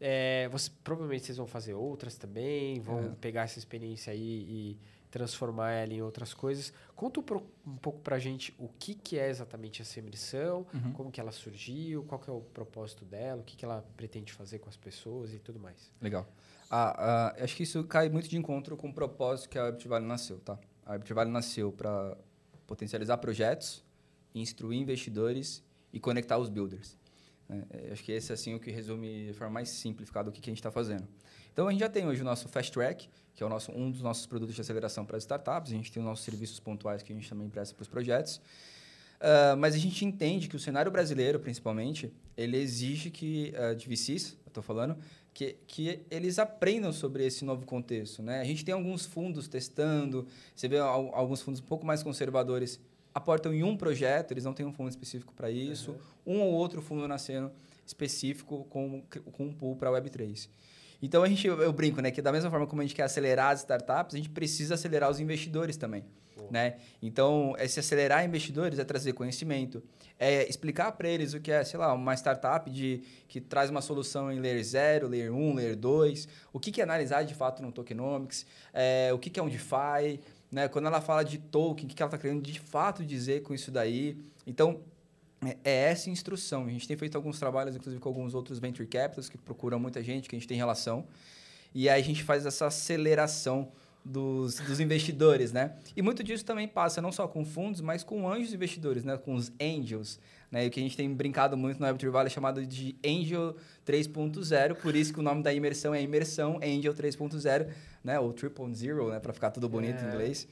é, 0.00 0.48
você, 0.48 0.70
provavelmente 0.84 1.24
vocês 1.26 1.38
vão 1.38 1.46
fazer 1.46 1.74
outras 1.74 2.16
também, 2.16 2.80
vão 2.80 3.06
é. 3.06 3.08
pegar 3.20 3.42
essa 3.42 3.58
experiência 3.58 4.12
aí 4.12 4.46
e 4.48 4.78
transformar 5.10 5.70
ela 5.72 5.94
em 5.94 6.02
outras 6.02 6.34
coisas. 6.34 6.72
Conta 6.94 7.20
um, 7.20 7.22
pro, 7.22 7.42
um 7.66 7.76
pouco 7.76 8.00
pra 8.00 8.18
gente 8.18 8.54
o 8.58 8.68
que, 8.68 8.94
que 8.94 9.18
é 9.18 9.30
exatamente 9.30 9.80
essa 9.80 9.98
imersão, 9.98 10.66
uhum. 10.74 10.92
como 10.92 11.10
que 11.10 11.20
ela 11.20 11.32
surgiu, 11.32 12.04
qual 12.04 12.20
que 12.20 12.28
é 12.28 12.32
o 12.32 12.40
propósito 12.40 13.04
dela, 13.04 13.40
o 13.40 13.44
que, 13.44 13.56
que 13.56 13.64
ela 13.64 13.84
pretende 13.96 14.32
fazer 14.32 14.58
com 14.58 14.68
as 14.68 14.76
pessoas 14.76 15.32
e 15.32 15.38
tudo 15.38 15.58
mais. 15.58 15.90
Legal. 16.02 16.26
Ah, 16.70 17.32
ah, 17.38 17.42
acho 17.42 17.56
que 17.56 17.62
isso 17.62 17.82
cai 17.84 18.08
muito 18.08 18.28
de 18.28 18.36
encontro 18.36 18.76
com 18.76 18.88
o 18.88 18.92
propósito 18.92 19.48
que 19.48 19.58
a 19.58 19.64
Web 19.64 19.88
Valley 19.88 20.06
nasceu, 20.06 20.38
tá? 20.40 20.58
A 20.84 20.92
Web 20.92 21.14
Valley 21.14 21.32
nasceu 21.32 21.72
para 21.72 22.16
potencializar 22.66 23.16
projetos, 23.18 23.84
instruir 24.40 24.80
investidores 24.80 25.62
e 25.92 26.00
conectar 26.00 26.38
os 26.38 26.48
builders. 26.48 26.96
É, 27.48 27.92
acho 27.92 28.02
que 28.02 28.12
esse 28.12 28.32
é 28.32 28.34
assim, 28.34 28.54
o 28.54 28.60
que 28.60 28.70
resume 28.70 29.26
de 29.26 29.32
forma 29.32 29.54
mais 29.54 29.68
simplificada 29.68 30.30
o 30.30 30.32
que, 30.32 30.40
que 30.40 30.50
a 30.50 30.52
gente 30.52 30.58
está 30.58 30.70
fazendo. 30.70 31.06
Então, 31.52 31.68
a 31.68 31.70
gente 31.70 31.80
já 31.80 31.88
tem 31.88 32.06
hoje 32.06 32.20
o 32.20 32.24
nosso 32.24 32.48
Fast 32.48 32.72
Track, 32.72 33.08
que 33.34 33.42
é 33.42 33.46
o 33.46 33.48
nosso, 33.48 33.72
um 33.72 33.90
dos 33.90 34.02
nossos 34.02 34.26
produtos 34.26 34.54
de 34.54 34.60
aceleração 34.60 35.04
para 35.06 35.16
as 35.16 35.22
startups. 35.22 35.72
A 35.72 35.74
gente 35.74 35.90
tem 35.90 36.02
os 36.02 36.08
nossos 36.08 36.24
serviços 36.24 36.60
pontuais 36.60 37.02
que 37.02 37.12
a 37.12 37.16
gente 37.16 37.28
também 37.28 37.48
presta 37.48 37.74
para 37.74 37.82
os 37.82 37.88
projetos. 37.88 38.36
Uh, 39.16 39.56
mas 39.58 39.74
a 39.74 39.78
gente 39.78 40.04
entende 40.04 40.48
que 40.48 40.56
o 40.56 40.58
cenário 40.58 40.92
brasileiro, 40.92 41.40
principalmente, 41.40 42.12
ele 42.36 42.58
exige 42.58 43.10
que, 43.10 43.54
uh, 43.56 43.74
de 43.74 43.88
VCs, 43.88 44.36
estou 44.46 44.62
falando, 44.62 44.96
que, 45.32 45.56
que 45.66 46.00
eles 46.10 46.38
aprendam 46.38 46.92
sobre 46.92 47.24
esse 47.24 47.44
novo 47.44 47.64
contexto. 47.64 48.22
Né? 48.22 48.40
A 48.40 48.44
gente 48.44 48.64
tem 48.64 48.74
alguns 48.74 49.04
fundos 49.04 49.48
testando, 49.48 50.26
você 50.54 50.68
vê 50.68 50.78
alguns 50.78 51.42
fundos 51.42 51.60
um 51.60 51.64
pouco 51.64 51.86
mais 51.86 52.02
conservadores 52.02 52.80
aportam 53.16 53.54
em 53.54 53.62
um 53.62 53.74
projeto, 53.74 54.32
eles 54.32 54.44
não 54.44 54.52
têm 54.52 54.66
um 54.66 54.72
fundo 54.74 54.90
específico 54.90 55.32
para 55.32 55.50
isso, 55.50 55.96
uhum. 56.26 56.34
um 56.34 56.40
ou 56.42 56.52
outro 56.52 56.82
fundo 56.82 57.08
nascendo 57.08 57.50
específico 57.86 58.66
com, 58.68 59.02
com 59.32 59.46
um 59.46 59.52
pool 59.54 59.74
para 59.74 59.90
Web3. 59.90 60.50
Então, 61.00 61.22
a 61.22 61.28
gente, 61.28 61.46
eu 61.46 61.72
brinco, 61.72 62.02
né, 62.02 62.10
que 62.10 62.20
da 62.20 62.30
mesma 62.30 62.50
forma 62.50 62.66
como 62.66 62.82
a 62.82 62.84
gente 62.84 62.94
quer 62.94 63.04
acelerar 63.04 63.52
as 63.52 63.60
startups, 63.60 64.14
a 64.14 64.18
gente 64.18 64.28
precisa 64.28 64.74
acelerar 64.74 65.10
os 65.10 65.18
investidores 65.18 65.78
também. 65.78 66.04
Né? 66.50 66.76
Então, 67.02 67.54
esse 67.58 67.80
acelerar 67.80 68.22
investidores 68.24 68.78
é 68.78 68.84
trazer 68.84 69.14
conhecimento, 69.14 69.82
é 70.18 70.48
explicar 70.48 70.92
para 70.92 71.08
eles 71.08 71.34
o 71.34 71.40
que 71.40 71.50
é, 71.50 71.64
sei 71.64 71.78
lá, 71.78 71.92
uma 71.92 72.14
startup 72.14 72.70
de, 72.70 73.02
que 73.26 73.40
traz 73.40 73.70
uma 73.70 73.80
solução 73.80 74.30
em 74.30 74.38
Layer 74.38 74.62
0, 74.62 75.08
Layer 75.08 75.34
1, 75.34 75.54
Layer 75.54 75.76
2, 75.76 76.28
o 76.52 76.60
que, 76.60 76.70
que 76.70 76.80
é 76.80 76.84
analisar 76.84 77.24
de 77.24 77.34
fato 77.34 77.62
no 77.62 77.72
tokenomics, 77.72 78.46
é, 78.72 79.10
o 79.12 79.18
que, 79.18 79.30
que 79.30 79.40
é 79.40 79.42
um 79.42 79.48
DeFi, 79.48 80.20
né? 80.50 80.68
Quando 80.68 80.86
ela 80.86 81.00
fala 81.00 81.24
de 81.24 81.38
token, 81.38 81.86
o 81.86 81.88
que 81.88 82.02
ela 82.02 82.08
está 82.08 82.18
querendo 82.18 82.42
de 82.42 82.58
fato 82.60 83.04
dizer 83.04 83.42
com 83.42 83.54
isso 83.54 83.70
daí. 83.70 84.16
Então, 84.46 84.80
é, 85.44 85.56
é 85.64 85.90
essa 85.90 86.08
instrução. 86.10 86.66
A 86.66 86.70
gente 86.70 86.86
tem 86.86 86.96
feito 86.96 87.16
alguns 87.16 87.38
trabalhos, 87.38 87.76
inclusive 87.76 88.00
com 88.00 88.08
alguns 88.08 88.34
outros 88.34 88.58
venture 88.58 88.86
capitals 88.86 89.28
que 89.28 89.36
procuram 89.36 89.78
muita 89.78 90.02
gente, 90.02 90.28
que 90.28 90.36
a 90.36 90.38
gente 90.38 90.48
tem 90.48 90.56
relação. 90.56 91.06
E 91.74 91.88
aí 91.88 92.00
a 92.00 92.04
gente 92.04 92.22
faz 92.22 92.46
essa 92.46 92.66
aceleração 92.66 93.70
dos, 94.04 94.56
dos 94.60 94.80
investidores, 94.80 95.52
né? 95.52 95.74
E 95.96 96.00
muito 96.00 96.22
disso 96.22 96.44
também 96.44 96.68
passa 96.68 97.02
não 97.02 97.10
só 97.10 97.26
com 97.26 97.44
fundos, 97.44 97.80
mas 97.80 98.04
com 98.04 98.28
anjos 98.28 98.54
investidores, 98.54 99.04
né? 99.04 99.16
Com 99.16 99.34
os 99.34 99.52
angels, 99.60 100.18
né? 100.50 100.64
E 100.64 100.68
o 100.68 100.70
que 100.70 100.80
a 100.80 100.82
gente 100.82 100.96
tem 100.96 101.12
brincado 101.12 101.56
muito 101.56 101.80
no 101.80 101.86
Web3 101.86 102.10
Valley 102.10 102.26
é 102.26 102.30
chamado 102.30 102.64
de 102.64 102.96
Angel 103.04 103.56
3.0, 103.86 104.76
por 104.76 104.94
isso 104.94 105.12
que 105.12 105.20
o 105.20 105.22
nome 105.22 105.42
da 105.42 105.52
imersão 105.52 105.94
é 105.94 106.02
imersão 106.02 106.60
Angel 106.62 106.94
3.0, 106.94 107.68
né? 108.02 108.18
Ou 108.20 108.32
Triple 108.32 108.74
Zero, 108.74 109.10
né? 109.10 109.18
Para 109.18 109.32
ficar 109.32 109.50
tudo 109.50 109.68
bonito 109.68 110.02
é. 110.02 110.04
em 110.04 110.08
inglês. 110.08 110.48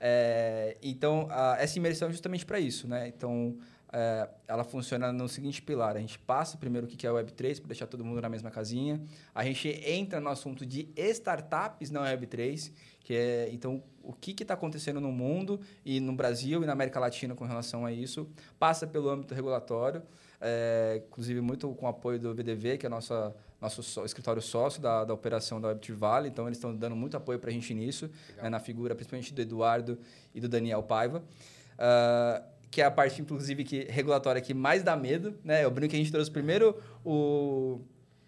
É, 0.00 0.76
então, 0.82 1.26
a, 1.30 1.56
essa 1.60 1.78
imersão 1.78 2.08
é 2.08 2.12
justamente 2.12 2.46
para 2.46 2.58
isso, 2.58 2.88
né? 2.88 3.08
Então, 3.08 3.56
é, 3.92 4.28
ela 4.48 4.64
funciona 4.64 5.12
no 5.12 5.28
seguinte 5.28 5.60
pilar. 5.60 5.96
A 5.96 6.00
gente 6.00 6.18
passa 6.18 6.56
primeiro 6.56 6.86
o 6.86 6.90
que 6.90 7.06
é 7.06 7.12
o 7.12 7.14
Web3, 7.14 7.58
para 7.58 7.68
deixar 7.68 7.86
todo 7.86 8.04
mundo 8.04 8.20
na 8.20 8.28
mesma 8.28 8.50
casinha. 8.50 9.00
A 9.34 9.44
gente 9.44 9.68
entra 9.68 10.20
no 10.20 10.28
assunto 10.28 10.64
de 10.64 10.88
startups 10.96 11.90
na 11.90 12.00
Web3, 12.02 12.72
que 13.00 13.14
é, 13.14 13.50
então, 13.52 13.82
o 14.02 14.12
que 14.12 14.42
está 14.42 14.54
acontecendo 14.54 15.00
no 15.00 15.12
mundo 15.12 15.60
e 15.84 16.00
no 16.00 16.12
Brasil 16.12 16.62
e 16.62 16.66
na 16.66 16.72
América 16.72 16.98
Latina 16.98 17.34
com 17.34 17.44
relação 17.44 17.86
a 17.86 17.92
isso. 17.92 18.28
Passa 18.58 18.86
pelo 18.86 19.08
âmbito 19.08 19.34
regulatório, 19.34 20.02
é, 20.40 21.02
inclusive 21.06 21.40
muito 21.40 21.72
com 21.74 21.86
o 21.86 21.88
apoio 21.88 22.18
do 22.18 22.34
VDV, 22.34 22.78
que 22.78 22.86
é 22.86 22.88
nossa, 22.88 23.34
nosso 23.60 23.82
só, 23.82 24.04
escritório 24.04 24.42
sócio 24.42 24.82
da, 24.82 25.04
da 25.04 25.14
operação 25.14 25.60
da 25.60 25.74
Web3 25.74 25.94
Valley. 25.94 26.30
Então, 26.30 26.46
eles 26.46 26.58
estão 26.58 26.74
dando 26.74 26.96
muito 26.96 27.16
apoio 27.16 27.38
para 27.38 27.50
a 27.50 27.52
gente 27.52 27.72
nisso, 27.72 28.10
né, 28.40 28.48
na 28.48 28.58
figura 28.58 28.94
principalmente 28.94 29.32
do 29.32 29.40
Eduardo 29.40 29.98
e 30.34 30.40
do 30.40 30.48
Daniel 30.48 30.82
Paiva. 30.82 31.22
Uh, 31.74 32.52
que 32.72 32.80
é 32.80 32.86
a 32.86 32.90
parte, 32.90 33.20
inclusive, 33.20 33.64
que, 33.64 33.84
regulatória 33.84 34.40
que 34.40 34.54
mais 34.54 34.82
dá 34.82 34.96
medo. 34.96 35.34
Né? 35.44 35.62
Eu 35.62 35.70
brinco 35.70 35.90
que 35.90 35.96
a 35.96 35.98
gente 35.98 36.10
trouxe 36.10 36.30
primeiro 36.30 36.74
o, 37.04 37.82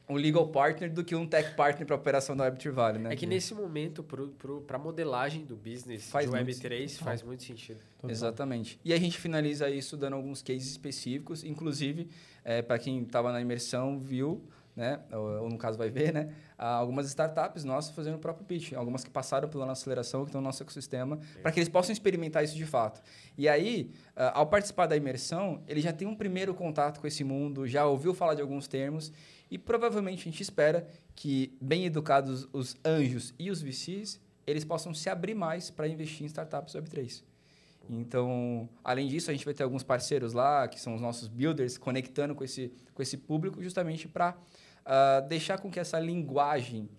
o 0.07 0.17
legal 0.17 0.47
partner 0.49 0.93
do 0.93 1.03
que 1.03 1.15
um 1.15 1.27
tech 1.27 1.55
partner 1.55 1.87
para 1.87 1.97
a 1.97 1.99
operação 1.99 2.37
da 2.37 2.51
Web3 2.51 2.71
Valley. 2.71 3.03
Né? 3.03 3.13
É 3.13 3.17
que 3.17 3.27
nesse 3.27 3.55
momento, 3.55 4.03
para 4.03 4.77
a 4.77 4.79
modelagem 4.79 5.45
do 5.45 5.57
business 5.57 6.11
faz 6.11 6.31
de 6.31 6.37
Web3, 6.37 6.99
faz 6.99 7.23
muito 7.23 7.43
sentido. 7.43 7.79
Total. 7.97 8.11
Exatamente. 8.11 8.79
E 8.85 8.93
a 8.93 8.99
gente 8.99 9.19
finaliza 9.19 9.69
isso 9.71 9.97
dando 9.97 10.15
alguns 10.15 10.43
cases 10.43 10.71
específicos, 10.71 11.43
inclusive, 11.43 12.09
é, 12.45 12.61
para 12.61 12.79
quem 12.79 13.03
estava 13.03 13.33
na 13.33 13.41
imersão, 13.41 13.99
viu 13.99 14.43
né? 14.77 15.01
Ou, 15.13 15.43
ou, 15.43 15.49
no 15.49 15.57
caso 15.57 15.79
vai 15.79 15.89
ver, 15.89 16.13
né? 16.13 16.35
algumas 16.59 17.07
startups 17.07 17.65
nossas 17.65 17.95
fazendo 17.95 18.15
o 18.15 18.19
próprio 18.19 18.45
pitch, 18.45 18.73
algumas 18.73 19.05
que 19.05 19.11
passaram 19.11 19.49
pela 19.49 19.67
nossa 19.67 19.83
aceleração, 19.83 20.23
que 20.23 20.31
estão 20.31 20.41
no 20.41 20.47
nosso 20.47 20.63
ecossistema, 20.63 21.19
para 21.43 21.53
que 21.53 21.61
eles 21.61 21.69
possam 21.69 21.93
experimentar 21.93 22.43
isso 22.43 22.57
de 22.57 22.67
fato. 22.67 23.01
E 23.37 23.49
aí, 23.49 23.91
ao 24.17 24.47
participar 24.47 24.87
da 24.87 24.97
imersão, 24.97 25.63
ele 25.69 25.81
já 25.81 25.93
tem 25.93 26.09
um 26.09 26.15
primeiro 26.15 26.55
contato 26.55 27.01
com 27.01 27.07
esse 27.07 27.23
mundo, 27.23 27.67
já 27.67 27.87
ouviu 27.87 28.15
falar 28.15 28.35
de 28.35 28.43
alguns 28.43 28.67
termos 28.67 29.13
e 29.55 29.59
provavelmente 29.59 30.23
a 30.23 30.25
gente 30.25 30.43
espera 30.43 30.85
que, 31.15 31.57
bem 31.61 31.87
educados 31.87 32.49
os 32.53 32.77
anjos 32.85 33.33
e 33.39 33.53
os 33.53 33.63
VCs, 33.63 34.21
eles 34.45 34.65
possam 34.65 34.93
se 34.93 35.09
abrir 35.09 35.33
mais 35.33 35.71
para 35.71 35.87
investir 35.87 36.25
em 36.25 36.27
startups 36.27 36.75
Web3. 36.75 37.23
Então, 37.89 38.69
além 38.83 39.07
disso, 39.07 39.31
a 39.31 39.33
gente 39.33 39.45
vai 39.45 39.55
ter 39.55 39.63
alguns 39.63 39.85
parceiros 39.85 40.33
lá, 40.33 40.67
que 40.67 40.81
são 40.81 40.97
os 40.97 41.01
nossos 41.01 41.29
builders, 41.29 41.79
conectando 41.79 42.35
com 42.35 42.43
esse, 42.43 42.73
com 42.93 43.01
esse 43.01 43.17
público, 43.17 43.63
justamente 43.63 44.09
para 44.09 44.31
uh, 44.33 45.29
deixar 45.29 45.61
com 45.61 45.71
que 45.71 45.79
essa 45.79 46.01
linguagem 46.01 46.91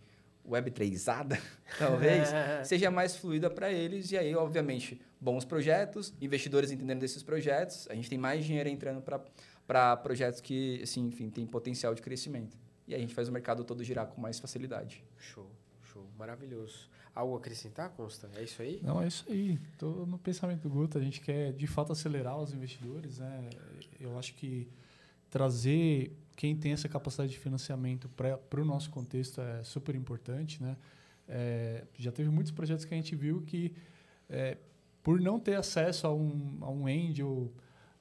web3ada, 0.47 1.37
talvez, 1.77 2.29
seja 2.63 2.89
mais 2.89 3.17
fluida 3.17 3.49
para 3.49 3.69
eles. 3.69 4.13
E 4.13 4.17
aí, 4.17 4.33
obviamente, 4.33 5.01
bons 5.19 5.43
projetos, 5.43 6.13
investidores 6.21 6.71
entendendo 6.71 6.99
desses 6.99 7.21
projetos. 7.21 7.85
A 7.89 7.95
gente 7.95 8.09
tem 8.09 8.17
mais 8.17 8.45
dinheiro 8.45 8.69
entrando 8.69 9.01
para 9.01 9.19
projetos 10.03 10.41
que, 10.41 10.81
assim, 10.83 11.07
enfim, 11.07 11.29
tem 11.29 11.45
potencial 11.45 11.93
de 11.93 12.01
crescimento. 12.01 12.57
E 12.87 12.93
aí 12.93 12.99
a 12.99 13.01
gente 13.01 13.15
faz 13.15 13.27
o 13.27 13.31
mercado 13.31 13.63
todo 13.63 13.83
girar 13.83 14.07
com 14.07 14.21
mais 14.21 14.39
facilidade. 14.39 15.03
Show, 15.17 15.49
show. 15.81 16.07
Maravilhoso. 16.17 16.89
Algo 17.15 17.35
a 17.35 17.37
acrescentar, 17.37 17.89
Consta? 17.91 18.29
É 18.35 18.43
isso 18.43 18.61
aí? 18.61 18.79
Não, 18.83 19.01
é 19.01 19.07
isso 19.07 19.25
aí. 19.29 19.57
Estou 19.71 20.05
no 20.05 20.19
pensamento 20.19 20.63
do 20.63 20.69
Guto. 20.69 20.97
A 20.97 21.01
gente 21.01 21.21
quer, 21.21 21.53
de 21.53 21.65
fato, 21.65 21.93
acelerar 21.93 22.37
os 22.37 22.53
investidores. 22.53 23.19
Né? 23.19 23.49
Eu 23.99 24.19
acho 24.19 24.35
que 24.35 24.67
trazer 25.29 26.11
quem 26.35 26.55
tem 26.55 26.73
essa 26.73 26.89
capacidade 26.89 27.31
de 27.31 27.39
financiamento 27.39 28.09
para 28.09 28.61
o 28.61 28.65
nosso 28.65 28.89
contexto 28.89 29.39
é 29.39 29.63
super 29.63 29.95
importante. 29.95 30.61
Né? 30.61 30.75
É, 31.27 31.85
já 31.97 32.11
teve 32.11 32.29
muitos 32.29 32.51
projetos 32.51 32.83
que 32.83 32.93
a 32.93 32.97
gente 32.97 33.15
viu 33.15 33.41
que, 33.41 33.73
é, 34.29 34.57
por 35.01 35.19
não 35.19 35.39
ter 35.39 35.55
acesso 35.55 36.05
a 36.05 36.13
um, 36.13 36.57
a 36.61 36.69
um 36.69 36.85
angel, 36.85 37.51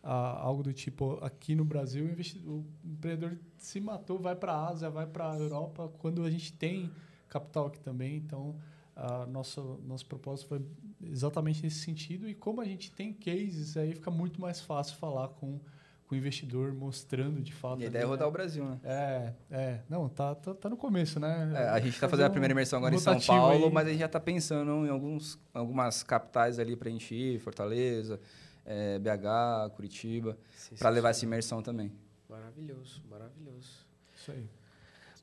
a 0.05 0.39
algo 0.39 0.63
do 0.63 0.73
tipo 0.73 1.19
aqui 1.23 1.55
no 1.55 1.65
Brasil, 1.65 2.05
o, 2.45 2.51
o 2.51 2.65
empreendedor 2.85 3.39
se 3.57 3.81
matou, 3.81 4.19
vai 4.19 4.37
para 4.37 4.53
a 4.53 4.69
Ásia, 4.69 4.91
vai 4.91 5.07
para 5.07 5.33
a 5.33 5.39
Europa, 5.39 5.91
quando 5.99 6.23
a 6.23 6.31
gente 6.31 6.53
tem 6.53 6.91
capital 7.29 7.67
aqui 7.67 7.81
também. 7.81 8.17
Então, 8.17 8.55
a 8.95 9.27
nosso, 9.27 9.81
nosso 9.87 10.05
propósito 10.07 10.49
foi 10.49 10.63
exatamente 11.03 11.63
nesse 11.63 11.81
sentido. 11.81 12.29
E 12.29 12.35
como 12.35 12.61
a 12.61 12.65
gente 12.67 12.93
tem 12.93 13.15
cases, 13.15 13.79
aí 13.79 13.95
fica 13.95 14.11
muito 14.11 14.41
mais 14.41 14.61
fácil 14.61 14.97
falar 14.99 15.29
com, 15.29 15.59
com 16.07 16.15
o 16.15 16.19
investidor, 16.19 16.75
mostrando 16.75 17.41
de 17.41 17.53
fato. 17.53 17.81
E 17.81 17.85
a 17.85 17.87
ideia 17.87 18.03
é 18.03 18.07
rodar 18.07 18.27
né? 18.27 18.29
o 18.29 18.33
Brasil, 18.33 18.65
né? 18.65 18.81
É, 18.85 19.33
é. 19.51 19.81
Não, 19.89 20.07
tá, 20.11 20.35
tá, 20.35 20.55
tá 20.55 20.69
no 20.69 20.77
começo, 20.77 21.19
né? 21.19 21.51
É, 21.57 21.69
a 21.71 21.81
gente 21.81 21.95
está 21.95 22.09
fazendo 22.11 22.27
um, 22.27 22.29
a 22.29 22.31
primeira 22.31 22.53
imersão 22.53 22.79
agora 22.79 22.95
um 22.95 22.99
em 22.99 23.01
São 23.01 23.19
Paulo, 23.21 23.67
aí. 23.67 23.73
mas 23.73 23.87
a 23.87 23.91
gente 23.91 24.01
já 24.01 24.07
está 24.07 24.21
pensando 24.21 24.87
em 24.87 24.91
alguns, 24.91 25.39
algumas 25.55 26.03
capitais 26.03 26.59
ali 26.59 26.77
para 26.77 26.91
encher, 26.91 27.41
Fortaleza, 27.41 28.21
é, 28.65 28.99
BH, 28.99 29.75
Curitiba, 29.75 30.39
para 30.79 30.91
levar 30.91 31.11
essa 31.11 31.25
imersão 31.25 31.63
também. 31.63 31.93
Maravilhoso, 32.29 33.03
maravilhoso. 33.09 33.87
Isso 34.15 34.33
aí. 34.33 34.49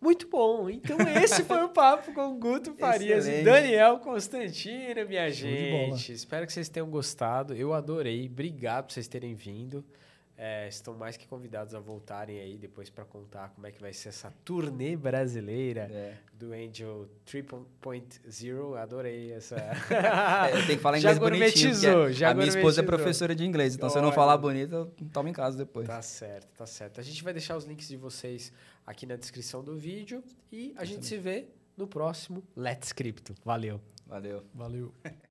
Muito 0.01 0.27
bom. 0.27 0.67
Então, 0.67 0.97
esse 1.23 1.43
foi 1.43 1.63
o 1.63 1.69
papo 1.69 2.11
com 2.13 2.31
o 2.31 2.33
Guto 2.35 2.73
Farias 2.79 3.27
e 3.27 3.43
Daniel 3.43 3.99
Constantino, 3.99 5.07
minha 5.07 5.29
gente. 5.29 6.11
Espero 6.11 6.47
que 6.47 6.53
vocês 6.53 6.69
tenham 6.69 6.89
gostado. 6.89 7.53
Eu 7.53 7.71
adorei. 7.71 8.25
Obrigado 8.25 8.85
por 8.85 8.93
vocês 8.93 9.07
terem 9.07 9.35
vindo. 9.35 9.85
É, 10.43 10.67
estão 10.67 10.95
mais 10.95 11.15
que 11.17 11.27
convidados 11.27 11.75
a 11.75 11.79
voltarem 11.79 12.39
aí 12.39 12.57
depois 12.57 12.89
para 12.89 13.05
contar 13.05 13.49
como 13.49 13.67
é 13.67 13.71
que 13.71 13.79
vai 13.79 13.93
ser 13.93 14.09
essa 14.09 14.33
turnê 14.43 14.95
brasileira 14.95 15.81
é. 15.81 16.17
do 16.33 16.51
Angel 16.51 17.07
3.0. 17.27 18.75
Adorei 18.75 19.33
essa. 19.33 19.55
é, 20.49 20.65
tem 20.65 20.77
que 20.77 20.81
falar 20.81 20.97
inglês 20.97 21.15
já 21.15 21.21
bonitinho. 21.21 22.11
Já 22.11 22.31
a 22.31 22.33
minha 22.33 22.47
esposa 22.47 22.81
é 22.81 22.83
professora 22.83 23.35
de 23.35 23.45
inglês, 23.45 23.75
então 23.75 23.85
Olha. 23.85 23.93
se 23.93 23.99
eu 23.99 24.01
não 24.01 24.11
falar 24.11 24.35
bonito, 24.35 24.91
toma 25.13 25.29
em 25.29 25.33
casa 25.33 25.59
depois. 25.59 25.85
Tá 25.85 26.01
certo, 26.01 26.47
tá 26.57 26.65
certo. 26.65 26.99
A 26.99 27.03
gente 27.03 27.23
vai 27.23 27.33
deixar 27.33 27.55
os 27.55 27.65
links 27.65 27.87
de 27.87 27.95
vocês 27.95 28.51
aqui 28.83 29.05
na 29.05 29.17
descrição 29.17 29.63
do 29.63 29.77
vídeo 29.77 30.23
e 30.51 30.73
a 30.75 30.85
gente 30.85 31.05
se 31.05 31.19
vê 31.19 31.49
no 31.77 31.85
próximo 31.85 32.43
Let's 32.57 32.91
Crypto. 32.91 33.35
Valeu. 33.45 33.79
Valeu. 34.07 34.43
Valeu. 34.55 34.91